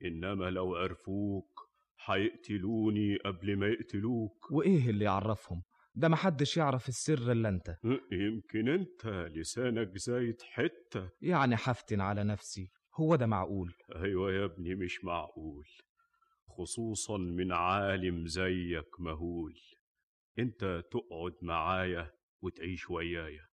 إنما 0.04 0.50
لو 0.50 0.74
عرفوك 0.74 1.60
هيقتلوني 2.04 3.16
قبل 3.16 3.56
ما 3.56 3.66
يقتلوك. 3.68 4.50
وإيه 4.52 4.90
اللي 4.90 5.04
يعرفهم؟ 5.04 5.62
ده 5.94 6.08
محدش 6.08 6.56
يعرف 6.56 6.88
السر 6.88 7.32
إلا 7.32 7.48
أنت. 7.48 7.76
يمكن 8.12 8.68
أنت 8.68 9.06
لسانك 9.06 9.98
زايد 9.98 10.42
حتة. 10.42 11.10
يعني 11.22 11.56
حفتن 11.56 12.00
على 12.00 12.24
نفسي. 12.24 12.70
هو 12.94 13.16
ده 13.16 13.26
معقول؟ 13.26 13.74
أيوه 13.96 14.32
يا 14.32 14.44
ابني 14.44 14.74
مش 14.74 15.04
معقول 15.04 15.66
خصوصا 16.48 17.16
من 17.18 17.52
عالم 17.52 18.26
زيك 18.26 19.00
مهول. 19.00 19.54
انت 20.38 20.82
تقعد 20.90 21.34
معايا 21.42 22.12
وتعيش 22.42 22.90
ويايا 22.90 23.46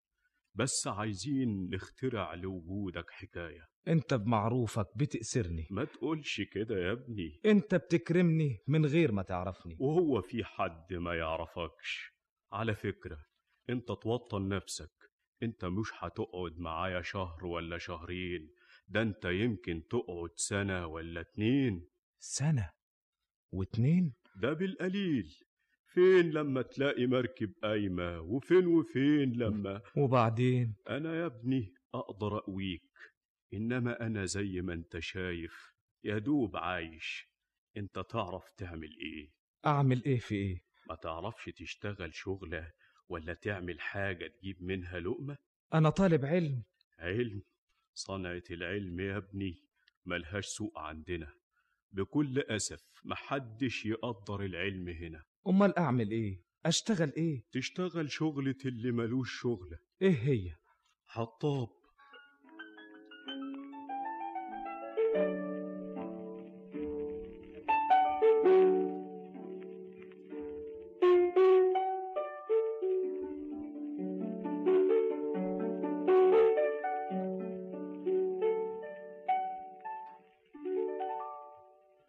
بس 0.54 0.86
عايزين 0.86 1.70
نخترع 1.70 2.34
لوجودك 2.34 3.10
حكاية. 3.10 3.66
انت 3.88 4.14
بمعروفك 4.14 4.86
بتأسرني. 4.96 5.66
ما 5.70 5.84
تقولش 5.84 6.40
كده 6.40 6.76
يا 6.78 6.92
ابني. 6.92 7.40
انت 7.46 7.74
بتكرمني 7.74 8.58
من 8.66 8.86
غير 8.86 9.12
ما 9.12 9.22
تعرفني. 9.22 9.76
وهو 9.80 10.22
في 10.22 10.44
حد 10.44 10.92
ما 10.94 11.14
يعرفكش. 11.14 12.12
على 12.52 12.74
فكرة 12.74 13.18
انت 13.70 13.88
توطن 13.88 14.48
نفسك. 14.48 14.92
انت 15.42 15.64
مش 15.64 15.88
هتقعد 15.98 16.58
معايا 16.58 17.02
شهر 17.02 17.46
ولا 17.46 17.78
شهرين. 17.78 18.54
ده 18.88 19.02
انت 19.02 19.24
يمكن 19.24 19.82
تقعد 19.90 20.30
سنة 20.34 20.86
ولا 20.86 21.20
اتنين. 21.20 21.88
سنة 22.18 22.70
واتنين؟ 23.52 24.14
ده 24.36 24.52
بالقليل. 24.52 25.34
فين 25.94 26.30
لما 26.30 26.62
تلاقي 26.62 27.06
مركب 27.06 27.52
قايمة؟ 27.62 28.20
وفين 28.20 28.66
وفين 28.66 29.32
لما؟ 29.32 29.82
وبعدين؟ 29.96 30.74
أنا 30.88 31.14
يا 31.14 31.26
ابني 31.26 31.74
أقدر 31.94 32.36
أقويك 32.36 32.92
إنما 33.54 34.06
أنا 34.06 34.24
زي 34.24 34.60
ما 34.60 34.72
أنت 34.72 34.98
شايف 34.98 35.72
يا 36.04 36.18
دوب 36.18 36.56
عايش. 36.56 37.28
أنت 37.76 37.98
تعرف 37.98 38.50
تعمل 38.56 38.96
إيه؟ 38.98 39.32
أعمل 39.66 40.04
إيه 40.04 40.18
في 40.18 40.34
إيه؟ 40.34 40.62
ما 40.88 40.94
تعرفش 40.94 41.44
تشتغل 41.44 42.14
شغلة 42.14 42.72
ولا 43.08 43.34
تعمل 43.34 43.80
حاجة 43.80 44.26
تجيب 44.26 44.62
منها 44.62 45.00
لقمة؟ 45.00 45.36
أنا 45.74 45.90
طالب 45.90 46.24
علم. 46.24 46.62
علم؟ 46.98 47.42
صنعة 47.94 48.42
العلم 48.50 49.00
يا 49.00 49.16
ابني 49.16 49.62
ملهاش 50.06 50.46
سوق 50.46 50.78
عندنا. 50.78 51.32
بكل 51.92 52.38
أسف 52.38 52.82
محدش 53.04 53.86
يقدر 53.86 54.40
العلم 54.44 54.88
هنا. 54.88 55.24
أمال 55.48 55.78
أعمل 55.78 56.10
إيه؟ 56.10 56.40
أشتغل 56.66 57.12
إيه؟ 57.16 57.44
تشتغل 57.52 58.10
شغلة 58.10 58.54
اللي 58.64 58.92
ملوش 58.92 59.40
شغلة. 59.40 59.78
إيه 60.02 60.18
هي؟ 60.18 60.56
حطاب. 61.06 61.68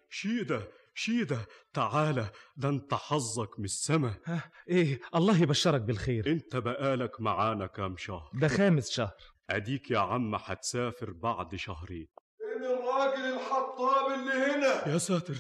شيدة 0.10 0.83
شيدة 0.96 1.38
تعالى 1.74 2.30
ده 2.58 2.70
انت 2.70 2.94
حظك 2.94 3.60
من 3.60 3.66
السما. 3.66 4.16
ها 4.26 4.52
إيه 4.70 5.00
الله 5.16 5.42
يبشرك 5.42 5.82
بالخير. 5.82 6.28
انت 6.32 6.56
بقالك 6.56 7.22
معانا 7.22 7.68
كام 7.68 7.98
شهر. 7.98 8.30
ده 8.34 8.48
خامس 8.48 8.90
شهر. 8.92 9.12
أديك 9.50 9.92
يا 9.92 10.00
عم 10.00 10.36
هتسافر 10.36 11.12
بعد 11.12 11.56
شهرين 11.56 12.08
فين 12.38 12.64
الراجل 12.66 13.34
الحطاب 13.38 14.12
اللي 14.20 14.32
هنا؟ 14.34 14.94
يا 14.94 14.98
ساتر. 14.98 15.36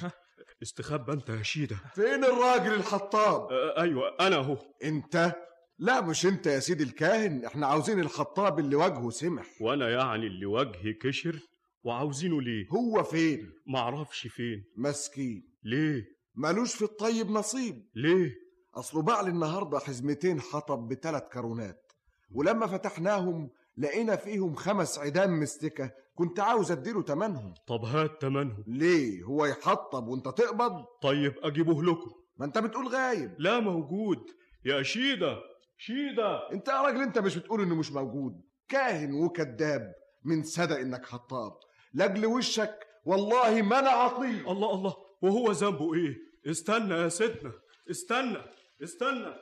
استخبى 0.63 1.13
أنت 1.13 1.29
يا 1.29 1.43
شيدة. 1.43 1.75
فين 1.95 2.23
الراجل 2.23 2.73
الحطاب؟ 2.73 3.51
آه 3.51 3.81
أيوه 3.81 4.15
أنا 4.19 4.35
اهو 4.35 4.57
أنت؟ 4.83 5.35
لا 5.79 6.01
مش 6.01 6.25
أنت 6.25 6.47
يا 6.47 6.59
سيدي 6.59 6.83
الكاهن. 6.83 7.45
إحنا 7.45 7.67
عاوزين 7.67 7.99
الخطاب 7.99 8.59
اللي 8.59 8.75
وجهه 8.75 9.09
سمح. 9.09 9.45
وأنا 9.61 9.89
يعني 9.89 10.27
اللي 10.27 10.45
وجهي 10.45 10.93
كشر. 10.93 11.39
وعاوزينه 11.83 12.41
ليه؟ 12.41 12.67
هو 12.69 13.03
فين؟ 13.03 13.51
معرفش 13.67 14.27
فين. 14.27 14.63
مسكين. 14.77 15.43
ليه؟ 15.63 16.05
مالوش 16.35 16.75
في 16.75 16.81
الطيب 16.81 17.31
نصيب. 17.31 17.85
ليه؟ 17.95 18.35
اصله 18.75 19.01
باع 19.01 19.21
لي 19.21 19.29
النهارده 19.29 19.79
حزمتين 19.79 20.41
حطب 20.41 20.87
بثلاث 20.87 21.23
كرونات 21.33 21.91
ولما 22.31 22.67
فتحناهم 22.67 23.49
لقينا 23.77 24.15
فيهم 24.15 24.55
خمس 24.55 24.99
عيدان 24.99 25.39
مستكة. 25.39 25.91
كنت 26.15 26.39
عاوز 26.39 26.71
أديله 26.71 27.01
تمنهم. 27.01 27.53
طب 27.67 27.85
هات 27.85 28.21
تمنهم. 28.21 28.63
ليه؟ 28.67 29.23
هو 29.23 29.45
يحطب 29.45 30.07
وأنت 30.07 30.25
تقبض؟ 30.27 30.85
طيب 31.01 31.33
أجيبه 31.43 31.83
لكم. 31.83 32.11
ما 32.37 32.45
أنت 32.45 32.57
بتقول 32.57 32.87
غايب. 32.87 33.35
لا 33.39 33.59
موجود. 33.59 34.19
يا 34.65 34.83
شيدة 34.83 35.37
شيدة. 35.77 36.51
أنت 36.51 36.67
يا 36.67 36.81
راجل 36.81 37.01
أنت 37.01 37.19
مش 37.19 37.37
بتقول 37.37 37.61
إنه 37.61 37.75
مش 37.75 37.91
موجود. 37.91 38.41
كاهن 38.69 39.13
وكذاب 39.13 39.93
من 40.23 40.43
صدق 40.43 40.77
إنك 40.79 41.05
حطاب. 41.05 41.51
لأجل 41.93 42.25
وشك 42.25 42.87
والله 43.05 43.61
ما 43.61 43.79
أنا 43.79 43.89
عطيه 43.89 44.51
الله 44.51 44.73
الله. 44.73 44.95
وهو 45.21 45.51
ذنبه 45.51 45.93
إيه؟ 45.93 46.15
استنى 46.45 46.93
يا 46.93 47.09
سيدنا 47.09 47.53
استنى 47.91 48.37
استنى. 48.83 49.35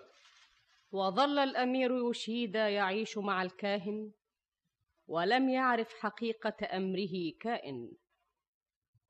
وظل 0.92 1.40
الأمير 1.40 1.92
يوشيدا 1.92 2.70
يعيش 2.70 3.18
مع 3.18 3.42
الكاهن 3.42 4.12
ولم 5.08 5.50
يعرف 5.50 5.94
حقيقة 5.94 6.78
أمره 6.78 7.34
كائن. 7.40 7.92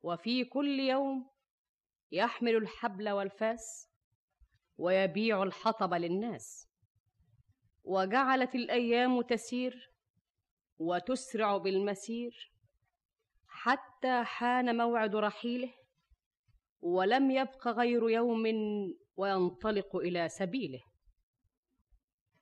وفي 0.01 0.45
كل 0.45 0.79
يوم 0.79 1.29
يحمل 2.11 2.55
الحبل 2.55 3.09
والفاس 3.09 3.89
ويبيع 4.77 5.43
الحطب 5.43 5.93
للناس. 5.93 6.67
وجعلت 7.83 8.55
الأيام 8.55 9.21
تسير 9.21 9.91
وتسرع 10.77 11.57
بالمسير. 11.57 12.50
حتى 13.63 14.23
حان 14.23 14.77
موعد 14.77 15.15
رحيله 15.15 15.73
ولم 16.79 17.31
يبق 17.31 17.67
غير 17.67 18.09
يوم 18.09 18.43
وينطلق 19.15 19.95
إلى 19.95 20.29
سبيله. 20.29 20.79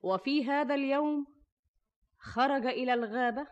وفي 0.01 0.45
هذا 0.45 0.75
اليوم 0.75 1.25
خرج 2.17 2.65
إلى 2.65 2.93
الغابة 2.93 3.47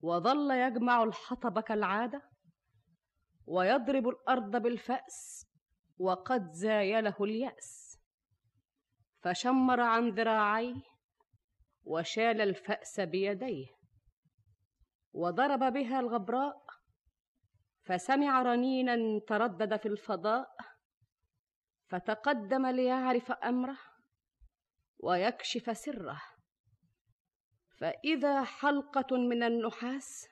وظل 0.00 0.50
يجمع 0.50 1.02
الحطب 1.02 1.60
كالعادة 1.60 2.22
ويضرب 3.46 4.08
الأرض 4.08 4.56
بالفأس 4.56 5.46
وقد 5.98 6.50
زايله 6.50 7.16
اليأس. 7.20 7.98
فشمر 9.22 9.80
عن 9.80 10.08
ذراعيه 10.08 10.82
وشال 11.84 12.40
الفأس 12.40 13.00
بيديه. 13.00 13.77
وضرب 15.18 15.72
بها 15.72 16.00
الغبراء 16.00 16.64
فسمع 17.84 18.42
رنينا 18.42 19.20
تردد 19.28 19.76
في 19.76 19.88
الفضاء 19.88 20.56
فتقدم 21.88 22.66
ليعرف 22.66 23.32
أمره 23.32 23.78
ويكشف 24.98 25.76
سره. 25.76 26.22
فإذا 27.80 28.44
حلقة 28.44 29.16
من 29.16 29.42
النحاس 29.42 30.26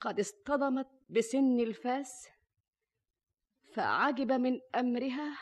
قد 0.00 0.20
اصطدمت 0.20 0.88
بسن 1.08 1.60
الفاس 1.60 2.28
فعجب 3.74 4.32
من 4.32 4.60
أمرها 4.74 5.38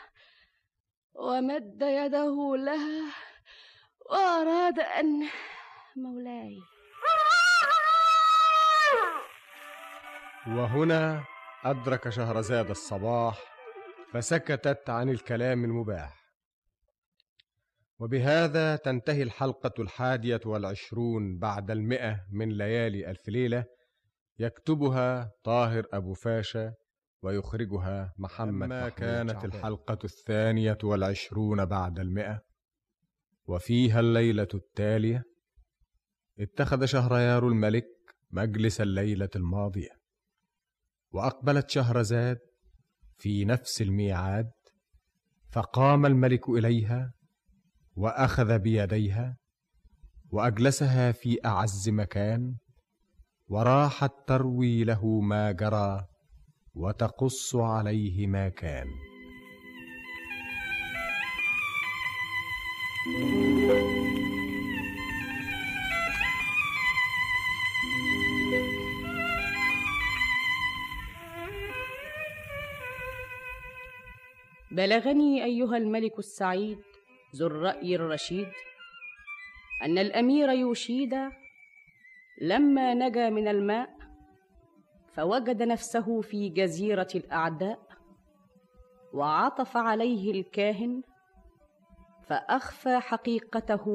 ومد 1.13 1.81
يده 1.81 2.55
لها 2.55 3.13
وأراد 4.09 4.79
أن 4.79 5.29
مولاي 5.95 6.76
وهنا 10.47 11.23
أدرك 11.63 12.09
شهرزاد 12.09 12.69
الصباح 12.69 13.43
فسكتت 14.13 14.89
عن 14.89 15.09
الكلام 15.09 15.63
المباح. 15.63 16.17
وبهذا 17.99 18.75
تنتهي 18.75 19.23
الحلقة 19.23 19.73
الحادية 19.79 20.39
والعشرون 20.45 21.37
بعد 21.37 21.71
المئة 21.71 22.25
من 22.31 22.49
ليالي 22.49 23.11
ألف 23.11 23.29
ليلة 23.29 23.65
يكتبها 24.39 25.31
طاهر 25.43 25.85
أبو 25.93 26.13
فاشا 26.13 26.73
ويخرجها 27.21 28.13
محمد 28.17 28.69
ما 28.69 28.89
كانت 28.89 29.45
الحلقة 29.45 29.99
الثانية 30.03 30.77
والعشرون 30.83 31.65
بعد 31.65 31.99
المئة. 31.99 32.41
وفيها 33.45 33.99
الليلة 33.99 34.47
التالية 34.53 35.23
اتخذ 36.39 36.85
شهريار 36.85 37.47
الملك 37.47 37.87
مجلس 38.31 38.81
الليلة 38.81 39.29
الماضية. 39.35 39.96
وأقبلت 41.11 41.69
شهرزاد 41.69 42.37
في 43.17 43.45
نفس 43.45 43.81
الميعاد 43.81 44.51
فقام 45.51 46.05
الملك 46.05 46.49
إليها 46.49 47.11
وأخذ 47.95 48.59
بيديها 48.59 49.37
وأجلسها 50.31 51.11
في 51.11 51.37
أعز 51.45 51.89
مكان 51.89 52.55
وراحت 53.47 54.11
تروي 54.27 54.83
له 54.83 55.19
ما 55.19 55.51
جرى 55.51 56.05
وتقص 56.73 57.55
عليه 57.55 58.27
ما 58.27 58.49
كان. 58.49 58.87
بلغني 74.77 75.43
أيها 75.43 75.77
الملك 75.77 76.19
السعيد 76.19 76.79
ذو 77.35 77.47
الرأي 77.47 77.95
الرشيد 77.95 78.47
أن 79.83 79.97
الأمير 79.97 80.49
يوشيدا 80.49 81.31
لما 82.41 82.93
نجا 82.93 83.29
من 83.29 83.47
الماء 83.47 83.89
فوجد 85.13 85.63
نفسه 85.63 86.21
في 86.21 86.49
جزيرة 86.49 87.07
الأعداء 87.15 87.79
وعطف 89.13 89.77
عليه 89.77 90.31
الكاهن 90.31 91.01
فأخفى 92.27 92.99
حقيقته 92.99 93.85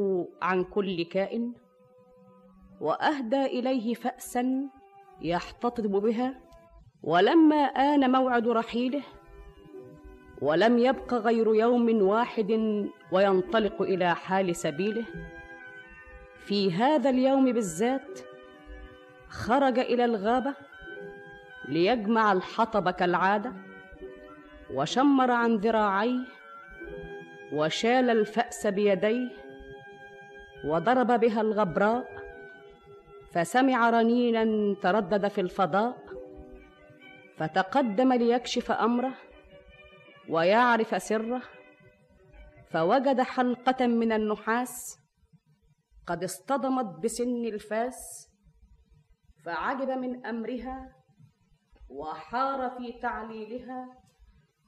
عن 0.43 0.65
كل 0.65 1.05
كائن 1.05 1.55
وأهدى 2.81 3.45
إليه 3.45 3.95
فأسا 3.95 4.71
يحتطب 5.21 5.91
بها 5.91 6.41
ولما 7.03 7.57
آن 7.57 8.13
موعد 8.13 8.49
رحيله 8.49 9.03
ولم 10.43 10.79
يبق 10.79 11.15
غير 11.15 11.55
يوم 11.55 12.03
واحد 12.03 12.53
وينطلق 13.13 13.83
إلى 13.83 14.15
حال 14.15 14.57
سبيله. 14.57 15.05
في 16.39 16.73
هذا 16.73 17.11
اليوم 17.11 17.53
بالذات 17.53 18.21
خرج 19.29 19.79
إلى 19.79 20.05
الغابة 20.05 20.55
ليجمع 21.69 22.33
الحطب 22.33 22.91
كالعادة 22.91 23.53
وشمر 24.75 25.31
عن 25.31 25.57
ذراعيه 25.57 26.25
وشال 27.53 28.11
الفأس 28.11 28.67
بيديه 28.67 29.29
وضرب 30.65 31.21
بها 31.21 31.41
الغبراء 31.41 32.07
فسمع 33.33 33.91
رنينا 33.91 34.75
تردد 34.83 35.29
في 35.29 35.41
الفضاء 35.41 35.97
فتقدم 37.37 38.13
ليكشف 38.13 38.71
أمره. 38.71 39.13
ويعرف 40.29 41.03
سره 41.03 41.43
فوجد 42.73 43.21
حلقة 43.21 43.87
من 43.87 44.13
النحاس 44.13 44.99
قد 46.07 46.25
اصطدمت 46.25 47.05
بسن 47.05 47.45
الفاس 47.45 48.29
فعجب 49.45 49.89
من 49.89 50.27
أمرها 50.27 50.97
وحار 51.89 52.71
في 52.71 53.01
تعليلها 53.03 54.03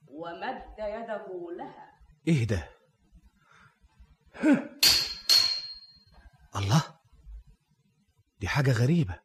ومد 0.08 0.62
يده 0.78 1.26
لها. 1.58 1.90
إيه 2.28 2.46
ده؟ 2.46 2.68
الله! 6.56 6.84
دي 8.40 8.48
حاجة 8.48 8.72
غريبة. 8.72 9.20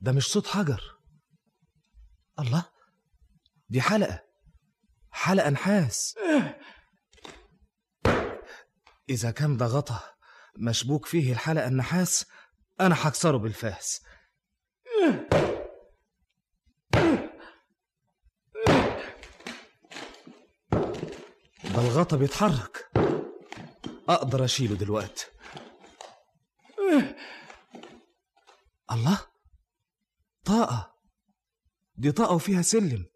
ده 0.00 0.12
مش 0.12 0.26
صوت 0.26 0.46
حجر. 0.46 0.98
الله! 2.38 2.64
دي 3.68 3.80
حلقة. 3.80 4.29
حلقة 5.10 5.50
نحاس 5.50 6.14
إذا 9.10 9.30
كان 9.30 9.56
ده 9.56 9.66
غطا 9.66 10.00
مشبوك 10.58 11.06
فيه 11.06 11.32
الحلقة 11.32 11.66
النحاس 11.68 12.26
أنا 12.80 13.08
هكسره 13.08 13.36
بالفاس. 13.36 14.02
ده 21.64 21.80
الغطا 21.80 22.16
بيتحرك. 22.16 22.90
أقدر 24.08 24.44
أشيله 24.44 24.74
دلوقتي. 24.76 25.26
الله؟ 28.92 29.26
طاقة. 30.44 30.94
دي 31.94 32.12
طاقة 32.12 32.34
وفيها 32.34 32.62
سلم. 32.62 33.06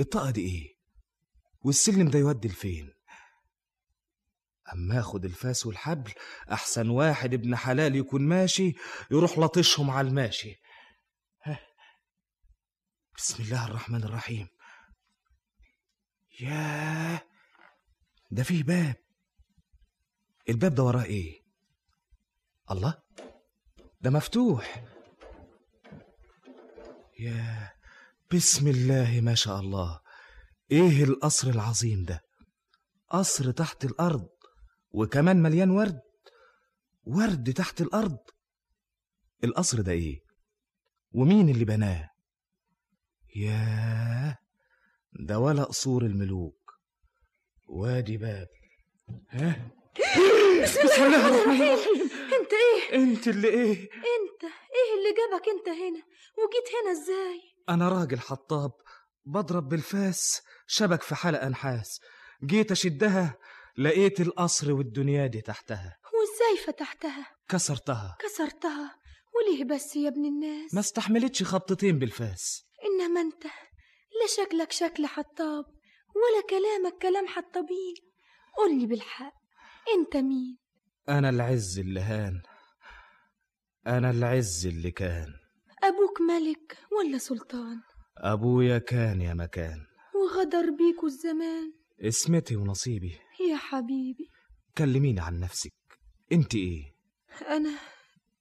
الطاقة 0.00 0.30
دي 0.30 0.40
إيه؟ 0.40 0.71
والسلم 1.64 2.08
ده 2.08 2.18
يودي 2.18 2.48
لفين؟ 2.48 2.94
أما 4.72 5.00
أخد 5.00 5.24
الفاس 5.24 5.66
والحبل 5.66 6.12
أحسن 6.52 6.88
واحد 6.88 7.34
ابن 7.34 7.56
حلال 7.56 7.96
يكون 7.96 8.22
ماشي 8.22 8.74
يروح 9.10 9.38
لطشهم 9.38 9.90
على 9.90 10.08
الماشي. 10.08 10.62
بسم 13.16 13.42
الله 13.42 13.66
الرحمن 13.66 14.04
الرحيم. 14.04 14.48
ياه! 16.40 17.22
ده 18.30 18.42
فيه 18.42 18.62
باب. 18.62 18.96
الباب 20.48 20.74
ده 20.74 20.82
وراه 20.82 21.04
إيه؟ 21.04 21.42
الله! 22.70 23.02
ده 24.00 24.10
مفتوح. 24.10 24.84
يا 27.18 27.72
بسم 28.34 28.68
الله 28.68 29.20
ما 29.22 29.34
شاء 29.34 29.60
الله. 29.60 30.00
إيه 30.72 31.04
القصر 31.04 31.48
العظيم 31.48 32.04
ده؟ 32.04 32.20
قصر 33.10 33.50
تحت 33.50 33.84
الأرض 33.84 34.28
وكمان 34.90 35.42
مليان 35.42 35.70
ورد. 35.70 36.00
ورد 37.04 37.52
تحت 37.52 37.80
الأرض. 37.80 38.18
القصر 39.44 39.80
ده 39.80 39.92
إيه؟ 39.92 40.20
ومين 41.12 41.48
اللي 41.48 41.64
بناه؟ 41.64 42.10
ياه 43.36 44.38
ده 45.20 45.38
ولا 45.38 45.64
قصور 45.64 46.02
الملوك. 46.02 46.72
وادي 47.68 48.16
باب. 48.16 48.48
ها؟ 49.30 49.70
بسم 50.62 50.80
الله 50.80 51.28
الرحمن 51.28 51.62
الرحيم. 51.62 52.02
انت 52.40 52.52
إيه؟ 52.52 52.94
انت 53.02 53.28
اللي 53.28 53.48
إيه؟ 53.48 53.72
انت 53.82 54.42
إيه 54.74 54.90
اللي 54.98 55.12
جابك 55.18 55.48
انت 55.48 55.68
هنا؟ 55.68 56.02
وجيت 56.38 56.68
هنا 56.82 56.92
إزاي؟ 57.02 57.40
أنا 57.68 57.88
راجل 57.88 58.18
حطاب 58.20 58.70
بضرب 59.26 59.68
بالفاس 59.68 60.42
شبك 60.66 61.02
في 61.02 61.14
حلقة 61.14 61.48
نحاس 61.48 62.00
جيت 62.44 62.70
أشدها 62.70 63.38
لقيت 63.78 64.20
القصر 64.20 64.72
والدنيا 64.72 65.26
دي 65.26 65.40
تحتها. 65.40 65.96
وإزاي 66.04 66.66
فتحتها؟ 66.66 67.26
كسرتها. 67.48 68.16
كسرتها؟ 68.20 68.96
وليه 69.34 69.64
بس 69.64 69.96
يا 69.96 70.08
ابن 70.08 70.24
الناس؟ 70.24 70.74
ما 70.74 70.80
استحملتش 70.80 71.42
خبطتين 71.42 71.98
بالفاس. 71.98 72.66
إنما 72.84 73.20
أنت 73.20 73.44
لا 73.44 74.44
شكلك 74.44 74.72
شكل 74.72 75.06
حطاب 75.06 75.64
ولا 76.14 76.42
كلامك 76.50 77.02
كلام 77.02 77.26
حطابين. 77.26 77.94
قولي 78.56 78.86
بالحق 78.86 79.34
أنت 79.98 80.16
مين؟ 80.16 80.58
أنا 81.08 81.28
العز 81.28 81.78
اللي 81.78 82.00
هان. 82.00 82.42
أنا 83.86 84.10
العز 84.10 84.66
اللي 84.66 84.90
كان. 84.90 85.28
أبوك 85.84 86.20
ملك 86.20 86.78
ولا 86.98 87.18
سلطان؟ 87.18 87.80
أبويا 88.16 88.78
كان 88.78 89.20
يا 89.20 89.34
مكان. 89.34 89.86
وغدر 90.22 90.70
بيكوا 90.70 91.08
الزمان. 91.08 91.72
اسمتي 92.00 92.56
ونصيبي. 92.56 93.18
يا 93.50 93.56
حبيبي. 93.56 94.28
كلميني 94.78 95.20
عن 95.20 95.40
نفسك. 95.40 95.72
انت 96.32 96.54
إيه؟ 96.54 96.82
أنا 97.48 97.78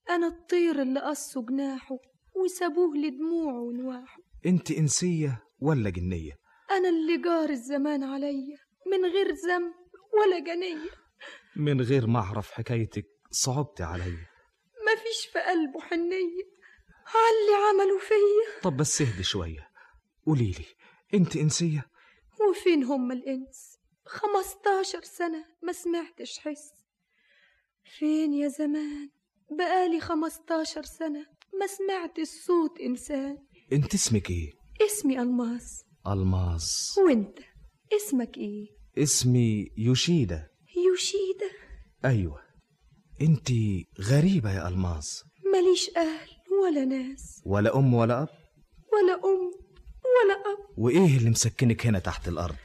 أنا 0.09 0.27
الطير 0.27 0.81
اللي 0.81 0.99
قصوا 0.99 1.45
جناحه 1.49 1.97
وسابوه 2.35 2.97
لدموعه 2.97 3.61
ونواحه. 3.61 4.17
انت 4.45 4.71
انسية 4.71 5.43
ولا 5.59 5.89
جنية؟ 5.89 6.31
أنا 6.71 6.89
اللي 6.89 7.21
جار 7.21 7.49
الزمان 7.49 8.03
عليا. 8.03 8.57
من 8.91 9.05
غير 9.05 9.27
ذنب 9.27 9.73
ولا 10.19 10.39
جنية. 10.39 10.89
من 11.55 11.81
غير 11.81 12.07
ما 12.07 12.19
أعرف 12.19 12.51
حكايتك 12.51 13.05
صعبت 13.31 13.81
عليا 13.81 14.27
مفيش 14.87 15.25
في 15.33 15.39
قلبه 15.39 15.79
حنية. 15.79 16.51
عاللي 17.05 17.55
عملوا 17.69 17.99
فيا. 17.99 18.61
طب 18.63 18.77
بس 18.77 19.01
اهدي 19.01 19.23
شوية. 19.23 19.67
قوليلي 20.25 20.65
انت 21.13 21.35
انسية. 21.35 21.85
وفين 22.49 22.83
هم 22.83 23.11
الإنس؟ 23.11 23.77
خمستاشر 24.05 25.01
سنة 25.03 25.45
ما 25.63 25.73
سمعتش 25.73 26.39
حس. 26.39 26.69
فين 27.97 28.33
يا 28.33 28.47
زمان؟ 28.47 29.09
بقالي 29.57 29.99
خمستاشر 29.99 30.83
سنة 30.83 31.25
ما 31.59 31.67
سمعتش 31.67 32.27
صوت 32.27 32.79
إنسان. 32.79 33.37
انت 33.73 33.93
اسمك 33.93 34.29
إيه؟ 34.29 34.51
اسمي 34.85 35.21
ألماس. 35.21 35.83
ألماس. 36.07 36.95
وانت 37.05 37.39
اسمك 37.95 38.37
إيه؟ 38.37 38.67
اسمي 38.97 39.67
يوشيدا. 39.77 40.47
يوشيدا. 40.85 41.49
أيوه. 42.05 42.41
انت 43.21 43.49
غريبة 44.01 44.51
يا 44.51 44.67
ألماس. 44.67 45.23
ماليش 45.53 45.89
أهل 45.97 46.29
ولا 46.63 46.85
ناس. 46.85 47.41
ولا 47.45 47.77
أم 47.77 47.93
ولا 47.93 48.21
أب؟ 48.21 48.27
ولا 48.93 49.13
أم. 49.13 49.51
ولا 50.23 50.33
أب 50.33 50.69
وإيه 50.77 51.17
اللي 51.17 51.29
مسكنك 51.29 51.87
هنا 51.87 51.99
تحت 51.99 52.27
الأرض؟ 52.27 52.55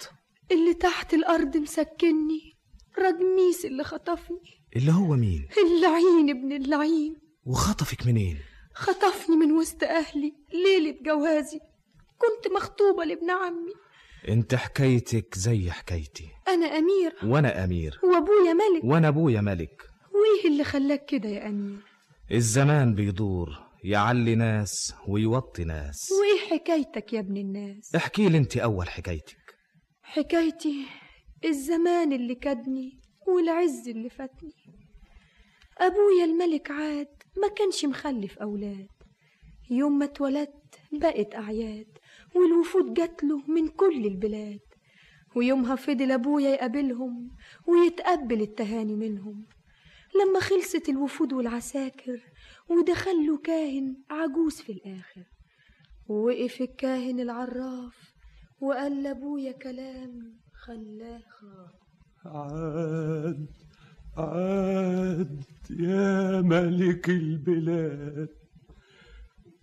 اللي 0.53 0.75
تحت 0.75 1.15
الأرض 1.15 1.57
مسكني 1.57 2.57
رجميس 2.99 3.65
اللي 3.65 3.85
خطفني. 3.85 4.63
اللي 4.77 4.93
هو 4.93 5.17
مين؟ 5.17 5.49
اللعين 5.67 6.31
ابن 6.31 6.53
اللعين. 6.53 7.17
وخطفك 7.47 8.07
منين؟ 8.07 8.39
خطفني 8.75 9.37
من 9.37 9.53
وسط 9.53 9.85
أهلي 9.85 10.33
ليلة 10.53 10.97
جوازي. 11.03 11.61
كنت 12.19 12.53
مخطوبة 12.53 13.05
لابن 13.05 13.31
عمي. 13.31 13.73
انت 14.29 14.55
حكايتك 14.55 15.35
زي 15.39 15.71
حكايتي. 15.71 16.29
أنا 16.49 16.67
أميرة 16.67 17.17
وأنا 17.25 17.65
أمير. 17.65 18.01
وأبويا 18.03 18.53
ملك. 18.53 18.85
وأنا 18.85 19.09
أبويا 19.09 19.41
ملك. 19.41 19.83
وإيه 20.13 20.53
اللي 20.53 20.65
خلاك 20.65 21.05
كده 21.05 21.29
يا 21.29 21.49
أمير؟ 21.49 21.79
الزمان 22.33 22.95
بيدور. 22.95 23.66
يعلي 23.87 24.35
ناس 24.35 24.95
ويوطي 25.09 25.65
ناس. 25.65 26.11
وإيه 26.13 26.59
حكايتك 26.59 27.13
يا 27.13 27.21
ابن 27.21 27.37
الناس؟ 27.37 27.95
احكي 27.95 28.29
لي 28.29 28.39
انت 28.39 28.57
أول 28.57 28.89
حكايتك. 28.89 29.55
حكايتي 30.03 30.87
الزمان 31.45 32.13
اللي 32.13 32.35
كدني 32.35 33.01
والعز 33.29 33.89
اللي 33.89 34.11
فاتني. 34.11 34.53
أبويا 35.79 36.25
الملك 36.25 36.71
عاد 36.71 37.23
ما 37.43 37.49
كانش 37.49 37.85
مخلف 37.85 38.39
أولاد. 38.39 38.89
يوم 39.71 39.99
ما 39.99 40.05
اتولدت 40.05 40.81
بقت 40.93 41.35
أعياد 41.35 41.99
والوفود 42.35 42.95
جاتله 42.95 43.43
من 43.49 43.69
كل 43.69 44.07
البلاد. 44.07 44.61
ويومها 45.37 45.77
فضل 45.77 46.13
أبويا 46.13 46.51
يقابلهم 46.51 47.31
ويتقبل 47.69 48.41
التهاني 48.41 48.97
منهم. 48.97 49.47
لما 50.21 50.41
خلصت 50.41 50.89
الوفود 50.89 51.33
والعساكر 51.33 52.21
ودخل 52.71 53.27
له 53.27 53.39
كاهن 53.39 53.97
عجوز 54.11 54.61
في 54.61 54.73
الآخر. 54.73 55.25
ووقف 56.09 56.61
الكاهن 56.61 57.21
العراف 57.21 58.15
وقال 58.61 59.03
لأبويا 59.03 59.53
كلام 59.53 60.41
خلاه 60.55 61.23
خاف 61.41 61.75
عاد 62.27 63.47
عاد 64.17 65.45
يا 65.71 66.41
ملك 66.41 67.09
البلاد. 67.11 68.29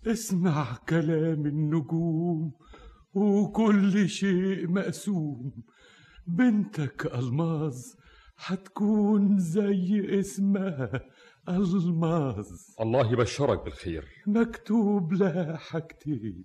اسمع 0.06 0.76
كلام 0.88 1.46
النجوم 1.46 2.52
وكل 3.14 4.08
شيء 4.08 4.68
مقسوم. 4.68 5.52
بنتك 6.26 7.14
ألماظ 7.14 7.76
هتكون 8.36 9.38
زي 9.38 10.20
اسمها. 10.20 10.90
ألماظ 11.48 12.46
الله 12.80 13.12
يبشرك 13.12 13.64
بالخير. 13.64 14.04
مكتوب 14.26 15.12
لها 15.12 15.56
حاجتين 15.56 16.44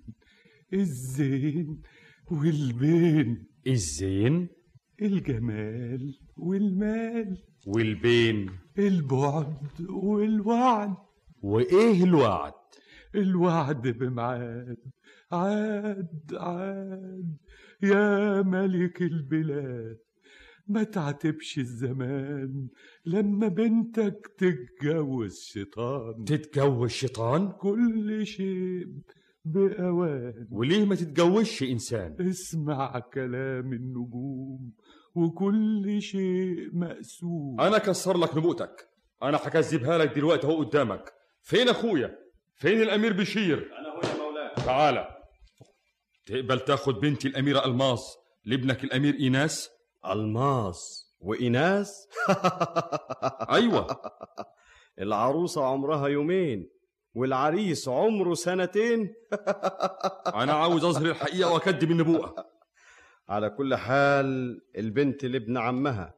الزين 0.73 1.81
والبين. 2.31 3.47
الزين؟ 3.67 4.49
الجمال 5.01 6.19
والمال. 6.37 7.37
والبين؟ 7.67 8.49
البعد 8.79 9.81
والوعد. 9.89 10.95
وإيه 11.41 12.03
الوعد؟ 12.03 12.53
الوعد 13.15 13.87
بميعاد 13.87 14.77
عاد 15.31 16.33
عاد 16.33 17.37
يا 17.83 18.41
ملك 18.41 19.01
البلاد. 19.01 19.97
ما 20.69 20.83
تعتبش 20.83 21.57
الزمان 21.57 22.67
لما 23.05 23.47
بنتك 23.47 24.31
تتجوز 24.37 25.39
شيطان. 25.39 26.23
تتجوز 26.25 26.89
شيطان؟ 26.89 27.51
كل 27.51 28.25
شيء 28.25 28.87
بأوان. 29.45 30.47
وليه 30.51 30.85
ما 30.85 30.95
تتجوزش 30.95 31.63
إنسان؟ 31.63 32.15
اسمع 32.19 32.99
كلام 32.99 33.73
النجوم 33.73 34.71
وكل 35.15 36.01
شيء 36.01 36.69
مقسوم 36.73 37.61
أنا 37.61 37.77
كسر 37.77 38.17
لك 38.17 38.37
نبوتك. 38.37 38.89
أنا 39.23 39.37
هكذبها 39.37 39.97
لك 39.97 40.15
دلوقتي 40.15 40.47
أهو 40.47 40.63
قدامك. 40.63 41.13
فين 41.41 41.69
أخويا؟ 41.69 42.15
فين 42.55 42.81
الأمير 42.81 43.13
بشير؟ 43.13 43.57
أنا 43.57 43.89
هو 43.89 44.01
يا 44.01 44.23
مولاي. 44.23 44.65
تعالى 44.65 45.07
تقبل 46.25 46.59
تاخد 46.59 46.93
بنتي 46.99 47.27
الأميرة 47.27 47.65
الماس 47.65 48.17
لابنك 48.45 48.83
الأمير 48.83 49.13
إيناس؟ 49.13 49.69
ألماس 50.05 51.09
وإناس 51.19 52.07
أيوة. 53.51 54.01
العروسة 54.99 55.65
عمرها 55.65 56.07
يومين 56.07 56.69
والعريس 57.15 57.87
عمره 57.89 58.33
سنتين. 58.33 59.13
أنا 60.41 60.53
عاوز 60.53 60.85
أظهر 60.85 61.05
الحقيقة 61.05 61.53
وأكدب 61.53 61.91
النبوءة. 61.91 62.35
على 63.29 63.49
كل 63.49 63.75
حال 63.75 64.61
البنت 64.77 65.25
لابن 65.25 65.57
عمها 65.57 66.15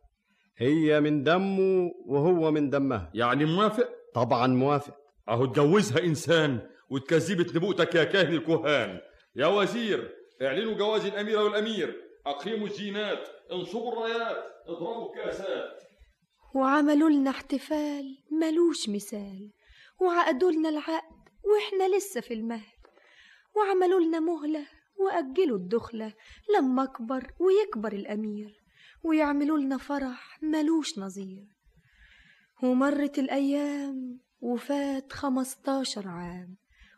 هي 0.58 1.00
من 1.00 1.24
دمه 1.24 1.92
وهو 2.06 2.52
من 2.52 2.70
دمها. 2.70 3.12
يعني 3.14 3.46
موافق؟ 3.46 3.90
طبعا 4.14 4.48
موافق. 4.48 4.96
أهو 5.30 5.44
اتجوزها 5.46 6.04
إنسان 6.04 6.70
واتكذبت 6.90 7.56
نبوءتك 7.56 7.96
يا 7.96 8.04
كاهن 8.04 8.34
الكهان. 8.34 9.00
يا 9.36 9.48
وزير 9.48 10.12
اعلنوا 10.42 10.74
جواز 10.74 11.06
الأميرة 11.06 11.44
والأمير. 11.44 11.96
أقيموا 12.26 12.68
الزينات 12.68 13.30
انصبوا 13.52 13.94
الرايات 13.94 14.46
اضربوا 14.68 15.10
الكاسات 15.10 15.84
وعملوا 16.56 17.10
لنا 17.10 17.30
احتفال 17.30 18.18
ملوش 18.32 18.90
مثال. 18.90 19.52
وعقدوا 20.02 20.52
لنا 20.52 20.70
العقد 20.70 21.30
وإحنا 21.44 21.98
لسه 21.98 22.22
في 22.22 22.34
المهد. 22.34 22.82
وعملوا 23.56 24.00
لنا 24.00 24.20
مهلة 24.20 24.68
وأجلوا 25.00 25.58
الدخلة 25.58 26.14
لما 26.56 26.84
أكبر 26.84 27.34
ويكبر 27.40 27.94
الأمير. 27.94 28.62
ويعملوا 29.04 29.58
لنا 29.58 29.78
فرح 29.78 30.44
ملوش 30.44 31.00
نظير. 31.00 31.48
ومرت 32.64 33.20
الأيام 33.20 34.20
وفات 34.42 35.14
خمستاشر 35.14 36.08
عام. 36.08 36.58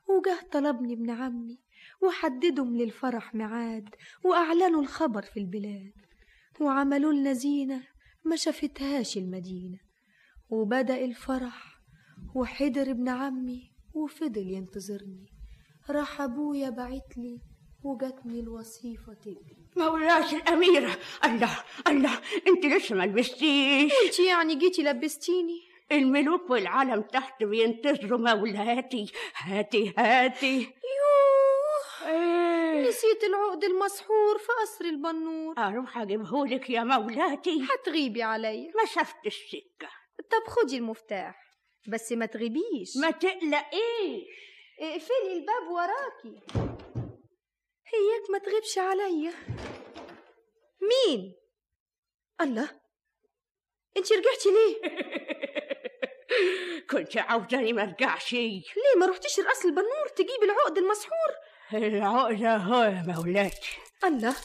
وجه 0.10 0.40
طلبني 0.52 0.94
ابن 0.94 1.10
عمي 1.10 1.60
وحددهم 2.02 2.78
للفرح 2.78 3.36
ميعاد. 3.36 3.90
وأعلنوا 4.24 4.82
الخبر 4.82 5.22
في 5.22 5.40
البلاد. 5.40 5.94
وعملوا 6.62 7.14
لنا 7.14 7.34
زينة 7.34 7.84
ما 8.26 8.36
شافتهاش 8.36 9.18
المدينة. 9.18 9.80
وبدأ 10.50 11.06
الفرح 11.06 11.82
وحضر 12.36 12.92
ابن 12.92 13.10
عمي 13.10 13.72
وفضل 13.94 14.48
ينتظرني. 14.52 15.34
راح 15.90 16.22
أبويا 16.22 16.70
بعتلي 16.70 17.42
وجاتني 17.84 18.40
الوصيفة 18.40 19.14
تجري 19.14 19.68
مولاش 19.78 20.34
الأميرة. 20.34 20.98
الله 21.26 21.58
الله 21.88 22.20
أنت 22.48 22.66
لسه 22.66 22.96
ما 22.96 23.04
لبستيش؟ 23.04 23.92
وانت 24.04 24.20
يعني 24.20 24.56
جيتي 24.56 24.84
لبستيني. 24.84 25.60
الملوك 25.92 26.50
والعالم 26.50 27.02
تحت 27.02 27.44
بينتظروا 27.44 28.20
مولاتي 28.20 29.12
هاتي 29.38 29.94
هاتي. 29.98 30.58
يوه. 30.60 32.10
إيه. 32.10 32.43
نسيت 32.84 33.24
العقد 33.24 33.64
المسحور 33.64 34.38
في 34.38 34.48
قصر 34.62 34.86
البنور. 34.86 35.58
أروح 35.58 35.98
أجيبهولك 35.98 36.70
يا 36.70 36.84
مولاتي. 36.84 37.68
هتغيبي 37.70 38.24
عليا 38.24 38.72
مسافة 38.84 39.18
السكة 39.26 39.90
طب 40.32 40.48
خدي 40.48 40.78
المفتاح 40.78 41.44
بس 41.88 42.12
ما 42.12 42.26
تغيبيش. 42.26 42.98
ما 43.02 43.12
تقلقيش. 43.12 44.24
اقفلي 44.80 45.34
الباب 45.34 45.68
وراكي. 45.72 46.42
هياك 47.88 48.30
ما 48.32 48.38
تغيبش 48.38 48.78
عليا 48.78 49.34
مين؟ 50.82 51.36
الله. 52.42 52.70
انت 53.98 54.14
رجعتي 54.14 54.50
ليه؟ 54.50 55.04
كنت 56.92 57.18
عاوزاني 57.18 57.74
ما 57.74 57.84
ارجعش. 57.84 58.34
ليه 58.34 58.64
ما 59.00 59.06
رحتيش 59.06 59.40
لقصر 59.40 59.68
البنور 59.70 60.08
تجيبي 60.16 60.46
العقد 60.46 60.78
المسحور؟ 60.78 61.32
العقد 61.76 62.44
اهو 62.44 62.84
يا 62.84 63.04
مولاتي. 63.08 63.78
الله 64.04 64.36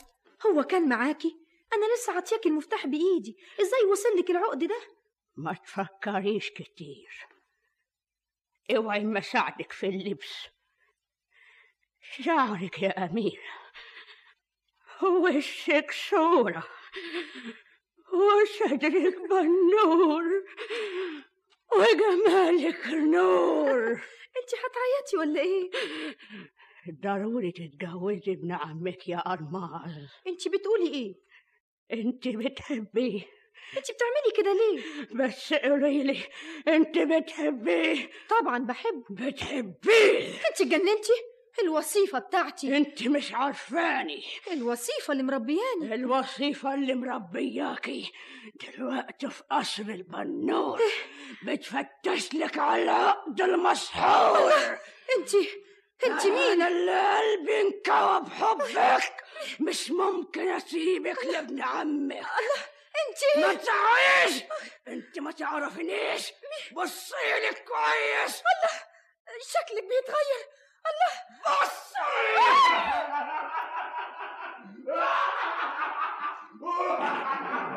هو 0.47 0.63
كان 0.63 0.89
معاكي؟ 0.89 1.37
أنا 1.73 1.95
لسه 1.95 2.13
عطياكي 2.13 2.49
المفتاح 2.49 2.87
بإيدي. 2.87 3.37
إزاي 3.61 3.85
وصل 3.91 4.09
لك 4.19 4.31
العقد 4.31 4.65
ده؟ 4.65 4.81
ما 5.37 5.53
تفكريش 5.53 6.51
كتير. 6.51 7.27
اوعي 8.77 9.05
ما 9.05 9.21
ساعدك 9.21 9.73
في 9.73 9.87
اللبس. 9.87 10.47
شعرك 12.01 12.83
يا 12.83 13.05
أميرة 13.05 13.43
وشك 15.03 15.91
صورة. 16.11 16.69
وصدرك 18.13 19.17
بنور 19.31 20.25
وجمالك 21.73 22.87
نور 22.87 23.91
أنت 24.37 24.51
هتعيطي 24.55 25.17
ولا 25.19 25.41
إيه؟ 25.41 25.71
ضروري 26.90 27.52
تتجوزي 27.52 28.32
ابن 28.32 28.52
عمك 28.52 29.09
يا 29.09 29.16
أرماز 29.32 30.09
انت 30.27 30.48
بتقولي 30.48 30.94
إيه؟ 30.94 31.15
انت 31.93 32.28
بتحبيه 32.28 33.23
انت 33.77 33.86
بتعملي 33.93 34.32
كده 34.36 34.52
ليه؟ 34.52 35.06
بس 35.24 35.55
قوليلي 35.55 36.19
انت 36.69 36.98
بتحبيه 36.98 38.10
طبعا 38.40 38.59
بحبه 38.59 39.05
بتحبيه 39.10 40.28
انت 40.51 40.62
جننتي 40.62 41.12
الوصيفة 41.62 42.19
بتاعتي. 42.19 42.77
انت 42.77 43.09
مش 43.09 43.32
عارفاني. 43.32 44.23
الوصيفة 44.52 45.12
اللي 45.12 45.23
مربياني. 45.23 45.94
الوصيفة 45.94 46.74
اللي 46.74 46.94
مربياكي. 46.94 48.12
دلوقتي 48.77 49.31
في 49.31 49.43
قصر 49.51 49.82
البنور. 49.82 50.81
بتفتش 51.47 52.35
لك 52.35 52.59
على 52.59 52.90
عقد 52.90 53.40
المسحور. 53.40 54.52
انت 55.19 55.31
انت 56.07 56.27
مين 56.27 56.62
أنا 56.62 56.69
اللي 56.69 57.16
قلبي 57.16 57.61
انكوى 57.61 58.20
بحبك؟ 58.20 59.25
مش 59.61 59.91
ممكن 59.91 60.49
اسيبك 60.49 61.25
لابن 61.25 61.62
عمك. 61.62 62.27
انت 62.99 63.47
ما 63.47 63.55
تعيش 63.55 64.43
انت 64.89 65.19
ما 65.19 65.33
تعرفنيش 65.33 66.33
بصيلك 66.73 67.65
كويس. 67.65 68.43
الله 68.43 68.79
شكلك 69.49 69.83
بيتغير. 69.85 70.47
الله. 70.89 71.12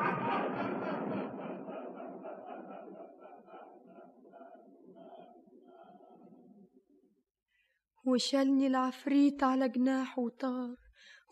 وشالني 8.05 8.67
العفريت 8.67 9.43
على 9.43 9.69
جناحه 9.69 10.21
وطار 10.21 10.75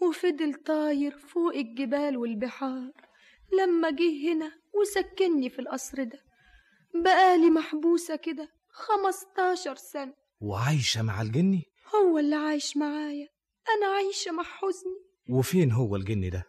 وفضل 0.02 0.54
طاير 0.54 1.18
فوق 1.18 1.56
الجبال 1.56 2.18
والبحار. 2.18 2.92
لما 3.60 3.90
جه 3.90 4.34
هنا 4.34 4.52
وسكنني 4.74 5.50
في 5.50 5.60
القصر 5.60 6.04
ده 6.04 6.20
بقالي 7.04 7.50
محبوسة 7.50 8.16
كده 8.16 8.50
خمستاشر 8.70 9.76
سنة. 9.76 10.14
وعايشة 10.42 11.02
مع 11.02 11.22
الجني 11.22 11.64
هو 11.96 12.18
اللي 12.20 12.36
عايش 12.36 12.78
معايا 12.78 13.28
أنا 13.78 13.96
عايشة 13.96 14.32
مع 14.32 14.44
حزني. 14.44 15.00
وفين 15.30 15.72
هو 15.72 15.96
الجني 15.96 16.30
ده؟ 16.30 16.44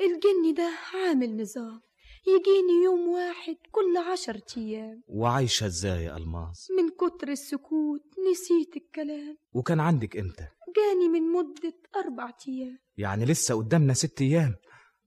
الجني 0.00 0.52
ده 0.52 0.70
عامل 0.94 1.36
نظام 1.36 1.80
يجيني 2.26 2.84
يوم 2.84 3.08
واحد 3.08 3.56
كل 3.72 3.96
عشر 4.12 4.40
أيام. 4.56 5.02
وعايشة 5.08 5.66
إزاي 5.66 6.04
يا 6.04 6.16
ألماس؟ 6.16 6.68
من 6.76 6.88
كتر 6.90 7.28
السكوت 7.28 8.02
نسيت 8.30 8.76
الكلام. 8.76 9.36
وكان 9.52 9.80
عندك 9.80 10.16
إمتى 10.16 10.46
جاني 10.76 11.08
من 11.08 11.32
مدة 11.32 11.74
أربع 11.96 12.30
أيام. 12.48 12.78
يعني 12.96 13.24
لسه 13.24 13.54
قدامنا 13.54 13.94
ست 13.94 14.20
أيام. 14.20 14.54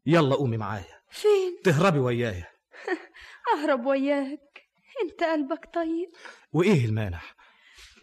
يلا 0.06 0.36
قومي 0.36 0.58
معايا. 0.58 1.00
فين؟ 1.12 1.58
تهربي 1.64 2.00
ويايا 2.00 2.48
أهرب 3.56 3.86
وياك. 3.86 4.62
أنت 5.04 5.24
قلبك 5.24 5.70
طيب. 5.74 6.10
وإيه 6.54 6.86
المانع 6.86 7.22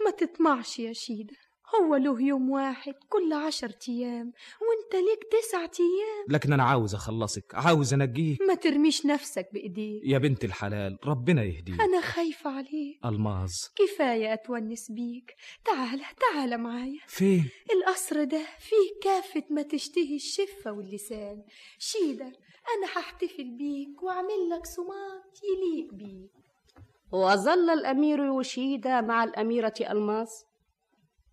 ما 0.05 0.11
تطمعش 0.11 0.79
يا 0.79 0.93
شيدة. 0.93 1.37
هو 1.75 1.97
له 1.97 2.23
يوم 2.23 2.51
واحد 2.51 2.95
كل 3.09 3.33
عشر 3.33 3.73
أيام 3.89 4.33
وانت 4.61 4.95
ليك 4.95 5.25
تسعة 5.33 5.71
أيام. 5.81 6.25
لكن 6.29 6.53
أنا 6.53 6.65
عاوز 6.65 6.95
أخلصك 6.95 7.55
عاوز 7.55 7.95
أنجيه 7.95 8.37
ما 8.49 8.55
ترميش 8.55 9.07
نفسك 9.07 9.49
بإيديك. 9.53 10.03
يا 10.05 10.19
بنت 10.19 10.45
الحلال 10.45 10.99
ربنا 11.05 11.45
يهديك. 11.45 11.81
أنا 11.81 12.01
خايفة 12.01 12.51
عليك. 12.51 12.99
ألماظ. 13.05 13.53
كفاية 13.77 14.33
أتونس 14.33 14.91
بيك. 14.91 15.35
تعال 15.65 16.01
تعال 16.21 16.59
معايا. 16.59 17.01
فين؟ 17.07 17.49
القصر 17.73 18.25
ده 18.25 18.43
فيه 18.59 19.01
كافة 19.03 19.43
ما 19.51 19.63
تشتهي 19.63 20.17
الشفة 20.17 20.73
واللسان. 20.73 21.45
شيدة 21.79 22.33
أنا 22.77 22.87
هحتفل 22.97 23.51
بيك 23.59 24.03
وأعمل 24.03 24.51
لك 24.51 24.67
صمات 24.67 25.39
يليق 25.45 25.95
بيك. 25.95 26.31
وظل 27.13 27.71
الأمير 27.71 28.25
يوشيدا 28.25 29.01
مع 29.01 29.25
الأميرة 29.25 29.75
ألماس 29.81 30.45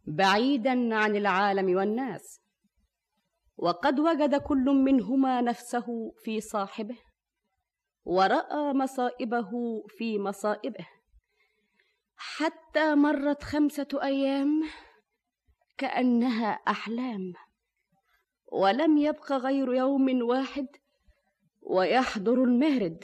بعيدا 0.05 0.95
عن 0.95 1.15
العالم 1.15 1.75
والناس. 1.75 2.41
وقد 3.57 3.99
وجد 3.99 4.35
كل 4.35 4.65
منهما 4.65 5.41
نفسه 5.41 5.85
في 6.23 6.41
صاحبه 6.41 6.97
ورأى 8.05 8.73
مصائبه 8.73 9.49
في 9.97 10.19
مصائبه. 10.19 10.87
حتى 12.15 12.95
مرت 12.95 13.43
خمسة 13.43 13.87
أيام 14.03 14.63
كأنها 15.77 16.51
أحلام 16.51 17.33
ولم 18.51 18.97
يبق 18.97 19.31
غير 19.31 19.73
يوم 19.73 20.21
واحد 20.21 20.67
ويحضر 21.61 22.43
المهرد. 22.43 23.03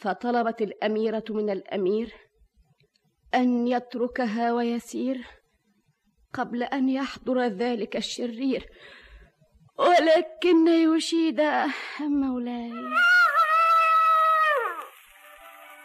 فطلبت 0.00 0.62
الأميرة 0.62 1.24
من 1.30 1.50
الأمير 1.50 2.14
أن 3.34 3.66
يتركها 3.68 4.52
ويسير. 4.52 5.35
قبل 6.36 6.62
أن 6.62 6.88
يحضر 6.88 7.46
ذلك 7.46 7.96
الشرير. 7.96 8.66
ولكن 9.78 10.68
يشيد 10.96 11.40
مولاي. 12.00 12.72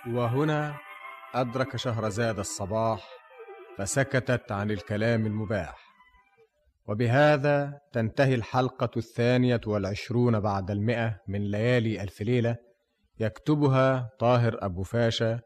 وهنا 0.07 0.75
أدرك 1.35 1.75
شهرزاد 1.75 2.39
الصباح 2.39 3.07
فسكتت 3.77 4.51
عن 4.51 4.71
الكلام 4.71 5.25
المباح. 5.25 5.91
وبهذا 6.87 7.79
تنتهي 7.93 8.35
الحلقة 8.35 8.89
الثانية 8.97 9.61
والعشرون 9.67 10.39
بعد 10.39 10.71
المئة 10.71 11.19
من 11.27 11.51
ليالي 11.51 12.01
ألف 12.01 12.21
ليلة 12.21 12.55
يكتبها 13.19 14.09
طاهر 14.19 14.57
أبو 14.61 14.83
فاشا 14.83 15.39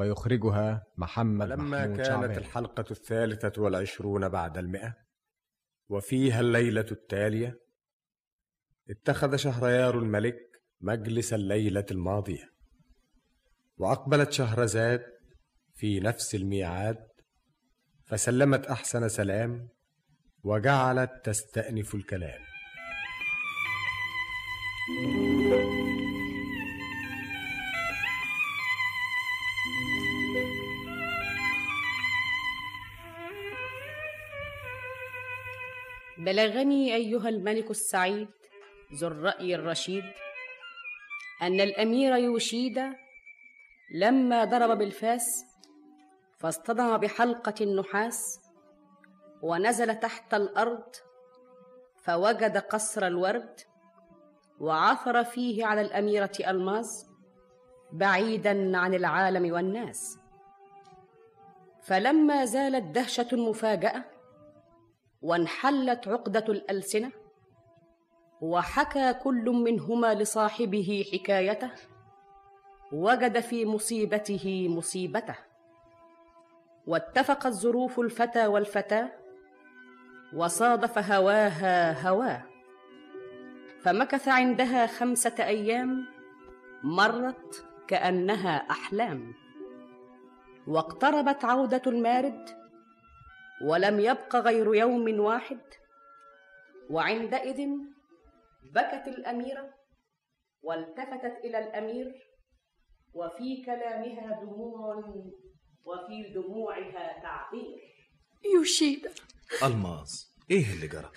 ويخرجها 0.00 0.82
محمد 0.96 1.46
لما 1.48 1.78
محمود 1.80 1.96
كانت 1.96 2.06
شعبان. 2.06 2.36
الحلقة 2.36 2.84
الثالثة 2.90 3.62
والعشرون 3.62 4.28
بعد 4.28 4.58
المئة 4.58 4.94
وفيها 5.88 6.40
الليلة 6.40 6.86
التالية 6.92 7.60
اتخذ 8.90 9.36
شهريار 9.36 9.98
الملك 9.98 10.36
مجلس 10.80 11.32
الليلة 11.32 11.86
الماضية 11.90 12.50
وأقبلت 13.76 14.32
شهرزاد 14.32 15.02
في 15.74 16.00
نفس 16.00 16.34
الميعاد 16.34 17.08
فسلمت 18.06 18.66
أحسن 18.66 19.08
سلام 19.08 19.68
وجعلت 20.44 21.10
تستأنف 21.24 21.94
الكلام 21.94 22.40
بلغني 36.24 36.94
أيها 36.94 37.28
الملك 37.28 37.70
السعيد 37.70 38.28
ذو 38.94 39.08
الرأي 39.08 39.54
الرشيد 39.54 40.04
أن 41.42 41.60
الأمير 41.60 42.16
يوشيدا 42.16 42.96
لما 43.94 44.44
ضرب 44.44 44.78
بالفاس 44.78 45.44
فاصطدم 46.38 46.96
بحلقة 46.96 47.54
النحاس 47.60 48.40
ونزل 49.42 49.94
تحت 49.94 50.34
الأرض 50.34 50.84
فوجد 52.02 52.58
قصر 52.58 53.06
الورد 53.06 53.60
وعثر 54.60 55.24
فيه 55.24 55.66
على 55.66 55.80
الأميرة 55.80 56.32
ألماز 56.46 57.10
بعيدا 57.92 58.78
عن 58.78 58.94
العالم 58.94 59.52
والناس. 59.52 60.18
فلما 61.82 62.44
زالت 62.44 62.84
دهشة 62.84 63.28
المفاجأة 63.32 64.04
وانحلت 65.22 66.08
عقدة 66.08 66.44
الألسنة 66.48 67.12
وحكى 68.40 69.14
كل 69.14 69.50
منهما 69.50 70.14
لصاحبه 70.14 71.04
حكايته 71.12 71.70
وجد 72.92 73.40
في 73.40 73.66
مصيبته 73.66 74.68
مصيبته 74.68 75.36
واتفقت 76.86 77.52
ظروف 77.52 78.00
الفتى 78.00 78.46
والفتاة 78.46 79.12
وصادف 80.34 81.12
هواها 81.12 82.08
هواه 82.08 82.42
فمكث 83.82 84.28
عندها 84.28 84.86
خمسة 84.86 85.34
أيام 85.38 86.06
مرت 86.82 87.64
كأنها 87.88 88.56
أحلام 88.70 89.34
واقتربت 90.66 91.44
عودة 91.44 91.82
المارد 91.86 92.59
ولم 93.64 94.00
يبق 94.00 94.36
غير 94.36 94.74
يوم 94.74 95.20
واحد. 95.20 95.60
وعندئذ 96.90 97.66
بكت 98.74 99.08
الأميرة 99.08 99.74
والتفتت 100.62 101.44
إلى 101.44 101.58
الأمير 101.58 102.14
وفي 103.14 103.64
كلامها 103.66 104.40
دموع 104.42 104.96
وفي 105.84 106.32
دموعها 106.34 107.22
تعبير. 107.22 107.80
يوشيدا. 108.54 109.12
ألماظ 109.62 110.10
إيه 110.50 110.72
اللي 110.72 110.88
جرى؟ 110.88 111.10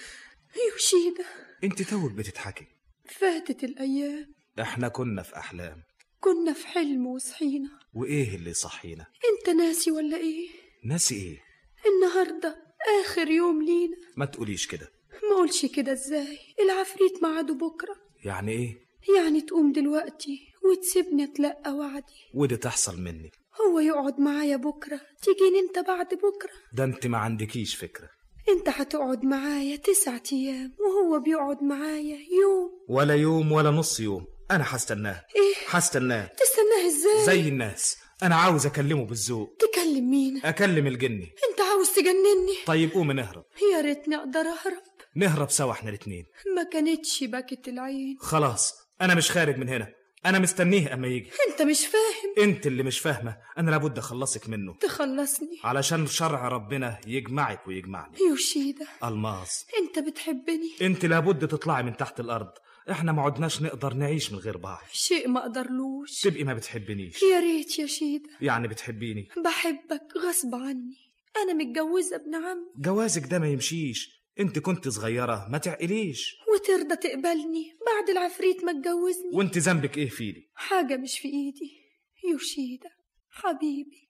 يوشيدا. 0.72 1.26
أنت 1.64 1.82
توك 1.82 2.12
بتضحكي. 2.12 2.66
فاتت 3.06 3.64
الأيام. 3.64 4.34
إحنا 4.60 4.88
كنا 4.88 5.22
في 5.24 5.38
أحلام. 5.38 5.84
كنا 6.20 6.54
في 6.54 6.68
حلم 6.68 7.08
وصحينا. 7.08 7.70
وإيه 7.94 8.36
اللي 8.36 8.54
صحينا؟ 8.54 9.06
أنت 9.32 9.50
ناسي 9.50 9.92
ولا 9.92 10.18
إيه؟ 10.18 10.50
ناسي 10.86 11.16
إيه؟ 11.16 11.43
النهاردة 11.88 12.58
آخر 13.02 13.28
يوم 13.28 13.62
لينا. 13.62 13.98
ما 14.18 14.26
تقوليش 14.26 14.68
كده. 14.68 14.92
ما 15.30 15.36
قولش 15.36 15.66
كده 15.66 15.92
إزاي؟ 15.92 16.38
العفريت 16.60 17.24
ميعاده 17.24 17.54
بكرة. 17.54 17.96
يعني 18.26 18.52
إيه؟ 18.52 18.84
يعني 19.18 19.42
تقوم 19.42 19.72
دلوقتي 19.72 20.40
وتسيبني 20.66 21.24
اتلقى 21.24 21.72
وعدي. 21.72 22.14
ودي 22.34 22.58
تحصل 22.58 23.02
مني. 23.02 23.32
هو 23.62 23.80
يقعد 23.80 24.20
معايا 24.20 24.56
بكرة 24.58 25.02
تيجيني 25.22 25.60
انت 25.60 25.80
بعد 25.88 26.08
بكرة. 26.08 26.52
ده 26.74 26.84
انت 26.84 27.08
ما 27.08 27.18
عندكيش 27.18 27.76
فكرة. 27.76 28.10
انت 28.50 28.70
هتقعد 28.70 29.26
معايا 29.26 29.76
تسعة 29.76 30.24
أيام 30.34 30.74
وهو 30.80 31.20
بيقعد 31.20 31.64
معايا 31.64 32.18
يوم. 32.42 32.72
ولا 32.90 33.16
يوم 33.16 33.52
ولا 33.52 33.72
نص 33.72 34.00
يوم. 34.00 34.26
أنا 34.52 34.64
هستناه. 34.68 35.26
إيه؟ 35.36 35.54
هستناه. 35.68 36.26
تستناه 36.26 36.88
إزاي؟ 36.88 37.26
زي 37.26 37.50
الناس. 37.50 37.98
أنا 38.24 38.36
عاوز 38.36 38.66
أكلمه 38.66 39.06
بالذوق 39.06 39.58
تكلم 39.60 40.12
مين؟ 40.12 40.42
أكلم 40.46 40.88
الجني. 40.88 41.36
أنت 41.50 41.62
عاوز 41.62 41.90
تجنني؟ 41.92 42.56
طيب 42.66 42.92
قومي 42.92 43.14
نهرب. 43.14 43.46
يا 43.74 43.82
ريتني 43.82 44.16
أقدر 44.16 44.40
أهرب. 44.40 44.84
نهرب 45.16 45.50
سوا 45.50 45.72
إحنا 45.72 45.90
الاتنين. 45.90 46.26
ما 46.56 46.64
كانتش 46.64 47.24
باكت 47.24 47.68
العين. 47.68 48.18
خلاص 48.20 48.74
أنا 49.02 49.16
مش 49.16 49.32
خارج 49.32 49.58
من 49.58 49.70
هنا. 49.70 49.88
أنا 50.26 50.40
مستنيه 50.40 50.94
أما 50.94 51.08
يجي. 51.08 51.32
أنت 51.50 51.62
مش 51.62 51.88
فاهم. 51.88 52.50
أنت 52.50 52.68
اللي 52.68 52.84
مش 52.84 53.00
فاهمة. 53.00 53.38
أنا 53.58 53.72
لابد 53.72 53.98
أخلصك 53.98 54.50
منه. 54.50 54.74
تخلصني. 54.74 55.60
علشان 55.64 56.08
شرع 56.08 56.48
ربنا 56.48 57.00
يجمعك 57.08 57.68
ويجمعني. 57.68 58.18
يوشيدا. 58.30 58.86
الماس. 59.04 59.66
أنت 59.82 60.08
بتحبني. 60.08 60.72
أنت 60.82 61.06
لابد 61.06 61.48
تطلعي 61.48 61.84
من 61.84 61.98
تحت 61.98 62.20
الأرض. 62.20 62.52
إحنا 62.92 63.12
ما 63.12 63.22
عدناش 63.22 63.62
نقدر 63.62 63.94
نعيش 63.94 64.32
من 64.32 64.38
غير 64.40 64.58
بعض. 64.58 64.82
شيء 64.92 65.28
ما 65.28 65.40
اقدرلوش 65.40 66.22
تبقي 66.22 66.44
ما 66.44 66.54
بتحبنيش. 66.54 67.24
يا 67.24 67.40
ريت 67.40 67.80
يا 67.80 67.86
شيدا 67.86 68.30
يعني 68.42 68.68
بتحبيني؟ 68.68 69.28
بحبك 69.46 70.08
غصب 70.18 70.56
عني. 70.56 70.98
أنا 71.44 71.54
متجوزة 71.54 72.16
ابن 72.16 72.36
عم 72.36 72.72
جوازك 72.78 73.28
ده 73.28 73.40
ما 73.40 73.48
يمشيش. 73.50 74.24
انت 74.40 74.60
كنت 74.60 74.88
صغيرة 74.88 75.48
ما 75.52 75.58
تعقليش. 75.58 76.36
وترضى 76.54 76.96
تقبلني 76.96 77.78
بعد 77.86 78.10
العفريت 78.10 78.64
ما 78.64 78.72
اتجوزني 78.72 79.30
وانت 79.34 79.58
ذنبك 79.58 79.98
إيه 79.98 80.10
فيدي 80.10 80.50
حاجة 80.56 80.98
مش 80.98 81.20
في 81.20 81.28
ايدي. 81.28 81.84
يوشيدا 82.32 82.90
حبيبي 83.30 84.10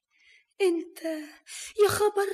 انت 0.62 1.04
يا 1.84 1.88
خبر. 1.88 2.28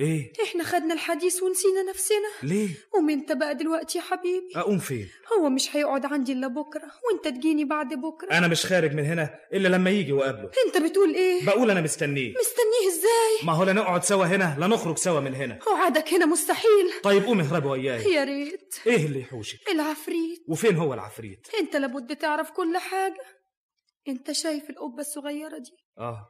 إيه؟ 0.00 0.32
إحنا 0.44 0.64
خدنا 0.64 0.94
الحديث 0.94 1.42
ونسينا 1.42 1.82
نفسنا. 1.82 2.28
ليه؟ 2.42 2.68
قوم 2.92 3.10
انت 3.10 3.32
بقى 3.32 3.54
دلوقتي 3.54 3.98
يا 3.98 4.02
حبيبي. 4.02 4.52
أقوم 4.56 4.78
فين؟ 4.78 5.08
هو 5.38 5.48
مش 5.48 5.76
هيقعد 5.76 6.06
عندي 6.06 6.32
إلا 6.32 6.46
بكرة 6.46 6.92
وأنت 7.04 7.36
تجيني 7.36 7.64
بعد 7.64 7.94
بكرة. 7.94 8.38
أنا 8.38 8.48
مش 8.48 8.66
خارج 8.66 8.94
من 8.94 9.04
هنا 9.04 9.40
إلا 9.52 9.68
لما 9.68 9.90
يجي 9.90 10.12
وأقابله. 10.12 10.50
أنت 10.66 10.76
بتقول 10.76 11.14
إيه؟ 11.14 11.46
بقول 11.46 11.70
أنا 11.70 11.80
مستنيه. 11.80 12.34
مستنيه 12.40 12.88
إزاي؟ 12.88 13.46
ما 13.46 13.52
هو 13.52 13.64
لا 13.64 13.72
نقعد 13.72 14.04
سوا 14.04 14.24
هنا 14.24 14.56
لا 14.58 14.66
نخرج 14.66 14.98
سوا 14.98 15.20
من 15.20 15.34
هنا. 15.34 15.58
وعدك 15.72 16.14
هنا 16.14 16.26
مستحيل. 16.26 16.92
طيب 17.02 17.24
قوم 17.24 17.40
اهرب 17.40 17.64
وياي. 17.64 18.12
يا 18.12 18.24
ريت. 18.24 18.74
إيه 18.86 19.06
اللي 19.06 19.20
يحوشك؟ 19.20 19.58
العفريت. 19.70 20.44
وفين 20.48 20.76
هو 20.76 20.94
العفريت؟ 20.94 21.46
أنت 21.60 21.76
لابد 21.76 22.16
تعرف 22.16 22.50
كل 22.50 22.76
حاجة. 22.76 23.24
أنت 24.08 24.32
شايف 24.32 24.70
القبة 24.70 25.00
الصغيرة 25.00 25.58
دي؟ 25.58 25.70
آه. 25.98 26.28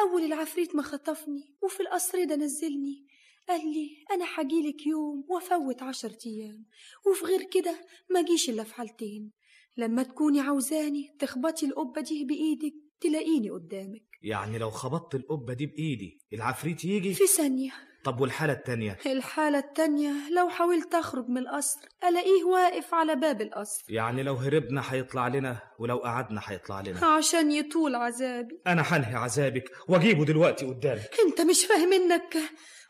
أول 0.00 0.22
العفريت 0.22 0.76
ما 0.76 0.82
خطفني 0.82 1.54
وفي 1.62 1.80
القصر 1.80 2.24
ده 2.24 2.36
نزلني. 2.36 3.06
قال 3.48 3.60
لي 3.72 3.88
أنا 4.12 4.24
حجيلك 4.24 4.86
يوم 4.86 5.24
وأفوت 5.28 5.82
عشر 5.82 6.12
أيام 6.26 6.66
وفي 7.06 7.24
غير 7.24 7.42
كده 7.42 7.86
ما 8.10 8.22
جيش 8.22 8.50
إلا 8.50 8.64
في 8.64 8.74
حالتين. 8.74 9.32
لما 9.76 10.02
تكوني 10.02 10.40
عاوزاني 10.40 11.16
تخبطي 11.18 11.66
القبة 11.66 12.00
دي 12.00 12.24
بإيدك 12.24 12.74
تلاقيني 13.00 13.50
قدامك. 13.50 14.02
يعني 14.22 14.58
لو 14.58 14.70
خبطت 14.70 15.14
القبة 15.14 15.54
دي 15.54 15.66
بإيدي 15.66 16.18
العفريت 16.32 16.84
يجي؟ 16.84 17.14
في 17.14 17.26
ثانية 17.26 17.72
طب 18.04 18.20
والحالة 18.20 18.52
التانية؟ 18.52 18.98
الحالة 19.06 19.58
التانية 19.58 20.12
لو 20.36 20.48
حاولت 20.48 20.94
أخرج 20.94 21.28
من 21.28 21.38
القصر 21.38 21.78
ألاقيه 22.08 22.44
واقف 22.44 22.94
على 22.94 23.14
باب 23.16 23.40
القصر. 23.40 23.84
يعني 23.88 24.22
لو 24.22 24.34
هربنا 24.34 24.82
هيطلع 24.88 25.28
لنا 25.28 25.56
ولو 25.78 25.96
قعدنا 25.98 26.40
هيطلع 26.44 26.80
لنا. 26.80 27.06
عشان 27.06 27.52
يطول 27.52 27.94
عذابي. 27.94 28.60
أنا 28.66 28.82
هنهي 28.82 29.14
عذابك 29.14 29.70
وأجيبه 29.88 30.24
دلوقتي 30.24 30.66
قدامك. 30.66 31.10
أنت 31.26 31.40
مش 31.40 31.64
فاهم 31.64 31.92
إنك 31.92 32.36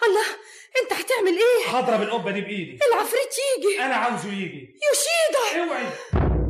الله 0.06 0.26
أنت 0.82 0.92
هتعمل 0.92 1.32
إيه؟ 1.38 1.76
هضرب 1.76 2.02
القبة 2.02 2.30
دي 2.30 2.40
بإيدي. 2.40 2.78
العفريت 2.92 3.34
يجي. 3.58 3.82
أنا 3.82 3.94
عاوزه 3.94 4.32
يجي. 4.32 4.74
يوشيدا! 4.88 5.64
أوعي. 5.70 5.86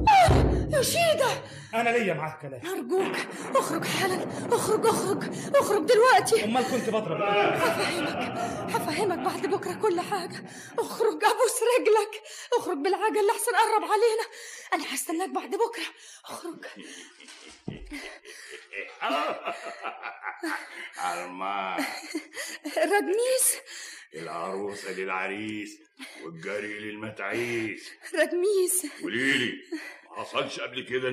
آه 0.08 0.76
يوشيدا! 0.76 1.59
أنا 1.74 1.90
ليا 1.90 2.14
معاك 2.14 2.42
كلام 2.42 2.60
أرجوك 2.66 3.16
أخرج 3.56 3.84
حالا. 3.84 4.28
أخرج 4.52 4.86
أخرج 4.86 5.24
أخرج 5.56 5.86
دلوقتي. 5.86 6.44
أمال 6.44 6.64
كنت 6.64 6.90
بضرب. 6.90 7.22
هفهمك 7.22 8.38
هفهمك 8.74 9.18
بعد 9.18 9.46
بكرة 9.46 9.74
كل 9.74 10.00
حاجة. 10.00 10.44
أخرج 10.78 11.24
أبوس 11.24 11.60
رجلك. 11.78 12.22
أخرج 12.58 12.76
بالعجل 12.76 13.26
لحسن 13.26 13.52
قرب 13.52 13.84
علينا. 13.84 14.26
أنا 14.74 14.94
هستناك 14.94 15.28
بعد 15.28 15.50
بكرة. 15.50 15.86
أخرج. 16.24 16.64
الماء 21.04 21.80
رجميس 22.76 23.56
العروسة 24.14 24.92
للعريس 24.92 25.78
والجري 26.24 26.78
للمتعيس 26.78 27.90
رجميس 28.14 28.86
قوليلي 29.02 29.62
ما 30.10 30.16
حصلش 30.16 30.60
قبل 30.60 30.82
كده 30.82 31.08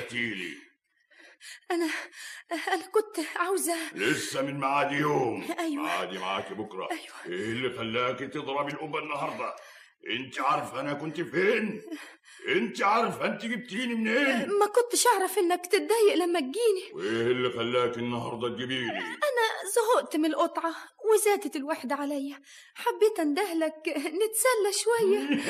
انك 0.00 0.12
ندهتيلي 0.12 0.56
أنا 1.70 1.88
أنا 2.52 2.86
كنت 2.86 3.26
عاوزة 3.36 3.92
لسه 3.94 4.42
من 4.42 4.60
معادي 4.60 4.94
يوم. 4.94 5.46
أيوة. 5.58 5.82
معادي 5.82 6.18
معاكي 6.18 6.54
بكرة. 6.54 6.88
أيوة. 6.90 7.14
إيه 7.26 7.52
اللي 7.52 7.78
خلاكي 7.78 8.26
تضربي 8.26 8.72
القبة 8.72 8.98
النهاردة؟ 8.98 9.56
أنت 10.10 10.40
عارفة 10.40 10.80
أنا 10.80 10.92
كنت 10.94 11.20
فين؟ 11.20 11.82
أنت 12.48 12.82
عارفة 12.82 13.26
أنت 13.26 13.44
جبتيني 13.46 13.94
منين؟ 13.94 14.48
ما 14.48 14.66
كنتش 14.66 15.06
أعرف 15.06 15.38
إنك 15.38 15.66
تتضايق 15.66 16.14
لما 16.14 16.40
تجيني. 16.40 16.92
وإيه 16.94 17.26
اللي 17.32 17.50
خلاكي 17.50 18.00
النهاردة 18.00 18.48
تجيبيلي 18.48 18.98
أنا 18.98 19.46
زهقت 19.74 20.16
من 20.16 20.26
القطعة 20.26 20.74
وزادت 21.12 21.56
الوحدة 21.56 21.94
عليا. 21.94 22.40
حبيت 22.74 23.20
أندهلك 23.20 23.88
نتسلى 23.96 24.72
شوية. 24.84 25.18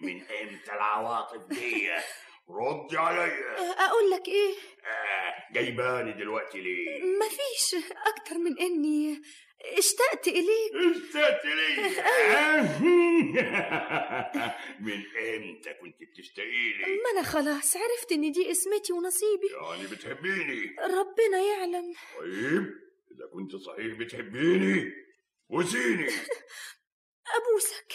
من 0.00 0.20
أمتى 0.22 0.72
العواطف 0.72 1.40
دي؟ 1.46 1.90
ردي 2.50 2.96
عليا 2.98 3.56
أقول 3.86 4.10
لك 4.10 4.28
إيه؟ 4.28 4.54
آه، 4.86 5.52
جايباني 5.52 6.12
دلوقتي 6.12 6.60
ليه؟ 6.60 7.02
مفيش 7.02 7.84
أكتر 8.06 8.38
من 8.38 8.58
إني 8.58 9.22
اشتقت 9.78 10.28
إليك. 10.28 10.72
اشتقت 10.96 11.44
ليه؟ 11.44 11.88
من 14.84 15.02
إمتى 15.18 15.74
كنت 15.80 15.96
بتشتاقي 16.02 16.72
لي؟ 16.72 16.84
ما 16.86 17.10
أنا 17.12 17.22
خلاص 17.22 17.76
عرفت 17.76 18.12
إن 18.12 18.32
دي 18.32 18.50
اسمتي 18.50 18.92
ونصيبي. 18.92 19.46
يعني 19.70 19.86
بتحبيني. 19.86 20.76
ربنا 20.80 21.38
يعلم. 21.38 21.94
طيب 22.18 22.74
إذا 23.10 23.26
كنت 23.32 23.56
صحيح 23.56 23.94
بتحبيني. 23.98 24.92
وسيني 25.48 26.08
أبوسك. 27.36 27.92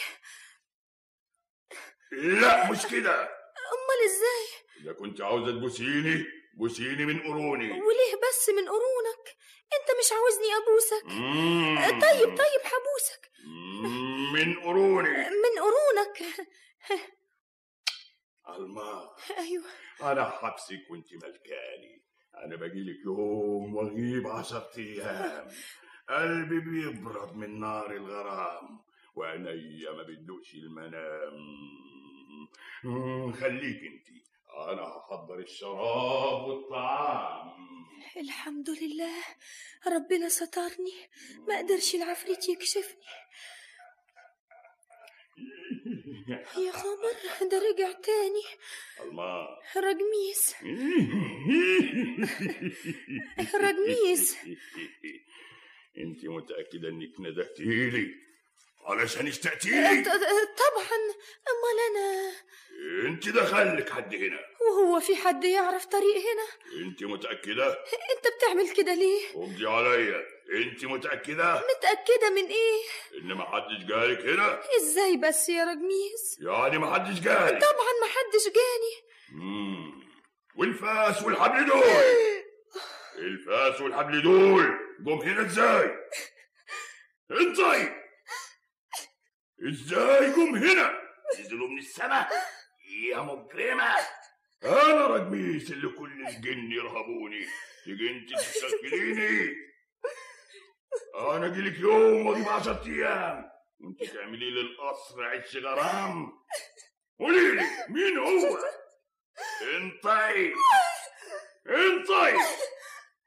لا 2.11 2.71
مش 2.71 2.85
كده. 2.91 3.38
أمال 3.75 3.99
إزاي؟ 4.05 4.45
إذا 4.81 4.93
كنت 4.93 5.21
عاوزة 5.21 5.51
تبوسيني 5.51 6.25
بوسيني 6.53 7.05
من 7.05 7.19
قروني. 7.19 7.71
وليه 7.71 8.15
بس 8.29 8.49
من 8.49 8.65
قرونك؟ 8.69 9.37
أنت 9.73 9.89
مش 9.99 10.11
عاوزني 10.11 10.49
أبوسك. 10.59 11.05
مم. 11.05 11.99
طيب 12.01 12.37
طيب 12.37 12.61
هبوسك. 12.73 13.31
من 14.33 14.59
قروني. 14.59 15.09
من 15.09 15.53
قرونك. 15.61 16.47
الماء 18.49 19.15
أيوه. 19.37 19.65
أنا 20.11 20.29
حبسك 20.29 20.91
وانت 20.91 21.13
ملكاني. 21.13 22.03
أنا 22.45 22.55
باجيلك 22.55 23.05
يوم 23.05 23.75
وأغيب 23.75 24.27
عشرة 24.27 24.71
أيام. 24.77 25.47
قلبي 26.09 26.59
بيبرد 26.59 27.35
من 27.35 27.59
نار 27.59 27.91
الغرام 27.91 28.79
وعينيا 29.15 29.91
ما 29.91 30.03
بتدوقش 30.03 30.53
المنام. 30.53 31.37
خليك 33.33 33.81
انت. 33.83 34.07
أنا 34.69 34.81
هحضر 34.81 35.39
الشراب 35.39 36.47
والطعام. 36.47 37.49
الحمد 38.17 38.69
لله. 38.69 39.23
ربنا 39.87 40.29
سترني. 40.29 41.09
ما 41.47 41.57
قدرش 41.57 41.95
العفريت 41.95 42.49
يكشفني. 42.49 43.03
يا 46.57 46.71
خبر 46.71 47.13
ده 47.51 47.57
رجع 47.57 47.91
تاني. 47.91 48.43
الماء 49.03 49.47
رجميس 49.77 50.55
رجميس 53.55 54.37
انت 55.97 56.25
متأكدة 56.25 56.89
انك 56.89 57.19
ندهتيلي؟ 57.19 58.28
علشان 58.89 59.27
اشتقتيلي 59.27 60.03
ط- 60.03 60.07
طبعا. 60.07 60.99
امال 61.49 61.79
أنا 61.89 62.31
انت 63.09 63.29
دخلك 63.29 63.89
حد 63.89 64.15
هنا. 64.15 64.39
وهو 64.61 64.99
في 64.99 65.15
حد 65.15 65.43
يعرف 65.43 65.85
طريق 65.85 66.15
هنا. 66.15 66.47
انت 66.85 67.03
متأكدة؟ 67.03 67.67
أنت 68.15 68.27
بتعمل 68.37 68.69
كده 68.75 68.93
ليه؟ 68.93 69.21
ردي 69.35 69.65
عليا 69.67 70.23
انت 70.53 70.85
متأكدة؟ 70.85 71.53
متأكدة 71.77 72.29
من 72.29 72.45
إيه؟ 72.45 72.81
إن 73.21 73.33
ما 73.33 73.45
حدش 73.45 73.83
جالك 73.85 74.19
هنا؟ 74.25 74.61
إزاي 74.81 75.17
بس 75.17 75.49
يا 75.49 75.63
رجميس؟ 75.63 76.37
يعني 76.41 76.77
ما 76.77 76.93
حدش 76.93 77.19
جالك. 77.19 77.61
طبعا 77.61 77.93
ما 78.01 78.07
حدش 78.07 78.45
جاني. 78.45 78.95
مم. 79.31 80.09
والفاس 80.55 81.23
والحبل 81.23 81.65
دول. 81.65 81.83
الفاس 83.17 83.81
والحبل 83.81 84.21
دول. 84.21 84.79
جم 84.99 85.11
هنا 85.19 85.41
إزاي؟ 85.45 85.91
انطي 87.31 87.95
إزاي 89.67 90.31
جم 90.31 90.55
هنا؟ 90.55 91.01
نزلوا 91.39 91.67
من 91.67 91.77
السماء. 91.77 92.29
يا 93.09 93.17
مجرمة 93.17 93.95
أنا 94.63 95.07
رجميس 95.07 95.71
اللي 95.71 95.89
كل 95.89 96.27
الجن 96.27 96.71
يرهبوني. 96.71 97.47
تيجي 97.85 98.09
أنت 98.09 98.33
تستغفليني 98.33 99.55
أنا 101.15 101.45
اجيلك 101.45 101.79
يوم 101.79 102.27
واجيب 102.27 102.49
عشرة 102.49 102.83
أيام. 102.85 103.51
وانت 103.79 104.03
تعملي 104.03 104.51
لي 104.51 104.61
القصر 104.61 105.23
عش 105.23 105.55
غرام. 105.55 106.31
قولي 107.19 107.51
لي 107.51 107.63
مين 107.89 108.17
هو؟ 108.17 108.57
انطي. 109.61 110.53
انطي. 111.67 112.31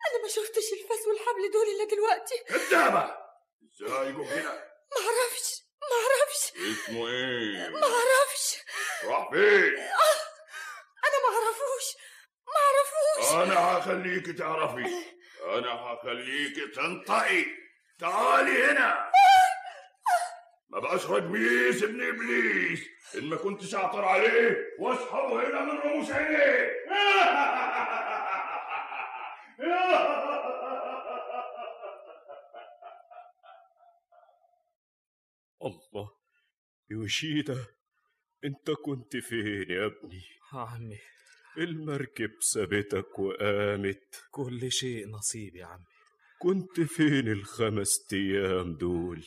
أنا 0.06 0.22
ما 0.22 0.28
شفتش 0.28 0.72
الفاس 0.72 1.06
والحبل 1.06 1.50
دول 1.52 1.66
إلا 1.66 1.84
دلوقتي. 1.90 2.34
كدابة 2.48 3.16
إزاي 3.64 4.12
جم 4.12 4.20
هنا؟ 4.20 4.72
أعرفش 4.96 5.51
اسمه 6.56 7.08
إيه؟ 7.08 7.68
ما 7.68 7.80
أعرفش. 7.82 8.56
راح 9.04 9.30
فين 9.30 9.78
أنا 11.04 11.16
ما 11.22 11.28
أعرفوش. 11.34 11.86
ما 12.46 12.52
أعرفوش. 12.62 13.48
أنا 13.48 13.60
هخليك 13.60 14.38
تعرفي. 14.38 14.86
أنا 15.46 15.72
هخليك 15.72 16.74
تنطقي. 16.74 17.44
تعالي 17.98 18.64
هنا. 18.64 19.10
ما 20.68 20.78
بقاش 20.80 21.06
رجميس 21.06 21.82
ابن 21.82 22.08
إبليس. 22.08 22.80
إن 23.14 23.24
ما 23.24 23.36
كنتش 23.36 23.74
اعطر 23.74 24.04
عليه 24.04 24.56
واسحبه 24.78 25.48
هنا 25.48 25.60
من 25.60 25.78
رموش 25.78 26.10
عينيه. 26.10 26.72
يوشيدا 36.92 37.66
انت 38.44 38.70
كنت 38.84 39.16
فين 39.16 39.70
يا 39.70 39.86
ابني 39.86 40.22
عمي 40.52 40.98
المركب 41.58 42.30
سابتك 42.40 43.18
وقامت 43.18 44.22
كل 44.30 44.72
شيء 44.72 45.08
نصيب 45.08 45.56
يا 45.56 45.66
عمي 45.66 45.84
كنت 46.38 46.80
فين 46.80 47.28
الخمس 47.28 48.06
أيام 48.12 48.76
دول 48.76 49.24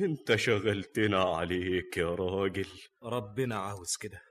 انت 0.00 0.34
شغلتنا 0.36 1.22
عليك 1.22 1.96
يا 1.96 2.14
راجل 2.14 2.68
ربنا 3.02 3.56
عاوز 3.56 3.96
كده 4.00 4.22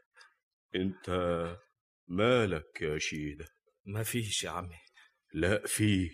انت 0.76 1.10
مالك 2.08 2.82
يا 2.82 2.98
شيدة 2.98 3.46
مفيش 3.86 4.44
يا 4.44 4.50
عمي 4.50 4.78
لا 5.34 5.68
في 5.68 6.10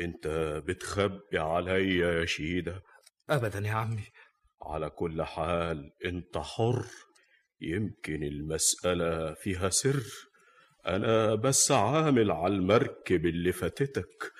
انت 0.00 0.26
بتخبي 0.66 1.38
عليا 1.38 2.12
يا 2.20 2.24
شيدة 2.24 2.82
ابدا 3.30 3.58
يا 3.58 3.72
عمي 3.72 4.04
على 4.62 4.90
كل 4.90 5.22
حال 5.22 5.92
أنت 6.04 6.38
حر. 6.38 6.86
يمكن 7.60 8.22
المسألة 8.22 9.34
فيها 9.34 9.70
سر. 9.70 10.02
أنا 10.86 11.34
بس 11.34 11.72
عامل 11.72 12.30
على 12.30 12.54
المركب 12.54 13.26
اللي 13.26 13.52
فاتتك. 13.52 14.32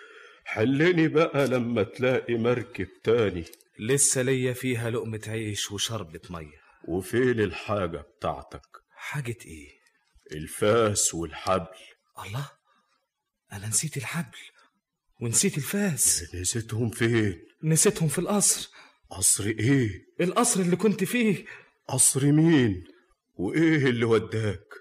حلني 0.44 1.08
بقى 1.08 1.46
لما 1.46 1.82
تلاقي 1.82 2.34
مركب 2.34 2.88
تاني. 3.04 3.44
لسه 3.78 4.22
ليا 4.22 4.52
فيها 4.52 4.90
لقمة 4.90 5.20
عيش 5.26 5.70
وشربة 5.72 6.20
مية. 6.30 6.60
وفين 6.88 7.40
الحاجة 7.40 7.98
بتاعتك؟ 7.98 8.66
حاجة 8.90 9.36
إيه؟ 9.46 9.68
الفاس 10.32 11.14
والحبل. 11.14 11.66
الله 12.26 12.50
أنا 13.52 13.66
نسيت 13.68 13.96
الحبل 13.96 14.38
ونسيت 15.20 15.56
الفاس. 15.56 16.34
نسيتهم 16.34 16.90
فين؟ 16.90 17.42
نسيتهم 17.62 18.08
في 18.08 18.18
القصر. 18.18 18.70
قصر 19.10 19.44
إيه؟ 19.44 20.06
القصر 20.20 20.60
اللي 20.60 20.76
كنت 20.76 21.04
فيه. 21.04 21.44
قصر 21.88 22.32
مين؟ 22.32 22.84
وإيه 23.34 23.86
اللي 23.86 24.04
وداك؟ 24.04 24.74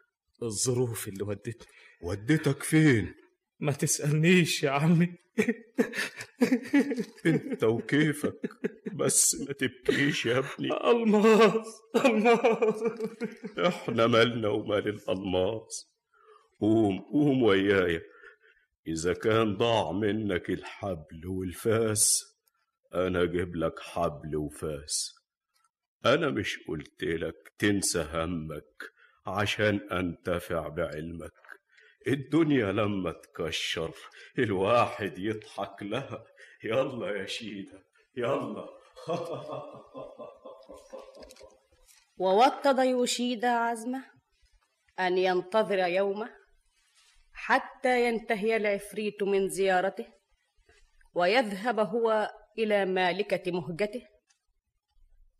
الظروف 0.44 1.08
اللي 1.08 1.24
ودتني. 1.24 1.68
ودتك 2.02 2.64
فين؟ 2.64 3.14
ما 3.60 3.72
تسألنيش 3.72 4.64
يا 4.64 4.70
عمي. 4.70 5.16
أنت 7.26 7.64
وكيفك. 7.64 8.50
بس 8.94 9.36
ما 9.36 9.54
تبكيش 9.54 10.26
يا 10.26 10.38
ابني. 10.38 10.70
الماس 10.92 11.68
الماس. 12.06 12.84
إحنا 13.68 14.08
مالنا 14.08 14.48
ومال 14.48 14.88
الألماس. 14.88 15.90
قوم 16.60 17.00
قوم 17.00 17.44
ويايا 17.44 18.02
إذا 18.88 19.14
كان 19.14 19.58
ضاع 19.58 19.92
منك 19.92 20.50
الحبل 20.50 21.28
والفاس 21.28 22.29
أنا 22.96 23.24
أجيب 23.24 23.56
لك 23.56 23.80
حبل 23.80 24.36
وفاس. 24.36 25.16
أنا 26.06 26.30
مش 26.30 26.60
قلت 26.68 27.04
لك 27.04 27.54
تنسى 27.60 28.06
همك 28.14 28.84
عشان 29.28 29.90
أنتفع 29.92 30.68
بعلمك. 30.68 31.34
الدنيا 32.08 32.72
لما 32.72 33.12
تكشر 33.12 33.96
الواحد 34.40 35.18
يضحك 35.18 35.84
لها. 35.84 36.26
يلا 36.64 37.18
يا 37.18 37.26
شيدة 37.26 37.84
يلا. 38.18 38.70
ووطد 42.20 42.80
يوشيدا 42.80 43.50
عزمة 43.50 44.04
أن 45.00 45.18
ينتظر 45.18 45.78
يومه 45.78 46.30
حتى 47.34 48.08
ينتهي 48.08 48.56
العفريت 48.56 49.24
من 49.24 49.50
زيارته 49.50 50.08
ويذهب 51.16 51.80
هو 51.80 52.32
إلى 52.58 52.86
مالكة 52.86 53.52
مهجته 53.52 54.08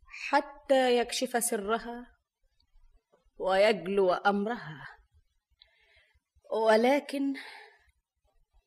حتى 0.06 0.98
يكشف 0.98 1.44
سرها 1.44 2.16
ويجلو 3.38 4.12
أمرها 4.12 4.88
ولكن 6.52 7.34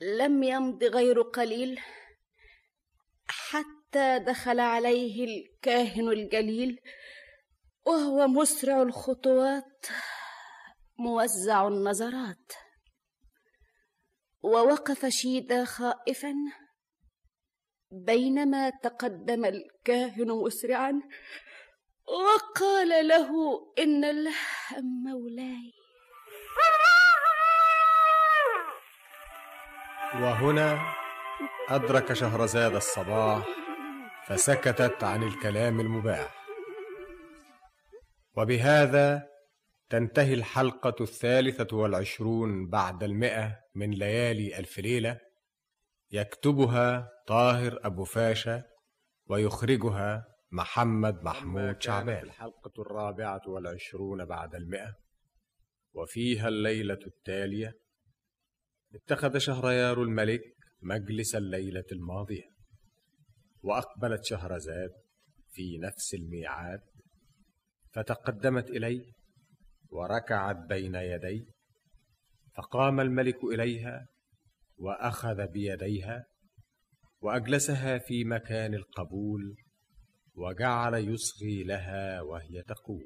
لم 0.02 0.44
يمض 0.44 0.84
غير 0.84 1.22
قليل 1.22 1.80
حتى 3.28 4.20
دخل 4.20 4.60
عليه 4.60 5.26
الكاهن 5.26 6.08
الجليل 6.08 6.80
وهو 7.86 8.28
مسرع 8.28 8.82
الخطوات 8.82 9.86
موزع 11.00 11.68
النظرات 11.68 12.52
ووقف 14.44 15.06
شيدا 15.06 15.66
خائفا 15.66 16.34
بينما 17.94 18.70
تقدم 18.70 19.46
الكاهن 19.46 20.28
مسرعا 20.28 21.02
وقال 22.08 23.08
له 23.08 23.30
إن 23.80 24.06
الله 24.06 24.34
مولاي. 25.06 25.74
وهنا 30.16 30.80
أدرك 31.70 32.14
شهرزاد 32.14 32.76
الصباح 32.76 33.48
فسكتت 34.28 35.04
عن 35.04 35.24
الكلام 35.24 35.80
المباح. 35.80 36.46
وبهذا 38.38 39.30
تنتهي 39.90 40.34
الحلقة 40.34 40.96
الثالثة 41.02 41.78
والعشرون 41.78 42.70
بعد 42.70 43.04
المئة 43.04 43.60
من 43.76 43.92
ليالي 43.92 44.60
ألف 44.60 44.80
ليلة. 44.80 45.33
يكتبها 46.14 47.10
طاهر 47.28 47.80
أبو 47.84 48.04
فاشا 48.04 48.64
ويخرجها 49.30 50.26
محمد 50.52 51.24
محمود 51.24 51.82
شعبان. 51.82 52.24
الحلقة 52.24 52.82
الرابعة 52.82 53.42
والعشرون 53.48 54.26
بعد 54.26 54.56
المئة 54.56 54.96
وفيها 55.94 56.48
الليلة 56.48 57.00
التالية 57.08 57.74
اتخذ 58.96 59.38
شهريار 59.38 60.04
الملك 60.04 60.42
مجلس 60.82 61.36
الليلة 61.36 61.84
الماضية 61.92 62.50
وأقبلت 63.62 64.24
شهرزاد 64.24 64.92
في 65.50 65.78
نفس 65.78 66.14
الميعاد 66.14 66.82
فتقدمت 67.94 68.70
إليه 68.70 69.12
وركعت 69.90 70.56
بين 70.56 70.96
يديه 70.96 71.46
فقام 72.56 73.00
الملك 73.00 73.44
إليها 73.44 74.08
وأخذ 74.78 75.48
بيديها 75.48 76.26
وأجلسها 77.22 77.98
في 77.98 78.24
مكان 78.24 78.74
القبول 78.74 79.56
وجعل 80.36 80.94
يصغي 80.94 81.64
لها 81.64 82.22
وهي 82.22 82.62
تقول. 82.68 83.04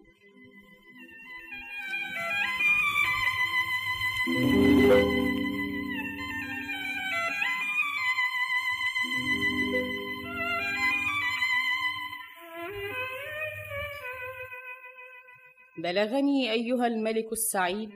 بلغني 15.78 16.52
أيها 16.52 16.88
الملك 16.88 17.32
السعيد 17.32 17.90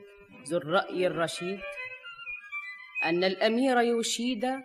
ذو 0.47 0.57
الرأي 0.57 1.07
الرشيد 1.07 1.59
أن 3.05 3.23
الأمير 3.23 3.79
يوشيدا 3.79 4.63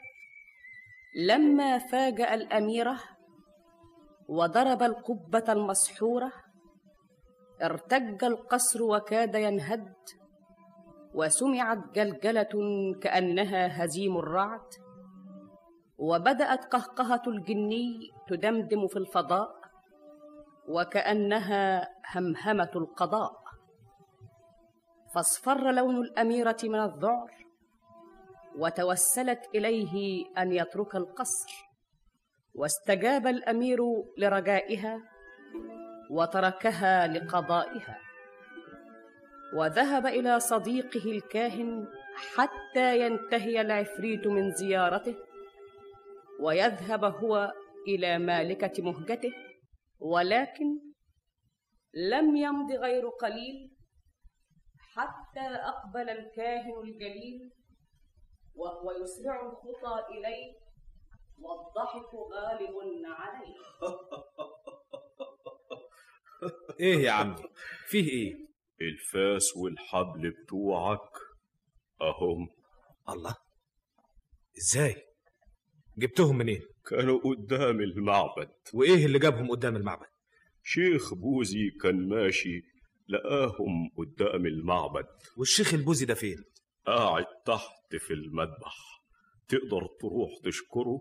لما 1.27 1.79
فاجأ 1.79 2.35
الأميرة 2.35 2.99
وضرب 4.29 4.83
القبة 4.83 5.53
المسحورة 5.53 6.33
ارتج 7.63 8.25
القصر 8.25 8.83
وكاد 8.83 9.35
ينهد 9.35 9.95
وسمعت 11.15 11.79
جلجلة 11.95 12.53
كأنها 13.03 13.85
هزيم 13.85 14.17
الرعد 14.17 14.69
وبدأت 15.99 16.65
قهقهة 16.65 17.23
الجني 17.27 18.11
تدمدم 18.29 18.89
في 18.89 18.97
الفضاء 18.97 19.57
وكأنها 20.69 21.89
همهمة 22.15 22.71
القضاء. 22.77 23.33
فاصفر 25.15 25.71
لون 25.71 25.97
الأميرة 25.97 26.57
من 26.65 26.81
الذعر 26.81 27.46
وتوسلت 28.57 29.41
إليه 29.55 30.25
أن 30.39 30.53
يترك 30.53 30.97
القصر. 30.97 31.67
واستجاب 32.55 33.27
الأمير 33.27 33.79
لرجائها 34.19 35.03
وتركها 36.11 37.07
لقضائها. 37.07 37.99
وذهب 39.55 40.07
إلى 40.07 40.41
صديقه 40.41 41.11
الكاهن 41.11 41.87
حتى 42.17 43.01
ينتهي 43.01 43.61
العفريت 43.61 44.27
من 44.27 44.51
زيارته 44.51 45.17
ويذهب 46.41 47.05
هو 47.05 47.53
إلى 47.89 48.19
مالكة 48.19 48.83
مهجته 48.83 49.33
ولكن 50.01 50.81
لم 51.95 52.37
يمض 52.37 52.73
غير 52.73 53.09
قليل 53.09 53.77
حتى 54.79 55.47
أقبل 55.57 56.11
الكاهن 56.11 56.81
الجليل 56.85 57.53
وهو 58.57 58.91
يسرع 59.03 59.47
الخطى 59.47 60.07
إليه 60.19 60.67
والضحك 61.39 62.15
غالب 62.15 62.75
عليه. 63.07 63.57
إيه 66.81 66.97
يا 66.99 67.11
عمي؟ 67.11 67.37
فيه 67.89 68.09
إيه؟ 68.11 68.47
الفاس 68.81 69.57
والحبل 69.57 70.31
بتوعك 70.31 71.11
أهم. 72.03 72.49
الله. 73.09 73.35
إزاي؟ 74.59 74.97
جبتهم 75.99 76.39
منين؟ 76.39 76.63
كانوا 76.87 77.21
قدام 77.25 77.81
المعبد. 77.81 78.51
وإيه 78.75 79.07
اللي 79.07 79.19
جابهم 79.19 79.51
قدام 79.51 79.77
المعبد؟ 79.77 80.07
شيخ 80.63 81.15
بوزي 81.15 81.71
كان 81.83 82.09
ماشي 82.09 82.63
لقاهم 83.09 83.91
قدام 83.97 84.47
المعبد. 84.47 85.07
والشيخ 85.39 85.75
البوزي 85.75 86.07
ده 86.07 86.15
فين؟ 86.15 86.37
قاعد 86.87 87.27
تحت 87.47 87.97
في 87.99 88.13
المذبح. 88.15 89.03
تقدر 89.49 89.87
تروح 90.01 90.31
تشكره 90.45 91.01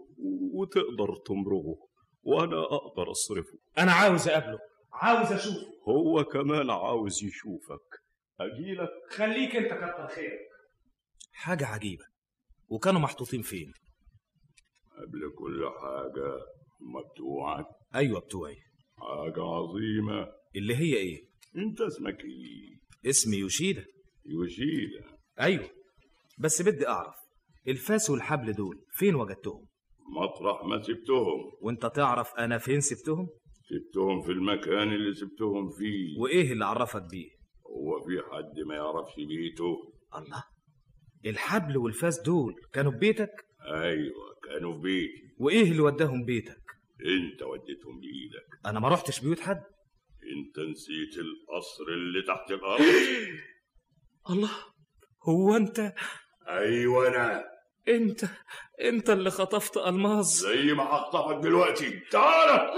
وتقدر 0.53 1.15
تمرغه 1.25 1.75
وأنا 2.23 2.63
أقدر 2.63 3.11
أصرفه. 3.11 3.57
أنا 3.77 3.91
عاوز 3.91 4.27
أقابله 4.27 4.59
عاوز 4.93 5.31
أشوفه. 5.31 5.67
هو 5.87 6.23
كمان 6.23 6.69
عاوز 6.69 7.23
يشوفك. 7.23 7.99
اجيلك 8.39 8.89
خليك 9.09 9.55
أنت 9.55 9.73
كتر 9.73 10.07
خيرك. 10.07 10.39
حاجة 11.33 11.65
عجيبة. 11.65 12.05
وكانوا 12.67 13.01
محطوطين 13.01 13.41
فين؟ 13.41 13.73
قبل 14.97 15.19
كل 15.37 15.69
حاجة 15.81 16.27
هما 16.81 17.01
بتوعك 17.13 17.65
أيوه 17.95 18.19
بتوعي. 18.19 18.55
حاجة 18.97 19.41
عظيمة. 19.43 20.27
اللي 20.55 20.75
هي 20.75 20.95
إيه؟ 20.95 21.27
أنت 21.55 21.81
اسمك 21.81 22.17
إيه؟ 22.23 23.09
اسمي 23.09 23.37
يوشيدا. 23.37 23.85
يوشيدا. 24.25 25.14
أيوه 25.39 25.69
بس 26.39 26.61
بدي 26.61 26.87
أعرف 26.87 27.15
الفاس 27.67 28.09
والحبل 28.09 28.53
دول 28.53 28.85
فين 28.91 29.15
وجدتهم؟ 29.15 29.65
مطرح 30.17 30.63
ما 30.65 30.81
سبتهم. 30.81 31.51
وأنت 31.61 31.85
تعرف 31.85 32.33
أنا 32.35 32.57
فين 32.57 32.79
سبتهم؟ 32.81 33.27
سبتهم 33.69 34.21
في 34.21 34.31
المكان 34.31 34.93
اللي 34.93 35.13
سبتهم 35.13 35.69
فيه. 35.69 36.19
وإيه 36.19 36.51
اللي 36.51 36.65
عرفك 36.65 37.01
بيه؟ 37.11 37.29
هو 37.67 38.01
في 38.01 38.21
حد 38.31 38.59
ما 38.67 38.75
يعرفش 38.75 39.15
بيته. 39.15 39.93
الله 40.15 40.43
الحبل 41.25 41.77
والفاس 41.77 42.21
دول 42.21 42.53
كانوا 42.73 42.91
في 42.91 42.97
بيتك؟ 42.97 43.45
أيوه 43.73 44.35
كانوا 44.43 44.73
في 44.73 44.79
بيتي. 44.79 45.35
وإيه 45.37 45.71
اللي 45.71 45.81
وداهم 45.81 46.25
بيتك؟ 46.25 46.61
أنت 47.01 47.43
وديتهم 47.43 47.99
بإيدك. 47.99 48.65
أنا 48.65 48.79
ما 48.79 48.89
رحتش 48.89 49.19
بيوت 49.19 49.39
حد. 49.39 49.63
أنت 50.35 50.59
نسيت 50.71 51.17
القصر 51.17 51.83
اللي 51.93 52.21
تحت 52.21 52.51
الأرض. 52.51 52.81
الله 54.29 54.51
هو 55.29 55.55
أنت؟ 55.55 55.93
أيوه 56.49 57.07
أنا. 57.07 57.43
أنت 57.87 58.25
أنت 58.81 59.09
اللي 59.09 59.29
خطفت 59.31 59.77
ألماظ. 59.77 60.25
زي 60.25 60.73
ما 60.73 60.83
هخطفك 60.83 61.35
دلوقتي. 61.35 61.99
تعال. 62.11 62.69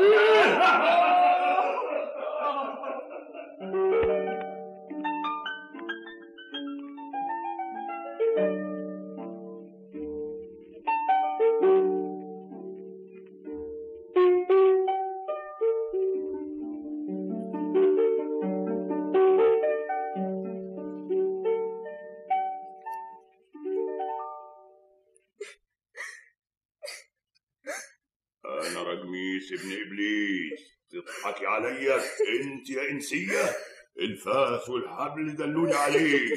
انسيه 32.97 33.55
الفاس 33.99 34.69
والحبل 34.69 35.35
دلوني 35.35 35.73
عليه. 35.75 36.29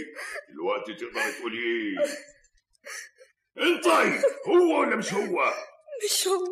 دلوقتي 0.53 0.95
تقدر 0.95 1.31
تقولي 1.39 1.59
إيه؟ 1.59 1.97
انطي 3.67 4.21
هو 4.49 4.81
ولا 4.81 4.97
مش 4.97 5.13
هو؟ 5.15 5.53
مش 6.05 6.29
هو 6.29 6.45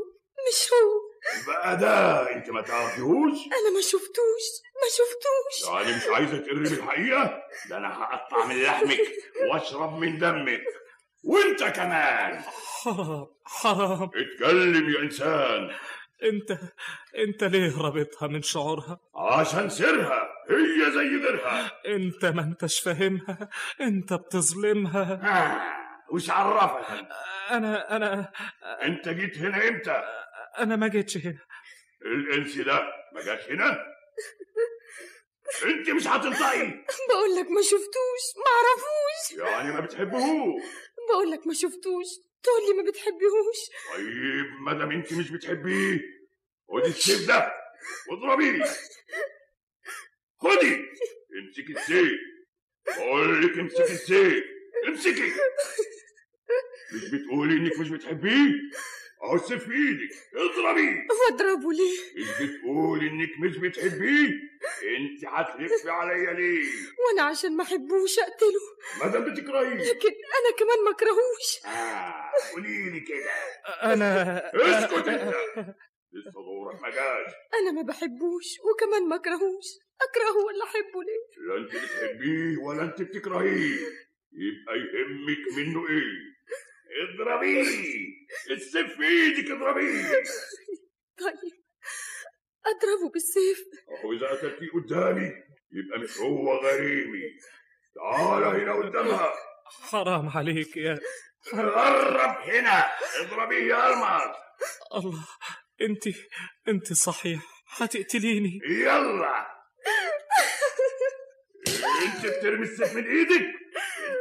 مش 0.48 0.70
هو. 0.72 1.09
بقى 1.47 1.76
ده 1.76 2.22
أنت 2.36 2.51
ما 2.51 2.62
تعرفيهوش؟ 2.62 3.36
أنا 3.47 3.70
ما 3.74 3.80
شفتوش 3.80 4.47
ما 4.74 4.89
شفتوش. 4.90 5.72
يعني 5.72 5.97
مش 5.97 6.06
عايزة 6.06 6.39
تقري 6.39 6.60
بالحقيقة 6.76 7.43
ده 7.70 7.76
أنا 7.76 8.02
هقطع 8.05 8.47
من 8.47 8.62
لحمك 8.62 9.01
وأشرب 9.51 9.98
من 9.98 10.18
دمك. 10.18 10.64
وأنت 11.24 11.64
كمان. 11.64 12.43
حرام 12.43 13.26
حرام. 13.44 14.10
اتكلم 14.14 14.90
يا 14.90 15.01
إنسان. 15.01 15.70
انت 16.23 16.59
انت 17.19 17.45
ليه 17.45 17.78
رابطها 17.82 18.28
من 18.28 18.43
شعورها؟ 18.43 19.01
عشان 19.15 19.69
سرها 19.69 20.28
هي 20.51 20.90
زي 20.93 21.16
غيرها 21.16 21.73
انت 21.86 22.24
ما 22.24 22.43
انتش 22.43 22.81
فاهمها 22.81 23.49
انت 23.81 24.12
بتظلمها. 24.12 25.12
آه. 25.12 25.78
وش 26.15 26.31
عرفك 26.31 27.07
أنا 27.51 27.97
أنا 27.97 28.32
انت 28.82 29.09
جيت 29.09 29.39
هنا 29.39 29.69
إمتى؟ 29.69 30.03
أنا 30.59 30.77
ما 30.77 30.89
جيتش 30.89 31.16
هنا. 31.16 31.39
الانس 32.03 32.57
ده 32.57 32.81
ما 33.15 33.23
جاش 33.24 33.51
هنا. 33.51 33.78
انت 35.65 35.90
مش 35.90 36.07
هتنطقي 36.07 36.85
بقول 37.09 37.35
لك 37.36 37.51
ما 37.51 37.62
شفتوش 37.62 38.24
ما 38.36 38.51
اعرفوش. 38.55 39.53
يعني 39.53 39.73
ما 39.73 39.81
بتحبهوش. 39.81 40.62
بقول 41.11 41.31
لك 41.31 41.47
ما 41.47 41.55
شفتوش. 41.55 42.07
تقول 42.43 42.62
لي 42.69 42.82
ما 42.82 42.90
بتحبيهوش. 42.90 43.59
طيب 43.94 44.47
ما 44.60 44.73
دام 44.73 44.90
انت 44.90 45.12
مش 45.12 45.31
بتحبيه 45.31 46.01
خدي 46.69 46.89
السيف 46.89 47.28
ده 47.28 47.52
واضربيه 48.10 48.65
خدي. 50.39 50.85
امسكي 51.39 51.73
السيف. 51.73 52.19
بقول 52.86 53.43
لك 53.47 53.59
امسكي 53.59 53.82
السيف. 53.82 54.44
امسكي. 54.89 55.32
مش 56.94 57.10
بتقولي 57.10 57.55
انك 57.55 57.78
مش 57.78 57.89
بتحبيه؟ 57.89 58.52
اهو 59.23 59.35
السيف 59.35 59.65
في 59.65 59.73
إيدك 59.73 60.15
اضربيه 60.35 61.07
واضربه 61.31 61.73
ليه 61.73 61.99
مش 62.16 62.28
بتقولي 62.43 63.07
إنك 63.11 63.31
مش 63.40 63.57
بتحبيه 63.59 64.28
أنت 64.99 65.24
هتلفي 65.27 65.90
عليا 65.90 66.32
ليه؟ 66.32 66.65
وأنا 67.09 67.23
عشان 67.23 67.57
ما 67.57 67.62
أحبوش 67.62 68.19
أقتله. 68.19 68.61
ما 69.05 69.12
دام 69.12 69.24
بتكرهيه. 69.32 69.74
لكن 69.74 70.09
أنا 70.09 70.57
كمان 70.59 70.85
ما 70.85 70.90
أكرهوش. 70.90 71.66
آه 71.66 72.31
قولي 72.53 72.90
لي 72.90 73.01
كده. 73.01 73.31
أنا 73.93 74.39
اسكت 74.57 75.09
أنت. 75.09 75.35
لسه 76.12 76.32
دورك 76.32 76.82
ما 76.82 76.89
جاش. 76.90 77.32
أنا 77.61 77.70
ما 77.73 77.82
بحبوش 77.82 78.47
وكمان 78.65 79.09
ما 79.09 79.16
أكرهوش. 79.16 79.66
أكرهه 80.11 80.45
ولا 80.47 80.65
أحبه 80.65 81.03
ليه؟ 81.03 81.47
لا 81.49 81.57
أنت 81.57 81.70
بتحبيه 81.85 82.57
ولا 82.59 82.82
أنت 82.82 83.03
بتكرهيه. 83.03 83.78
يبقى 84.32 84.74
يهمك 84.78 85.57
منه 85.57 85.89
إيه؟ 85.89 86.38
اضربيه 86.90 87.60
السيف 88.51 88.97
في 88.97 89.02
إيدك 89.05 89.51
اضربيه 89.51 90.12
طيب 91.19 91.52
أضربه 92.66 93.10
بالسيف. 93.12 93.59
أهو 93.98 94.12
إذا 94.12 94.27
قتلتيه 94.27 94.69
قدامي 94.74 95.32
يبقى 95.73 95.98
مش 95.98 96.19
هو 96.19 96.52
غريمي. 96.56 97.23
تعال 97.94 98.44
هنا 98.44 98.73
قدامها. 98.74 99.32
حرام 99.90 100.28
عليك 100.28 100.77
يا 100.77 100.98
قرب 101.52 102.36
هنا. 102.51 102.86
اضربيه 103.20 103.56
يا 103.74 103.93
المر 103.93 104.35
الله 104.94 105.28
انت 105.81 106.05
أنت 106.69 106.93
صحيح. 106.93 107.43
هتقتليني. 107.77 108.60
يلا. 108.65 109.47
أنت 112.06 112.27
بترمي 112.27 112.62
السيف 112.65 112.94
من 112.94 113.06
إيدك. 113.06 113.47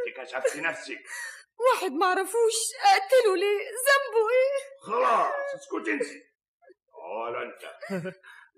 أنت 0.07 0.17
كشفتي 0.17 0.61
نفسك. 0.61 0.99
واحد 1.59 1.91
ما 1.91 2.05
اعرفوش 2.05 2.55
اقتله 2.85 3.35
ليه 3.35 3.59
ذنبه 3.87 4.29
إيه 4.29 4.79
خلاص 4.81 5.33
اسكت 5.55 5.87
انت. 5.87 6.23
تعال 6.91 7.35
أنت. 7.35 7.63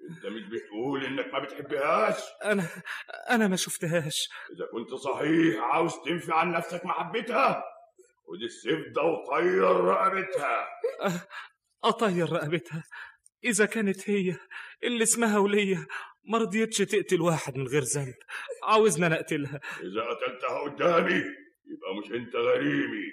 أنت 0.10 0.26
مش 0.26 0.44
بتقول 0.44 1.06
إنك 1.06 1.34
ما 1.34 1.40
بتحبهاش؟ 1.40 2.24
أنا 2.44 2.68
أنا 3.30 3.48
ما 3.48 3.56
شفتهاش. 3.56 4.30
إذا 4.56 4.66
كنت 4.72 4.94
صحيح 4.94 5.64
عاوز 5.64 5.94
تنفي 6.06 6.32
عن 6.34 6.52
نفسك 6.52 6.86
محبتها 6.86 7.64
خد 8.28 8.42
السيف 8.44 8.88
ده 8.96 9.02
وطير 9.02 9.76
رقبتها. 9.84 10.68
أطير 11.84 12.32
رقبتها. 12.32 12.84
إذا 13.44 13.66
كانت 13.66 14.10
هي 14.10 14.36
اللي 14.84 15.04
اسمها 15.04 15.40
ولية 15.40 15.88
ما 16.24 16.38
رضيتش 16.38 16.78
تقتل 16.78 17.22
واحد 17.22 17.58
من 17.58 17.68
غير 17.68 17.82
ذنب. 17.82 18.16
عاوزنا 18.64 19.08
نقتلها. 19.08 19.60
إذا 19.80 20.02
قتلتها 20.04 20.60
قدامي 20.60 21.24
يبقى 21.70 21.96
مش 22.00 22.12
انت 22.12 22.36
غريمي 22.36 23.12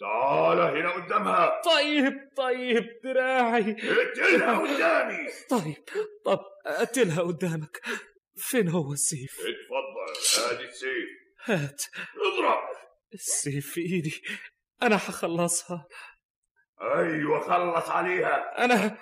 تعال 0.00 0.58
هنا 0.58 0.90
قدامها. 0.90 1.60
طيب 1.64 2.14
طيب 2.36 2.86
دراعي. 3.04 3.70
اقتلها 3.70 4.58
قدامي. 4.58 5.28
طيب 5.50 5.84
طب 6.24 6.40
اقتلها 6.66 7.22
قدامك. 7.22 7.80
فين 8.36 8.68
هو 8.68 8.92
السيف؟ 8.92 9.38
اتفضل 9.40 10.54
ادي 10.56 10.64
السيف. 10.64 11.08
هات. 11.44 11.82
اضرب. 12.26 12.58
السيف 13.14 13.72
في 13.72 13.80
ايدي. 13.80 14.22
أنا 14.82 14.96
هخلصها. 14.96 15.86
أيوه 16.80 17.40
خلص 17.40 17.90
عليها. 17.90 18.64
أنا 18.64 18.98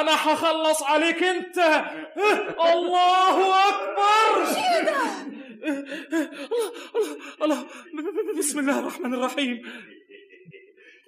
أنا 0.00 0.32
هخلص 0.32 0.82
عليك 0.82 1.22
انت. 1.22 1.58
الله 2.60 3.68
أكبر. 3.68 4.62
شيدة 5.62 7.16
الله 7.42 7.66
بسم 8.38 8.58
الله 8.58 8.78
الرحمن 8.80 9.14
الرحيم. 9.14 9.62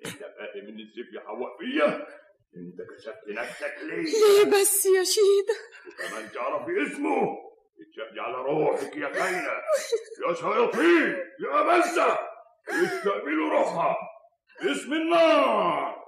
انت 0.06 0.18
فاهم 0.18 0.66
ان 0.68 0.80
الزيف 0.80 1.12
يحوق 1.12 1.58
فيا. 1.58 2.06
إنت 2.56 2.78
كشفت 2.90 3.28
نفسك 3.28 3.74
ليه 3.82 4.02
ليه 4.02 4.44
بس 4.50 4.86
يا 4.86 5.04
شيدة 5.04 5.56
وكمان 5.88 6.32
تعرفي 6.32 6.82
اسمه. 6.86 7.44
اتشهدي 7.80 8.20
على 8.20 8.36
روحك 8.36 8.96
يا 8.96 9.12
خاينة 9.12 9.52
يا 10.28 10.34
شياطين 10.34 11.16
يا 11.40 11.62
بزة 11.62 12.18
استقبلوا 12.68 13.50
روحها. 13.50 13.96
بسم 14.64 14.92
النار 14.92 16.04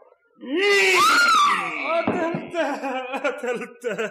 قتلتها 1.87 3.17
قتلتها 3.19 4.11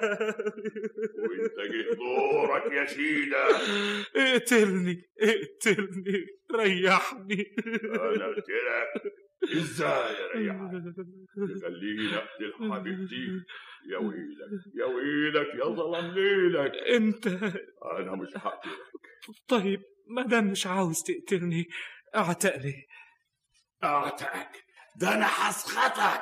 وانت 1.17 1.59
جه 1.71 1.93
دورك 1.95 2.71
يا 2.71 2.85
شيدة. 2.85 3.45
اقتلني 4.15 5.09
اقتلني 5.21 6.25
ريحني. 6.55 7.55
أنا 7.83 8.25
قلت 8.25 8.49
لك 8.49 9.13
إزاي 9.43 10.15
اريحك 10.25 10.71
تخليني 11.59 12.15
اقتل 12.15 12.53
حبيبتي 12.73 13.43
يا 13.91 13.97
ويلك 13.97 14.49
يا 14.75 14.85
ويلك 14.85 15.55
يا 15.55 15.65
ظلم 15.65 16.13
ليلك. 16.13 16.71
انت. 16.75 17.27
أنا 17.97 18.15
مش 18.15 18.29
هقتلك 18.35 18.73
طيب 19.47 19.81
ما 20.07 20.21
دام 20.21 20.47
مش 20.47 20.67
عاوز 20.67 21.03
تقتلني 21.03 21.65
أعتقلي. 22.15 22.85
اعتقك 23.83 24.63
ده 24.99 25.13
أنا 25.13 25.25
هسخطك 25.27 26.21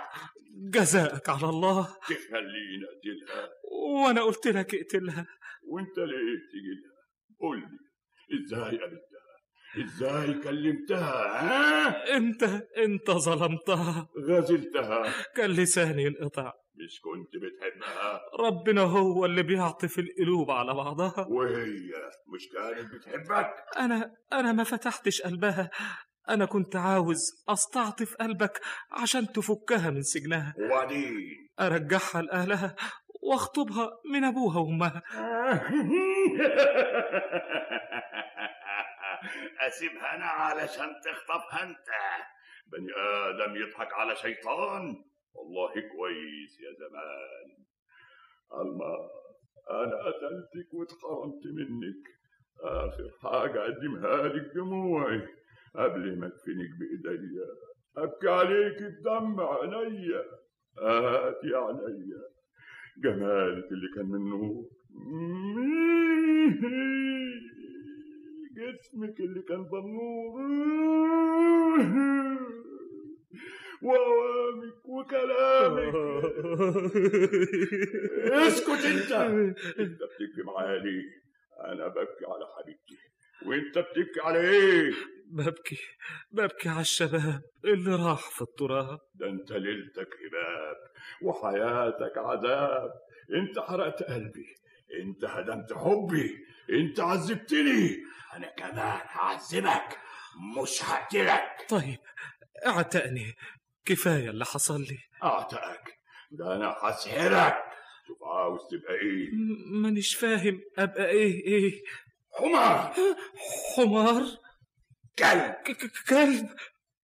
جزاءك 0.53 1.29
على 1.29 1.49
الله. 1.49 1.83
تخليني 1.83 2.85
اقتلها 2.85 3.49
وأنا 3.71 4.21
قلت 4.21 4.47
لك 4.47 4.75
اقتلها. 4.75 5.27
وانت 5.67 5.97
ليه 5.97 6.39
تيجي 6.51 6.73
لها 6.83 6.93
قول 7.39 7.59
لي 7.59 7.79
إزاي 8.39 8.79
قابلتها؟ 8.79 9.23
إزاي 9.83 10.33
كلمتها؟ 10.33 11.41
ها؟ 11.41 12.17
أنت 12.17 12.43
أنت 12.77 13.11
ظلمتها. 13.11 14.07
غزلتها. 14.29 15.13
كان 15.35 15.49
لساني 15.51 16.03
ينقطع 16.03 16.53
مش 16.75 17.01
كنت 17.01 17.31
بتحبها؟ 17.43 18.21
ربنا 18.39 18.81
هو 18.81 19.25
اللي 19.25 19.43
بيعطف 19.43 19.99
القلوب 19.99 20.51
على 20.51 20.73
بعضها. 20.73 21.27
وهي 21.29 21.91
مش 22.35 22.49
كانت 22.53 22.95
بتحبك؟ 22.95 23.53
أنا 23.77 24.11
أنا 24.33 24.51
ما 24.51 24.63
فتحتش 24.63 25.21
قلبها. 25.21 25.69
أنا 26.29 26.45
كنت 26.45 26.75
عاوز 26.75 27.43
أستعطف 27.49 28.15
قلبك 28.15 28.61
عشان 28.91 29.27
تفكها 29.31 29.89
من 29.89 30.01
سجنها. 30.01 30.53
وبعدين؟ 30.59 31.49
ارجعها 31.59 32.21
لأهلها 32.21 32.75
وأخطبها 33.23 33.91
من 34.13 34.23
أبوها 34.23 34.59
وأمها. 34.59 35.01
أسيبها 39.67 40.15
أنا 40.15 40.25
علشان 40.25 40.89
تخطفها 41.05 41.63
أنت. 41.63 41.87
بني 42.67 42.91
آدم 42.97 43.55
يضحك 43.55 43.93
على 43.93 44.15
شيطان. 44.15 45.03
والله 45.33 45.71
كويس 45.71 46.59
يا 46.59 46.73
زمان. 46.79 47.65
الله 48.61 49.09
أنا 49.69 49.95
قتلتك 50.05 50.73
واتحرمت 50.73 51.45
منك. 51.45 52.03
آخر 52.63 53.11
حاجة 53.23 53.61
أقدمها 53.61 54.27
لك 54.27 54.51
دموعي. 54.55 55.27
قبل 55.75 56.19
ما 56.19 56.25
ادفنك 56.27 56.69
بايديا 57.03 57.45
أبكي 57.97 58.29
عليك 58.29 58.77
بدم 58.81 59.39
عينيا 59.41 60.23
هات 60.79 61.43
يا 61.43 61.57
عينيا 61.57 62.23
جمالك 63.03 63.71
اللي 63.71 63.87
كان 63.95 64.05
من 64.05 64.29
نور. 64.29 64.69
جسمك 68.57 69.19
اللي 69.19 69.41
كان 69.41 69.63
بنور. 69.63 70.41
وأوامك 73.83 74.85
وكلامك. 74.85 75.95
اسكت 78.31 78.85
أنت. 78.85 79.11
أنت 79.79 79.99
بتبكي 80.03 80.43
معايا 80.45 80.79
ليه 80.79 81.03
أنا 81.65 81.87
ببكي 81.87 82.25
على 82.25 82.45
حبيبتي. 82.57 82.97
وأنت 83.45 83.77
بتبكي 83.77 84.19
على 84.21 84.39
إيه 84.39 84.91
ببكي 85.33 85.77
ببكي 86.31 86.69
على 86.69 86.81
الشباب 86.81 87.41
اللي 87.65 87.95
راح 87.95 88.29
في 88.29 88.41
التراب. 88.41 88.99
ده 89.15 89.29
انت 89.29 89.51
ليلتك 89.51 90.07
هباب 90.25 90.77
وحياتك 91.21 92.17
عذاب. 92.17 92.91
انت 93.33 93.59
حرقت 93.59 94.03
قلبي 94.03 94.55
انت 95.01 95.25
هدمت 95.25 95.73
حبي 95.73 96.45
انت 96.69 96.99
عذبتني. 96.99 98.03
أنا 98.33 98.47
كمان 98.47 98.99
هعذبك 99.07 99.97
مش 100.61 100.83
هقتلك. 100.83 101.65
طيب 101.69 101.99
اعتقني. 102.65 103.33
كفاية 103.85 104.29
اللي 104.29 104.45
حصل 104.45 104.81
لي. 104.81 104.97
اعتقك 105.23 105.99
ده 106.31 106.55
أنا 106.55 106.75
هسحرك. 106.81 107.55
شوف 108.07 108.23
عاوز 108.23 108.59
تبقى 108.71 108.93
إيه؟ 108.93 109.29
مانيش 109.81 110.15
فاهم 110.15 110.61
أبقى 110.77 111.09
إيه 111.09 111.45
إيه؟ 111.45 111.81
حمار. 112.31 112.93
حمار؟ 113.77 114.23
كلب. 115.19 115.55
كلب. 116.09 116.49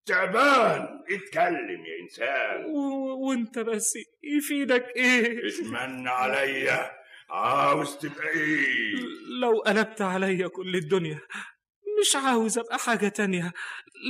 تعبان. 0.05 1.03
اتكلم 1.11 1.85
يا 1.85 2.03
إنسان. 2.03 2.65
و- 2.65 3.27
وانت 3.29 3.59
بس 3.59 3.93
يفيدك 4.23 4.87
إيه؟ 4.95 5.47
اتمنى 5.47 6.09
عليا 6.09 6.91
عاوز 7.29 7.97
تبقى 7.97 8.27
إيه؟ 8.29 8.95
لو 9.41 9.59
قلبت 9.59 10.01
عليا 10.01 10.47
كل 10.47 10.75
الدنيا 10.75 11.19
مش 12.01 12.15
عاوز 12.15 12.57
أبقى 12.57 12.77
حاجة 12.79 13.07
تانية. 13.07 13.53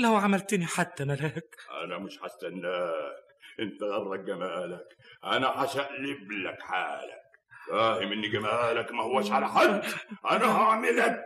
لو 0.04 0.16
عملتني 0.16 0.66
حتى 0.66 1.06
ملاك. 1.06 1.56
أنا 1.84 1.98
مش 1.98 2.20
هستناك 2.24 3.16
أنت 3.60 3.84
غرك 3.84 4.20
جمالك. 4.20 4.88
أنا 5.24 5.48
هشقلب 5.48 6.32
لك 6.32 6.62
حالك. 6.62 7.19
فاهم 7.70 8.12
ان 8.12 8.22
جمالك 8.32 8.92
ما 8.92 9.04
هوش 9.04 9.32
على 9.32 9.50
حد. 9.50 9.84
أنا 10.32 10.46
هعملك 10.46 11.26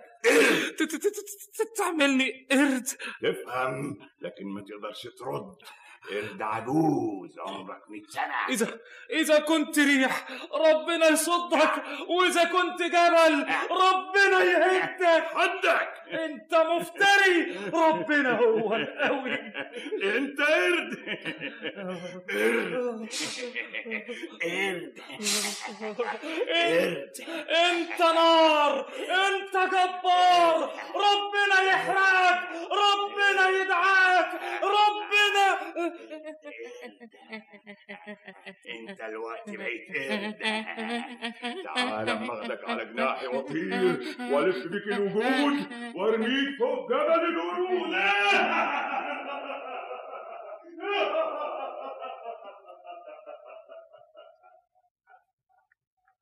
قرد 0.79 1.67
تعملني 1.77 2.47
قرد 2.51 2.87
تفهم 3.21 3.97
لكن 4.21 4.45
ما 4.45 4.61
تقدرش 4.61 5.07
ترد. 5.19 5.55
قرد 6.09 6.41
عجوز 6.41 7.39
عمرك 7.39 7.81
100 7.89 8.01
سنة. 8.09 8.47
إذا 8.49 8.79
إذا 9.09 9.39
كنت 9.39 9.79
ريح 9.79 10.27
ربنا 10.53 11.07
يصدك. 11.07 11.83
وإذا 12.07 12.43
كنت 12.43 12.81
جبل 12.81 13.45
ربنا 13.71 14.43
يهدك. 14.43 15.23
حدك. 15.35 15.89
أنت 16.11 16.55
مفتري. 16.55 17.55
ربنا 17.73 18.39
هو 18.39 18.75
القوي 18.75 19.33
أنت 20.03 20.41
قرد 20.41 20.97
قرد 22.29 22.73
قرد 24.71 24.99
أنت 26.53 27.19
أنت 27.49 28.01
نار. 28.01 28.89
أنت 29.09 29.55
جبار. 29.73 30.73
ربنا 30.95 31.61
يحرقك. 31.61 32.39
ربنا 32.71 33.49
يدعاك 33.49 34.42
ربنا. 34.63 35.47
انت 38.89 39.01
الوقت 39.01 39.49
بقيت 39.49 39.91
تعال 41.63 42.09
أما 42.09 42.33
اخدك 42.33 42.69
على 42.69 42.85
جناحي 42.85 43.27
واطير 43.27 43.99
وألف 44.19 44.67
بيك 44.67 44.87
الوجود 44.87 45.55
وأرميك 45.95 46.57
فوق 46.59 46.89
جبل 46.89 47.25
الورود. 47.25 47.93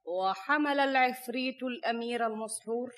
وحمل 0.05 0.79
العفريت 0.79 1.63
الأمير 1.63 2.27
المسحور 2.27 2.89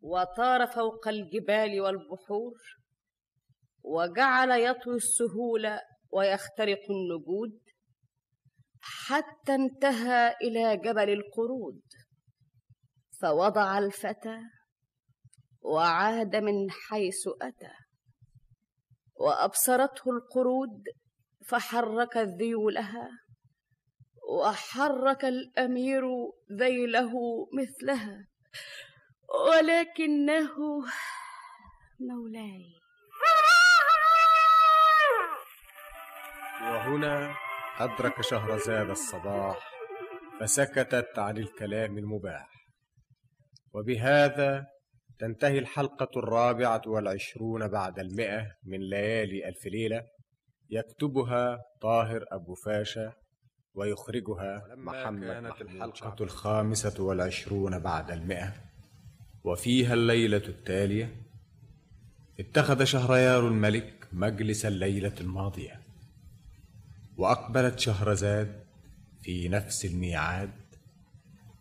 وطار 0.00 0.66
فوق 0.66 1.08
الجبال 1.08 1.80
والبحور. 1.80 2.54
وجعل 3.82 4.50
يطوي 4.50 4.96
السهول 4.96 5.78
ويخترق 6.10 6.80
النجود 6.90 7.60
حتى 8.80 9.54
انتهى 9.54 10.36
إلى 10.42 10.76
جبل 10.76 11.10
القرود. 11.10 11.80
فوضع 13.20 13.78
الفتى 13.78 14.38
وعاد 15.60 16.36
من 16.36 16.70
حيث 16.70 17.28
أتى. 17.42 17.72
وأبصرته 19.14 20.10
القرود 20.10 20.82
فحركت 21.48 22.28
ذيولها 22.38 23.08
وحرك 24.40 25.24
الأمير 25.24 26.04
ذيله 26.52 27.12
مثلها. 27.52 28.28
ولكنه 29.48 30.56
مولاي. 32.00 32.77
وهنا 36.62 37.34
أدرك 37.78 38.20
شهرزاد 38.20 38.90
الصباح 38.90 39.70
فسكتت 40.40 41.18
عن 41.18 41.36
الكلام 41.38 41.98
المباح. 41.98 42.48
وبهذا 43.74 44.66
تنتهي 45.18 45.58
الحلقة 45.58 46.18
الرابعة 46.18 46.82
والعشرون 46.86 47.68
بعد 47.68 47.98
المئة 47.98 48.46
من 48.64 48.78
ليالي 48.80 49.48
ألف 49.48 49.66
ليلة 49.66 50.02
يكتبها 50.70 51.58
طاهر 51.80 52.24
أبو 52.32 52.54
فاشا 52.54 53.12
ويخرجها 53.74 54.62
محمد 54.76 55.26
كانت 55.26 55.60
الحلقة. 55.60 56.16
الخامسة 56.20 57.02
والعشرون 57.02 57.78
بعد 57.78 58.10
المئة. 58.10 58.52
وفيها 59.44 59.94
الليلة 59.94 60.42
التالية. 60.48 61.16
اتخذ 62.40 62.84
شهريار 62.84 63.48
الملك 63.48 64.08
مجلس 64.12 64.66
الليلة 64.66 65.14
الماضية. 65.20 65.87
وأقبلت 67.18 67.78
شهرزاد 67.78 68.60
في 69.22 69.48
نفس 69.48 69.84
الميعاد 69.84 70.50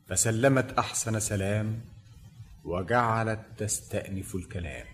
فسلمت 0.07 0.79
أحسن 0.79 1.19
سلام 1.19 1.81
وجعلت 2.65 3.39
تستأنف 3.57 4.35
الكلام. 4.35 4.85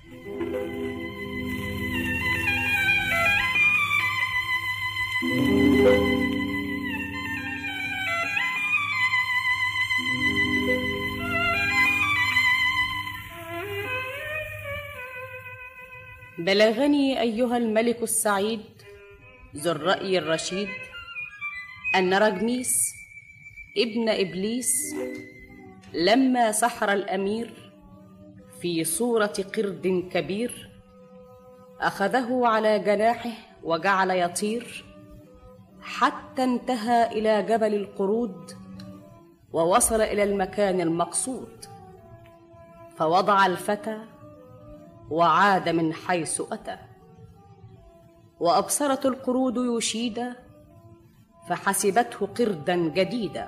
بلغني 16.38 17.22
أيها 17.22 17.58
الملك 17.58 18.04
السعيد 18.04 18.73
ذو 19.56 19.72
الرأي 19.72 20.18
الرشيد. 20.18 20.70
أن 21.96 22.14
رجميس 22.14 22.94
ابن 23.78 24.10
إبليس 24.10 24.96
لما 25.94 26.52
سحر 26.52 26.94
الأمير 26.94 27.72
في 28.62 28.84
صورة 28.84 29.34
قرد 29.56 30.10
كبير 30.12 30.70
أخذه 31.82 32.48
على 32.48 32.80
جناحه 32.80 33.32
وجعل 33.64 34.12
يطير 34.12 34.86
حتى 35.82 36.44
انتهى 36.44 37.08
إلى 37.08 37.44
جبل 37.44 37.74
القرود 37.74 38.52
ووصل 39.54 40.02
إلى 40.02 40.24
المكان 40.24 40.82
المقصود. 40.82 41.66
فوضع 42.98 43.46
الفتى 43.46 44.02
وعاد 45.10 45.70
من 45.70 45.94
حيث 45.94 46.42
أتى. 46.52 46.93
وابصرت 48.44 49.06
القرود 49.06 49.58
يشيدا 49.58 50.36
فحسبته 51.50 52.28
قردا 52.28 52.76
جديدا 52.76 53.48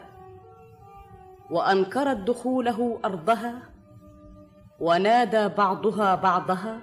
وأنكرت 1.52 2.18
دخوله 2.18 3.00
أرضها 3.06 3.70
ونادى 4.80 5.48
بعضها 5.48 6.16
بعضها 6.16 6.80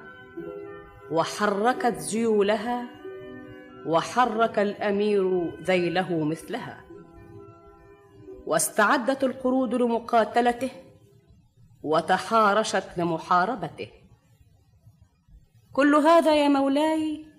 وحركت 1.10 1.94
ذيولها 2.12 2.84
وحرك 3.86 4.58
الأمير 4.58 5.52
ذيله 5.62 6.24
مثلها. 6.24 6.84
واستعدت 8.47 9.24
القرود 9.24 9.74
لمقاتلته 9.74 10.70
وتحارشت 11.82 12.99
لمحاربته. 12.99 13.91
كل 15.73 15.94
هذا 15.94 16.34
يا 16.36 16.49
مولاي 16.49 17.32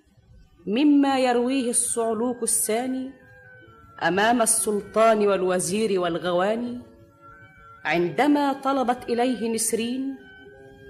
مما 0.67 1.19
يرويه 1.19 1.69
الصعلوك 1.69 2.43
الثاني 2.43 3.11
أمام 4.03 4.41
السلطان 4.41 5.27
والوزير 5.27 5.99
والغواني 5.99 6.79
عندما 7.85 8.53
طلبت 8.53 9.03
إليه 9.09 9.53
نسرين 9.53 10.15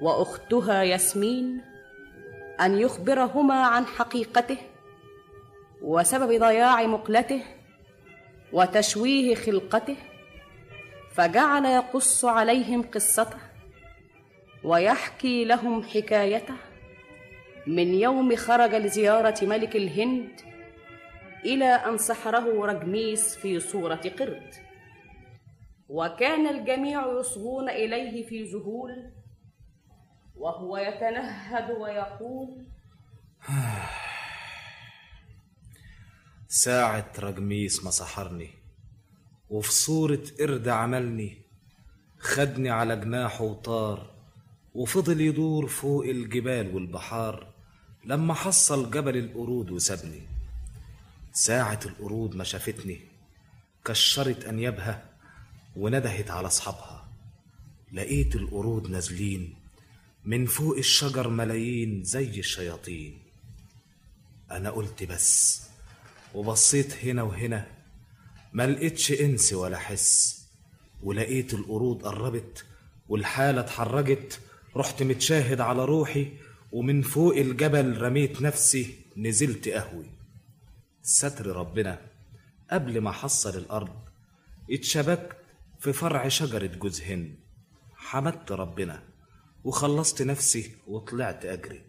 وأختها 0.02 0.84
ياسمين 0.84 1.61
أن 2.61 2.80
يخبرهما 2.80 3.66
عن 3.66 3.85
حقيقته 3.85 4.58
وسبب 5.82 6.40
ضياع 6.40 6.84
مقلته 6.84 7.42
وتشويه 8.53 9.35
خلقته 9.35 9.95
فجعل 11.16 11.66
يقص 11.66 12.26
عليهم 12.26 12.82
قصته 12.82 13.38
ويحكي 14.64 15.45
لهم 15.45 15.84
حكايته. 15.84 16.56
من 17.67 17.93
يوم 17.93 18.35
خرج 18.35 18.75
لزيارة 18.75 19.45
ملك 19.45 19.75
الهند 19.75 20.42
إلى 21.45 21.66
أن 21.66 21.98
سحره 21.98 22.66
رجميس 22.66 23.35
في 23.35 23.59
صورة 23.59 24.01
قرد. 24.19 24.53
وكان 25.90 26.48
الجميع 26.48 27.19
يصغون 27.19 27.69
إليه 27.69 28.25
في 28.27 28.43
ذهول 28.43 29.11
وهو 30.35 30.77
يتنهد 30.77 31.72
ويقول 31.72 32.66
ساعة 36.48 37.11
رجميس 37.19 37.83
ما 37.83 37.92
سحرني 37.92 38.50
وفي 39.50 39.72
صورة 39.72 40.24
قرد 40.40 40.67
عملني 40.67 41.42
خدني 42.19 42.69
على 42.69 42.95
جناحه 42.95 43.43
وطار 43.43 44.14
وفضل 44.74 45.22
يدور 45.22 45.67
فوق 45.67 46.06
الجبال 46.06 46.75
والبحار. 46.75 47.53
لما 48.06 48.34
حصل 48.34 48.92
جبل 48.92 49.18
القرود 49.18 49.72
وسابني 49.72 50.22
ساعة 51.34 51.80
القرود 51.86 52.36
ما 52.36 52.44
شافتني 52.44 53.00
كشرت 53.86 54.46
أنيابها 54.46 55.06
وندهت 55.76 56.32
على 56.32 56.48
أصحابها. 56.48 57.08
لقيت 57.94 58.36
القرود 58.36 58.90
نازلين 58.90 59.56
من 60.26 60.46
فوق 60.46 60.78
الشجر 60.78 61.28
ملايين 61.28 62.04
زي 62.04 62.40
الشياطين. 62.40 63.20
أنا 64.52 64.70
قلت 64.70 65.04
بس 65.04 65.62
وبصيت 66.34 67.06
هنا 67.06 67.24
وهنا 67.24 67.68
ما 68.54 68.68
لقيتش 68.68 69.12
إنس 69.12 69.54
ولا 69.54 69.78
حس. 69.78 70.44
ولقيت 71.04 71.54
القرود 71.54 72.04
قربت 72.04 72.66
والحالة 73.10 73.62
اتحرجت 73.62 74.40
رحت 74.76 75.04
متشاهد 75.04 75.62
على 75.62 75.86
روحي 75.86 76.32
ومن 76.74 77.02
فوق 77.02 77.35
الجبل 77.35 78.02
رميت 78.02 78.42
نفسي 78.42 78.95
نزلت 79.18 79.69
قهوي 79.69 80.06
ستر 81.02 81.48
ربنا 81.48 82.02
قبل 82.72 83.02
ما 83.02 83.11
حصل 83.11 83.58
الأرض 83.58 83.95
اتشبكت 84.72 85.38
في 85.80 85.93
فرع 85.93 86.27
شجرة 86.27 86.66
جوز 86.66 87.02
هند 87.02 87.35
حمدت 87.95 88.52
ربنا 88.52 89.03
وخلصت 89.64 90.22
نفسي 90.22 90.72
وطلعت 90.88 91.45
أجري. 91.45 91.82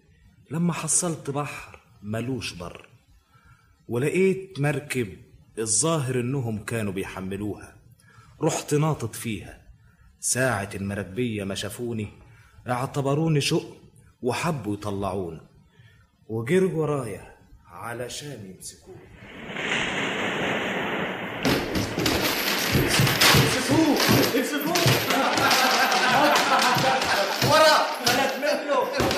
لما 0.50 0.72
حصلت 0.72 1.30
بحر 1.30 1.80
ملوش 2.02 2.52
بر 2.52 2.88
ولقيت 3.88 4.60
مركب 4.60 5.16
الظاهر 5.58 6.20
إنهم 6.20 6.64
كانوا 6.64 6.92
بيحملوها. 6.92 7.76
رحت 8.42 8.74
ناطط 8.74 9.14
فيها. 9.14 9.62
ساعة 10.20 10.70
المراكبية 10.74 11.44
ما 11.44 11.54
شافوني 11.54 12.08
اعتبروني 12.68 13.40
شق 13.40 13.83
وحبوا 14.24 14.74
يطلعوني 14.74 15.40
وجروا 16.28 16.70
ورايا 16.72 17.34
علشان 17.66 18.54
يمسكوني 18.54 18.96
امسكوه 23.56 23.96
امسكوه 24.36 24.74
ورا! 27.50 27.76
فلت 28.04 28.34
منه 28.42 29.13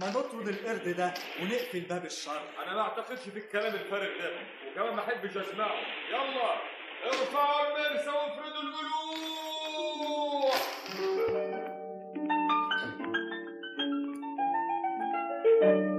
ما 0.00 0.10
نطرد 0.10 0.48
القرد 0.48 0.88
ده 0.96 1.14
ونقفل 1.42 1.80
باب 1.80 2.04
الشر. 2.04 2.42
أنا 2.66 2.74
ما 2.74 2.80
أعتقدش 2.80 3.20
في 3.20 3.38
الكلام 3.38 3.74
الفارغ 3.74 4.18
ده. 4.18 4.30
وكمان 4.72 4.94
ما 4.96 5.02
أحبش 5.02 5.36
أسمعه. 5.36 5.74
يلا 6.10 6.54
ارفعوا 7.06 7.66
المرسى 7.66 8.10
وافردوا 8.10 8.62
الجلوح 8.62 10.54
أما 15.62 15.90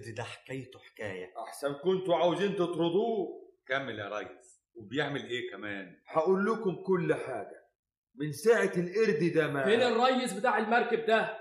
القرد 0.00 0.14
ده 0.14 0.22
حكايته 0.22 0.78
حكاية. 0.78 1.32
أحسن 1.38 1.72
كنتوا 1.72 2.16
عاوزين 2.16 2.56
تطردوه؟ 2.56 3.50
كمل 3.66 3.98
يا 3.98 4.18
ريس. 4.18 4.60
وبيعمل 4.74 5.24
إيه 5.26 5.50
كمان؟ 5.50 5.96
هقول 6.06 6.46
لكم 6.46 6.82
كل 6.86 7.14
حاجة. 7.14 7.60
من 8.14 8.32
ساعة 8.32 8.72
القرد 8.76 9.32
ده 9.34 9.46
ما 9.48 9.64
فين 9.64 9.82
الريس 9.82 10.32
بتاع 10.32 10.58
المركب 10.58 11.06
ده؟ 11.06 11.38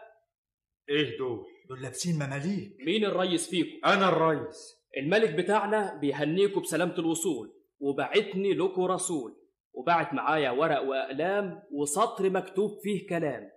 إيه 0.89 1.17
دول؟ 1.17 1.45
دول 1.69 1.81
لابسين 1.81 2.15
مماليك. 2.15 2.77
مين 2.85 3.05
الريس 3.05 3.49
فيكم؟ 3.49 3.87
أنا 3.87 4.09
الريس. 4.09 4.75
الملك 4.97 5.29
بتاعنا 5.33 5.99
بيهنيكم 6.01 6.61
بسلامة 6.61 6.93
الوصول 6.99 7.53
وبعتني 7.79 8.53
لكم 8.53 8.81
رسول. 8.81 9.35
وبعت 9.73 10.13
معايا 10.13 10.51
ورق 10.51 10.81
وأقلام 10.81 11.63
وسطر 11.71 12.29
مكتوب 12.29 12.79
فيه 12.83 13.07
كلام. 13.07 13.51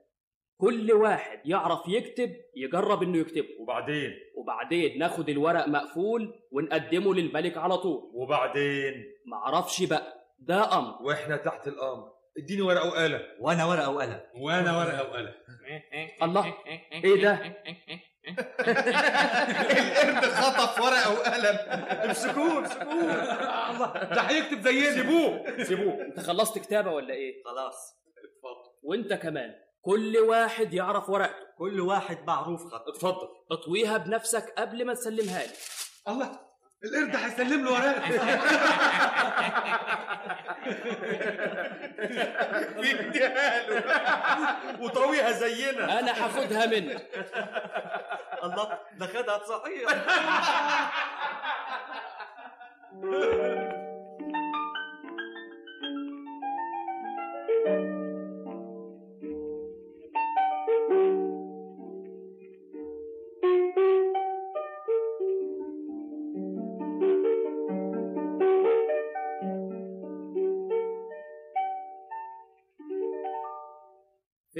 كل 0.62 0.92
واحد 0.92 1.40
يعرف 1.44 1.88
يكتب 1.88 2.36
يجرب 2.56 3.02
إنه 3.02 3.18
يكتبه. 3.18 3.48
وبعدين؟ 3.60 4.14
وبعدين 4.36 4.98
ناخد 4.98 5.28
الورق 5.28 5.68
مقفول 5.68 6.34
ونقدمه 6.52 7.14
للملك 7.14 7.56
على 7.56 7.78
طول. 7.78 8.10
وبعدين؟ 8.14 9.04
معرفش 9.26 9.82
بقى. 9.82 10.26
ده 10.38 10.78
أمر. 10.78 11.02
وإحنا 11.02 11.36
تحت 11.36 11.68
الأمر. 11.68 12.12
إديني 12.38 12.62
ورقة 12.62 12.88
وقلم. 12.88 13.20
وأنا 13.40 13.64
ورقة 13.64 13.90
وقلم. 13.90 14.20
وأنا 14.34 14.78
ورقة 14.78 15.10
وقلم. 15.10 15.32
الله. 16.22 16.54
إيه 17.04 17.22
ده؟ 17.22 17.32
القرد 19.80 20.24
خطف 20.24 20.80
ورقة 20.80 21.12
وقلم. 21.12 21.58
امسكوه 22.04 22.58
امسكوه. 22.58 23.12
الله. 23.70 23.92
ده 24.14 24.20
هيكتب 24.20 24.60
زينا. 24.60 24.90
سيبوه. 24.92 25.62
سيبوه. 25.62 26.02
أنت 26.04 26.20
خلصت 26.20 26.58
كتابة 26.58 26.90
ولا 26.92 27.14
إيه؟ 27.14 27.42
خلاص. 27.44 28.02
اتفضل 28.08 28.70
وأنت 28.82 29.12
كمان. 29.12 29.54
كل 29.82 30.16
واحد 30.18 30.74
يعرف 30.74 31.10
ورقته. 31.10 31.46
كل 31.58 31.80
واحد 31.80 32.18
معروف 32.26 32.64
خط 32.66 32.88
اتفضل. 32.88 33.28
اطويها 33.50 33.96
بنفسك 33.96 34.54
قبل 34.58 34.86
ما 34.86 34.94
تسلمها 34.94 35.46
لي. 35.46 35.52
الله. 36.08 36.38
القرد 36.84 37.16
هيسلم 37.16 37.64
له 37.64 37.72
ورقه 37.72 38.00
بيديها 42.80 43.68
له 43.68 44.82
وطويها 44.82 45.32
زينا. 45.32 45.98
أنا 46.00 46.24
هاخدها 46.24 46.66
منك. 46.66 47.06
الله. 48.44 48.78
ده 48.98 49.06
خدها 49.06 49.40
صحيح 49.44 49.88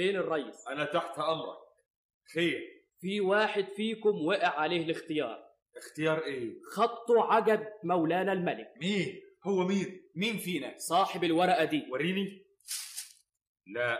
فين 0.03 0.15
الريس 0.15 0.67
أنا 0.67 0.85
تحت 0.85 1.19
أمرك. 1.19 1.57
خير. 2.33 2.83
في 2.99 3.21
واحد 3.21 3.67
فيكم 3.75 4.25
وقع 4.25 4.59
عليه 4.59 4.83
الاختيار. 4.85 5.43
اختيار 5.75 6.23
إيه؟ 6.23 6.53
خطه 6.75 7.33
عجب 7.33 7.67
مولانا 7.83 8.33
الملك. 8.33 8.73
مين؟ 8.81 9.21
هو 9.43 9.67
مين؟ 9.67 10.01
مين 10.15 10.37
فينا؟ 10.37 10.77
صاحب 10.77 11.23
الورقة 11.23 11.63
دي. 11.63 11.87
وريني. 11.91 12.45
لا 13.67 13.99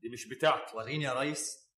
دي 0.00 0.08
مش 0.08 0.28
بتاعتي. 0.28 0.76
وريني 0.76 1.04
يا 1.04 1.20
ريس. 1.20 1.70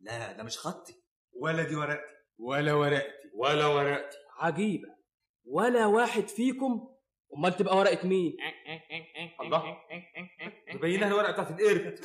لا 0.00 0.32
ده 0.32 0.42
مش 0.42 0.58
خطي. 0.58 0.94
ولا 1.32 1.68
دي 1.68 1.76
ورقتي. 1.76 2.14
ولا 2.38 2.74
ورقتي. 2.74 3.30
ولا 3.34 3.66
ورقتي. 3.66 4.16
عجيبة. 4.36 4.88
ولا 5.44 5.86
واحد 5.86 6.28
فيكم 6.28 6.96
أمال 7.36 7.56
تبقى 7.56 7.76
ورقة 7.76 8.06
مين؟ 8.08 8.36
الله. 9.40 9.76
تبينها 10.72 11.08
الورقة 11.08 11.32
بتاعت 11.32 11.50
القرد. 11.50 11.98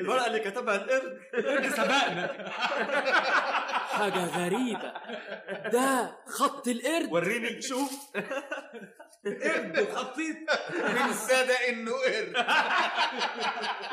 الورقة 0.00 0.26
اللي 0.26 0.38
كتبها 0.38 0.74
القرد. 0.76 1.20
القرد 1.34 1.68
سبقنا. 1.68 2.48
حاجة 3.88 4.26
غريبة. 4.26 4.92
ده 5.72 6.16
خط 6.26 6.68
القرد. 6.68 7.12
وريني 7.12 7.62
شوف. 7.62 8.16
قرد 9.24 9.78
وخطيط 9.78 10.36
من 10.78 11.12
صدق 11.12 11.60
إنه 11.68 11.92
قرد 11.92 12.36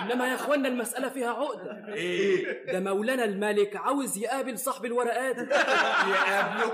إنما 0.02 0.28
يا 0.28 0.36
أخوانا 0.36 0.68
المسألة 0.68 1.10
فيها 1.10 1.30
عقدة. 1.30 1.94
إيه. 1.94 2.66
ده 2.66 2.80
مولانا 2.80 3.24
الملك 3.24 3.76
عاوز 3.76 4.18
يقابل 4.18 4.60
صاحب 4.60 4.86
الورقات 4.86 5.38
يقابله. 5.38 6.74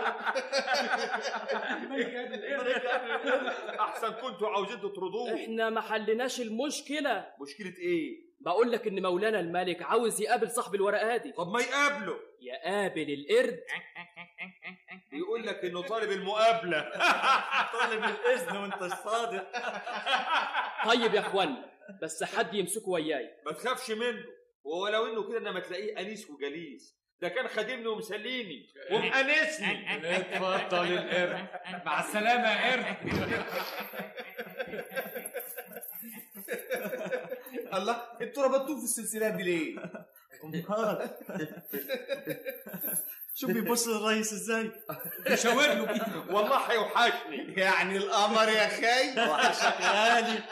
أحسن 3.80 4.10
كنتوا 4.10 4.50
عاوزين 4.50 4.78
تطردوه. 4.82 5.36
إحنا 5.36 5.70
ما 5.70 5.82
حلناش 5.82 6.42
المشكلة. 6.42 7.26
مشكلة 7.42 7.74
إيه؟ 7.78 8.27
بقول 8.40 8.72
لك 8.72 8.88
إن 8.88 9.02
مولانا 9.02 9.40
الملك 9.40 9.82
عاوز 9.82 10.22
يقابل 10.22 10.52
صاحب 10.52 10.76
الورقات 10.76 11.22
دي. 11.22 11.32
طب 11.32 11.48
ما 11.48 11.60
يقابله. 11.60 12.20
يقابل 12.42 13.14
القرد. 13.14 13.60
يقول 15.14 15.48
لك 15.48 15.66
إنه 15.66 15.82
طالب 15.82 16.12
المقابلة. 16.12 16.82
طالب 17.80 18.04
الإذن 18.04 18.58
وأنت 18.58 18.84
صادق. 18.84 19.52
طيب 20.92 21.14
يا 21.14 21.20
اخوانا 21.20 21.72
بس 22.02 22.24
حد 22.24 22.54
يمسكه 22.54 22.90
وياي. 22.90 23.30
ما 23.46 23.52
تخافش 23.52 23.92
منه. 23.92 24.26
ولو 24.64 25.06
إنه 25.06 25.30
كده 25.30 25.38
إنما 25.38 25.60
تلاقيه 25.60 26.00
أنيس 26.00 26.30
وجليس. 26.30 26.98
ده 27.22 27.30
كان 27.30 27.48
خادمني 27.48 27.88
ومسليني. 27.88 28.68
ومأنسني 28.92 30.18
اتفضل 30.18 30.94
القرد 30.94 31.48
مع 31.86 32.00
السلامة 32.00 32.50
يا 32.50 32.72
قرد. 32.72 32.98
الله 37.74 38.04
أنتوا 38.22 38.44
ربطوه 38.44 38.78
في 38.78 38.84
السلسلات 38.84 39.34
دي 39.34 39.44
ليه؟ 39.44 39.76
شوف 43.36 43.52
بيبص 43.52 43.88
للريس 43.88 44.34
إزاي؟ 44.34 44.72
بيشاور 45.30 45.68
له 45.68 46.36
والله 46.36 46.58
هيوحشني 46.58 47.54
يعني 47.54 47.98
القمر 47.98 48.50
يا 48.50 48.68
خي 48.68 49.30
وحشك 49.32 49.82
غالي 49.82 50.44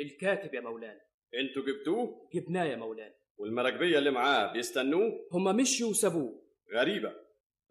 الكاتب 0.00 0.54
يا 0.54 0.60
مولانا. 0.60 1.00
أنتوا 1.34 1.62
جبتوه؟ 1.62 2.28
جبناه 2.34 2.64
يا 2.64 2.76
مولانا. 2.76 3.14
والمراكبية 3.36 3.98
اللي 3.98 4.10
معاه 4.10 4.52
بيستنوه؟ 4.52 5.28
هما 5.32 5.52
مشوا 5.52 5.90
وسابوه. 5.90 6.42
غريبة. 6.74 7.12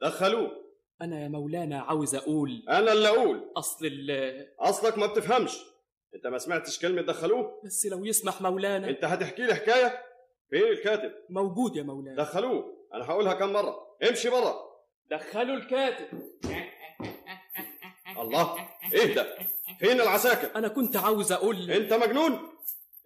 دخلوه. 0.02 0.61
أنا 1.02 1.24
يا 1.24 1.28
مولانا 1.28 1.82
عاوز 1.82 2.16
أقول 2.16 2.64
أنا 2.70 2.92
اللي 2.92 3.08
أقول. 3.08 3.52
أصل 3.58 3.86
ال 3.86 4.48
أصلك 4.60 4.98
ما 4.98 5.06
بتفهمش. 5.06 5.58
أنت 6.16 6.28
ما 6.28 6.38
سمعتش 6.38 6.80
كلمة 6.80 7.02
دخلوه؟ 7.02 7.62
بس 7.66 7.86
لو 7.86 8.06
يسمح 8.06 8.42
مولانا. 8.42 8.90
أنت 8.90 9.06
هتحكي 9.06 9.42
لي 9.42 9.56
حكاية؟ 9.56 10.04
فين 10.50 10.64
الكاتب؟ 10.64 11.12
موجود 11.30 11.76
يا 11.76 11.84
مولانا. 11.84 12.24
دخلوه. 12.24 12.88
أنا 12.94 13.06
هقولها 13.06 13.34
كم 13.34 13.54
مرة. 13.54 13.78
امشي 14.10 14.30
بره 14.30 14.56
دخلوا 15.12 15.56
الكاتب. 15.56 16.08
الله. 18.22 18.56
ده 19.16 19.38
فين 19.80 20.02
العساكر؟ 20.02 20.56
أنا 20.56 20.68
كنت 20.68 20.96
عاوز 20.98 21.32
أقول 21.32 21.72
أنت 21.72 21.94
مجنون؟ 21.94 22.40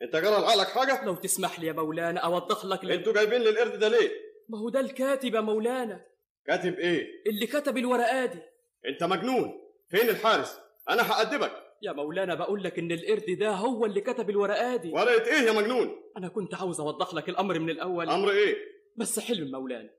أنت 0.01 0.15
جرى 0.15 0.31
لعقلك 0.41 0.67
حاجة؟ 0.67 1.05
لو 1.05 1.15
تسمح 1.15 1.59
لي 1.59 1.67
يا 1.67 1.73
مولانا 1.73 2.19
أوضح 2.19 2.65
لك 2.65 2.85
أنتوا 2.85 3.13
جايبين 3.13 3.41
لي 3.41 3.49
القرد 3.49 3.79
ده 3.79 3.87
ليه؟ 3.87 4.11
ما 4.49 4.59
هو 4.59 4.69
ده 4.69 4.79
الكاتب 4.79 5.35
يا 5.35 5.41
مولانا. 5.41 6.05
كاتب 6.47 6.73
إيه؟ 6.73 7.07
اللي 7.27 7.47
كتب 7.47 7.77
الورقات 7.77 8.29
دي. 8.29 8.41
أنت 8.87 9.03
مجنون. 9.03 9.61
فين 9.89 10.09
الحارس؟ 10.09 10.59
أنا 10.89 11.11
هأدبك. 11.11 11.51
يا 11.81 11.91
مولانا 11.91 12.35
بقول 12.35 12.63
لك 12.63 12.79
إن 12.79 12.91
القرد 12.91 13.37
ده 13.39 13.49
هو 13.49 13.85
اللي 13.85 14.01
كتب 14.01 14.29
الورقات 14.29 14.81
دي. 14.81 14.91
ورقه 14.91 15.25
إيه 15.25 15.47
يا 15.47 15.51
مجنون. 15.51 16.01
أنا 16.17 16.27
كنت 16.27 16.55
عاوز 16.55 16.79
أوضح 16.79 17.13
لك 17.13 17.29
الأمر 17.29 17.59
من 17.59 17.69
الأول. 17.69 18.09
أمر 18.09 18.31
إيه؟ 18.31 18.55
بس 18.97 19.19
حلو 19.19 19.45
مولانا. 19.45 19.89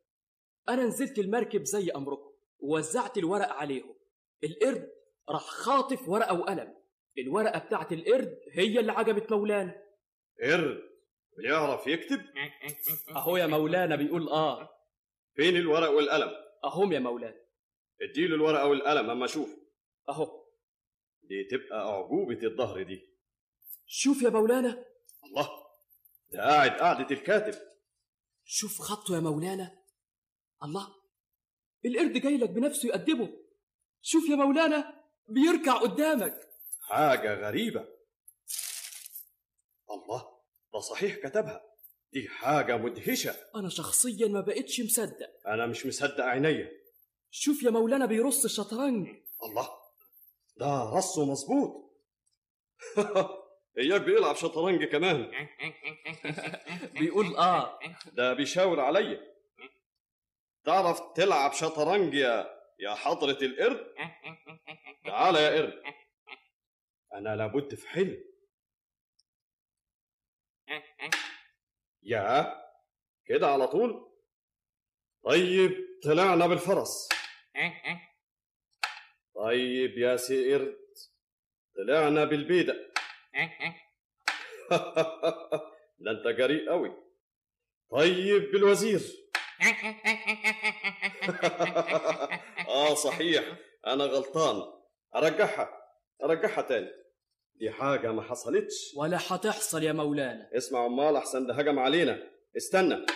أنا 0.69 0.85
نزلت 0.85 1.19
المركب 1.19 1.65
زي 1.65 1.91
أمركم 1.91 2.31
ووزعت 2.59 3.19
الورق 3.19 3.49
عليهم. 3.49 3.95
القرد 4.45 4.89
راح 5.31 5.43
خاطف 5.43 6.09
ورقة 6.09 6.41
وقلم. 6.41 6.75
الورقة 7.19 7.59
بتاعت 7.59 7.93
القرد 7.93 8.39
هي 8.53 8.81
اللي 8.81 8.93
عجبت 8.93 9.33
مولانا. 9.33 9.83
قرد 10.43 10.83
بيعرف 11.39 11.87
يكتب؟ 11.87 12.21
أهو 13.17 13.37
يا 13.37 13.47
مولانا 13.47 13.97
بيقول 13.97 14.29
آه. 14.29 14.76
فين 15.37 15.57
الورق 15.57 15.91
والقلم؟ 15.91 16.31
أهم 16.65 16.93
يا 16.93 16.99
مولانا. 16.99 17.41
اديله 18.03 18.35
الورقه 18.35 18.67
والقلم 18.67 19.11
أما 19.11 19.25
أشوف 19.25 19.49
أهو. 20.09 20.47
دي 21.23 21.45
تبقى 21.45 21.79
أعجوبة 21.79 22.47
الظهر 22.47 22.83
دي. 22.83 23.09
شوف 23.87 24.23
يا 24.23 24.31
مولانا. 24.31 24.85
الله. 25.25 25.51
ده 26.31 26.43
قاعد 26.43 26.71
قعده 26.71 27.07
الكاتب. 27.11 27.61
شوف 28.45 28.79
خطه 28.79 29.15
يا 29.15 29.21
مولانا. 29.21 29.79
الله. 30.63 30.95
القرد 31.85 32.13
جاي 32.13 32.37
لك 32.37 32.51
بنفسه 32.51 32.89
يقدمه. 32.89 33.33
شوف 34.03 34.29
يا 34.29 34.37
مولانا 34.37 35.05
بيركع 35.29 35.73
قدامك. 35.73 36.49
حاجة 36.81 37.35
غريبة. 37.35 37.89
الله. 39.91 40.37
ده 40.73 40.81
صحيح 40.81 41.17
كتبها. 41.17 41.76
دي 42.17 42.29
حاجة 42.29 42.77
مدهشة. 42.77 43.35
أنا 43.55 43.69
شخصيا 43.69 44.29
ما 44.29 44.41
بقتش 44.41 44.81
مصدق. 44.81 45.31
أنا 45.47 45.67
مش 45.67 45.87
مصدق 45.87 46.25
عينيا. 46.25 46.73
شوف 47.31 47.63
يا 47.63 47.71
مولانا 47.71 48.07
بيرص 48.07 48.45
الشطرنج. 48.45 49.09
الله 49.43 49.69
ده 50.57 50.91
رصه 50.97 51.25
مظبوط. 51.31 51.93
إياك 53.79 54.01
بيلعب 54.01 54.37
شطرنج 54.37 54.85
كمان. 54.85 55.49
بيقول 57.01 57.37
آه. 57.37 57.79
ده 58.13 58.33
بيشاور 58.35 58.81
عليا 58.81 59.21
تعرف 60.65 61.01
تلعب 61.15 61.53
شطرنج 61.53 62.15
يا 62.15 62.47
يا 62.79 62.95
حضرة 62.95 63.39
القرد؟ 63.43 63.95
تعال 65.05 65.35
يا 65.37 65.51
قرد. 65.57 65.83
أنا 67.13 67.37
لابد 67.37 67.75
في 67.75 67.89
حلم. 67.89 68.25
يا 72.07 72.63
كده 73.27 73.47
على 73.47 73.67
طول؟ 73.67 74.11
طيب 75.25 75.73
طلعنا 76.05 76.47
بالفرس. 76.47 77.09
طيب 79.35 79.99
يا 79.99 80.17
سي 80.17 80.55
قرد 80.55 80.77
طلعنا 81.77 82.25
بالبيدق 82.25 82.77
ده 85.99 86.11
انت 86.19 86.27
جريء 86.39 86.71
قوي 86.71 86.93
طيب 87.91 88.51
بالوزير. 88.53 89.01
آه 92.69 92.95
صحيح. 92.95 93.45
أنا 93.87 94.05
غلطان. 94.05 94.73
ارجعها 95.15 95.83
ارجعها 96.25 96.63
تاني. 96.63 96.91
دي 97.59 97.71
حاجة 97.71 98.13
ما 98.13 98.23
حصلتش. 98.23 98.93
ولا 98.97 99.19
هتحصل 99.29 99.83
يا 99.83 99.93
مولانا. 99.93 100.51
اسمع 100.57 100.87
امال 100.87 101.17
أحسن 101.17 101.47
ده 101.47 101.55
هجم 101.55 101.79
علينا. 101.79 102.31
استنى. 102.57 103.07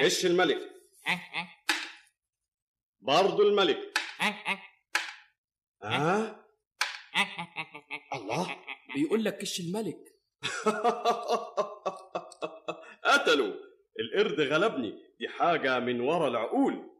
إيش 0.00 0.26
الملك؟ 0.26 0.70
برضو 3.00 3.42
الملك. 3.42 3.98
ها 5.82 6.44
الله. 8.14 8.56
بيقول 8.94 9.24
لك 9.24 9.38
كش 9.38 9.60
الملك؟ 9.60 9.98
قتلوا. 13.04 13.54
القرد 14.00 14.40
غلبني. 14.40 15.02
دي 15.18 15.28
حاجة 15.28 15.80
من 15.80 16.00
ورا 16.00 16.28
العقول. 16.28 16.90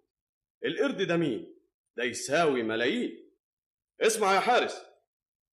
القرد 0.64 1.02
ده 1.02 1.16
مين؟ 1.16 1.54
ده 1.96 2.04
يساوي 2.04 2.62
ملايين. 2.62 3.30
اسمع 4.00 4.34
يا 4.34 4.40
حارس. 4.40 4.82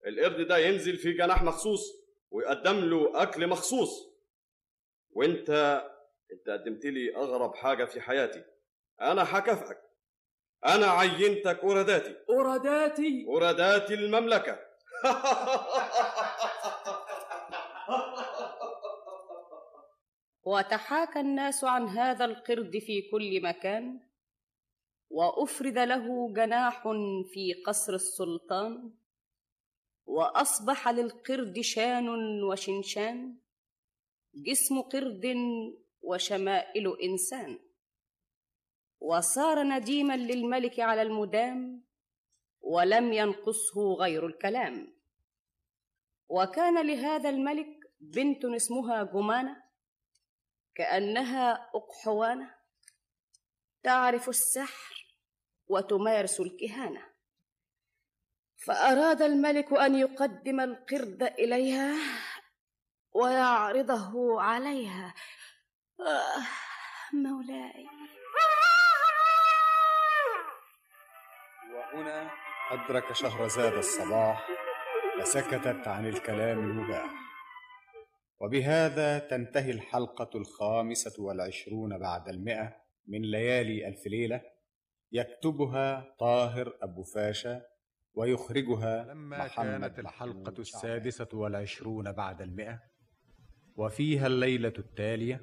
القرد 0.07 0.47
ده 0.49 0.59
ينزل 0.59 0.97
في 0.97 1.13
جناح 1.13 1.43
مخصوص 1.43 2.01
ويقدم 2.31 2.85
له 2.85 3.23
أكل 3.23 3.47
مخصوص. 3.47 4.11
وأنت 5.11 5.51
أنت 6.33 6.49
قدمت 6.49 6.85
لي 6.85 7.17
أغرب 7.17 7.55
حاجة 7.55 7.85
في 7.85 8.01
حياتي. 8.01 8.45
أنا 9.01 9.39
هكافئك. 9.39 9.79
أنا 10.67 10.87
عينتك 10.87 11.59
أوراداتي. 11.59 12.17
أوراداتي؟ 12.31 13.25
أورادات 13.29 13.91
المملكة. 13.91 14.59
وتحاكى 20.43 21.21
الناس 21.21 21.65
عن 21.65 21.89
هذا 21.89 22.25
القرد 22.25 22.79
في 22.79 23.03
كل 23.13 23.43
مكان 23.43 24.01
وأفرد 25.11 25.79
له 25.79 26.33
جناح 26.35 26.83
في 27.33 27.63
قصر 27.67 27.95
السلطان. 27.95 28.93
وأصبح 30.11 30.89
للقرد 30.89 31.61
شان 31.61 32.09
وشنشان 32.43 33.37
جسم 34.35 34.81
قرد 34.81 35.37
وشمائل 36.03 36.97
إنسان. 37.03 37.59
وصار 39.01 39.63
نديما 39.63 40.17
للملك 40.17 40.81
على 40.81 41.03
المدام 41.03 41.83
ولم 42.61 43.13
ينقصه 43.13 43.95
غير 43.95 44.27
الكلام. 44.27 44.95
وكان 46.29 46.87
لهذا 46.87 47.29
الملك 47.31 47.93
بنت 48.01 48.45
اسمها 48.45 49.03
جمانة 49.03 49.63
كأنها 50.75 51.71
اقحوانه 51.75 52.55
تعرف 53.83 54.29
السحر 54.29 55.17
وتمارس 55.69 56.41
الكهانة. 56.41 57.10
فأراد 58.67 59.23
الملك 59.23 59.73
أن 59.73 59.95
يقدم 59.95 60.61
القرد 60.61 61.23
إليها 61.23 61.95
ويعرضه 63.13 64.43
عليها. 64.43 65.15
آه 66.01 66.43
مولاي. 67.13 67.87
وهنا 71.75 72.31
أدرك 72.71 73.13
شهرزاد 73.13 73.73
الصباح 73.73 74.49
فسكتت 75.21 75.89
عن 75.89 76.07
الكلام 76.07 76.59
المباح. 76.59 77.11
وبهذا 78.41 79.19
تنتهي 79.19 79.71
الحلقة 79.71 80.31
الخامسة 80.35 81.23
والعشرون 81.23 81.99
بعد 81.99 82.29
المئة 82.29 82.77
من 83.09 83.23
ليالي 83.23 83.89
ألف 83.89 84.07
ليلة 84.07 84.43
يكتبها 85.13 86.17
طاهر 86.19 86.79
أبو 86.83 87.03
فاشا 87.03 87.70
ويخرجها 88.15 89.05
لما 89.05 89.49
كانت 89.49 89.99
الحلقة 89.99 90.61
السادسة 90.61 91.29
والعشرون 91.33 92.13
بعد 92.13 92.43
المئة 92.43 92.83
وفيها 93.77 94.27
الليلة 94.27 94.73
التالية 94.79 95.41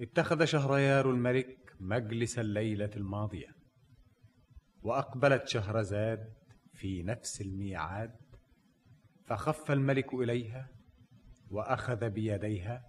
اتخذ 0.00 0.44
شهريار 0.44 1.10
الملك 1.10 1.76
مجلس 1.80 2.38
الليلة 2.38 2.90
الماضية 2.96 3.56
وأقبلت 4.82 5.48
شهرزاد 5.48 6.34
في 6.72 7.02
نفس 7.02 7.40
الميعاد 7.40 8.16
فخف 9.24 9.70
الملك 9.70 10.14
إليها 10.14 10.68
وأخذ 11.50 12.10
بيديها 12.10 12.88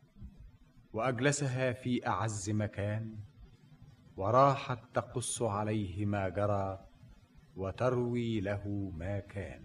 وأجلسها 0.94 1.74
في 1.74 2.08
أعز 2.08 2.50
مكان 2.50 3.20
وراحت 4.16 4.80
تقص 4.94 5.42
عليه 5.42 6.06
ما 6.06 6.30
جرى 6.30 6.86
وتروي 7.58 8.42
له 8.42 8.92
ما 8.98 9.20
كان. 9.20 9.62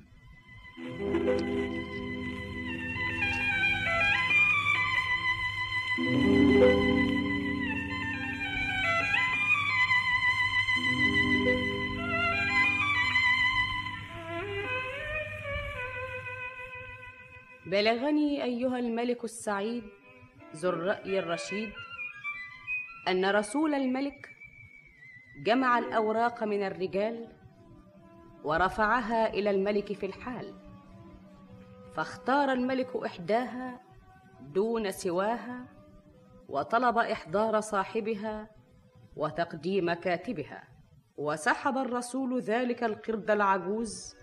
بلغني 17.66 18.44
أيها 18.44 18.78
الملك 18.78 19.24
السعيد 19.24 19.82
ذو 20.56 20.70
الرأي 20.70 21.18
الرشيد 21.18 21.70
أن 23.08 23.30
رسول 23.30 23.74
الملك 23.74 24.28
جمع 25.44 25.78
الأوراق 25.78 26.44
من 26.44 26.62
الرجال 26.66 27.37
ورفعها 28.48 29.34
إلى 29.34 29.50
الملك 29.50 29.92
في 29.92 30.06
الحال. 30.06 30.54
فاختار 31.94 32.52
الملك 32.52 32.96
إحداها 32.96 33.80
دون 34.40 34.90
سواها 34.90 35.64
وطلب 36.48 36.98
إحضار 36.98 37.60
صاحبها 37.60 38.50
وتقديم 39.16 39.92
كاتبها. 39.92 40.64
وسحب 41.16 41.78
الرسول 41.78 42.40
ذلك 42.40 42.84
القرد 42.84 43.30
العجوز 43.30 44.16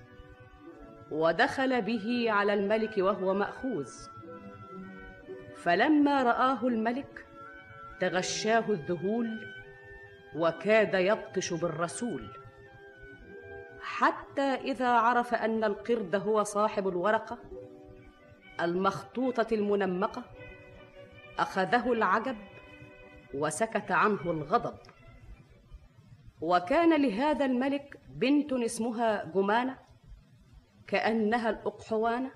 ودخل 1.11 1.81
به 1.81 2.25
على 2.29 2.53
الملك 2.53 2.97
وهو 2.97 3.33
مأخوذ. 3.33 3.89
فلما 5.55 6.23
رآه 6.23 6.67
الملك 6.67 7.25
تغشاه 7.99 8.69
الذهول 8.69 9.53
وكاد 10.35 10.93
يبطش 10.93 11.53
بالرسول. 11.53 12.44
حتى 13.85 14.41
إذا 14.41 14.89
عرف 14.89 15.33
أن 15.33 15.63
القرد 15.63 16.15
هو 16.15 16.43
صاحب 16.43 16.87
الورقة 16.87 17.37
المخطوطة 18.61 19.47
المنمقة 19.51 20.23
أخذه 21.39 21.93
العجب 21.93 22.37
وسكت 23.33 23.91
عنه 23.91 24.21
الغضب. 24.21 24.77
وكان 26.41 27.01
لهذا 27.01 27.45
الملك 27.45 27.99
بنت 28.09 28.53
اسمها 28.53 29.23
جمانة 29.25 29.77
كأنها 30.87 31.49
الأقحوانة 31.49 32.31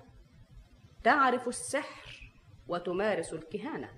تعرف 1.03 1.47
السحر 1.47 2.33
وتمارس 2.67 3.33
الكهانة. 3.33 3.89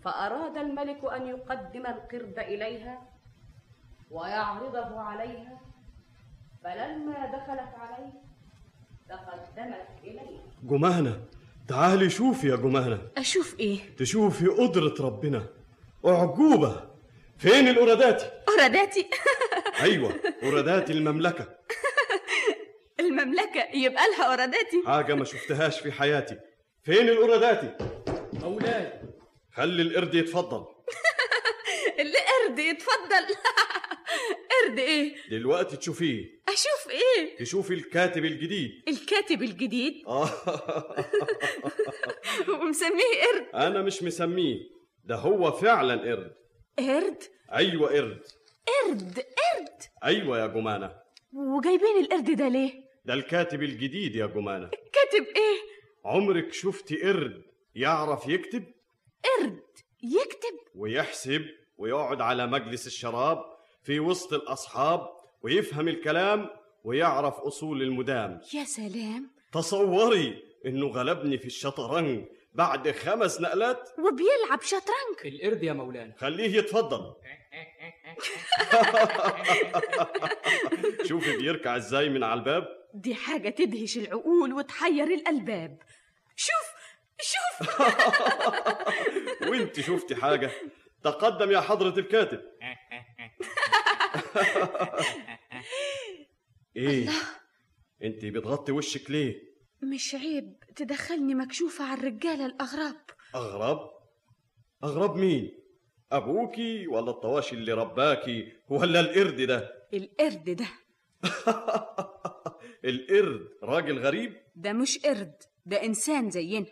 فأراد 0.00 0.56
الملك 0.56 1.04
أن 1.04 1.26
يقدم 1.26 1.86
القرد 1.86 2.38
إليها 2.38 3.02
ويعرضه 4.10 5.00
عليها 5.00 5.60
فلما 6.66 7.26
دخلت 7.26 7.74
عليه 7.80 8.12
تقدمت 9.08 9.86
اليه 10.04 10.40
جمانة 10.62 11.20
تعالي 11.68 12.10
شوفي 12.10 12.48
يا 12.48 12.56
جمانة 12.56 12.98
أشوف 13.16 13.60
إيه؟ 13.60 13.78
تشوفي 13.98 14.46
قدرة 14.46 14.94
ربنا. 15.00 15.46
أعجوبة. 16.06 16.90
فين 17.38 17.68
الأوراداتي؟ 17.68 18.30
أراداتي 18.58 19.06
أيوة 19.82 20.20
أوراداتي 20.42 20.92
المملكة. 20.92 21.46
المملكة 23.00 23.64
يبقى 23.74 24.02
لها 24.10 24.34
أراداتي 24.34 24.82
حاجة 24.86 25.14
ما 25.14 25.24
شفتهاش 25.24 25.80
في 25.80 25.92
حياتي. 25.92 26.36
فين 26.84 27.08
الأوراداتي؟ 27.08 27.76
مولاي. 28.42 28.92
خلي 29.52 29.82
القرد 29.82 30.14
يتفضل. 30.14 30.66
القرد 32.56 32.58
يتفضل 32.58 33.34
قرد 34.50 34.78
إيه؟ 34.78 35.14
دلوقتي 35.30 35.76
تشوفيه. 35.76 36.24
أشوف 36.48 36.90
إيه؟ 36.90 37.36
تشوفي 37.36 37.74
الكاتب 37.74 38.24
الجديد. 38.24 38.70
الكاتب 38.88 39.42
الجديد؟ 39.42 39.94
آه. 40.08 40.30
ومسميه 42.60 43.22
قرد. 43.32 43.46
أنا 43.54 43.82
مش 43.82 44.02
مسميه. 44.02 44.56
ده 45.04 45.16
هو 45.16 45.52
فعلا 45.52 45.94
قرد. 46.10 46.34
قرد؟ 46.78 47.22
أيوة 47.52 47.88
قرد. 47.88 48.22
قرد 48.66 49.18
قرد. 49.18 49.82
أيوة 50.04 50.38
يا 50.40 50.46
جمانة. 50.46 50.96
وجايبين 51.32 51.96
القرد 52.00 52.30
ده 52.36 52.48
ليه؟ 52.48 52.72
ده 53.04 53.14
الكاتب 53.14 53.62
الجديد 53.62 54.14
يا 54.14 54.26
جمانة. 54.26 54.68
كاتب 54.70 55.26
إيه؟ 55.36 55.58
عمرك 56.04 56.52
شفتي 56.52 57.02
قرد 57.02 57.42
يعرف 57.74 58.28
يكتب؟ 58.28 58.64
قرد 59.24 59.60
يكتب. 60.02 60.58
ويحسب 60.74 61.46
ويقعد 61.78 62.20
على 62.20 62.46
مجلس 62.46 62.86
الشراب 62.86 63.44
في 63.82 64.00
وسط 64.00 64.32
الأصحاب 64.32 65.08
ويفهم 65.42 65.88
الكلام 65.88 66.50
ويعرف 66.84 67.34
أصول 67.34 67.82
المدام. 67.82 68.40
يا 68.54 68.64
سلام. 68.64 69.30
تصوري 69.52 70.42
إنه 70.66 70.86
غلبني 70.86 71.38
في 71.38 71.46
الشطرنج 71.46 72.24
بعد 72.54 72.90
خمس 72.90 73.40
نقلات؟ 73.40 73.90
وبيلعب 73.98 74.60
شطرنج. 74.62 75.34
القرد 75.34 75.62
يا 75.62 75.72
مولانا. 75.72 76.14
خليه 76.18 76.56
يتفضل. 76.58 77.14
شوفي 81.08 81.36
بيركع 81.36 81.76
إزاي 81.76 82.08
من 82.08 82.24
على 82.24 82.38
الباب. 82.40 82.68
دي 82.94 83.14
حاجة 83.14 83.48
تدهش 83.48 83.96
العقول 83.96 84.52
وتحير 84.52 85.04
الألباب 85.06 85.78
شوف 86.36 86.76
شوف. 87.20 87.80
وإنت 89.50 89.80
شفتي 89.80 90.16
حاجة؟ 90.16 90.50
تقدم 91.10 91.50
يا 91.50 91.60
حضرة 91.60 91.98
الكاتب. 92.00 92.40
إيه 96.76 97.08
أنت 98.02 98.24
بتغطي 98.24 98.72
وشك 98.72 99.10
ليه؟ 99.10 99.42
مش 99.82 100.14
عيب 100.14 100.56
تدخلني 100.76 101.34
مكشوفة 101.34 101.84
على 101.84 102.00
الرجالة 102.00 102.46
الأغراب 102.46 102.96
أغرب؟ 103.34 103.90
أغرب 104.84 105.16
مين؟ 105.16 105.58
أبوكي 106.12 106.86
ولا 106.86 107.10
الطواشي 107.10 107.54
اللي 107.56 107.72
رباكي 107.72 108.52
ولا 108.68 109.00
القرد 109.00 109.40
ده؟ 109.40 109.88
القرد 109.94 110.50
ده. 110.50 110.66
القرد 112.90 113.48
راجل 113.62 113.98
غريب؟ 113.98 114.36
ده 114.56 114.72
مش 114.72 114.98
قرد 114.98 115.42
ده 115.66 115.84
إنسان 115.84 116.30
زينا. 116.30 116.66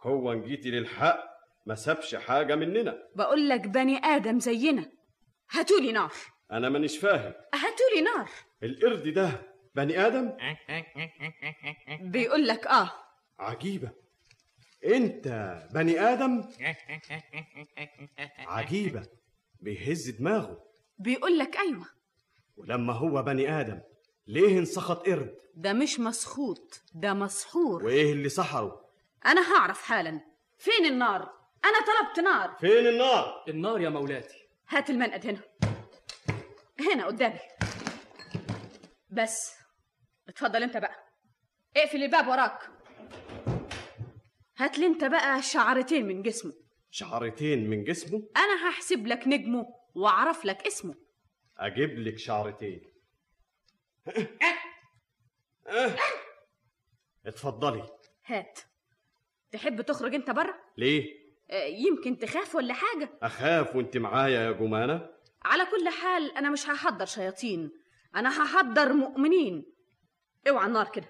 هو 0.00 0.32
ان 0.32 0.42
جيتي 0.42 0.70
للحق. 0.70 1.35
ما 1.66 1.74
سابش 1.74 2.14
حاجة 2.14 2.54
مننا. 2.54 2.98
بقول 3.14 3.48
لك 3.48 3.60
بني 3.68 3.98
آدم 4.04 4.40
زينا. 4.40 4.90
هاتولي 5.50 5.92
نار. 5.92 6.12
أنا 6.52 6.68
مانيش 6.68 6.98
فاهم. 6.98 7.32
هاتولي 7.54 8.00
نار. 8.04 8.28
القرد 8.62 9.08
ده 9.08 9.42
بني 9.74 10.06
آدم؟ 10.06 10.32
بيقول 12.00 12.46
لك 12.46 12.66
آه. 12.66 12.92
عجيبة. 13.38 13.90
أنت 14.84 15.28
بني 15.74 16.00
آدم؟ 16.00 16.44
عجيبة. 18.38 19.02
بيهز 19.60 20.10
دماغه. 20.10 20.64
بيقول 20.98 21.38
لك 21.38 21.56
أيوة. 21.56 21.86
ولما 22.56 22.92
هو 22.92 23.22
بني 23.22 23.60
آدم 23.60 23.80
ليه 24.26 24.58
انسخط 24.58 25.06
قرد؟ 25.06 25.34
ده 25.54 25.72
مش 25.72 26.00
مسخوط 26.00 26.82
ده 26.94 27.14
مسحور. 27.14 27.84
وإيه 27.84 28.12
اللي 28.12 28.28
سحره؟ 28.28 28.84
أنا 29.26 29.52
هعرف 29.54 29.82
حالا. 29.82 30.20
فين 30.58 30.86
النار؟ 30.86 31.35
أنا 31.64 31.78
طلبت 31.86 32.20
نار. 32.20 32.56
فين 32.60 32.86
النار؟ 32.86 33.44
النار 33.48 33.80
يا 33.80 33.88
مولاتي. 33.88 34.48
هات 34.68 34.90
المنقد 34.90 35.26
هنا 35.26 35.40
هنا 36.80 37.06
قدامي. 37.06 37.38
بس 39.10 39.54
اتفضل 40.28 40.62
أنت 40.62 40.76
بقى. 40.76 41.06
اقفل 41.76 42.02
الباب 42.02 42.28
وراك. 42.28 42.70
هات 44.58 44.78
لي 44.78 44.86
أنت 44.86 45.04
بقى 45.04 45.42
شعرتين 45.42 46.06
من 46.06 46.22
جسمه. 46.22 46.52
شعرتين 46.90 47.70
من 47.70 47.84
جسمه؟ 47.84 48.28
أنا 48.36 48.68
هحسب 48.70 49.06
لك 49.06 49.28
نجمه 49.28 49.66
وأعرف 49.94 50.44
لك 50.44 50.66
اسمه. 50.66 50.94
أجيب 51.58 51.98
لك 51.98 52.18
شعرتين. 52.18 52.92
اتفضلي. 57.26 57.86
هات. 58.24 58.58
تحب 59.50 59.80
تخرج 59.82 60.14
أنت 60.14 60.30
بره 60.30 60.54
ليه؟ 60.76 61.25
يمكن 61.52 62.18
تخاف 62.18 62.54
ولا 62.54 62.74
حاجة؟ 62.74 63.10
أخاف 63.22 63.76
وأنت 63.76 63.96
معايا 63.96 64.40
يا 64.40 64.52
جمانة؟ 64.52 65.10
على 65.44 65.64
كل 65.64 65.88
حال 65.88 66.36
أنا 66.36 66.50
مش 66.50 66.68
هحضر 66.68 67.06
شياطين. 67.06 67.70
أنا 68.16 68.42
هحضر 68.42 68.92
مؤمنين. 68.92 69.64
أوعى 70.48 70.66
النار 70.66 70.88
كده. 70.88 71.08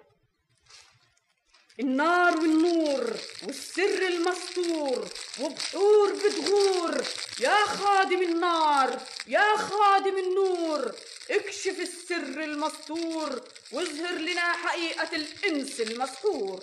النار 1.81 2.37
والنور 2.37 3.05
والسر 3.47 4.07
المستور 4.09 5.05
وبحور 5.41 6.13
بتغور. 6.13 7.03
يا 7.41 7.65
خادم 7.65 8.23
النار 8.23 9.01
يا 9.27 9.57
خادم 9.57 10.19
النور 10.19 10.93
اكشف 11.31 11.81
السر 11.81 12.45
المستور 12.45 13.41
واظهر 13.73 14.15
لنا 14.19 14.53
حقيقة 14.53 15.17
الإنس 15.17 15.81
المسحور 15.81 16.61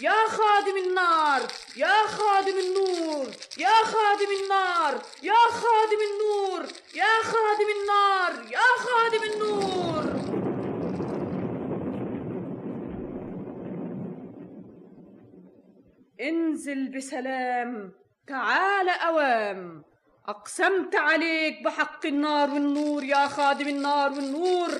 يا 0.00 0.26
خادم 0.28 0.76
النار 0.76 1.42
يا 1.76 2.06
خادم 2.06 2.58
النور 2.58 3.26
يا 3.58 3.84
خادم 3.84 4.30
النار 4.42 5.02
يا 5.22 5.42
خادم 5.50 6.00
النور 6.10 6.66
يا 6.94 7.22
خادم 7.22 7.68
النار 7.76 8.52
يا 8.52 8.68
خادم 8.78 9.22
النور. 9.32 10.04
انزل 16.20 16.88
بسلام 16.96 17.92
تعال 18.26 18.88
أوام. 18.88 19.82
أقسمت 20.28 20.96
عليك 20.96 21.62
بحق 21.64 22.06
النار 22.06 22.50
والنور 22.50 23.04
يا 23.04 23.28
خادم 23.28 23.68
النار 23.68 24.12
والنور. 24.12 24.70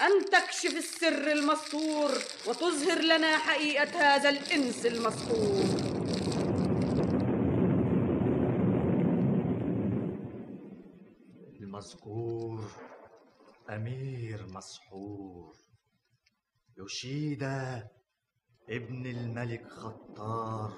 أن 0.00 0.24
تكشف 0.24 0.76
السر 0.76 1.32
المستور 1.32 2.10
وتظهر 2.48 3.00
لنا 3.02 3.38
حقيقة 3.38 4.00
هذا 4.00 4.28
الإنس 4.30 4.86
المسحور 4.86 5.64
المذكور 11.60 12.70
أمير 13.70 14.46
مسحور. 14.46 15.56
يوشيدا 16.78 17.88
ابن 18.70 19.06
الملك 19.06 19.66
خطار 19.68 20.72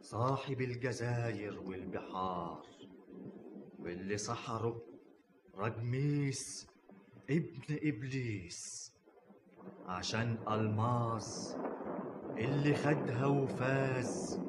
صاحب 0.00 0.60
الجزاير 0.60 1.60
والبحار 1.60 2.66
واللي 3.78 4.18
سحره 4.18 4.82
رجميس 5.54 6.66
ابن 7.30 7.62
إبليس 7.70 8.92
عشان 9.86 10.38
ألماس 10.50 11.56
اللي 12.38 12.74
خدها 12.74 13.26
وفاز 13.26 14.40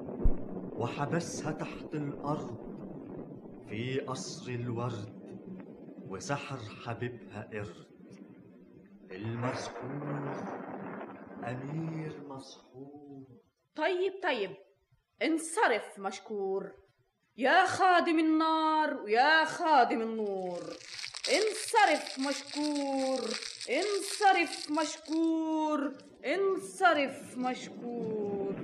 وحبسها 0.75 1.51
تحت 1.51 1.93
الأرض 1.93 2.67
في 3.69 3.99
قصر 3.99 4.51
الورد 4.51 5.17
وسحر 6.07 6.57
حبيبها 6.85 7.49
قرد. 7.53 7.87
المذكور 9.11 10.35
أمير 11.43 12.21
مسحور. 12.29 13.23
طيب 13.75 14.13
طيب 14.23 14.55
انصرف 15.23 15.99
مشكور. 15.99 16.71
يا 17.37 17.65
خادم 17.65 18.19
النار 18.19 18.93
ويا 18.93 19.45
خادم 19.45 20.01
النور. 20.01 20.59
انصرف 21.29 22.19
مشكور 22.19 23.19
انصرف 23.69 24.71
مشكور 24.71 25.93
انصرف 26.25 27.37
مشكور. 27.37 28.55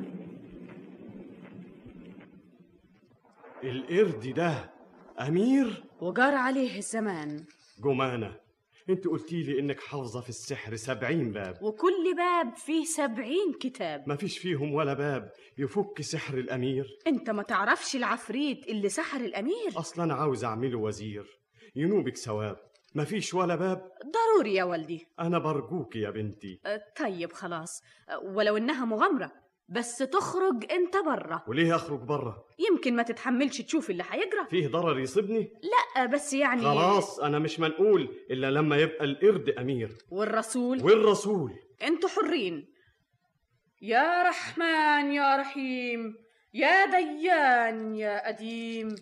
القرد 3.64 4.33
ده 4.33 4.72
أمير؟ 5.19 5.83
وجار 6.01 6.35
عليه 6.35 6.77
الزمان. 6.77 7.45
جمانة 7.83 8.40
انت 8.90 9.08
قلتي 9.08 9.43
لي 9.43 9.59
إنك 9.59 9.80
حافظة 9.80 10.22
في 10.22 10.30
السحر 10.30 10.75
سبعين 10.75 11.32
باب. 11.32 11.58
وكل 11.61 12.16
باب 12.17 12.56
فيه 12.56 12.85
سبعين 12.85 13.53
كتاب. 13.59 14.03
ما 14.08 14.16
فيش 14.16 14.38
فيهم 14.38 14.74
ولا 14.74 14.93
باب 14.93 15.32
يفك 15.58 16.01
سحر 16.01 16.38
الأمير. 16.38 17.00
أنت 17.08 17.30
ما 17.30 17.43
تعرفش 17.43 17.95
العفريت 17.95 18.67
اللي 18.67 18.90
سحر 18.90 19.19
الأمير؟ 19.19 19.69
أصلا 19.77 20.14
عاوز 20.14 20.43
أعمله 20.43 20.80
وزير. 20.80 21.42
ينوبك 21.76 22.18
ثواب. 22.18 22.58
ما 22.95 23.03
فيش 23.06 23.34
ولا 23.34 23.56
باب. 23.56 23.92
ضروري 24.06 24.53
يا 24.53 24.64
والدي. 24.64 25.08
أنا 25.19 25.40
برجوك 25.40 25.95
يا 25.95 26.10
بنتي. 26.10 26.60
أه، 26.66 26.82
طيب 27.00 27.34
خلاص. 27.34 27.82
أه، 28.10 28.19
ولو 28.19 28.58
إنها 28.58 28.85
مغامرة 28.85 29.32
بس 29.69 29.98
تخرج 29.98 30.72
أنت 30.72 30.98
برا. 30.98 31.43
وليه 31.48 31.76
أخرج 31.76 32.00
برا؟ 32.00 32.43
يمكن 32.69 32.95
ما 32.95 33.03
تتحملش 33.03 33.61
تشوف 33.61 33.90
اللي 33.90 34.03
هيجرى 34.10 34.45
فيه 34.50 34.68
ضرر 34.68 35.00
يصيبني؟ 35.00 35.52
لا 35.95 36.06
بس 36.06 36.34
يعني 36.34 36.61
خلاص 36.61 37.19
أنا 37.19 37.40
مش 37.40 37.60
منقول 37.60 38.16
إلا 38.32 38.52
لما 38.52 38.77
يبقى 38.77 39.06
القرد 39.06 39.50
أمير. 39.50 39.98
والرسول؟ 40.10 40.84
والرسول. 40.84 41.52
أنتوا 41.84 42.10
حرين. 42.10 42.68
يا 43.82 44.24
رحمن 44.30 45.11
يا 45.14 45.38
رحيم. 45.38 46.16
يا 46.53 46.85
ديان 46.85 47.95
يا 47.95 48.30
أديم. 48.30 48.95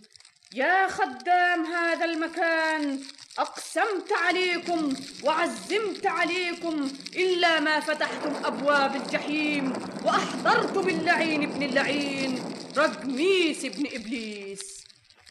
يا 0.55 0.87
خدام 0.87 1.65
هذا 1.65 2.05
المكان 2.05 2.99
أقسمت 3.39 4.11
عليكم 4.11 4.93
وعزمت 5.23 6.05
عليكم 6.05 6.91
إلا 7.15 7.59
ما 7.59 7.79
فتحتم 7.79 8.45
أبواب 8.45 8.95
الجحيم 8.95 9.73
وأحضرت 10.03 10.77
باللعين 10.77 11.43
ابن 11.43 11.63
اللعين 11.63 12.43
رجميس 12.77 13.65
ابن 13.65 13.85
إبليس. 13.93 14.83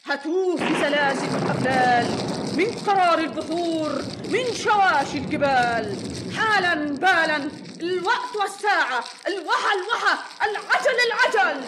هتوه 0.04 0.56
في 0.56 0.74
سلاسل 0.80 1.36
الأبلال 1.36 2.06
من 2.56 2.74
قرار 2.86 3.18
البحور 3.18 4.02
من 4.28 4.54
شواشي 4.54 5.18
الجبال. 5.18 5.96
حالا 6.36 6.74
بالا 6.74 7.50
الوقت 7.80 8.36
والساعة 8.40 9.04
الوحى 9.26 9.72
الوحى 9.78 10.18
العجل 10.42 10.96
العجل. 11.06 11.64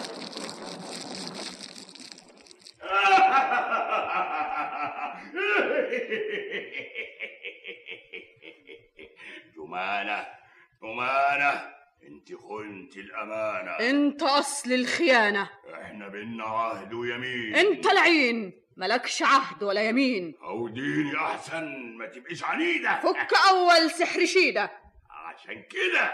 جمانة 9.57 10.27
جمانة 10.83 11.73
انت 12.07 12.33
خنت 12.35 12.97
الأمانة. 12.97 13.71
انت 13.71 14.23
أصل 14.23 14.71
الخيانة. 14.73 15.49
إحنا 15.73 16.07
بينا 16.07 16.43
عهد 16.43 16.93
ويمين. 16.93 17.55
انت 17.55 17.87
لعين 17.87 18.63
ملكش 18.77 19.23
عهد 19.23 19.63
ولا 19.63 19.89
يمين. 19.89 20.33
عوديني 20.41 21.15
أحسن 21.15 21.63
ما 21.97 22.05
تبقيش 22.05 22.43
عنيدة. 22.43 22.99
فك 22.99 23.27
أول 23.49 23.91
سحر 23.91 24.25
شيدة. 24.25 24.71
عشان 25.09 25.63
كده 25.63 26.13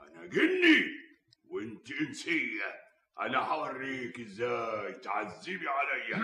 أنا 0.00 0.26
جني 0.26 0.84
وانت 1.50 1.92
إنسية. 2.00 2.83
أنا 3.20 3.38
هوريك 3.38 4.20
إزاي؟ 4.20 4.92
تعذبي 4.92 5.68
عليا 5.68 6.16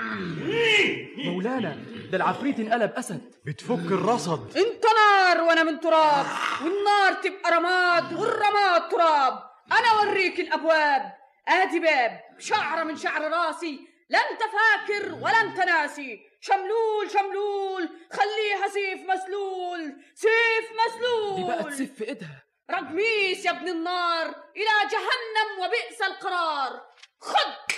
مولانا 1.24 1.84
ده 2.10 2.16
العفريت 2.16 2.60
انقلب 2.60 2.92
أسد. 2.92 3.34
بتفك 3.44 3.92
الرصد. 3.92 4.56
انت 4.56 4.84
نار 4.84 5.40
وأنا 5.40 5.62
من 5.62 5.80
تراب 5.80 6.26
والنار 6.62 7.12
تبقى 7.22 7.50
رماد 7.50 8.12
والرماد 8.12 8.88
تراب. 8.88 9.42
أنا 9.72 10.00
أوريك 10.00 10.40
الأبواب. 10.40 11.12
آدي 11.48 11.80
باب 11.80 12.20
شعره 12.38 12.84
من 12.84 12.96
شعر 12.96 13.32
راسي. 13.32 13.80
لا 14.08 14.18
انت 14.18 14.40
فاكر 14.40 15.14
ولا 15.14 15.40
انت 15.40 15.58
ناسي 15.58 16.20
شملول 16.40 17.10
شملول 17.12 17.88
خليها 18.12 18.68
سيف 18.68 19.00
مسلول. 19.10 20.02
سيف 20.14 20.70
مسلول. 20.86 21.36
دي 21.36 21.62
بقت 21.62 21.72
سيف 21.72 21.94
في 21.94 22.08
إيدها. 22.08 22.49
رجميس 22.70 23.44
يا 23.44 23.50
ابن 23.50 23.68
النار 23.68 24.26
إلى 24.56 24.90
جهنم 24.92 25.48
وبئس 25.64 26.02
القرار. 26.02 26.80
خد! 27.20 27.72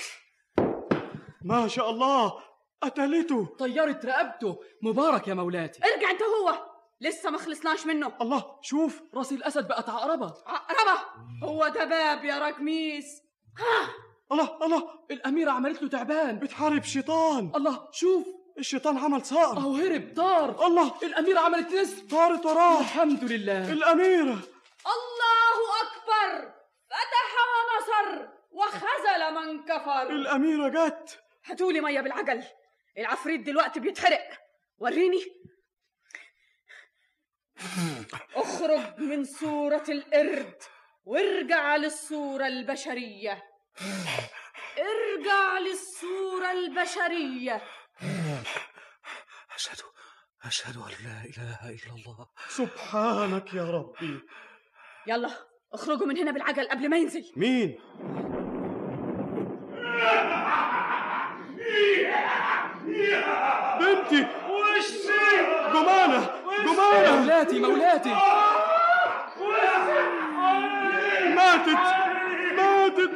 ما 1.45 1.69
شاء 1.69 1.91
الله 1.91 2.33
قتلته 2.83 3.57
طيرت 3.59 4.05
رقبته. 4.07 4.59
مبارك 4.83 5.29
يا 5.29 5.35
مولاتي. 5.35 5.81
ارجع 5.85 6.11
انت 6.11 6.23
هو. 6.23 6.73
لسه 7.01 7.31
ما 7.31 7.39
خلصناش 7.39 7.87
منه. 7.87 8.13
الله 8.21 8.59
شوف. 8.63 9.03
راس 9.15 9.33
الأسد 9.33 9.69
بقت 9.69 9.89
عقربة. 9.89 10.35
عقربة! 10.47 11.01
هو 11.45 11.69
ده 11.69 11.85
باب 11.85 12.25
يا 12.25 12.39
رجميس 12.49 13.23
الله 14.33 14.59
الله. 14.63 14.89
الأميرة 15.11 15.51
عملت 15.51 15.83
له 15.83 15.89
تعبان. 15.89 16.39
بتحارب 16.39 16.85
شيطان. 16.85 17.53
الله 17.57 17.89
شوف. 17.93 18.27
الشيطان 18.59 18.99
عمل 18.99 19.27
صقر. 19.27 19.57
اهو 19.57 19.75
هرب 19.75 20.15
طار. 20.17 20.67
الله. 20.67 20.95
الأميرة 21.03 21.41
عملت 21.41 21.73
نسر 21.75 22.03
طارت 22.11 22.47
وراه. 22.47 22.81
الحمد 22.81 23.25
لله. 23.25 23.73
الأميرة. 23.73 24.39
اكبر 26.13 26.53
فتح 26.91 27.33
ونصر 27.53 28.29
وخذل 28.51 29.35
من 29.35 29.65
كفر. 29.65 30.11
الأميرة 30.11 30.69
جت. 30.69 31.23
هاتولي 31.45 31.81
مية 31.81 32.01
بالعجل. 32.01 32.45
العفريت 32.99 33.41
دلوقتي 33.41 33.81
بيتحرق. 33.81 34.29
وريني. 34.79 35.43
اخرج 38.35 38.99
من 38.99 39.25
صورة 39.25 39.85
القرد 39.89 40.63
وارجع 41.05 41.77
للصورة 41.77 42.47
البشرية. 42.47 43.43
ارجع 44.79 45.59
للصورة 45.59 46.53
البشرية. 46.53 47.63
أشهد 49.55 49.81
أشهد 50.45 50.77
أن 50.77 50.91
لا 51.05 51.25
إله 51.25 51.71
إلا 51.71 51.95
الله. 51.97 52.29
سبحانك 52.49 53.55
يا 53.55 53.65
ربي. 53.65 54.21
يلا. 55.07 55.52
اخرجوا 55.75 56.07
من 56.07 56.17
هنا 56.19 56.31
بالعجل 56.31 56.69
قبل 56.69 56.89
ما 56.89 56.97
ينزل. 56.97 57.25
مين؟ 57.37 57.79
بنتي. 63.81 64.27
وشي 64.51 65.09
جمانة. 65.73 66.31
جمانة. 66.65 67.21
مولاتي 67.21 67.61
مولاتي. 67.61 68.17
ماتت. 71.37 71.85
ماتت. 72.57 73.15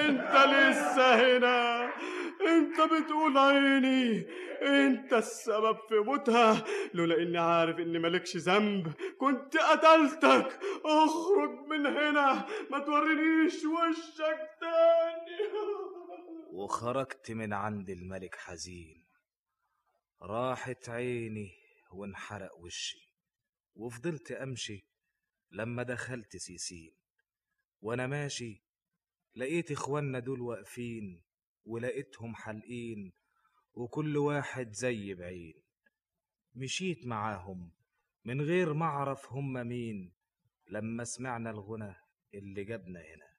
انت 0.00 0.34
لسه 0.48 1.14
هنا. 1.14 1.88
انت 2.46 2.80
بتقول 2.80 3.38
عيني. 3.38 4.26
انت 4.66 5.12
السبب 5.12 5.78
في 5.88 5.94
موتها. 5.94 6.64
لولا 6.94 7.22
اني 7.22 7.38
عارف 7.38 7.78
اني 7.78 7.98
مالكش 7.98 8.36
ذنب 8.36 8.92
كنت 9.18 9.56
قتلتك. 9.56 10.60
اخرج 10.84 11.50
من 11.50 11.86
هنا 11.86 12.46
ما 12.70 12.78
تورينيش 12.78 13.54
وشك 13.54 14.50
تاني. 14.60 15.52
وخرجت 16.58 17.30
من 17.30 17.52
عند 17.52 17.90
الملك 17.90 18.34
حزين. 18.34 19.06
راحت 20.22 20.88
عيني 20.88 21.50
وانحرق 21.92 22.56
وشي. 22.58 23.12
وفضلت 23.74 24.32
امشي 24.32 24.86
لما 25.50 25.82
دخلت 25.82 26.36
سيسين. 26.36 26.96
وأنا 27.80 28.06
ماشي 28.06 28.62
لقيت 29.34 29.70
اخوانا 29.70 30.18
دول 30.18 30.40
واقفين 30.40 31.22
ولقيتهم 31.64 32.34
حالقين. 32.34 33.21
وكل 33.74 34.16
واحد 34.16 34.72
زي 34.72 35.14
بعين 35.14 35.54
مشيت 36.54 37.06
معاهم 37.06 37.70
من 38.24 38.40
غير 38.40 38.72
ما 38.74 38.84
أعرف 38.86 39.32
هم 39.32 39.52
مين 39.52 40.12
لما 40.66 41.04
سمعنا 41.04 41.50
الغنى 41.50 41.94
اللي 42.34 42.64
جابنا 42.64 43.00
هنا. 43.00 43.32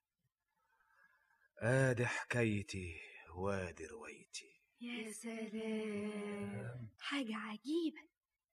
ادي 1.57 2.05
حكايتي 2.05 2.95
وادي 3.35 3.85
روايتي 3.85 4.53
يا 4.81 5.11
سلام! 5.11 6.89
حاجة 6.99 7.35
عجيبة 7.35 8.01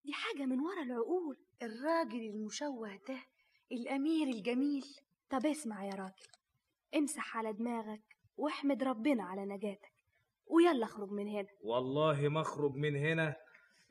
دي 0.05 0.13
حاجة 0.13 0.47
من 0.47 0.61
ورا 0.61 0.83
العقول. 0.83 1.37
الراجل 1.63 2.21
المشوه 2.21 2.97
ده 3.09 3.25
الأمير 3.73 4.29
الجميل. 4.29 4.85
طب 5.31 5.47
اسمع 5.47 5.85
يا 5.85 5.95
راجل 5.95 6.27
امسح 6.97 7.37
على 7.37 7.53
دماغك 7.53 8.17
واحمد 8.37 8.83
ربنا 8.83 9.25
على 9.25 9.45
نجاتك. 9.47 9.90
ويلا 10.51 10.85
اخرج 10.85 11.11
من 11.11 11.29
هنا. 11.29 11.49
والله 11.61 12.29
ما 12.29 12.41
اخرج 12.41 12.75
من 12.75 12.97
هنا 12.97 13.37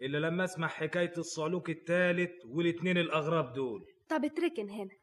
إلا 0.01 0.17
لما 0.17 0.43
أسمع 0.43 0.67
حكاية 0.67 1.13
الصعلوك 1.17 1.69
التالت 1.69 2.45
والاتنين 2.45 2.97
الأغراب 2.97 3.53
دول. 3.53 3.85
طب 4.09 4.25
اتركن 4.25 4.69
هنا. 4.69 4.95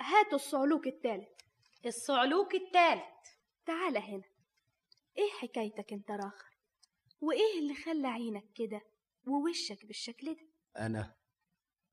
هاتوا 0.00 0.34
الصعلوك 0.34 0.86
التالت. 0.86 1.42
الصعلوك 1.86 2.54
التالت. 2.54 3.22
تعالى 3.66 3.98
هنا. 3.98 4.24
إيه 5.18 5.30
حكايتك 5.40 5.92
أنت 5.92 6.10
راخر؟ 6.10 6.56
وإيه 7.20 7.58
اللي 7.62 7.74
خلى 7.74 8.08
عينك 8.08 8.44
كده 8.54 8.80
ووشك 9.26 9.86
بالشكل 9.86 10.34
ده؟ 10.34 10.46
أنا 10.86 11.14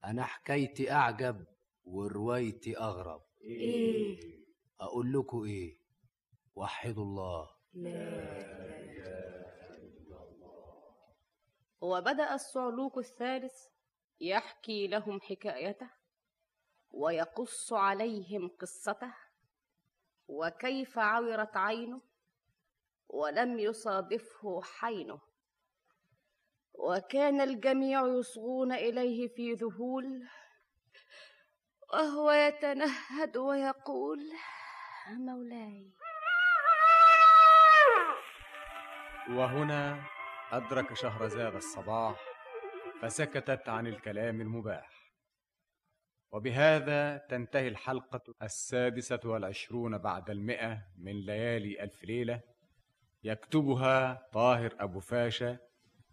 أنا 0.05 0.23
حكايتي 0.23 0.91
أعجب 0.91 1.45
وروايتي 1.83 2.77
أغرب. 2.77 3.21
إيه؟ 3.41 4.17
أقول 4.79 5.13
لكم 5.13 5.43
إيه؟ 5.43 5.77
وحدوا 6.55 7.03
الله. 7.03 7.49
وبدأ 11.81 12.33
الصعلوك 12.33 12.97
الثالث 12.97 13.67
يحكي 14.19 14.87
لهم 14.87 15.21
حكايته 15.21 15.89
ويقص 16.91 17.73
عليهم 17.73 18.47
قصته 18.47 19.13
وكيف 20.27 20.99
عورت 20.99 21.57
عينه 21.57 22.01
ولم 23.09 23.59
يصادفه 23.59 24.61
حينه. 24.61 25.19
وكان 26.73 27.41
الجميع 27.41 28.07
يصغون 28.07 28.71
إليه 28.71 29.27
في 29.27 29.53
ذهول 29.53 30.27
وهو 31.93 32.31
يتنهد 32.31 33.37
ويقول 33.37 34.31
مولاي. 35.09 36.02
وهنا 39.29 40.03
أدرك 40.51 40.93
شهرزاد 40.93 41.55
الصباح 41.55 42.19
فسكتت 43.01 43.69
عن 43.69 43.87
الكلام 43.87 44.41
المباح. 44.41 44.89
وبهذا 46.31 47.17
تنتهي 47.17 47.67
الحلقة 47.67 48.21
السادسة 48.41 49.19
والعشرون 49.25 49.97
بعد 49.97 50.29
المئة 50.29 50.81
من 50.97 51.11
ليالي 51.11 51.83
ألف 51.83 52.03
ليلة 52.03 52.41
يكتبها 53.23 54.27
طاهر 54.33 54.75
أبو 54.79 54.99
فاشا 54.99 55.57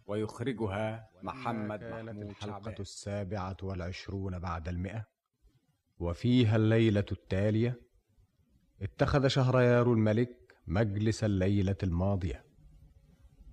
ويخرجها 0.05 1.09
محمد 1.23 1.79
كانت 1.79 2.09
محمود 2.09 2.29
الحلقة 2.29 2.75
السابعة 2.79 3.57
والعشرون 3.63 4.39
بعد 4.39 4.67
المئة. 4.67 5.05
وفيها 5.99 6.55
الليلة 6.55 7.05
التالية 7.11 7.81
اتخذ 8.81 9.27
شهريار 9.27 9.93
الملك 9.93 10.37
مجلس 10.67 11.23
الليلة 11.23 11.77
الماضية. 11.83 12.50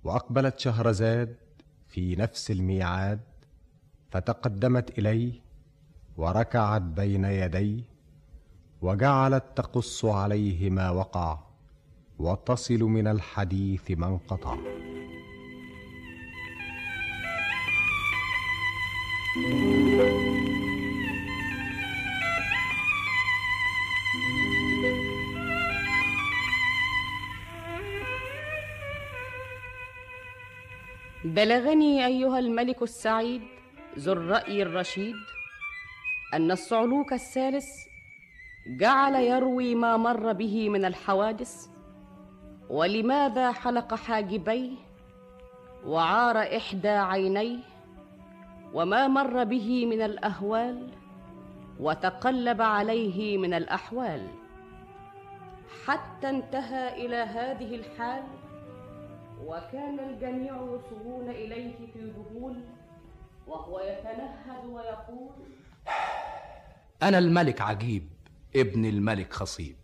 وأقبلت 0.04 0.58
شهرزاد 0.58 1.36
في 1.88 2.16
نفس 2.16 2.50
الميعاد 2.50 3.20
فتقدمت 4.10 4.98
إليه 4.98 5.32
وركعت 6.16 6.82
بين 6.82 7.24
يديه 7.24 7.82
وجعلت 8.82 9.44
تقص 9.56 10.04
عليه 10.04 10.70
ما 10.70 10.90
وقع 10.90 11.38
وتصل 12.18 12.78
من 12.82 13.06
الحديث 13.06 13.90
ما 13.90 14.06
انقطع. 14.06 14.56
بلغني 31.34 32.06
أيها 32.06 32.38
الملك 32.38 32.82
السعيد 32.82 33.42
ذو 33.98 34.12
الرأي 34.12 34.62
الرشيد 34.62 35.14
أن 36.34 36.50
الصعلوك 36.50 37.12
الثالث 37.12 37.66
جعل 38.80 39.14
يروي 39.14 39.74
ما 39.74 39.96
مر 39.96 40.32
به 40.32 40.68
من 40.68 40.84
الحوادث 40.84 41.66
ولماذا 42.70 43.52
حلق 43.52 43.94
حاجبيه 43.94 44.76
وعار 45.86 46.56
إحدى 46.56 46.88
عينيه 46.88 47.58
وما 48.74 49.08
مر 49.08 49.44
به 49.44 49.86
من 49.86 50.02
الأهوال 50.02 50.90
وتقلب 51.80 52.62
عليه 52.62 53.38
من 53.38 53.54
الأحوال 53.54 54.28
حتى 55.86 56.30
انتهى 56.30 57.06
إلى 57.06 57.16
هذه 57.16 57.74
الحال 57.74 58.37
وكان 59.48 60.00
الجميع 60.00 60.54
يصغون 60.54 61.30
إليه 61.30 61.76
في 61.92 62.10
ذهول 62.10 62.64
وهو 63.46 63.80
يتنهد 63.80 64.64
ويقول 64.66 65.30
أنا 67.02 67.18
الملك 67.18 67.60
عجيب 67.60 68.08
ابن 68.56 68.84
الملك 68.84 69.32
خصيب. 69.32 69.76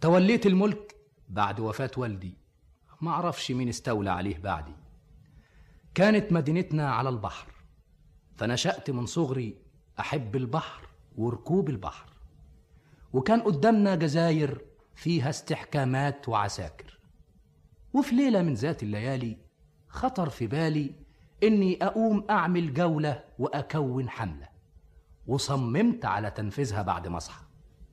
توليت 0.00 0.46
الملك 0.46 0.96
بعد 1.28 1.60
وفاة 1.60 1.90
والدي. 1.96 2.36
ما 3.00 3.10
أعرفش 3.10 3.50
مين 3.52 3.68
استولى 3.68 4.10
عليه 4.10 4.38
بعدي. 4.38 4.76
كانت 5.94 6.32
مدينتنا 6.32 6.90
على 6.90 7.08
البحر. 7.08 7.52
فنشأت 8.36 8.90
من 8.90 9.06
صغري 9.06 9.56
أحب 10.00 10.36
البحر 10.36 10.88
وركوب 11.16 11.68
البحر. 11.68 12.08
وكان 13.12 13.40
قدامنا 13.40 13.94
جزاير 13.94 14.64
فيها 14.94 15.30
استحكامات 15.30 16.28
وعساكر. 16.28 16.97
وفي 17.94 18.14
ليلة 18.14 18.42
من 18.42 18.54
ذات 18.54 18.82
الليالي 18.82 19.36
خطر 19.88 20.28
في 20.28 20.46
بالي 20.46 20.94
إني 21.42 21.84
أقوم 21.84 22.26
أعمل 22.30 22.74
جولة 22.74 23.24
وأكون 23.38 24.08
حملة 24.08 24.48
وصممت 25.26 26.04
على 26.04 26.30
تنفيذها 26.30 26.82
بعد 26.82 27.08
ما 27.08 27.16
أصحى 27.16 27.44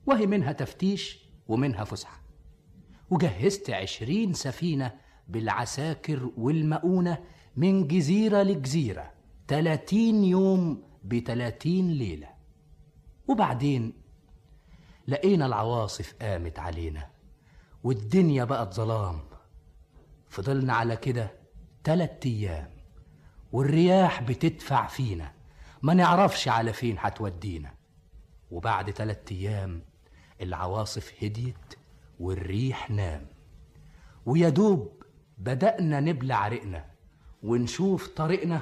وهي 0.06 0.27
منها 0.27 0.51
تفتيش 0.51 1.25
ومنها 1.48 1.83
فسحة. 1.83 2.22
وجهزت 3.09 3.69
عشرين 3.69 4.33
سفينة 4.33 4.93
بالعساكر 5.27 6.30
والمؤونة 6.38 7.24
من 7.56 7.88
جزيرة 7.88 8.43
لجزيرة 8.43 9.11
تلاتين 9.48 10.24
يوم 10.24 10.83
بتلاتين 11.03 11.91
ليلة. 11.91 12.30
وبعدين 13.27 13.93
لقينا 15.07 15.45
العواصف 15.45 16.15
قامت 16.22 16.59
علينا 16.59 17.09
والدنيا 17.83 18.43
بقت 18.43 18.74
ظلام. 18.74 19.34
فضلنا 20.30 20.74
على 20.74 20.95
كده 20.95 21.32
تلات 21.84 22.26
أيام 22.26 22.70
والرياح 23.52 24.22
بتدفع 24.22 24.88
فينا. 24.88 25.32
ما 25.82 25.94
نعرفش 25.94 26.48
على 26.48 26.74
فين 26.74 26.95
هتودينا. 27.00 27.74
وبعد 28.52 28.94
تلات 28.94 29.32
أيام 29.32 29.82
العواصف 30.42 31.14
هديت 31.24 31.74
والريح 32.20 32.92
نام. 32.92 33.28
ويا 34.26 34.50
دوب 34.50 35.04
بدأنا 35.38 36.00
نبلع 36.00 36.48
رقنا 36.48 36.86
ونشوف 37.44 38.08
طريقنا 38.08 38.62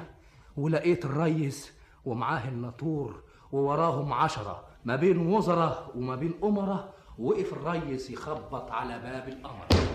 ولقيت 0.56 1.04
الريس 1.04 1.72
ومعاه 2.04 2.48
الناطور 2.48 3.22
ووراهم 3.52 4.12
عشرة 4.12 4.64
ما 4.84 4.96
بين 4.96 5.18
وزراء 5.18 5.90
وما 5.96 6.16
بين 6.16 6.34
أمراء 6.44 6.94
وقف 7.18 7.52
الريس 7.52 8.10
يخبط 8.10 8.70
على 8.70 8.98
باب 8.98 9.28
القمر. 9.28 9.93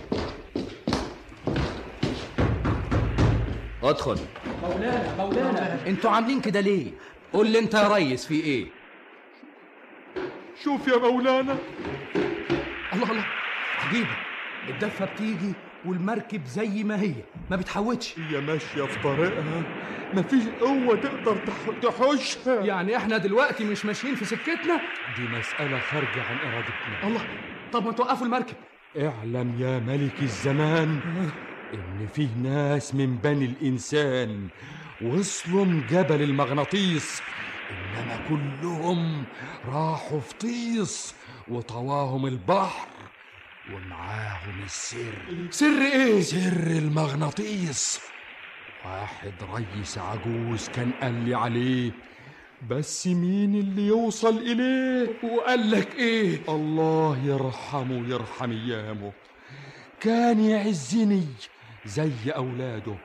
ادخل. 3.83 4.17
مولانا 4.64 5.16
مولانا. 5.17 5.88
أنتوا 5.88 6.11
عاملين 6.11 6.41
كده 6.41 6.59
ليه؟ 6.59 6.91
قول 7.33 7.48
لي 7.49 7.59
انت 7.59 7.74
يا 7.74 7.88
ريس 7.95 8.25
في 8.27 8.33
إيه؟ 8.41 8.66
شوف 10.64 10.88
يا 10.88 10.98
مولانا. 10.98 11.58
الله 12.93 13.11
الله. 13.11 13.25
عجيبة. 13.88 14.17
الدفة 14.69 15.06
بتيجي 15.06 15.53
والمركب 15.85 16.45
زي 16.45 16.83
ما 16.83 17.01
هي 17.01 17.14
ما 17.51 17.56
بتحوتش. 17.56 18.19
هي 18.19 18.41
ماشية 18.41 18.83
في 18.83 18.99
طريقها. 19.03 19.64
مفيش 20.14 20.43
قوة 20.61 20.95
تقدر 20.95 21.38
تح- 21.38 21.80
تحوشها. 21.90 22.61
يعني 22.66 22.98
إحنا 22.98 23.17
دلوقتي 23.17 23.64
مش 23.64 23.85
ماشيين 23.85 24.16
في 24.16 24.25
سكتنا؟ 24.25 24.82
دي 25.17 25.24
مسألة 25.40 25.80
خارجة 25.80 26.24
عن 26.30 26.38
إرادتنا. 26.38 27.08
الله. 27.08 27.22
طب 27.74 27.85
ما 27.85 27.91
توقفوا 27.91 28.25
المركب. 28.25 28.56
اعلم 28.98 29.56
يا 29.59 29.80
ملك 29.80 30.22
الزمان. 30.22 30.99
إن 31.74 32.08
فيه 32.14 32.30
ناس 32.44 32.96
من 32.96 33.18
بني 33.18 33.46
الإنسان 33.46 34.48
وصلوا 35.02 35.82
جبل 35.90 36.22
المغناطيس 36.22 37.22
إنما 37.72 38.26
كلهم 38.30 39.24
راحوا 39.66 40.20
في 40.20 40.34
طيس 40.34 41.16
وطواهم 41.48 42.26
البحر 42.26 42.88
ومعاهم 43.74 44.64
السر. 44.66 45.14
سر 45.50 45.82
إيه؟ 45.82 46.22
سر 46.22 46.68
المغناطيس. 46.68 48.00
واحد 48.86 49.34
ريس 49.54 49.98
عجوز 49.98 50.70
كان 50.70 50.92
قال 51.02 51.14
لي 51.14 51.36
عليه 51.36 51.92
بس 52.70 53.08
مين 53.08 53.56
اللي 53.56 53.88
يوصل 53.88 54.38
إليه؟ 54.38 55.10
وقال 55.24 55.72
لك 55.72 55.96
إيه؟ 55.96 56.40
الله 56.50 57.18
يرحمه 57.26 57.98
ويرحم 58.00 58.52
أيامه. 58.52 59.12
كان 60.00 60.40
يعزني 60.40 61.26
زي 61.90 62.30
أولاده 62.35 62.95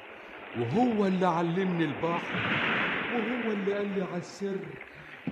وهو 0.59 1.07
اللي 1.07 1.27
علمني 1.27 1.85
البحر 1.85 2.35
وهو 3.15 3.53
اللي 3.53 3.75
قال 3.75 3.95
لي 3.95 4.03
على 4.03 4.17
السر 4.17 4.57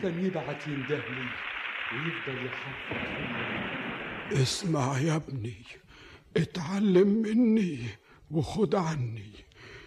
كان 0.03 0.25
يبعت 0.25 0.67
يندهلي 0.67 1.29
ويفضل 1.93 2.47
يحفظ 2.47 3.13
اسمع 4.43 4.99
يا 4.99 5.17
ابني 5.17 5.65
اتعلم 6.37 7.09
مني 7.09 7.79
وخد 8.31 8.75
عني. 8.75 9.33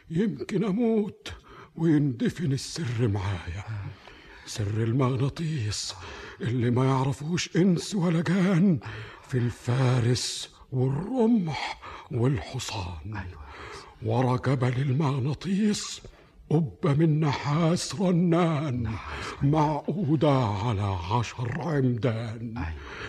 يمكن 0.10 0.64
أموت 0.64 1.34
ويندفن 1.76 2.52
السر 2.52 3.08
معايا. 3.08 3.64
سر 4.46 4.84
المغناطيس 4.84 5.96
اللي 6.42 6.70
ما 6.72 6.86
يعرفوش 6.86 7.56
إنس 7.56 7.96
ولا 7.96 8.22
جان 8.22 8.80
في 9.28 9.38
الفارس 9.38 10.56
والرمح 10.72 11.80
والحصان. 12.12 13.12
ورا 13.14 13.45
جبل 14.06 14.82
المغناطيس 14.82 16.02
قبة 16.50 16.94
من 16.94 17.20
نحاس 17.20 17.96
رنان 17.96 18.96
معقودة 19.42 20.32
على 20.40 20.98
عشر 21.12 21.62
عمدان. 21.62 22.64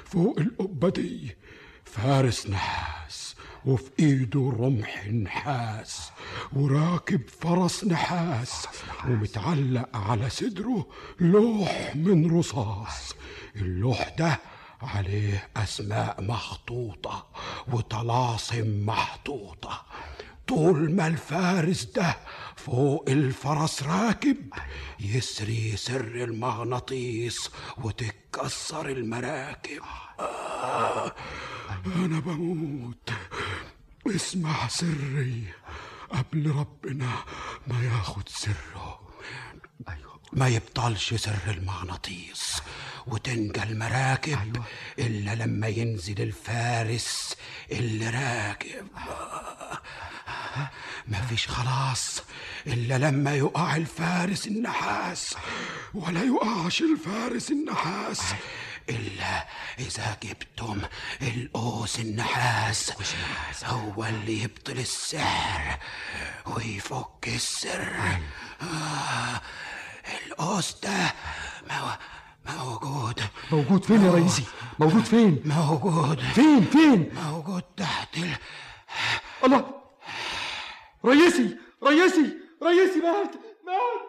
فوق 0.04 0.38
القبة 0.38 0.88
دي 0.88 1.36
فارس 1.84 2.46
نحاس 2.46 3.36
وفي 3.66 3.90
إيده 4.00 4.52
رمح 4.58 5.06
نحاس 5.08 6.10
وراكب 6.52 7.28
فرس 7.28 7.84
نحاس 7.84 8.66
ومتعلق 9.08 9.96
على 9.96 10.30
صدره 10.30 10.86
لوح 11.20 11.92
من 11.94 12.38
رصاص. 12.38 13.14
اللوح 13.56 14.14
ده 14.18 14.38
عليه 14.82 15.48
أسماء 15.56 16.22
مخطوطه 16.22 17.26
وطلاسم 17.72 18.86
محطوطة. 18.86 19.82
طول 20.46 20.94
ما 20.94 21.06
الفارس 21.06 21.84
ده 21.84 22.16
فوق 22.56 23.04
الفرس 23.08 23.82
راكب 23.82 24.36
يسري 25.00 25.76
سر 25.76 26.24
المغناطيس 26.24 27.50
وتتكسر 27.78 28.88
المراكب. 28.88 29.82
آه 30.20 31.12
أنا 31.96 32.20
بموت. 32.20 33.10
اسمع 34.06 34.68
سري. 34.68 35.44
قبل 36.10 36.50
ربنا 36.50 37.10
ما 37.66 37.84
ياخد 37.84 38.28
سره. 38.28 39.00
ما 40.32 40.48
يبطلش 40.48 41.14
سر 41.14 41.36
المغناطيس 41.46 42.62
وتنجى 43.06 43.62
المراكب 43.62 44.54
أيوة. 44.54 44.64
إلا 44.98 45.34
لما 45.34 45.66
ينزل 45.68 46.22
الفارس 46.22 47.36
اللي 47.72 48.10
راكب. 48.10 48.86
ما 51.08 51.20
فيش 51.28 51.48
خلاص 51.48 52.22
إلا 52.66 52.98
لما 52.98 53.34
يقع 53.34 53.76
الفارس 53.76 54.46
النحاس 54.46 55.34
ولا 55.94 56.22
يقعش 56.22 56.80
الفارس 56.82 57.50
النحاس 57.50 58.20
إلا 58.88 59.46
إذا 59.78 60.16
جبتم 60.22 60.80
القوس 61.22 61.98
النحاس 62.00 62.92
هو 63.64 64.04
اللي 64.04 64.42
يبطل 64.42 64.78
السحر 64.78 65.78
ويفك 66.46 67.28
السر. 67.28 67.96
آه 68.62 69.40
القوس 70.26 70.80
ده 70.82 71.12
ما 71.68 71.96
موجود. 72.58 73.20
موجود 73.52 73.84
فين 73.84 74.04
يا 74.04 74.10
رئيسي؟ 74.10 74.44
موجود 74.78 75.04
فين؟ 75.04 75.42
موجود. 75.44 76.20
فين؟ 76.20 76.64
فين؟ 76.64 77.12
موجود 77.26 77.62
تحت 77.76 78.16
ال... 78.16 78.30
الله! 79.44 79.64
رئيسي! 81.04 81.56
رئيسي! 81.84 82.36
رئيسي 82.62 82.98
مات! 83.00 83.34
مات! 83.66 84.02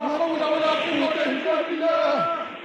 لا 0.00 0.08
حول 0.08 0.42
ولا 0.44 0.70
قوة 0.70 1.24
إلا 1.24 1.62
بالله 1.62 2.14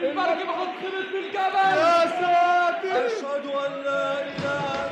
المركب 0.09 0.49
هتخبط 0.49 1.11
بالجبل 1.13 1.77
يا 1.77 2.05
ساتر! 2.05 3.07
أشهد 3.07 3.45
أن 3.45 3.83
لا 3.83 4.21
إله 4.21 4.90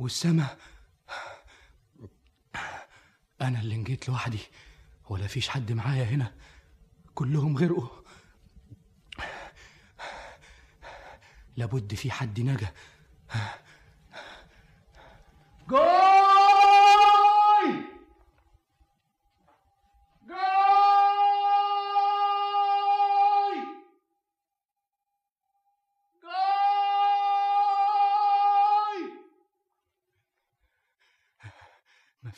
والسماء 0.00 0.58
أنا 3.40 3.60
اللي 3.60 3.76
نجيت 3.76 4.08
لوحدي. 4.08 4.38
ولا 5.08 5.26
فيش 5.26 5.48
حد 5.48 5.72
معايا 5.72 6.04
هنا. 6.04 6.34
كلهم 7.14 7.56
غرقوا. 7.56 7.88
لابد 11.56 11.94
في 11.94 12.10
حد 12.10 12.40
نجا. 12.40 12.72
جاي 15.70 16.09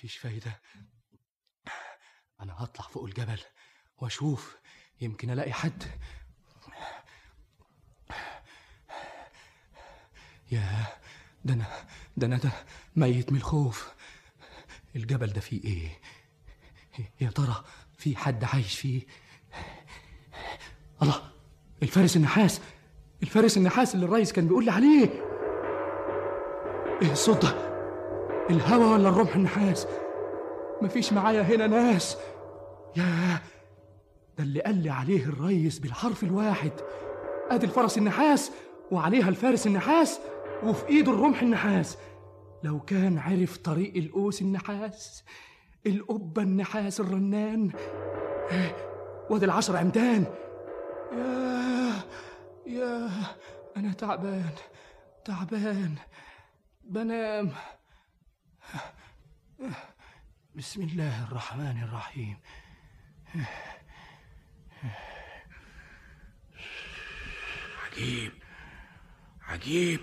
مفيش 0.03 0.17
فايدة. 0.17 0.61
أنا 2.41 2.55
هطلع 2.59 2.87
فوق 2.87 3.05
الجبل 3.05 3.41
وأشوف 3.99 4.57
يمكن 5.01 5.31
ألاقي 5.31 5.53
حد. 5.53 5.83
يا 10.53 10.87
ده 11.45 11.55
أنا 11.55 11.67
ده 12.17 12.27
أنا 12.27 12.37
ده 12.37 12.53
ميت 12.97 13.33
من 13.33 13.39
الخوف. 13.39 13.95
الجبل 14.97 15.27
ده 15.27 15.41
فيه 15.41 15.65
إيه؟ 15.65 16.01
يا 17.21 17.31
ترى 17.31 17.65
في 17.99 18.17
حد 18.17 18.45
عايش 18.45 18.79
فيه؟ 18.79 19.03
الله 21.03 21.33
الفارس 21.83 22.17
النحاس 22.17 22.61
الفارس 23.23 23.57
النحاس 23.57 23.95
اللي 23.95 24.07
الريس 24.07 24.33
كان 24.33 24.47
بيقول 24.47 24.65
لي 24.65 24.71
عليه. 24.71 25.09
إيه 27.03 27.13
الصوت 27.13 27.43
ده؟ 27.43 27.72
الهوا 28.51 28.93
ولا 28.93 29.09
الرمح 29.09 29.35
النحاس؟ 29.35 29.87
مفيش 30.83 31.13
معايا 31.13 31.43
هنا 31.43 31.67
ناس. 31.67 32.17
يا 32.97 33.41
ده 34.39 34.45
اللي 34.45 34.61
قال 34.61 34.83
لي 34.83 34.91
عليه 34.91 35.25
الريس 35.25 35.79
بالحرف 35.79 36.23
الواحد. 36.23 36.73
ادي 37.51 37.67
الفرس 37.67 37.99
النحاس 37.99 38.53
وعليها 38.91 39.29
الفارس 39.29 39.67
النحاس 39.67 40.21
وفي 40.63 40.89
ايده 40.89 41.13
الرمح 41.13 41.43
النحاس. 41.43 41.99
لو 42.63 42.81
كان 42.81 43.19
عرف 43.19 43.57
طريق 43.57 43.97
القوس 43.97 44.43
النحاس 44.43 45.25
القبة 45.87 46.43
النحاس 46.43 47.01
الرنان. 47.01 47.71
وادي 49.31 49.45
العشر 49.45 49.77
عمدان. 49.77 50.25
يا 51.13 51.93
يا 52.67 53.11
أنا 53.77 53.93
تعبان 53.93 54.51
تعبان. 55.25 55.95
بنام. 56.85 57.51
بسم 60.55 60.83
الله 60.83 61.25
الرحمن 61.25 61.83
الرحيم. 61.83 62.37
عجيب. 67.83 68.33
عجيب. 69.43 70.01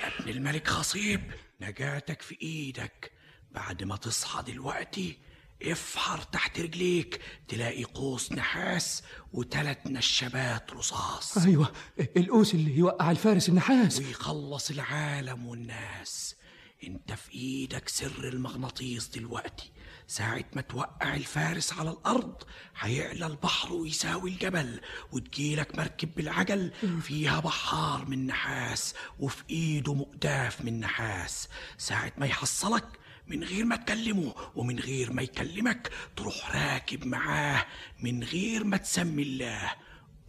يا 0.00 0.18
ابن 0.18 0.28
الملك 0.28 0.66
خصيب 0.66 1.32
نجاتك 1.60 2.22
في 2.22 2.38
إيدك. 2.42 3.12
بعد 3.50 3.84
ما 3.84 3.96
تصحى 3.96 4.42
دلوقتي 4.42 5.18
افحر 5.62 6.18
تحت 6.18 6.60
رجليك 6.60 7.22
تلاقي 7.48 7.84
قوس 7.84 8.32
نحاس 8.32 9.02
وتلات 9.32 9.86
نشابات 9.86 10.72
رصاص. 10.72 11.38
أيوة 11.38 11.72
القوس 12.16 12.54
اللي 12.54 12.76
يوقع 12.76 13.10
الفارس 13.10 13.48
النحاس. 13.48 13.98
ويخلص 13.98 14.70
العالم 14.70 15.46
والناس. 15.46 16.37
انت 16.84 17.12
في 17.12 17.34
إيدك 17.34 17.88
سر 17.88 18.28
المغناطيس 18.28 19.08
دلوقتي. 19.08 19.70
ساعة 20.06 20.44
ما 20.52 20.62
توقع 20.62 21.14
الفارس 21.14 21.72
على 21.72 21.90
الأرض 21.90 22.42
هيعلى 22.78 23.26
البحر 23.26 23.72
ويساوي 23.72 24.30
الجبل 24.30 24.80
وتجيلك 25.12 25.78
مركب 25.78 26.14
بالعجل 26.14 26.70
فيها 27.02 27.40
بحار 27.40 28.04
من 28.08 28.26
نحاس 28.26 28.94
وفي 29.20 29.42
إيده 29.50 29.94
مقداف 29.94 30.64
من 30.64 30.80
نحاس. 30.80 31.48
ساعة 31.78 32.12
ما 32.18 32.26
يحصلك 32.26 32.84
من 33.26 33.44
غير 33.44 33.64
ما 33.64 33.76
تكلمه 33.76 34.34
ومن 34.56 34.78
غير 34.78 35.12
ما 35.12 35.22
يكلمك 35.22 35.92
تروح 36.16 36.56
راكب 36.56 37.06
معاه 37.06 37.66
من 38.02 38.24
غير 38.24 38.64
ما 38.64 38.76
تسمي 38.76 39.22
الله. 39.22 39.74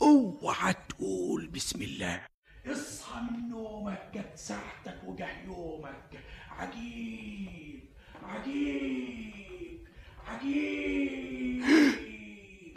اوعى 0.01 0.73
تقول 0.89 1.47
بسم 1.47 1.81
الله. 1.81 2.25
اصحى 2.65 3.21
من 3.21 3.49
نومك 3.49 4.11
جت 4.13 4.37
ساعتك 4.37 5.01
وجه 5.05 5.43
يومك. 5.45 6.23
عجيب 6.59 7.93
عجيب 8.23 9.87
عجيب. 10.27 11.63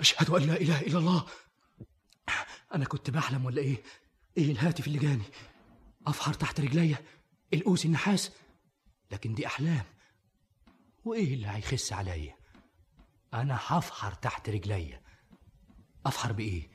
أشهد 0.00 0.30
أن 0.30 0.42
لا 0.42 0.56
إله 0.56 0.80
إلا 0.80 0.98
الله. 0.98 1.26
أنا 2.74 2.84
كنت 2.84 3.10
بحلم 3.10 3.44
ولا 3.44 3.62
إيه؟ 3.62 3.82
إيه 4.38 4.52
الهاتف 4.52 4.86
اللي 4.86 4.98
جاني؟ 4.98 5.24
أفحر 6.06 6.34
تحت 6.34 6.60
رجليا 6.60 6.96
القوس 7.54 7.84
النحاس. 7.86 8.32
لكن 9.10 9.34
دي 9.34 9.46
أحلام. 9.46 9.84
وإيه 11.04 11.34
اللي 11.34 11.46
هيخس 11.48 11.92
عليا؟ 11.92 12.36
أنا 13.34 13.58
هفحر 13.62 14.12
تحت 14.14 14.48
رجليا 14.48 15.02
أفحر 16.06 16.32
بإيه؟ 16.32 16.70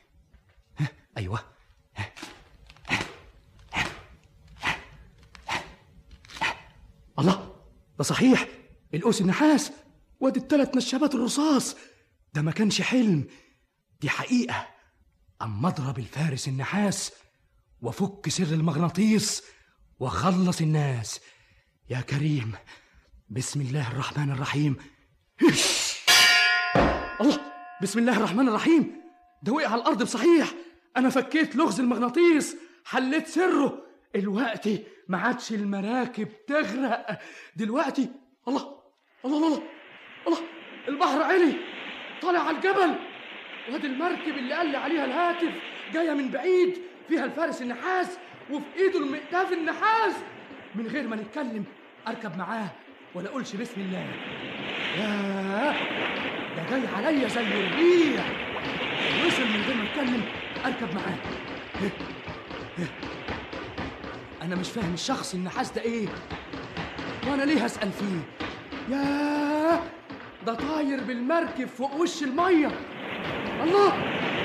ها 0.78 0.88
أيوه 1.18 1.40
الله 7.20 7.56
ده 7.98 8.04
صحيح. 8.04 8.48
القوس 8.94 9.22
النحاس 9.22 9.72
وادي 10.20 10.40
التلات 10.40 10.76
نشابات 10.76 11.16
الرصاص. 11.16 11.76
ده 12.34 12.42
ما 12.42 12.52
كانش 12.52 12.82
حلم. 12.82 13.28
دي 14.02 14.10
حقيقة. 14.10 14.68
أما 15.42 15.68
أضرب 15.68 16.00
الفارس 16.00 16.48
النحاس 16.48 17.12
وأفك 17.82 18.30
سر 18.30 18.44
المغناطيس 18.44 19.44
وأخلص 20.00 20.62
الناس. 20.62 21.20
يا 21.90 22.02
كريم 22.02 22.52
بسم 23.30 23.62
الله 23.62 23.92
الرحمن 23.92 24.32
الرحيم. 24.32 24.76
الله 27.22 27.40
بسم 27.82 28.00
الله 28.00 28.18
الرحمن 28.18 28.48
الرحيم. 28.48 29.02
ده 29.44 29.54
وقع 29.54 29.68
على 29.68 29.82
الأرض 29.82 30.04
بصحيح. 30.04 30.54
أنا 30.98 31.10
فكيت 31.10 31.56
لغز 31.56 31.80
المغناطيس 31.80 32.56
حليت 32.86 33.28
سره. 33.28 33.87
الوقت 34.16 34.70
ما 35.08 35.18
عادش 35.18 35.52
المراكب 35.52 36.28
تغرق. 36.48 37.20
دلوقتي 37.56 38.10
الله 38.48 38.78
الله 39.26 39.38
الله 39.38 39.64
الله, 40.28 40.38
البحر 40.88 41.22
علي 41.22 41.54
طالع 42.22 42.40
على 42.40 42.58
الجبل. 42.58 42.96
وادي 43.72 43.88
المركب 43.88 44.38
اللي 44.38 44.54
قال 44.54 44.68
لي 44.68 44.78
عليها 44.78 45.06
الهاتف 45.06 45.52
جاية 45.94 46.12
من 46.12 46.30
بعيد 46.30 46.78
فيها 47.08 47.26
الفارس 47.26 47.62
النحاس 47.62 48.18
وفي 48.52 48.66
ايده 48.78 49.00
المئتاف 49.00 49.54
النحاس. 49.54 50.14
من 50.76 50.88
غير 50.88 51.08
ما 51.08 51.16
نتكلم 51.16 51.64
أركب 52.08 52.38
معاه 52.38 52.70
ولا 53.16 53.30
أقولش 53.30 53.56
بسم 53.56 53.82
الله. 53.82 54.08
ياه 54.98 55.76
ده 56.56 56.70
جاي 56.70 56.88
عليا 56.88 57.28
زي 57.28 57.42
الريح. 57.42 58.26
وصل 59.26 59.44
من 59.44 59.64
غير 59.68 59.76
ما 59.76 59.84
أتكلم 59.84 60.22
أركب 60.66 60.96
معاه؟ 60.96 61.18
أنا 64.48 64.56
مش 64.56 64.70
فاهم 64.70 64.94
الشخص 64.94 65.34
النحاس 65.34 65.72
ده 65.72 65.82
إيه. 65.82 66.08
وأنا 67.28 67.44
ليه 67.44 67.66
اسال 67.66 67.92
فيه؟ 67.92 68.46
ياه 68.96 69.80
ده 70.46 70.54
طاير 70.54 71.04
بالمركب 71.04 71.68
فوق 71.68 71.96
وش 71.96 72.24
المية. 72.24 72.72
الله 73.64 73.94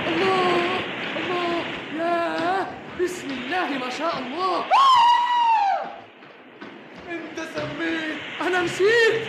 الله 0.09 0.81
الله. 1.17 1.65
ياه 1.99 2.67
بسم 3.01 3.31
الله 3.31 3.79
ما 3.79 3.91
شاء 3.91 4.19
الله. 4.19 4.65
أنت 7.11 7.41
سميت. 7.55 8.19
أنا 8.41 8.63
نسيت. 8.63 9.23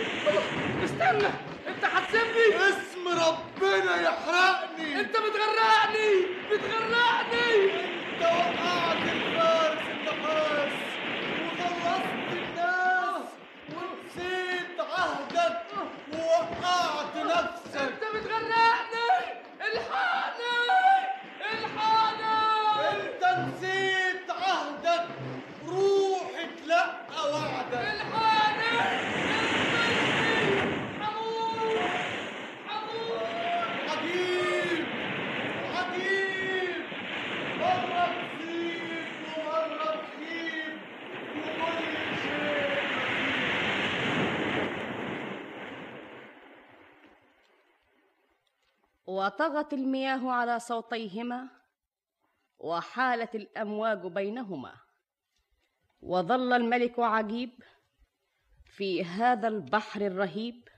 استنى 0.84 1.28
أنت 1.68 1.84
هتسيبني 1.84 2.56
اسم 2.68 3.08
ربنا 3.08 4.00
يحرقني. 4.02 5.00
أنت 5.00 5.10
بتغرقني 5.16 6.10
بتغرقني. 6.52 7.64
أنت 8.14 8.22
وقعت 8.22 8.96
النحاس 9.12 9.63
وخلصت 11.84 12.32
الناس 12.32 13.28
ونسيت 13.68 14.80
عهدك 14.80 15.62
ووقعت 16.12 17.16
نفسك. 17.16 17.76
انت 17.80 18.02
بتغرقني! 18.14 19.12
الحقني! 19.60 20.56
الحقني! 21.52 22.88
انت 22.90 23.24
نسيت 23.38 24.30
عهدك 24.30 25.08
روح 25.68 26.30
اتلقى 26.38 27.32
وعدك. 27.32 27.74
الحقني 27.94 29.04
عجيب 33.88 34.86
عجيب 35.64 36.84
مرة 37.54 38.28
تزيد 38.38 39.08
ومرة 39.22 40.02
تخيب 40.06 40.80
وكل 41.34 42.16
شيء 42.22 42.84
وطغت 49.14 49.72
المياه 49.72 50.30
على 50.30 50.58
صوتيهما 50.58 51.48
وحالت 52.58 53.34
الأمواج 53.34 54.06
بينهما. 54.06 54.74
وظل 56.02 56.52
الملك 56.52 56.98
عجيب 56.98 57.50
في 58.66 59.04
هذا 59.04 59.48
البحر 59.48 60.00
الرهيب 60.00 60.68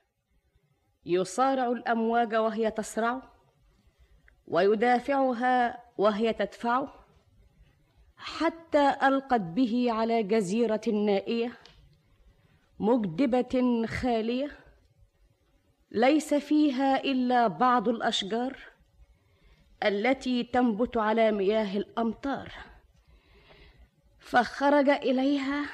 يصارع 1.04 1.66
الأمواج 1.66 2.34
وهي 2.34 2.70
تسرع 2.70 3.22
ويدافعها 4.46 5.82
وهي 5.98 6.32
تدفعه 6.32 6.92
حتى 8.16 8.96
ألقت 9.02 9.40
به 9.40 9.86
على 9.90 10.22
جزيرة 10.22 10.80
نائية 10.88 11.58
مجدبة 12.78 13.86
خالية. 13.86 14.65
ليس 15.90 16.34
فيها 16.34 17.04
إلا 17.04 17.46
بعض 17.46 17.88
الأشجار 17.88 18.58
التي 19.84 20.42
تنبت 20.42 20.96
على 20.96 21.32
مياه 21.32 21.76
الأمطار. 21.76 22.52
فخرج 24.20 24.88
إليها 24.88 25.66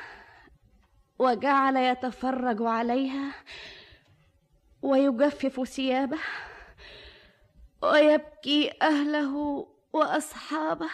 وجعل 1.19 1.77
يتفرج 1.77 2.63
عليها 2.63 3.35
ويجفف 4.83 5.69
ثيابه 5.69 6.19
ويبكي 7.83 8.73
أهله 8.83 9.67
وأصحابه 9.93 10.91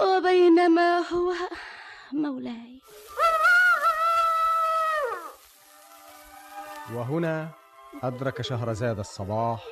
وبينما 0.00 0.98
هو 0.98 1.34
مولاي. 2.12 2.80
وهنا 6.94 7.48
أدرك 8.02 8.42
شهرزاد 8.42 8.98
الصباح 8.98 9.64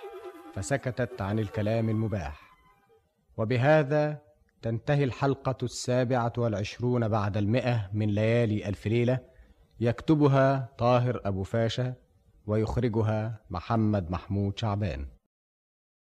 فسكتت 0.55 1.23
عن 1.23 1.39
الكلام 1.39 1.89
المباح. 1.89 2.41
وبهذا 3.37 4.19
تنتهي 4.63 5.05
الحلقة 5.05 5.57
السابعة 5.63 6.33
والعشرون 6.39 7.09
بعد 7.09 7.37
المئة 7.37 7.91
من 7.93 8.09
ليالي 8.09 8.69
ألف 8.69 8.87
ليلة 8.87 9.19
يكتبها 9.81 10.69
طاهر 10.79 11.21
أبو 11.25 11.43
فاشا 11.43 11.95
ويخرجها 12.47 13.41
محمد 13.51 14.11
محمود 14.11 14.59
شعبان. 14.59 15.07